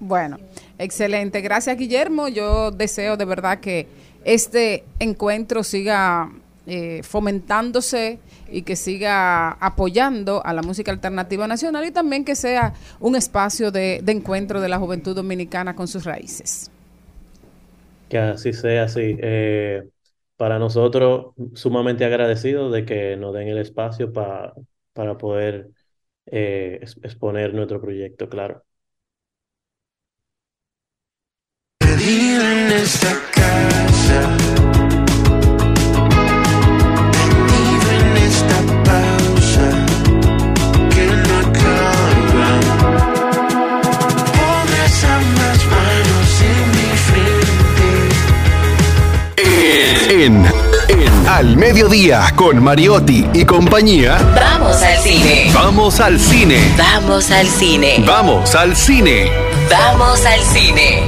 Bueno, 0.00 0.38
excelente. 0.78 1.40
Gracias, 1.40 1.76
Guillermo. 1.78 2.28
Yo 2.28 2.70
deseo 2.70 3.16
de 3.16 3.24
verdad 3.24 3.60
que 3.60 3.86
este 4.24 4.84
encuentro 4.98 5.62
siga 5.62 6.30
eh, 6.66 7.02
fomentándose 7.04 8.18
y 8.50 8.62
que 8.62 8.74
siga 8.74 9.52
apoyando 9.52 10.44
a 10.44 10.52
la 10.52 10.62
música 10.62 10.90
alternativa 10.90 11.46
nacional 11.46 11.84
y 11.84 11.90
también 11.90 12.24
que 12.24 12.34
sea 12.34 12.74
un 13.00 13.16
espacio 13.16 13.70
de, 13.70 14.00
de 14.02 14.12
encuentro 14.12 14.60
de 14.60 14.68
la 14.68 14.78
juventud 14.78 15.14
dominicana 15.14 15.76
con 15.76 15.86
sus 15.86 16.04
raíces. 16.04 16.70
Que 18.08 18.18
así 18.18 18.52
sea 18.52 18.84
así. 18.84 19.16
Eh, 19.20 19.88
para 20.36 20.58
nosotros, 20.58 21.34
sumamente 21.54 22.04
agradecidos 22.04 22.72
de 22.72 22.84
que 22.84 23.16
nos 23.16 23.34
den 23.34 23.48
el 23.48 23.58
espacio 23.58 24.12
pa- 24.12 24.54
para 24.92 25.16
poder 25.18 25.70
eh, 26.26 26.78
ex- 26.82 26.98
exponer 27.02 27.54
nuestro 27.54 27.80
proyecto, 27.80 28.28
claro. 28.28 28.64
En 31.80 32.72
esta 32.72 33.12
casa, 33.32 34.36
En, 50.24 50.42
en 50.88 51.28
Al 51.28 51.54
Mediodía 51.58 52.32
con 52.34 52.64
Mariotti 52.64 53.26
y 53.34 53.44
compañía. 53.44 54.16
Vamos 54.34 54.82
al 54.82 54.96
cine. 54.96 55.50
Vamos 55.52 56.00
al 56.00 56.18
cine. 56.18 56.74
Vamos 56.78 57.30
al 57.30 57.46
cine. 57.46 58.02
Vamos 58.06 58.54
al 58.54 58.74
cine. 58.74 59.30
Vamos 59.70 60.24
al 60.24 60.40
cine. 60.40 61.02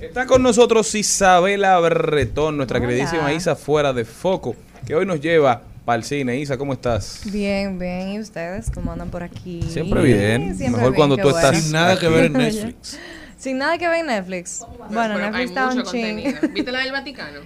Está 0.00 0.24
con 0.24 0.42
nosotros 0.42 0.94
Isabela 0.94 1.78
Bretón, 1.80 2.56
nuestra 2.56 2.78
Hola. 2.78 2.88
queridísima 2.88 3.34
Isa 3.34 3.54
fuera 3.54 3.92
de 3.92 4.06
foco, 4.06 4.56
que 4.86 4.94
hoy 4.94 5.04
nos 5.04 5.20
lleva 5.20 5.60
para 5.84 5.96
el 5.98 6.04
cine. 6.04 6.38
Isa, 6.38 6.56
¿cómo 6.56 6.72
estás? 6.72 7.20
Bien, 7.30 7.78
bien. 7.78 8.14
¿Y 8.14 8.20
ustedes 8.20 8.70
cómo 8.70 8.92
andan 8.92 9.10
por 9.10 9.22
aquí? 9.22 9.62
Siempre 9.68 10.02
bien. 10.02 10.56
Siempre 10.56 10.68
Mejor 10.68 10.92
bien, 10.92 10.94
cuando 10.94 11.16
tú 11.18 11.24
bueno. 11.24 11.36
estás 11.36 11.62
Sin 11.62 11.72
nada 11.72 11.98
que 11.98 12.08
ver 12.08 12.24
en 12.24 12.32
Netflix. 12.32 12.98
Sin 13.38 13.58
nada 13.58 13.78
que 13.78 13.88
ver 13.88 14.00
en 14.00 14.06
Netflix. 14.06 14.64
Bueno, 14.90 15.14
Pero 15.14 15.30
Netflix 15.30 15.50
está 15.50 15.68
un 15.68 15.82
ching. 15.84 16.34
¿Viste 16.52 16.72
la 16.72 16.80
del 16.80 16.92
Vaticano? 16.92 17.40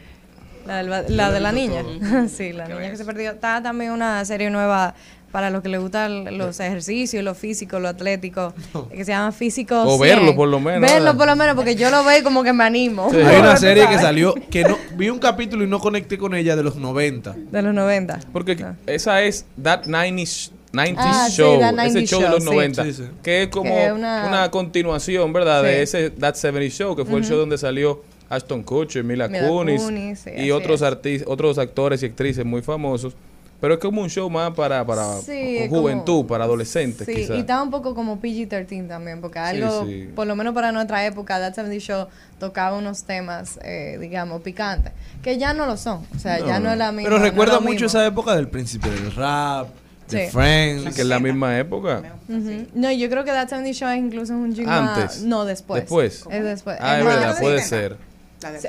La, 0.66 0.82
del 0.82 1.06
de 1.06 1.40
la 1.40 1.52
niña. 1.52 1.82
todo. 1.82 2.28
sí, 2.28 2.52
la 2.52 2.66
niña 2.66 2.90
que 2.90 2.96
se 2.96 3.04
perdió. 3.04 3.32
Está 3.32 3.62
también 3.62 3.90
una 3.92 4.24
serie 4.24 4.48
nueva 4.48 4.94
para 5.32 5.50
los 5.50 5.62
que 5.62 5.68
les 5.70 5.80
gustan 5.80 6.36
los 6.36 6.60
ejercicios, 6.60 7.24
lo 7.24 7.34
físico, 7.34 7.80
lo 7.80 7.88
atlético, 7.88 8.52
que 8.90 9.04
se 9.04 9.12
llama 9.12 9.32
Físico 9.32 9.82
O 9.82 9.96
100. 9.96 10.00
verlo, 10.00 10.36
por 10.36 10.46
lo 10.48 10.60
menos. 10.60 10.82
Verlo 10.82 11.16
por 11.16 11.26
lo 11.26 11.34
menos, 11.34 11.56
porque 11.56 11.74
yo 11.74 11.90
lo 11.90 12.04
veo 12.04 12.18
y 12.20 12.22
como 12.22 12.42
que 12.44 12.52
me 12.52 12.64
animo. 12.64 13.10
Hay 13.10 13.40
una 13.40 13.56
serie 13.56 13.88
que 13.88 13.98
salió 13.98 14.34
que 14.50 14.62
no 14.62 14.76
vi 14.94 15.08
un 15.08 15.18
capítulo 15.18 15.64
y 15.64 15.66
no 15.66 15.80
conecté 15.80 16.18
con 16.18 16.34
ella 16.34 16.54
de 16.54 16.62
los 16.62 16.76
90. 16.76 17.34
De 17.50 17.62
los 17.62 17.74
90. 17.74 18.20
Porque 18.32 18.62
esa 18.86 19.22
es 19.22 19.46
That 19.60 19.86
90s, 19.86 20.52
90s 20.72 20.94
Ah, 20.98 21.26
sí, 21.28 21.36
Show, 21.36 21.54
ese 21.56 21.64
90s 21.72 22.06
show 22.08 22.20
de 22.22 22.28
los 22.28 22.38
Show, 22.44 22.52
sí. 22.52 22.56
90, 22.56 22.84
Sí, 22.92 23.02
que 23.22 23.42
es 23.42 23.48
como 23.48 23.74
Que 23.74 23.92
una, 23.92 24.26
una- 24.26 24.50
continuación, 24.50 25.32
¿verdad? 25.32 25.62
De 25.62 25.82
ese 25.82 26.10
That 26.10 26.34
70 26.34 26.68
Show, 26.74 26.96
que 26.96 27.04
fue 27.04 27.18
el 27.18 27.24
show 27.26 27.36
donde 27.36 27.58
salió 27.58 28.02
Ashton 28.30 28.62
Kutcher, 28.62 29.04
Mila, 29.04 29.28
Mila 29.28 29.46
Kunis, 29.48 30.24
y 30.36 30.50
otros 30.50 30.80
artistas, 30.82 31.28
otros 31.30 31.58
actores 31.58 32.02
y 32.02 32.06
actrices 32.06 32.44
muy 32.44 32.62
famosos. 32.62 33.14
Pero 33.60 33.74
es 33.74 33.80
como 33.80 34.00
un 34.02 34.10
show 34.10 34.28
más 34.28 34.50
para, 34.54 34.84
para 34.84 35.18
Sí, 35.18 35.58
es 35.58 35.68
como- 35.68 35.82
juventud, 35.82 36.26
para 36.26 36.44
adolescentes, 36.44 37.06
Sí, 37.06 37.14
quizás. 37.14 37.36
y 37.36 37.40
está 37.40 37.62
un 37.62 37.70
poco 37.70 37.94
como 37.94 38.18
PG-13 38.20 38.88
también, 38.88 39.20
porque 39.20 39.38
algo, 39.38 39.86
sí. 39.86 40.08
por 40.16 40.26
lo 40.26 40.34
menos 40.34 40.52
para 40.52 40.72
nuestra 40.72 41.06
época, 41.06 41.38
That 41.38 41.54
70 41.54 41.78
Show 41.78 42.06
tocaba 42.40 42.76
unos 42.76 43.04
temas, 43.04 43.60
eh, 43.62 43.98
digamos, 44.00 44.42
picantes, 44.42 44.92
que 45.22 45.38
ya 45.38 45.54
no 45.54 45.66
lo 45.66 45.76
son. 45.76 46.04
O 46.16 46.18
sea, 46.18 46.40
ya 46.44 46.58
no 46.58 46.72
es 46.72 46.78
la 46.78 46.90
misma. 46.90 47.08
Pero 47.10 47.22
recuerda 47.22 47.60
mucho 47.60 47.72
mismo. 47.72 47.86
esa 47.86 48.04
época 48.04 48.34
del 48.34 48.48
príncipe 48.48 48.90
del 48.90 49.12
rap, 49.14 49.68
de 50.12 50.26
Sí. 50.26 50.30
Friends. 50.32 50.84
Sí, 50.84 50.94
que 50.94 51.00
es 51.02 51.06
la 51.08 51.18
misma 51.18 51.58
época. 51.58 52.02
Ujú. 52.28 52.66
No, 52.74 52.90
yo 52.92 53.08
creo 53.10 53.24
que 53.24 53.30
That 53.30 53.48
70 53.48 53.72
Show 53.72 53.88
es 53.90 53.98
incluso 53.98 54.34
un 54.34 54.54
jingle 54.54 54.72
Antes. 54.72 55.22
No, 55.22 55.44
después. 55.44 55.82
Después. 55.82 56.24
Es 56.30 56.44
después. 56.44 56.76
Ah, 56.80 56.98
es 56.98 57.04
verdad, 57.04 57.38
puede 57.40 57.60
ser. 57.62 57.96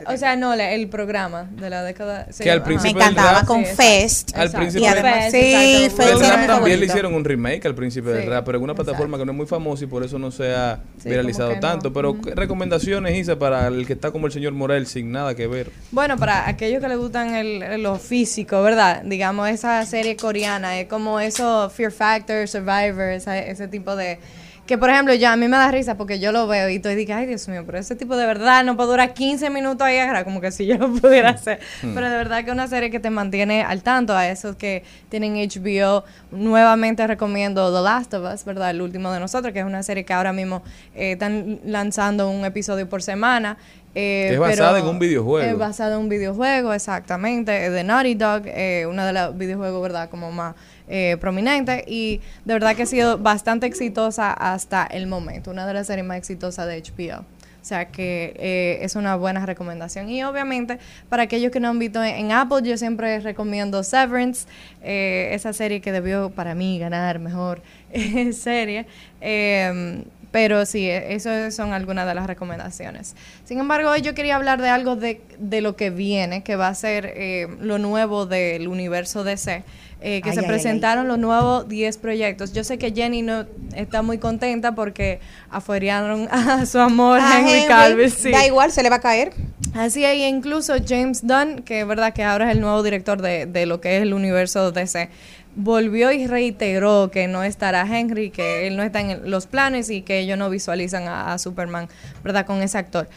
O 0.07 0.17
sea, 0.17 0.35
no, 0.35 0.55
la- 0.55 0.71
el 0.71 0.87
programa 0.89 1.49
de 1.51 1.69
la 1.69 1.83
década. 1.83 2.27
sí, 2.31 2.43
Que 2.43 2.51
al 2.51 2.63
principio 2.63 2.95
Me 2.97 3.01
encantaba 3.03 3.27
del 3.29 3.37
rap- 3.39 3.47
con 3.47 3.65
Sí, 3.65 3.75
Fest. 3.75 4.35
Al 4.37 4.51
principio 4.51 4.87
Y 4.87 4.89
además, 4.91 5.15
Fest, 5.31 5.35
sí. 5.35 5.89
Fest 5.95 5.97
Del 5.99 6.17
era 6.23 6.35
rap 6.37 6.47
también 6.47 6.79
le 6.79 6.85
hicieron 6.85 7.13
un 7.13 7.23
remake 7.25 7.65
al 7.65 7.75
principio 7.75 8.11
del 8.11 8.23
Sí, 8.23 8.29
rap, 8.29 8.45
pero 8.45 8.57
en 8.57 8.63
una 8.63 8.75
plataforma 8.75 9.17
que 9.17 9.25
no 9.25 9.31
es 9.31 9.37
muy 9.37 9.45
famosa 9.47 9.83
y 9.83 9.87
por 9.87 10.03
eso 10.03 10.19
no 10.19 10.31
se 10.31 10.53
ha 10.53 10.79
Sí, 11.01 11.09
viralizado 11.09 11.59
tanto. 11.59 11.91
Pero, 11.93 12.19
¿qué 12.21 12.35
recomendaciones, 12.35 13.17
Isa, 13.17 13.37
para 13.39 13.67
el 13.67 13.85
que 13.87 13.93
está 13.93 14.11
como 14.11 14.27
el 14.27 14.33
señor 14.33 14.53
Morel 14.53 14.87
sin 14.87 15.11
nada 15.11 15.35
que 15.35 15.47
ver? 15.47 15.71
Bueno, 15.91 16.17
para 16.17 16.47
aquellos 16.47 16.81
que 16.81 16.87
les 16.87 16.97
gustan 16.97 17.35
el, 17.35 17.81
lo 17.81 17.95
físico, 17.97 18.61
¿verdad? 18.61 19.01
Digamos, 19.03 19.49
esa 19.49 19.85
serie 19.85 20.15
coreana, 20.15 20.79
es 20.79 20.87
como 20.87 21.19
eso, 21.19 21.69
Fear 21.69 21.91
Factor, 21.91 22.47
Survivor, 22.47 23.09
esa- 23.09 23.39
ese 23.39 23.67
tipo 23.67 23.95
de... 23.95 24.19
Que, 24.65 24.77
por 24.77 24.89
ejemplo, 24.89 25.13
ya 25.13 25.33
a 25.33 25.35
mí 25.35 25.47
me 25.49 25.57
da 25.57 25.69
risa 25.71 25.97
porque 25.97 26.19
yo 26.19 26.31
lo 26.31 26.47
veo 26.47 26.69
y 26.69 26.77
estoy 26.77 26.95
digo, 26.95 27.13
ay, 27.13 27.25
Dios 27.25 27.49
mío, 27.49 27.63
pero 27.65 27.77
ese 27.79 27.97
tipo 27.97 28.15
de 28.15 28.25
verdad 28.25 28.63
no 28.63 28.77
puede 28.77 28.91
durar 28.91 29.13
15 29.13 29.49
minutos 29.49 29.85
ahí 29.85 29.97
agarrar, 29.97 30.23
como 30.23 30.39
que 30.39 30.51
si 30.51 30.65
yo 30.65 30.77
lo 30.77 30.89
pudiera 31.01 31.31
hacer. 31.31 31.59
Hmm. 31.81 31.93
Pero 31.93 32.09
de 32.09 32.15
verdad 32.15 32.43
que 32.45 32.49
es 32.49 32.53
una 32.53 32.67
serie 32.69 32.89
que 32.89 33.01
te 33.01 33.09
mantiene 33.09 33.61
al 33.63 33.83
tanto 33.83 34.15
a 34.15 34.29
esos 34.29 34.55
que 34.55 34.83
tienen 35.09 35.35
HBO. 35.35 36.05
Nuevamente 36.31 37.05
recomiendo 37.05 37.73
The 37.75 37.81
Last 37.83 38.13
of 38.13 38.33
Us, 38.33 38.45
¿verdad? 38.45 38.69
El 38.69 38.81
último 38.81 39.11
de 39.11 39.19
nosotros, 39.19 39.51
que 39.51 39.59
es 39.59 39.65
una 39.65 39.83
serie 39.83 40.05
que 40.05 40.13
ahora 40.13 40.31
mismo 40.31 40.63
eh, 40.95 41.13
están 41.13 41.59
lanzando 41.65 42.29
un 42.29 42.45
episodio 42.45 42.87
por 42.87 43.03
semana. 43.03 43.57
eh, 43.95 44.29
es 44.31 44.39
basada 44.39 44.79
en 44.79 44.85
un 44.87 44.97
videojuego. 44.97 45.45
Es 45.45 45.57
basada 45.57 45.95
en 45.95 46.01
un 46.01 46.09
videojuego, 46.09 46.73
exactamente, 46.73 47.65
eh, 47.65 47.69
de 47.69 47.83
Naughty 47.83 48.15
Dog, 48.15 48.43
eh, 48.45 48.85
uno 48.89 49.05
de 49.05 49.13
los 49.13 49.37
videojuegos, 49.37 49.81
¿verdad? 49.81 50.09
Como 50.09 50.31
más 50.31 50.55
eh, 50.87 51.17
prominente 51.19 51.83
y 51.87 52.21
de 52.45 52.53
verdad 52.53 52.75
que 52.75 52.83
ha 52.83 52.87
sido 52.87 53.17
bastante 53.17 53.65
exitosa 53.65 54.33
hasta 54.33 54.85
el 54.85 55.07
momento, 55.07 55.51
una 55.51 55.65
de 55.65 55.73
las 55.73 55.87
series 55.87 56.05
más 56.05 56.17
exitosas 56.17 56.67
de 56.67 56.81
HBO. 56.81 57.25
O 57.63 57.65
sea 57.65 57.85
que 57.85 58.35
eh, 58.39 58.79
es 58.81 58.97
una 58.97 59.15
buena 59.15 59.45
recomendación. 59.45 60.09
Y 60.09 60.21
obviamente, 60.25 60.79
para 61.07 61.23
aquellos 61.23 61.49
que 61.49 61.61
no 61.61 61.69
han 61.69 61.79
visto 61.79 62.03
en, 62.03 62.33
Apple, 62.33 62.61
yo 62.61 62.77
siempre 62.77 63.21
recomiendo 63.21 63.83
Severance, 63.83 64.47
eh, 64.81 65.29
esa 65.31 65.53
serie 65.53 65.79
que 65.79 65.93
debió 65.93 66.29
para 66.29 66.55
mí 66.55 66.77
ganar 66.77 67.19
mejor 67.19 67.61
serie. 68.33 68.85
Eh, 69.21 70.03
pero 70.31 70.65
sí, 70.65 70.89
e- 70.89 71.13
esas 71.13 71.55
son 71.55 71.71
algunas 71.71 72.05
de 72.05 72.13
las 72.13 72.27
recomendaciones. 72.27 73.15
Sin 73.45 73.59
embargo, 73.59 73.91
hoy 73.91 74.01
yo 74.01 74.13
quería 74.13 74.35
hablar 74.35 74.61
de 74.61 74.67
algo 74.67 74.97
de, 74.97 75.21
de 75.39 75.61
lo 75.61 75.77
que 75.77 75.89
viene, 75.89 76.43
que 76.43 76.57
va 76.57 76.67
a 76.67 76.75
ser 76.75 77.13
lo 77.61 77.77
nuevo 77.77 78.25
del 78.25 78.67
universo 78.67 79.23
DC. 79.23 79.63
Eh, 80.05 80.21
que 80.21 80.29
Ay, 80.29 80.35
se 80.35 80.41
ay, 80.41 80.45
ay, 80.45 80.51
presentaron 80.51 81.07
los 81.07 81.17
nuevos 81.17 81.69
10 81.69 81.97
proyectos. 81.97 82.51
Yo 82.51 82.65
sé 82.65 82.77
que 82.77 82.91
Jenny 82.91 83.21
no 83.21 83.45
está 83.73 84.01
muy 84.01 84.17
contenta 84.17 84.75
porque 84.75 85.21
afuerearon 85.49 86.27
a 86.31 86.65
su 86.65 86.77
amor 86.79 87.21
A 87.21 87.39
Henry, 87.39 87.73
Henry, 87.73 88.09
sí. 88.09 88.31
Da 88.31 88.45
igual, 88.45 88.71
se 88.71 88.83
le 88.83 88.89
va 88.89 88.97
a 88.97 89.01
caer. 89.01 89.31
Así 89.73 90.03
es, 90.03 90.17
incluso 90.17 90.73
James 90.85 91.25
Dunn, 91.25 91.63
que 91.63 91.79
es 91.79 91.87
verdad 91.87 92.13
que 92.13 92.23
ahora 92.23 92.49
es 92.49 92.55
el 92.55 92.61
nuevo 92.61 92.83
director 92.83 93.21
de, 93.21 93.45
de 93.45 93.65
lo 93.65 93.79
que 93.79 93.95
es 93.95 94.03
el 94.03 94.13
universo 94.13 94.73
DC, 94.73 95.09
volvió 95.55 96.11
y 96.11 96.27
reiteró 96.27 97.09
que 97.11 97.27
no 97.27 97.43
estará 97.43 97.85
Henry, 97.87 98.29
que 98.29 98.67
él 98.67 98.75
no 98.75 98.83
está 98.83 98.99
en 98.99 99.31
los 99.31 99.47
planes 99.47 99.89
y 99.89 100.01
que 100.01 100.19
ellos 100.19 100.37
no 100.37 100.49
visualizan 100.49 101.07
a, 101.07 101.33
a 101.33 101.37
Superman, 101.37 101.87
¿verdad? 102.23 102.45
Con 102.45 102.61
ese 102.61 102.77
actor. 102.77 103.07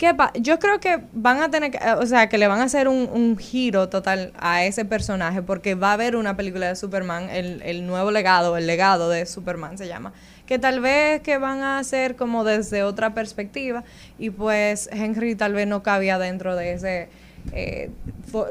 ¿Qué 0.00 0.16
Yo 0.40 0.58
creo 0.58 0.80
que 0.80 0.98
van 1.12 1.42
a 1.42 1.50
tener, 1.50 1.72
que, 1.72 1.78
o 1.98 2.06
sea, 2.06 2.30
que 2.30 2.38
le 2.38 2.46
van 2.46 2.60
a 2.60 2.64
hacer 2.64 2.88
un, 2.88 3.36
giro 3.36 3.90
total 3.90 4.32
a 4.38 4.64
ese 4.64 4.86
personaje 4.86 5.42
porque 5.42 5.74
va 5.74 5.90
a 5.90 5.92
haber 5.92 6.16
una 6.16 6.38
película 6.38 6.68
de 6.68 6.74
Superman, 6.74 7.28
el, 7.28 7.86
nuevo 7.86 8.10
legado, 8.10 8.56
el 8.56 8.66
legado 8.66 9.10
de 9.10 9.26
Superman 9.26 9.76
se 9.76 9.88
llama, 9.88 10.14
que 10.46 10.58
tal 10.58 10.80
vez 10.80 11.20
que 11.20 11.36
van 11.36 11.60
a 11.60 11.78
hacer 11.78 12.16
como 12.16 12.44
desde 12.44 12.82
otra 12.82 13.12
perspectiva 13.12 13.84
y 14.18 14.30
pues 14.30 14.88
Henry 14.90 15.34
tal 15.34 15.52
vez 15.52 15.66
no 15.66 15.82
cabía 15.82 16.18
dentro 16.18 16.56
de 16.56 16.72
ese, 16.72 17.08
eh, 17.52 17.90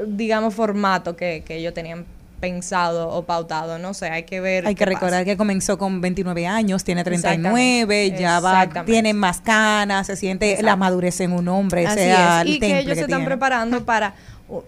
digamos, 0.06 0.54
formato 0.54 1.16
que, 1.16 1.42
que 1.44 1.56
ellos 1.56 1.74
tenían 1.74 2.06
pensado 2.40 3.10
o 3.10 3.24
pautado, 3.24 3.78
no 3.78 3.92
sé, 3.94 4.06
hay 4.08 4.22
que 4.24 4.40
ver. 4.40 4.66
Hay 4.66 4.74
que 4.74 4.84
pasa. 4.84 4.94
recordar 4.94 5.24
que 5.24 5.36
comenzó 5.36 5.76
con 5.78 6.00
29 6.00 6.46
años, 6.46 6.82
tiene 6.84 7.02
Exactamente. 7.02 7.84
39, 7.86 8.16
ya 8.18 8.40
va, 8.40 8.66
tiene 8.84 9.12
más 9.14 9.40
canas, 9.40 10.06
se 10.06 10.16
siente 10.16 10.62
la 10.62 10.76
madurez 10.76 11.20
en 11.20 11.32
un 11.32 11.48
hombre, 11.48 11.86
Así 11.86 11.96
sea 12.00 12.40
es. 12.40 12.46
el 12.46 12.54
Y 12.54 12.58
que 12.60 12.78
ellos 12.80 12.94
se 12.96 13.02
están 13.02 13.24
preparando 13.24 13.84
para 13.84 14.14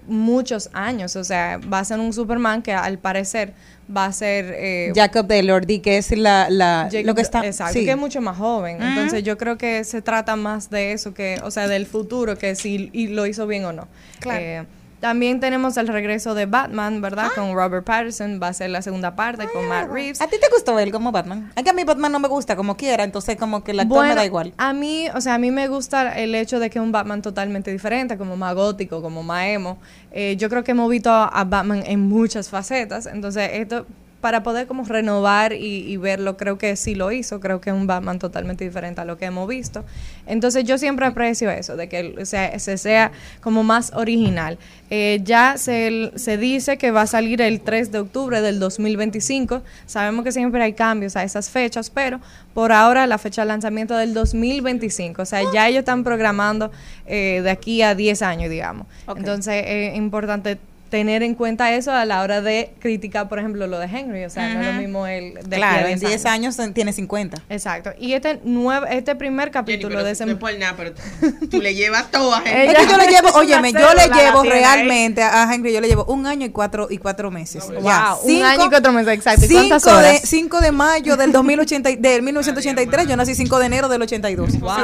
muchos 0.07 0.70
años. 0.73 1.16
O 1.16 1.24
sea, 1.24 1.59
va 1.73 1.81
a 1.81 1.85
ser 1.85 1.99
un 1.99 2.12
Superman 2.12 2.62
que 2.62 2.73
al 2.73 2.99
parecer 2.99 3.53
va 3.94 4.05
a 4.07 4.12
ser... 4.12 4.55
eh, 4.57 4.93
Jacob 4.94 5.27
de 5.27 5.43
Lordi, 5.43 5.81
que 5.81 5.99
es 5.99 6.16
la, 6.16 6.49
la 6.51 6.89
Jacob- 6.90 7.07
lo 7.07 7.15
que 7.15 7.23
está 7.23 7.44
Exacto, 7.44 7.73
sí. 7.78 7.85
que 7.85 7.90
es 7.93 7.97
mucho 7.99 8.20
más 8.20 8.36
joven. 8.36 8.81
Entonces 8.82 9.24
yo 9.24 9.36
creo 9.39 9.59
que 9.59 9.82
se 9.85 10.03
trata 10.03 10.36
más 10.36 10.70
de 10.70 10.93
eso, 10.93 11.15
que 11.15 11.40
o 11.43 11.51
sea, 11.51 11.66
del 11.69 11.86
futuro, 11.86 12.36
que 12.39 12.55
si 12.55 12.90
y 12.93 13.09
lo 13.09 13.27
hizo 13.27 13.47
bien 13.47 13.65
o 13.65 13.73
no. 13.73 13.89
Claro. 14.20 14.40
Eh, 14.40 14.65
también 15.03 15.41
tenemos 15.41 15.77
el 15.79 15.89
regreso 15.89 16.33
de 16.33 16.47
Batman, 16.47 17.01
¿verdad? 17.01 17.33
Con 17.35 17.55
Robert 17.55 17.85
Pattinson, 17.85 18.39
va 18.41 18.47
a 18.47 18.53
ser 18.53 18.70
la 18.70 18.83
segunda 18.83 19.16
parte 19.16 19.49
con 19.53 19.66
Matt 19.66 19.91
Reeves. 19.91 20.20
¿A 20.20 20.29
ti 20.29 20.37
te 20.41 20.47
gustó 20.49 20.79
él 20.79 20.93
como 20.93 21.11
Batman? 21.11 21.51
Es 21.57 21.65
que 21.65 21.70
a 21.70 21.73
mí 21.73 21.83
Batman 21.83 22.12
no 22.12 22.20
me 22.20 22.29
gusta 22.29 22.55
como 22.55 22.77
quiera, 22.77 23.03
entonces 23.03 23.37
como 23.37 23.65
que 23.65 23.73
el 23.73 23.81
actor 23.81 24.07
me 24.07 24.15
da 24.15 24.24
igual. 24.24 24.55
A 24.59 24.73
mí, 24.73 25.09
o 25.12 25.20
sea, 25.20 25.35
a 25.35 25.39
mí 25.39 25.51
me 25.51 25.66
gusta 25.66 26.16
el 26.16 26.37
hecho 26.37 26.61
de 26.61 26.70
que 26.70 26.79
es 26.79 26.85
un 26.85 26.93
Batman 26.93 27.20
totalmente 27.20 27.73
diferente, 27.73 28.16
como 28.16 28.37
más 28.37 28.55
gótico, 28.55 29.03
como 29.03 29.24
más 29.24 29.47
emo. 29.47 29.79
Eh, 30.12 30.37
yo 30.39 30.49
creo 30.49 30.62
que 30.62 30.70
hemos 30.70 30.89
visto 30.89 31.11
a, 31.11 31.27
a 31.27 31.43
Batman 31.43 31.83
en 31.85 32.09
muchas 32.09 32.49
facetas, 32.49 33.07
entonces 33.07 33.51
esto 33.55 33.87
para 34.23 34.44
poder 34.44 34.69
como 34.69 34.85
renovar 34.85 35.53
y, 35.53 35.85
y 35.93 35.97
verlo, 35.99 36.36
creo 36.36 36.57
que 36.57 36.77
sí 36.77 36.94
lo 36.94 37.11
hizo, 37.11 37.40
creo 37.40 37.61
que 37.61 37.70
es 37.70 37.77
un 37.77 37.89
Batman 37.89 38.20
totalmente 38.20 38.65
diferente 38.65 39.01
a 39.01 39.05
lo 39.05 39.19
que 39.19 39.27
hemos 39.27 39.49
visto. 39.49 39.85
Entonces 40.27 40.65
yo 40.65 40.78
siempre 40.78 41.05
aprecio 41.05 41.51
eso, 41.51 41.77
de 41.77 41.89
que 41.89 42.15
o 42.20 42.24
sea, 42.24 42.57
se 42.59 42.78
sea 42.78 43.11
como 43.40 43.65
más 43.65 43.93
original. 43.94 44.59
Eh, 44.90 45.20
ya 45.24 45.57
se, 45.57 46.12
se 46.15 46.36
dice 46.36 46.78
que 46.78 46.93
va 46.93 47.03
a 47.03 47.07
salir 47.07 47.43
el 47.43 47.61
3 47.61 47.90
de 47.90 47.99
octubre 47.99 48.40
del 48.40 48.61
2025. 48.61 49.62
Sabemos 49.86 50.24
que 50.24 50.31
siempre 50.31 50.62
hay 50.62 50.74
cambios 50.74 51.16
a 51.16 51.24
esas 51.24 51.51
fechas, 51.51 51.90
pero 51.90 52.20
por 52.55 52.70
ahora 52.70 53.07
la 53.07 53.19
fecha 53.19 53.43
de 53.43 53.49
lanzamiento 53.49 53.97
del 53.97 54.15
2025. 54.15 55.23
O 55.23 55.27
sea, 55.27 55.40
ya 55.53 55.69
ellos 55.69 55.81
están 55.81 56.05
programando 56.05 56.70
eh, 57.07 57.40
de 57.43 57.51
aquí 57.51 57.82
a 57.82 57.97
10 57.97 58.23
años, 58.23 58.51
digamos. 58.51 58.86
Entonces 59.16 59.65
es 59.66 59.97
importante 59.97 60.59
tener 60.93 61.23
en 61.23 61.35
cuenta 61.35 61.73
eso 61.73 61.90
a 61.90 62.05
la 62.05 62.20
hora 62.20 62.43
de 62.43 62.74
criticar, 62.78 63.27
por 63.27 63.39
ejemplo, 63.39 63.66
lo 63.66 63.78
de 63.78 63.86
Henry. 63.86 64.27
O 64.27 64.28
sea, 64.31 64.52
no 64.52 64.60
es 64.60 64.66
lo 64.66 64.73
mismo 64.74 65.06
el 65.06 65.32
de 65.43 65.56
Claro, 65.56 65.86
en 65.86 65.98
10 65.98 66.27
años 66.27 66.59
tiene 66.74 66.93
50. 66.93 67.39
Exacto. 67.48 67.93
Y 67.98 68.12
este 68.12 68.40
nuevo, 68.44 68.85
este 68.85 69.16
primer 69.16 69.51
capítulo 69.51 70.05
de 70.05 70.10
ese 70.10 70.27
No 70.27 70.32
es 70.32 70.39
por 70.39 70.52
nada, 70.59 70.74
pero 70.77 70.93
tú 71.51 71.62
le 71.62 71.74
llevas 71.74 72.10
todo 72.10 72.35
a 72.35 72.44
que 72.44 72.74
yo 72.90 72.98
le 72.98 73.06
llevo, 73.06 73.28
óyeme, 73.35 73.73
yo 73.73 73.94
le 73.94 74.06
llevo 74.14 74.43
realmente 74.43 75.23
a 75.23 75.51
Henry, 75.51 75.73
yo 75.73 75.81
le 75.81 75.89
llevo 75.89 76.05
un 76.05 76.27
año 76.27 76.44
y 76.44 76.51
cuatro 76.51 76.89
y 76.90 76.98
cuatro 76.98 77.31
meses. 77.31 77.66
Wow, 77.69 77.82
Ya, 77.82 78.14
un 78.23 78.43
año 78.43 78.66
y 78.66 78.69
cuatro 78.69 78.93
meses, 78.93 79.14
exacto. 79.14 79.47
¿Y 79.47 79.48
cuántas 79.48 79.85
5 79.85 79.97
de, 79.97 80.09
horas? 80.09 80.20
5 80.24 80.60
de 80.60 80.73
mayo 80.73 81.16
del 81.16 81.32
2080, 81.32 81.89
y- 81.89 81.97
del 81.97 82.20
1983, 82.20 83.09
yo 83.09 83.16
nací 83.16 83.35
5 83.35 83.59
de 83.59 83.64
enero 83.64 83.89
del 83.89 84.02
82. 84.02 84.60
Wow. 84.60 84.74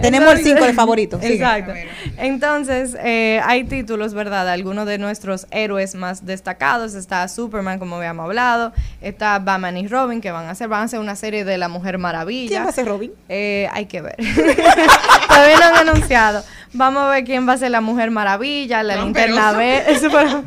Tenemos 0.00 0.32
el 0.34 0.44
5 0.44 0.64
de 0.64 0.72
favorito. 0.74 1.20
sigue. 1.20 1.34
Exacto. 1.34 1.72
Entonces, 2.18 2.96
eh, 3.02 3.40
hay 3.44 3.64
títulos, 3.64 4.14
¿verdad? 4.14 4.44
de 4.44 4.52
Algunos 4.52 4.86
de 4.86 5.07
nuestros 5.08 5.46
héroes 5.50 5.94
más 5.94 6.26
destacados. 6.26 6.94
Está 6.94 7.26
Superman, 7.28 7.78
como 7.78 7.96
habíamos 7.96 8.24
hablado. 8.24 8.72
Está 9.00 9.38
Batman 9.38 9.78
y 9.78 9.88
Robin, 9.88 10.20
que 10.20 10.30
van 10.30 10.44
a 10.46 10.50
hacer, 10.50 10.68
van 10.68 10.82
a 10.82 10.84
hacer 10.84 11.00
una 11.00 11.16
serie 11.16 11.44
de 11.46 11.56
La 11.56 11.68
Mujer 11.68 11.96
Maravilla. 11.96 12.48
¿Quién 12.48 12.64
va 12.64 12.68
a 12.68 12.72
ser 12.72 12.86
Robin? 12.86 13.12
Eh, 13.28 13.68
hay 13.72 13.86
que 13.86 14.02
ver. 14.02 14.16
Todavía 15.28 15.56
no 15.58 15.64
han 15.64 15.88
anunciado. 15.88 16.44
Vamos 16.72 17.02
a 17.02 17.08
ver 17.08 17.24
quién 17.24 17.48
va 17.48 17.54
a 17.54 17.56
ser 17.58 17.70
la 17.70 17.80
Mujer 17.80 18.10
Maravilla, 18.10 18.82
la 18.82 18.96
linterna 18.96 19.52
verde. 19.52 19.98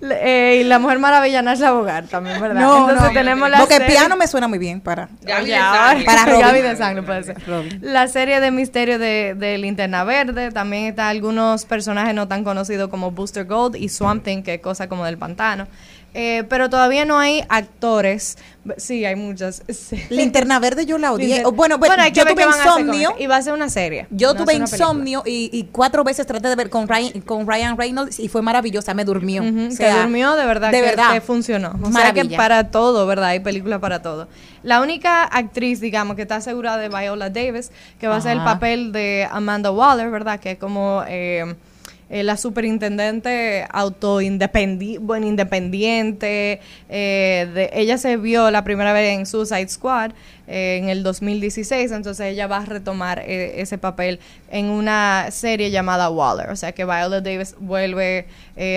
Eh, 0.00 0.60
y 0.60 0.64
la 0.64 0.78
Mujer 0.78 1.00
Maravilla 1.00 1.42
no 1.42 1.50
es 1.50 1.58
la 1.58 1.68
abogar 1.68 2.06
también, 2.06 2.40
¿verdad? 2.40 2.60
No, 2.60 2.88
Entonces 2.88 3.08
no. 3.08 3.12
tenemos 3.12 3.50
la 3.50 3.58
Porque 3.58 3.78
serie- 3.78 3.88
piano 3.96 4.16
me 4.16 4.28
suena 4.28 4.46
muy 4.46 4.58
bien 4.58 4.80
para. 4.80 5.08
Gaby 5.22 5.46
de. 5.50 6.04
Para 6.04 6.24
Robin. 6.26 6.40
Gaby 6.40 6.60
de 6.60 6.76
Sangre 6.76 7.02
puede 7.02 7.22
ser. 7.24 7.36
La 7.80 8.06
serie 8.06 8.38
de 8.40 8.50
misterio 8.52 8.98
de, 9.00 9.34
de 9.36 9.58
Linterna 9.58 10.04
Verde. 10.04 10.52
También 10.52 10.84
está 10.84 11.08
algunos 11.08 11.64
personajes 11.64 12.14
no 12.14 12.28
tan 12.28 12.44
conocidos 12.44 12.88
como 12.90 13.10
Booster 13.10 13.44
Gold 13.44 13.74
y 13.76 13.88
Swamp 13.88 14.22
Thing, 14.22 14.42
que 14.42 14.54
es 14.54 14.60
cosa 14.60 14.88
como 14.88 15.04
del 15.04 15.18
pantano. 15.18 15.66
Eh, 16.20 16.42
pero 16.48 16.68
todavía 16.68 17.04
no 17.04 17.18
hay 17.20 17.44
actores. 17.48 18.38
Sí, 18.76 19.04
hay 19.04 19.14
muchas. 19.14 19.62
Sí. 19.72 20.02
Linterna 20.10 20.58
Verde 20.58 20.84
yo 20.84 20.98
la 20.98 21.12
odié. 21.12 21.26
Linter- 21.28 21.46
O 21.46 21.52
Bueno, 21.52 21.78
bueno, 21.78 21.94
yo 22.08 22.26
tuve 22.26 22.42
insomnio. 22.44 23.14
Y 23.18 23.26
va 23.28 23.36
a 23.36 23.42
ser 23.42 23.52
una 23.54 23.68
serie. 23.70 24.06
Yo 24.10 24.34
no 24.34 24.42
tuve 24.42 24.54
insomnio 24.54 25.22
y, 25.24 25.48
y 25.52 25.64
cuatro 25.70 26.02
veces 26.02 26.26
traté 26.26 26.48
de 26.48 26.56
ver 26.56 26.68
con 26.68 26.88
Ryan, 26.88 27.20
con 27.20 27.46
Ryan 27.46 27.78
Reynolds 27.78 28.18
y 28.18 28.28
fue 28.28 28.42
maravillosa, 28.42 28.92
me 28.94 29.04
durmió. 29.04 29.42
O 29.44 29.70
sea, 29.70 30.02
durmió 30.02 30.34
de 30.34 30.44
verdad 30.44 30.72
de 30.72 30.80
que, 30.80 30.86
verdad. 30.86 31.12
que 31.12 31.20
funcionó. 31.20 31.78
O 31.82 31.92
sea 31.92 32.12
que 32.12 32.24
para 32.36 32.70
todo, 32.70 33.06
¿verdad? 33.06 33.28
Hay 33.30 33.40
películas 33.40 33.78
para 33.78 34.02
todo. 34.02 34.28
La 34.64 34.80
única 34.82 35.22
actriz, 35.22 35.80
digamos, 35.80 36.16
que 36.16 36.22
está 36.22 36.36
asegurada 36.36 36.78
de 36.78 36.88
Viola 36.88 37.30
Davis, 37.30 37.70
que 38.00 38.08
va 38.08 38.16
a 38.16 38.20
ser 38.20 38.32
el 38.32 38.42
papel 38.44 38.90
de 38.90 39.26
Amanda 39.30 39.70
Waller, 39.70 40.10
¿verdad? 40.10 40.40
Que 40.40 40.52
es 40.52 40.58
como 40.58 41.04
eh, 41.06 41.54
eh, 42.10 42.22
la 42.22 42.36
superintendente 42.36 43.66
autoindependiente, 43.70 44.98
bueno, 45.04 45.26
independiente. 45.26 46.60
eh, 46.88 47.70
ella 47.74 47.98
se 47.98 48.16
vio 48.16 48.50
la 48.50 48.64
primera 48.64 48.92
vez 48.92 49.18
en 49.18 49.26
Suicide 49.26 49.68
Squad 49.68 50.12
eh, 50.46 50.78
en 50.82 50.88
el 50.88 51.02
2016, 51.02 51.92
entonces 51.92 52.26
ella 52.26 52.46
va 52.46 52.58
a 52.58 52.64
retomar 52.64 53.18
ese 53.26 53.76
papel 53.76 54.20
en 54.50 54.66
una 54.66 55.26
serie 55.30 55.70
llamada 55.70 56.08
Waller. 56.08 56.50
O 56.50 56.56
sea 56.56 56.72
que 56.72 56.84
Viola 56.84 57.20
Davis 57.20 57.54
vuelve 57.58 58.26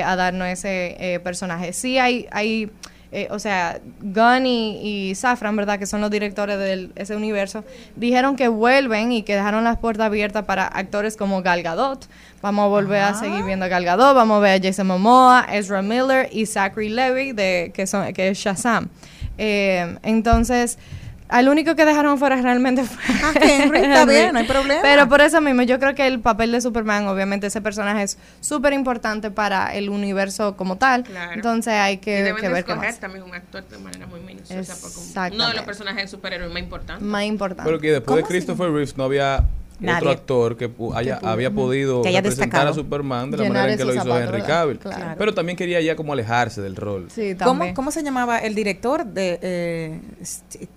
a 0.04 0.16
darnos 0.16 0.48
ese 0.48 1.20
personaje. 1.24 1.74
Sí 1.74 1.98
hay... 1.98 2.28
hay 2.32 2.70
eh, 3.14 3.28
o 3.30 3.40
sea, 3.40 3.82
Gunn 4.00 4.46
y, 4.46 5.10
y 5.10 5.16
Safran, 5.16 5.56
¿verdad? 5.56 5.78
Que 5.78 5.86
son 5.86 6.00
los 6.00 6.10
directores 6.10 6.58
de 6.58 6.92
ese 6.96 7.16
universo, 7.16 7.66
dijeron 7.98 8.38
que 8.38 8.48
vuelven 8.48 9.12
y 9.12 9.24
que 9.24 9.36
dejaron 9.36 9.66
las 9.66 9.78
puertas 9.78 10.06
abiertas 10.06 10.46
para 10.46 10.66
actores 10.66 11.18
como 11.18 11.42
Gal 11.42 11.62
Gadot. 11.62 12.08
Vamos 12.42 12.66
a 12.66 12.68
volver 12.68 13.02
a 13.02 13.14
seguir 13.14 13.44
viendo 13.44 13.66
a 13.66 13.68
Gal 13.68 13.86
Gadot, 13.86 14.16
vamos 14.16 14.38
a 14.38 14.40
ver 14.40 14.60
a 14.60 14.64
Jason 14.64 14.88
Momoa, 14.88 15.46
Ezra 15.52 15.82
Miller 15.82 16.28
y 16.32 16.46
Zachary 16.46 16.90
Levy, 16.90 17.34
de, 17.34 17.72
que, 17.74 17.86
son, 17.86 18.12
que 18.14 18.30
es 18.30 18.38
Shazam. 18.38 18.90
Eh, 19.38 19.98
entonces... 20.04 20.78
Al 21.32 21.48
único 21.48 21.78
que 21.78 21.86
dejaron 21.86 22.18
fuera 22.18 22.36
realmente 22.42 22.84
fue 22.86 23.16
Ah, 23.24 23.32
Henry, 23.42 23.80
está 23.80 24.06
bien, 24.06 24.34
no 24.34 24.40
hay 24.40 24.46
problema. 24.46 24.82
Pero 24.82 25.08
por 25.08 25.22
eso 25.22 25.40
mismo, 25.40 25.62
yo 25.62 25.80
creo 25.80 25.96
que 25.96 26.06
el 26.06 26.20
papel 26.20 26.52
de 26.52 26.60
Superman, 26.60 27.08
obviamente 27.08 27.48
ese 27.48 27.62
personaje 27.62 28.04
es 28.04 28.18
súper 28.42 28.74
importante 28.74 29.32
para 29.32 29.74
el 29.74 29.90
universo 29.90 30.58
como 30.58 30.78
tal. 30.78 31.04
Claro. 31.04 31.32
Entonces 31.32 31.74
hay 31.74 31.94
y 31.94 31.98
que, 32.00 32.24
deben 32.24 32.36
que 32.36 32.48
de 32.50 32.54
ver 32.54 32.66
qué 32.66 32.72
escoger 32.72 32.92
más. 32.92 33.00
también 33.00 33.24
un 33.24 33.34
actor 33.34 33.66
de 33.66 33.78
manera 33.78 34.08
muy 34.08 34.20
minuciosa 34.20 34.76
porque 34.82 35.34
uno 35.34 35.48
de 35.48 35.54
los 35.54 35.64
personajes 35.64 36.02
de 36.04 36.08
superhéroes 36.10 36.52
más 36.52 36.64
importantes. 36.64 37.08
Más 37.08 37.24
importante. 37.24 37.64
Pero 37.64 37.80
que 37.80 37.92
después 37.94 38.18
de 38.18 38.24
Christopher 38.24 38.70
Reeves 38.70 38.98
no 38.98 39.06
había 39.06 39.46
Nadie. 39.82 39.98
otro 40.00 40.10
actor 40.12 40.58
que 40.58 40.70
pu- 40.70 40.96
haya- 40.96 41.20
pudo. 41.20 41.30
había 41.30 41.52
podido 41.52 42.02
Que 42.02 42.10
haya 42.10 42.22
representar 42.22 42.68
a. 42.68 42.74
Superman 42.74 43.32
de 43.32 43.38
la 43.38 43.44
Llenar 43.44 43.58
manera 43.64 43.74
en 43.74 43.78
que 43.80 43.86
lo 43.86 43.94
hizo 43.94 44.04
zapatos, 44.04 44.28
Henry. 44.30 44.42
Cavill. 44.44 44.80
Claro. 44.80 45.16
Pero 45.18 45.34
también 45.34 45.58
quería 45.58 45.82
ya 45.82 45.96
como 45.96 46.14
alejarse 46.14 46.62
del 46.62 46.76
rol. 46.76 47.08
Sí, 47.14 47.36
¿Cómo, 47.44 47.74
¿Cómo 47.74 47.92
se 47.92 48.04
llamaba 48.04 48.40
el 48.40 48.56
director 48.56 49.06
de... 49.06 49.40
eh, 49.42 50.00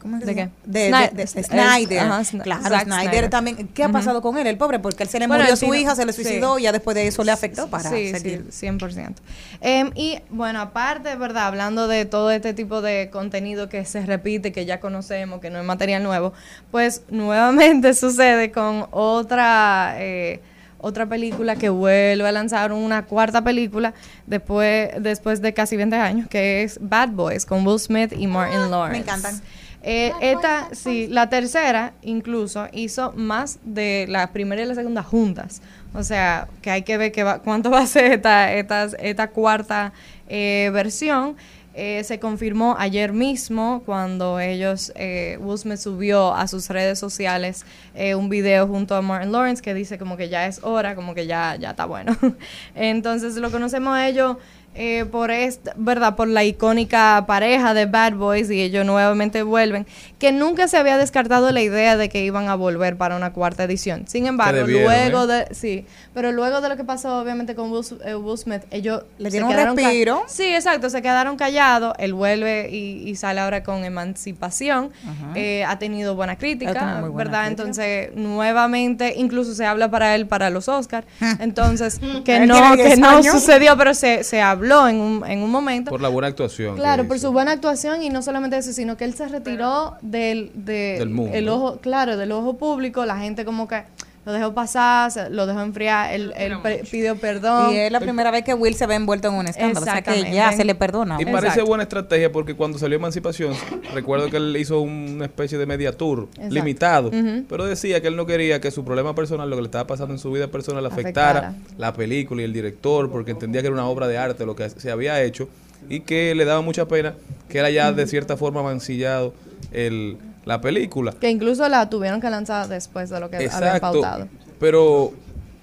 ¿cómo 0.01 0.19
se 0.21 0.27
¿De 0.27 0.35
qué? 0.35 0.49
De, 0.65 1.27
Snyder. 1.27 1.99
ajá, 2.01 2.21
Sn- 2.25 2.43
claro, 2.43 2.63
Zack 2.63 2.85
Snyder, 2.85 3.03
Snyder. 3.05 3.31
también. 3.31 3.69
¿Qué 3.69 3.85
ha 3.85 3.89
pasado 3.89 4.23
con 4.23 4.37
él, 4.39 4.47
el 4.47 4.57
pobre? 4.57 4.79
Porque 4.79 5.03
él 5.03 5.09
se 5.09 5.19
le 5.19 5.27
Bueno, 5.27 5.43
murió 5.45 5.55
él 5.55 5.59
su 5.59 5.75
hija, 5.75 5.95
se 5.95 6.05
le 6.07 6.13
sí. 6.13 6.23
suicidó 6.23 6.59
y 6.59 6.63
ya 6.63 6.73
después 6.73 6.95
de 6.95 7.07
eso 7.07 7.25
le 7.25 7.33
afectó 7.33 7.69
para 7.69 7.91
sí, 7.91 8.11
seguir. 8.13 8.47
sí, 8.51 8.67
100%. 8.67 9.15
Em, 9.61 9.91
y 9.95 10.19
bueno, 10.31 10.61
aparte, 10.61 11.15
¿verdad? 11.17 11.47
Hablando 11.47 11.89
de 11.89 12.05
todo 12.05 12.31
este 12.31 12.55
tipo 12.55 12.83
de 12.83 13.11
contenido 13.11 13.69
que 13.69 13.85
se 13.85 14.05
repite, 14.07 14.53
que 14.53 14.65
ya 14.65 14.81
conocemos, 14.81 15.41
que 15.41 15.51
no 15.51 15.59
es 15.59 15.65
material 15.65 16.03
nuevo, 16.03 16.33
pues 16.71 17.03
nuevamente 17.11 17.95
sucede 17.95 18.51
con 18.51 18.87
otra... 18.95 19.95
eh, 19.99 20.41
otra 20.87 21.07
película 21.07 21.57
que 21.57 21.71
vuelve 21.71 22.29
a 22.29 22.33
lanzar 22.33 22.71
una 22.71 23.07
cuarta 23.07 23.43
película 23.43 23.95
después, 24.27 24.91
después 25.01 25.41
de 25.41 25.55
casi 25.55 25.79
20 25.79 25.97
años, 25.97 26.29
que 26.29 26.63
es 26.63 26.79
Bad 26.79 27.09
Boys, 27.09 27.47
con 27.47 27.67
Will 27.67 27.79
Smith 27.81 28.13
y 28.15 28.27
Martin 28.27 28.71
Lawrence. 28.71 28.91
Me 28.93 28.99
encantan. 28.99 29.41
Eh, 29.83 30.13
esta, 30.21 30.69
sí, 30.73 31.07
la 31.09 31.31
tercera 31.31 31.95
incluso 32.03 32.69
hizo 32.73 33.13
más 33.17 33.61
de 33.65 34.05
la 34.11 34.31
primera 34.33 34.63
y 34.63 34.67
la 34.67 34.75
segunda 34.75 35.03
juntas. 35.03 35.63
O 35.95 36.03
sea, 36.03 36.49
que 36.61 36.71
hay 36.71 36.83
que 36.83 36.99
ver 36.99 37.13
que 37.13 37.23
va- 37.23 37.39
cuánto 37.39 37.71
va 37.71 37.79
a 37.81 37.87
ser 37.87 38.13
esta, 38.13 38.53
esta, 38.53 38.85
esta 38.99 39.29
cuarta 39.29 39.95
eh, 40.29 40.71
versión. 40.75 41.35
Eh, 41.77 42.05
se 42.05 42.21
confirmó 42.21 42.77
ayer 42.79 43.13
mismo 43.13 43.83
cuando 43.85 44.39
ellos, 44.39 44.93
eh, 44.95 45.39
subió 45.77 46.33
a 46.33 46.47
sus 46.47 46.69
redes 46.69 47.01
sociales 47.01 47.67
eh, 47.97 48.15
un 48.15 48.29
video 48.29 48.69
junto 48.69 48.95
a 48.95 49.03
Martin 49.03 49.33
Lawrence 49.33 49.61
que 49.61 49.75
dice 49.75 49.99
como 49.99 50.17
que 50.17 50.29
ya 50.29 50.47
es 50.47 50.63
hora, 50.63 50.95
como 50.95 51.15
que 51.15 51.27
ya, 51.27 51.57
ya 51.57 51.71
está 51.71 51.87
bueno. 51.87 52.17
Entonces 52.77 53.35
lo 53.37 53.51
conocemos 53.51 53.93
a 53.93 54.09
ellos 54.09 54.37
eh, 54.75 55.05
por 55.11 55.31
esta, 55.31 55.73
verdad, 55.77 56.17
por 56.17 56.29
la 56.29 56.45
icónica 56.45 57.25
pareja 57.27 57.75
de 57.75 57.87
Bad 57.87 58.15
Boys 58.15 58.51
y 58.51 58.61
ellos 58.61 58.85
nuevamente 58.85 59.43
vuelven, 59.43 59.87
que 60.19 60.33
nunca 60.33 60.69
se 60.69 60.77
había 60.77 60.97
descartado 60.99 61.51
la 61.53 61.63
idea 61.63 61.97
de 61.97 62.09
que 62.09 62.25
iban 62.25 62.49
a 62.49 62.55
volver 62.55 62.97
para 62.97 63.17
una 63.17 63.33
cuarta 63.33 63.65
edición. 63.65 64.05
Sin 64.09 64.27
embargo, 64.27 64.59
debieron, 64.67 64.85
luego 64.85 65.33
¿eh? 65.33 65.47
de, 65.49 65.55
sí, 65.55 65.87
pero 66.13 66.33
luego 66.33 66.61
de 66.61 66.69
lo 66.69 66.77
que 66.77 66.85
pasó 66.85 67.19
obviamente 67.21 67.55
con 67.55 67.71
Will, 67.71 67.85
eh, 68.05 68.15
Will 68.15 68.39
Smith, 68.39 68.63
ellos 68.71 69.03
Le 69.19 69.31
se 69.31 69.37
dieron 69.37 69.49
un 69.49 69.55
quedaron 69.55 69.77
ca- 69.77 69.83
respiro. 69.83 70.23
Sí, 70.27 70.55
exacto, 70.55 70.91
se 70.91 71.03
quedaron 71.03 71.37
callados, 71.37 71.95
él 71.99 72.15
vuelve 72.15 72.69
y, 72.71 73.09
y 73.09 73.17
sale 73.17 73.41
ahora 73.41 73.63
con 73.63 73.85
Emancipación. 73.85 74.91
Eh, 75.35 75.65
ha 75.67 75.79
tenido 75.79 76.15
buena 76.15 76.37
crítica, 76.37 76.73
buena 76.73 77.01
¿verdad? 77.11 77.45
crítica. 77.45 77.47
Entonces, 77.47 78.11
nuevamente, 78.15 79.15
incluso 79.17 79.55
se 79.55 79.67
habla 79.67 79.91
para 79.91 80.15
él 80.15 80.27
para 80.27 80.51
los 80.51 80.69
Oscars, 80.69 81.07
entonces, 81.41 82.01
que 82.25 82.41
no, 82.47 82.77
que 82.77 82.85
10 82.85 82.99
no 82.99 83.23
sucedió, 83.23 83.77
pero 83.77 83.95
se, 83.95 84.25
se 84.25 84.41
habló 84.41 84.64
en 84.89 84.97
un, 85.01 85.25
en 85.27 85.43
un 85.43 85.51
momento. 85.51 85.91
Por 85.91 86.01
la 86.01 86.09
buena 86.09 86.29
actuación. 86.29 86.77
Claro, 86.77 87.07
por 87.07 87.19
su 87.19 87.33
buena 87.33 87.53
actuación 87.53 88.03
y 88.03 88.09
no 88.11 88.23
solamente 88.23 88.57
eso, 88.57 88.73
sino 88.73 88.97
que 88.97 89.05
él 89.05 89.15
se 89.15 89.29
retiró 89.29 89.97
del, 90.03 90.51
de- 90.55 90.97
Del 90.99 91.11
mundo. 91.11 91.33
el 91.37 91.49
ojo, 91.49 91.79
claro, 91.81 92.17
del 92.17 92.33
ojo 92.33 92.57
público, 92.57 93.05
la 93.05 93.19
gente 93.19 93.45
como 93.45 93.69
que 93.69 93.83
lo 94.25 94.33
dejó 94.33 94.55
pasar, 94.55 95.13
lo 95.31 95.47
dejó 95.47 95.61
enfriar, 95.61 96.15
él, 96.15 96.33
él 96.37 96.57
pidió 96.91 97.17
perdón. 97.17 97.73
Y 97.73 97.77
es 97.77 97.93
la 97.93 98.01
primera 98.01 98.31
vez 98.31 98.45
que 98.45 98.55
Will 98.55 98.75
se 98.75 98.87
ve 98.87 98.95
envuelto 98.95 99.29
en 99.29 99.35
un 99.35 99.47
escándalo. 99.47 99.81
O 99.81 99.85
sea 99.85 100.03
que 100.03 100.33
ya 100.33 100.53
se 100.53 100.65
le 100.65 100.75
perdona. 100.75 101.19
Y 101.21 101.27
parece 101.27 101.63
buena 101.63 101.83
estrategia 101.83 102.33
porque 102.33 102.55
cuando 102.55 102.79
salió 102.79 102.97
Emancipación, 102.97 103.55
recuerdo 103.93 104.31
que 104.31 104.39
él 104.39 104.57
hizo 104.57 104.81
una 104.81 105.27
especie 105.27 105.59
de 105.59 105.67
media 105.67 105.93
tour 105.93 106.29
Exacto. 106.35 106.55
limitado, 106.55 107.11
pero 107.49 107.67
decía 107.67 108.01
que 108.01 108.09
él 108.09 108.17
no 108.17 108.25
quería 108.27 108.61
que 108.61 108.71
su 108.71 108.85
problema 108.85 109.15
personal, 109.15 109.51
lo 109.51 109.57
que 109.57 109.63
le 109.63 109.67
estaba 109.67 109.87
pasando 109.87 110.15
en 110.15 110.19
su 110.19 110.31
vida 110.31 110.49
personal, 110.49 110.85
afectara, 110.87 111.49
Afectara. 111.49 111.79
la 111.79 111.93
película 111.93 112.43
y 112.43 112.45
el 112.45 112.53
director, 112.53 113.11
porque 113.11 113.33
entendía 113.33 113.61
que 113.61 113.67
era 113.67 113.75
una 113.75 113.87
obra 113.87 114.09
de 114.09 114.17
arte 114.17 114.47
lo 114.47 114.57
que 114.57 114.71
se 114.71 114.91
había 114.91 115.23
hecho 115.23 115.49
y 115.89 116.01
que 116.01 116.35
le 116.35 116.45
daba 116.45 116.63
mucha 116.63 116.87
pena 116.87 117.15
que 117.49 117.59
él 117.59 117.65
haya 117.67 117.93
de 117.93 118.07
cierta 118.07 118.37
forma 118.37 118.63
mancillado 118.63 119.35
el, 119.73 120.17
la 120.45 120.61
película. 120.61 121.13
Que 121.21 121.31
incluso 121.31 121.69
la 121.69 121.89
tuvieron 121.91 122.21
que 122.21 122.31
lanzar 122.31 122.69
después 122.69 123.11
de 123.11 123.21
lo 123.21 123.31
que 123.31 123.37
habían 123.37 123.51
Exacto. 123.53 123.81
pautado. 123.81 124.29
Pero 124.61 125.13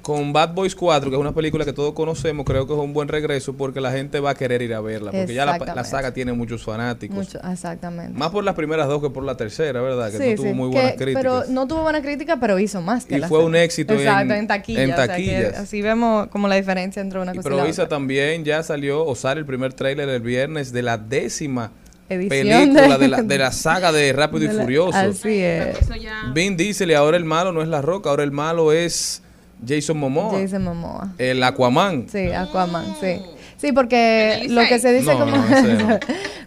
con 0.02 0.34
Bad 0.34 0.56
Boys 0.56 0.74
4, 0.76 1.12
que 1.12 1.16
es 1.16 1.20
una 1.22 1.32
película 1.32 1.64
que 1.64 1.74
todos 1.74 1.94
conocemos, 1.94 2.44
creo 2.44 2.66
que 2.66 2.74
es 2.74 2.80
un 2.80 2.92
buen 2.92 3.08
regreso 3.08 3.54
porque 3.54 3.80
la 3.80 3.92
gente 3.92 4.20
va 4.20 4.32
a 4.32 4.36
querer 4.36 4.64
ir 4.64 4.74
a 4.74 4.82
verla. 4.82 5.12
Porque 5.12 5.32
ya 5.32 5.46
la, 5.46 5.60
la 5.60 5.84
saga 5.84 6.12
tiene 6.12 6.34
muchos 6.34 6.64
fanáticos. 6.64 7.16
Mucho, 7.16 7.40
exactamente. 7.48 8.18
Más 8.18 8.32
por 8.32 8.44
las 8.44 8.56
primeras 8.56 8.88
dos 8.88 9.00
que 9.00 9.12
por 9.12 9.24
la 9.24 9.38
tercera, 9.38 9.80
¿verdad? 9.80 10.10
Que 10.12 10.18
Sí, 10.18 10.30
no 10.32 10.36
tuvo 10.38 10.46
sí, 10.48 10.54
muy 10.56 10.70
que- 10.72 10.76
buenas 10.76 10.94
críticas. 10.94 11.22
Pero 11.22 11.44
no 11.54 11.68
tuvo 11.68 11.84
buena 11.84 12.02
crítica, 12.02 12.38
pero 12.40 12.58
hizo 12.58 12.82
más 12.82 13.06
que 13.06 13.18
Y 13.18 13.20
la 13.20 13.28
fue 13.28 13.46
un 13.46 13.56
éxito 13.56 13.94
Exacto, 13.94 14.34
en, 14.34 14.48
taquilla. 14.48 14.82
en 14.82 14.92
o 14.92 14.96
sea, 14.96 15.04
que 15.04 15.12
taquillas. 15.12 15.58
así 15.60 15.84
vemos 15.84 16.28
como 16.30 16.48
la 16.48 16.56
diferencia 16.56 17.00
entre 17.00 17.20
una 17.20 17.34
Y 17.34 17.38
cosa 17.38 17.48
y 17.48 17.52
la 17.52 17.58
Provisa 17.58 17.84
otra. 17.84 17.98
también 17.98 18.44
ya 18.44 18.64
salió, 18.64 19.06
o 19.06 19.14
sale 19.14 19.40
el 19.42 19.46
primer 19.46 19.74
tráiler 19.74 20.10
el 20.10 20.22
viernes 20.22 20.72
de 20.74 20.82
la 20.82 20.98
décima 20.98 21.72
Edición 22.16 22.30
película 22.74 22.98
de- 22.98 23.04
de 23.04 23.08
la, 23.08 23.22
de 23.24 23.38
la 23.38 23.52
saga 23.52 23.92
de 23.92 24.14
Rápido 24.14 24.48
de 24.48 24.54
y 24.54 24.58
la- 24.58 24.64
Furioso. 24.64 24.98
Así 24.98 25.40
es. 25.42 25.78
Vin 26.34 26.58
Diesel 26.58 26.92
y 26.92 26.94
ahora 26.94 27.18
el 27.18 27.26
malo 27.26 27.52
no 27.52 27.62
es 27.62 27.68
La 27.68 27.82
Roca, 27.82 28.10
ahora 28.10 28.24
el 28.24 28.32
malo 28.32 28.72
es 28.74 29.22
Jason 29.68 29.98
Momoa. 29.98 30.40
Jason 30.40 30.64
Momoa. 30.64 31.14
El 31.18 31.44
Aquaman. 31.44 32.08
Sí, 32.12 32.32
Aquaman, 32.32 32.86
sí. 33.00 33.22
Sí, 33.58 33.72
porque 33.74 34.46
lo 34.50 34.62
que 34.68 34.80
se 34.80 34.92
dice 34.92 35.14
No, 35.14 35.20
como... 35.20 35.38
no, 35.38 36.00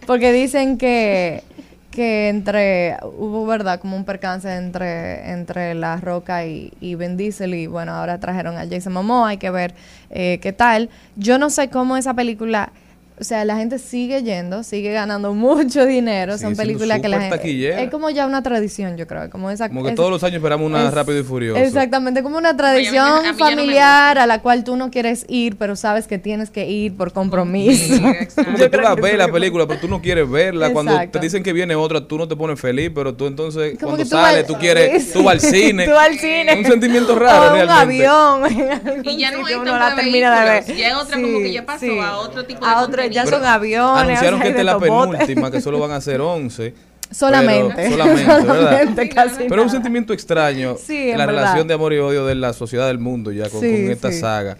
porque 0.05 0.33
dicen 0.33 0.77
que 0.77 1.43
que 1.91 2.27
entre 2.27 2.97
hubo 3.17 3.45
verdad 3.45 3.79
como 3.79 3.95
un 3.95 4.03
percance 4.03 4.53
entre 4.53 5.31
entre 5.31 5.73
la 5.75 5.95
Roca 5.95 6.45
y, 6.45 6.73
y 6.81 6.95
Vin 6.95 7.15
Diesel 7.15 7.53
y 7.53 7.67
bueno 7.67 7.93
ahora 7.93 8.19
trajeron 8.19 8.57
a 8.57 8.67
Jason 8.69 8.91
Momoa 8.91 9.29
hay 9.29 9.37
que 9.37 9.49
ver 9.49 9.73
eh, 10.09 10.39
qué 10.41 10.51
tal 10.51 10.89
yo 11.15 11.37
no 11.39 11.49
sé 11.49 11.69
cómo 11.69 11.95
esa 11.95 12.13
película 12.13 12.73
o 13.19 13.23
sea 13.23 13.45
la 13.45 13.55
gente 13.55 13.79
sigue 13.79 14.23
yendo 14.23 14.63
sigue 14.63 14.91
ganando 14.91 15.33
mucho 15.33 15.85
dinero 15.85 16.33
Sigue 16.37 16.47
son 16.49 16.55
películas 16.57 16.99
que 16.99 17.07
la 17.07 17.19
gente 17.21 17.37
taquillera. 17.37 17.81
es 17.81 17.89
como 17.89 18.09
ya 18.09 18.25
una 18.25 18.43
tradición 18.43 18.97
yo 18.97 19.07
creo 19.07 19.29
como 19.29 19.49
esa 19.51 19.69
Como 19.69 19.83
que 19.83 19.89
es- 19.91 19.95
todos 19.95 20.11
los 20.11 20.23
años 20.23 20.35
esperamos 20.37 20.65
una 20.67 20.87
es- 20.87 20.93
Rápido 20.93 21.19
y 21.19 21.23
Furioso. 21.23 21.59
Exactamente, 21.59 22.23
como 22.23 22.37
una 22.37 22.55
tradición 22.57 23.25
a 23.25 23.31
mí 23.33 23.37
familiar 23.37 24.17
a 24.17 24.25
la 24.27 24.41
cual 24.41 24.63
tú 24.63 24.75
no 24.75 24.91
quieres 24.91 25.25
ir, 25.29 25.57
pero 25.57 25.75
sabes 25.75 26.07
que 26.07 26.17
tienes 26.17 26.49
que 26.49 26.69
ir 26.69 26.95
por 26.95 27.11
compromiso. 27.13 27.95
Como 28.35 28.57
que 28.57 28.69
tú 28.69 28.79
la 28.81 28.95
ves 28.95 29.17
la 29.17 29.27
película, 29.31 29.65
pero 29.67 29.79
tú 29.79 29.87
no 29.87 30.01
quieres 30.01 30.29
verla. 30.29 30.71
Cuando 30.71 30.97
te 31.11 31.19
dicen 31.19 31.43
que 31.43 31.53
viene 31.53 31.75
otra, 31.75 32.07
tú 32.07 32.17
no 32.17 32.27
te 32.27 32.35
pones 32.35 32.59
feliz, 32.59 32.91
pero 32.93 33.13
tú 33.15 33.27
entonces, 33.27 33.77
Como 33.79 33.91
cuando 33.95 34.03
tú 34.03 34.09
sales, 34.09 34.39
al- 34.41 34.45
tú 34.47 34.55
quieres, 34.59 35.03
sí, 35.03 35.09
tú 35.13 35.29
al 35.29 35.39
sí, 35.39 35.47
cine. 35.67 35.85
tú 35.87 35.93
al 35.95 36.17
cine. 36.17 36.55
Un 36.57 36.65
sentimiento 36.65 37.17
raro, 37.17 37.43
O 37.45 37.47
un 37.49 37.67
realmente. 37.67 38.05
avión. 38.07 39.03
Y 39.03 39.17
ya 39.17 39.31
no 39.37 39.45
hay 39.45 39.55
uno 39.55 39.77
la 39.77 39.89
de 39.91 39.95
termina 39.95 40.41
de 40.43 40.49
vehículos, 40.51 40.67
ver. 40.67 40.77
ya 40.77 40.87
es 40.89 40.95
otra 40.95 41.15
como 41.21 41.37
que 41.39 41.51
ya 41.53 41.65
pasó 41.65 41.79
sí. 41.85 41.99
a 41.99 42.17
otro 42.17 42.45
tipo 42.45 42.65
de 42.65 42.71
Ya 43.11 43.25
son 43.25 43.45
aviones. 43.45 44.03
Anunciaron 44.03 44.39
que 44.41 44.47
esta 44.49 44.59
es 44.61 44.65
de 44.65 44.71
la 44.71 44.79
penúltima, 44.79 45.51
que 45.51 45.61
solo 45.61 45.79
van 45.79 45.91
a 45.91 46.01
ser 46.01 46.21
11. 46.21 46.73
Solamente. 47.11 47.73
pero- 47.75 47.91
solamente, 47.97 48.25
¿verdad? 48.25 48.45
Solamente, 48.45 49.09
casi 49.09 49.35
Pero 49.37 49.45
es 49.45 49.51
un 49.51 49.57
nada. 49.57 49.69
sentimiento 49.69 50.11
extraño. 50.13 50.75
Sí, 50.83 51.11
en 51.11 51.17
la 51.19 51.25
verdad. 51.27 51.41
relación 51.43 51.67
de 51.67 51.73
amor 51.75 51.93
y 51.93 51.97
odio 51.99 52.25
de 52.25 52.35
la 52.35 52.51
sociedad 52.53 52.87
del 52.87 52.97
mundo 52.97 53.31
ya 53.31 53.47
con, 53.49 53.61
Sí, 53.61 53.69
con 53.71 53.91
esta 53.91 54.11
sí. 54.11 54.19
saga. 54.19 54.57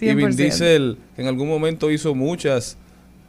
Y 0.00 0.14
Vin 0.14 0.28
100%. 0.30 0.34
Diesel 0.34 0.98
en 1.16 1.26
algún 1.28 1.48
momento 1.48 1.90
hizo 1.90 2.14
muchas 2.14 2.76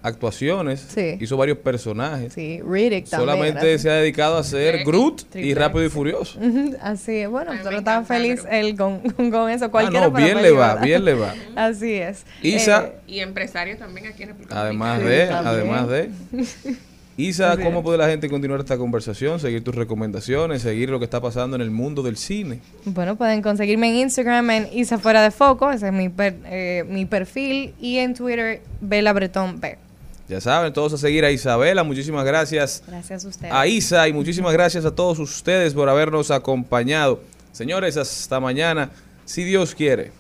actuaciones, 0.06 0.80
Sí. 0.94 1.18
hizo 1.20 1.36
varios 1.38 1.58
personajes. 1.58 2.34
Sí, 2.34 2.62
Riddick 2.62 3.10
también. 3.10 3.30
Solamente 3.36 3.74
así. 3.74 3.84
se 3.84 3.90
ha 3.90 3.94
dedicado 3.96 4.38
a 4.38 4.44
ser 4.44 4.84
Groot 4.86 5.36
y 5.36 5.54
Rápido 5.54 5.84
y 5.86 5.90
Furioso. 5.90 6.40
Así 6.82 7.18
es, 7.18 7.30
bueno, 7.30 7.52
pero 7.64 7.78
estaba 7.80 8.06
feliz 8.06 8.44
él 8.50 8.78
con, 8.78 9.00
con 9.32 9.50
eso. 9.50 9.70
Cualquiera 9.72 10.06
Ah, 10.06 10.10
no, 10.10 10.16
bien 10.16 10.42
le 10.42 10.52
va, 10.52 10.76
bien 10.76 11.04
le 11.06 11.14
va. 11.14 11.34
Así 11.56 11.94
es. 11.94 12.26
Isa, 12.42 12.86
Eh, 12.88 12.92
Y 13.08 13.20
empresario 13.20 13.78
también 13.78 14.08
aquí 14.08 14.24
en 14.24 14.30
República 14.30 14.62
además 14.62 15.00
de, 15.04 15.28
también. 15.28 15.48
además 15.48 15.88
de. 15.90 16.10
Isa, 17.18 17.56
¿cómo 17.64 17.82
puede 17.82 17.98
la 17.98 18.10
gente 18.10 18.30
continuar 18.30 18.60
esta 18.60 18.78
conversación, 18.78 19.40
seguir 19.40 19.64
tus 19.64 19.74
recomendaciones, 19.74 20.62
seguir 20.64 20.90
lo 20.90 21.00
que 21.00 21.06
está 21.06 21.22
pasando 21.22 21.56
en 21.56 21.62
el 21.62 21.72
mundo 21.72 22.04
del 22.04 22.18
cine? 22.18 22.60
Bueno, 22.84 23.16
pueden 23.16 23.42
conseguirme 23.42 23.88
en 23.88 23.96
Instagram 23.96 24.50
en 24.50 24.68
Isa 24.74 24.98
Fuera 24.98 25.24
de 25.24 25.32
Foco, 25.32 25.72
ese 25.72 25.88
es 25.88 25.94
mi, 25.94 26.10
per- 26.10 26.36
eh, 26.46 26.84
mi 26.90 27.06
perfil, 27.06 27.74
y 27.80 28.00
en 28.00 28.16
Twitter, 28.16 28.62
Bella 28.82 29.14
Bretón 29.14 29.62
B. 29.62 29.78
Ya 30.28 30.42
saben, 30.42 30.74
todos 30.74 30.94
a 30.94 30.98
seguir 30.98 31.24
a 31.24 31.32
Isabela. 31.32 31.84
Muchísimas 31.84 32.26
gracias 32.26 32.82
Gracias 32.88 33.26
a 33.26 33.28
ustedes. 33.28 33.54
a 33.54 33.68
Isa 33.68 34.08
y 34.08 34.14
muchísimas 34.14 34.54
gracias 34.60 34.84
a 34.86 34.92
todos 34.96 35.20
ustedes 35.20 35.74
por 35.74 35.88
habernos 35.90 36.32
acompañado. 36.32 37.22
Señores, 37.52 37.96
hasta 37.98 38.40
mañana, 38.40 38.90
si 39.26 39.44
Dios 39.44 39.76
quiere. 39.76 40.12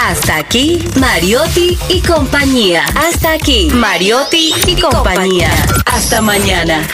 Hasta 0.00 0.36
aquí, 0.36 0.84
Mariotti 1.00 1.76
y 1.88 2.00
compañía. 2.02 2.84
Hasta 2.94 3.32
aquí, 3.32 3.68
Mariotti 3.72 4.52
y 4.66 4.80
compañía. 4.80 5.50
Hasta 5.86 6.20
mañana. 6.22 6.86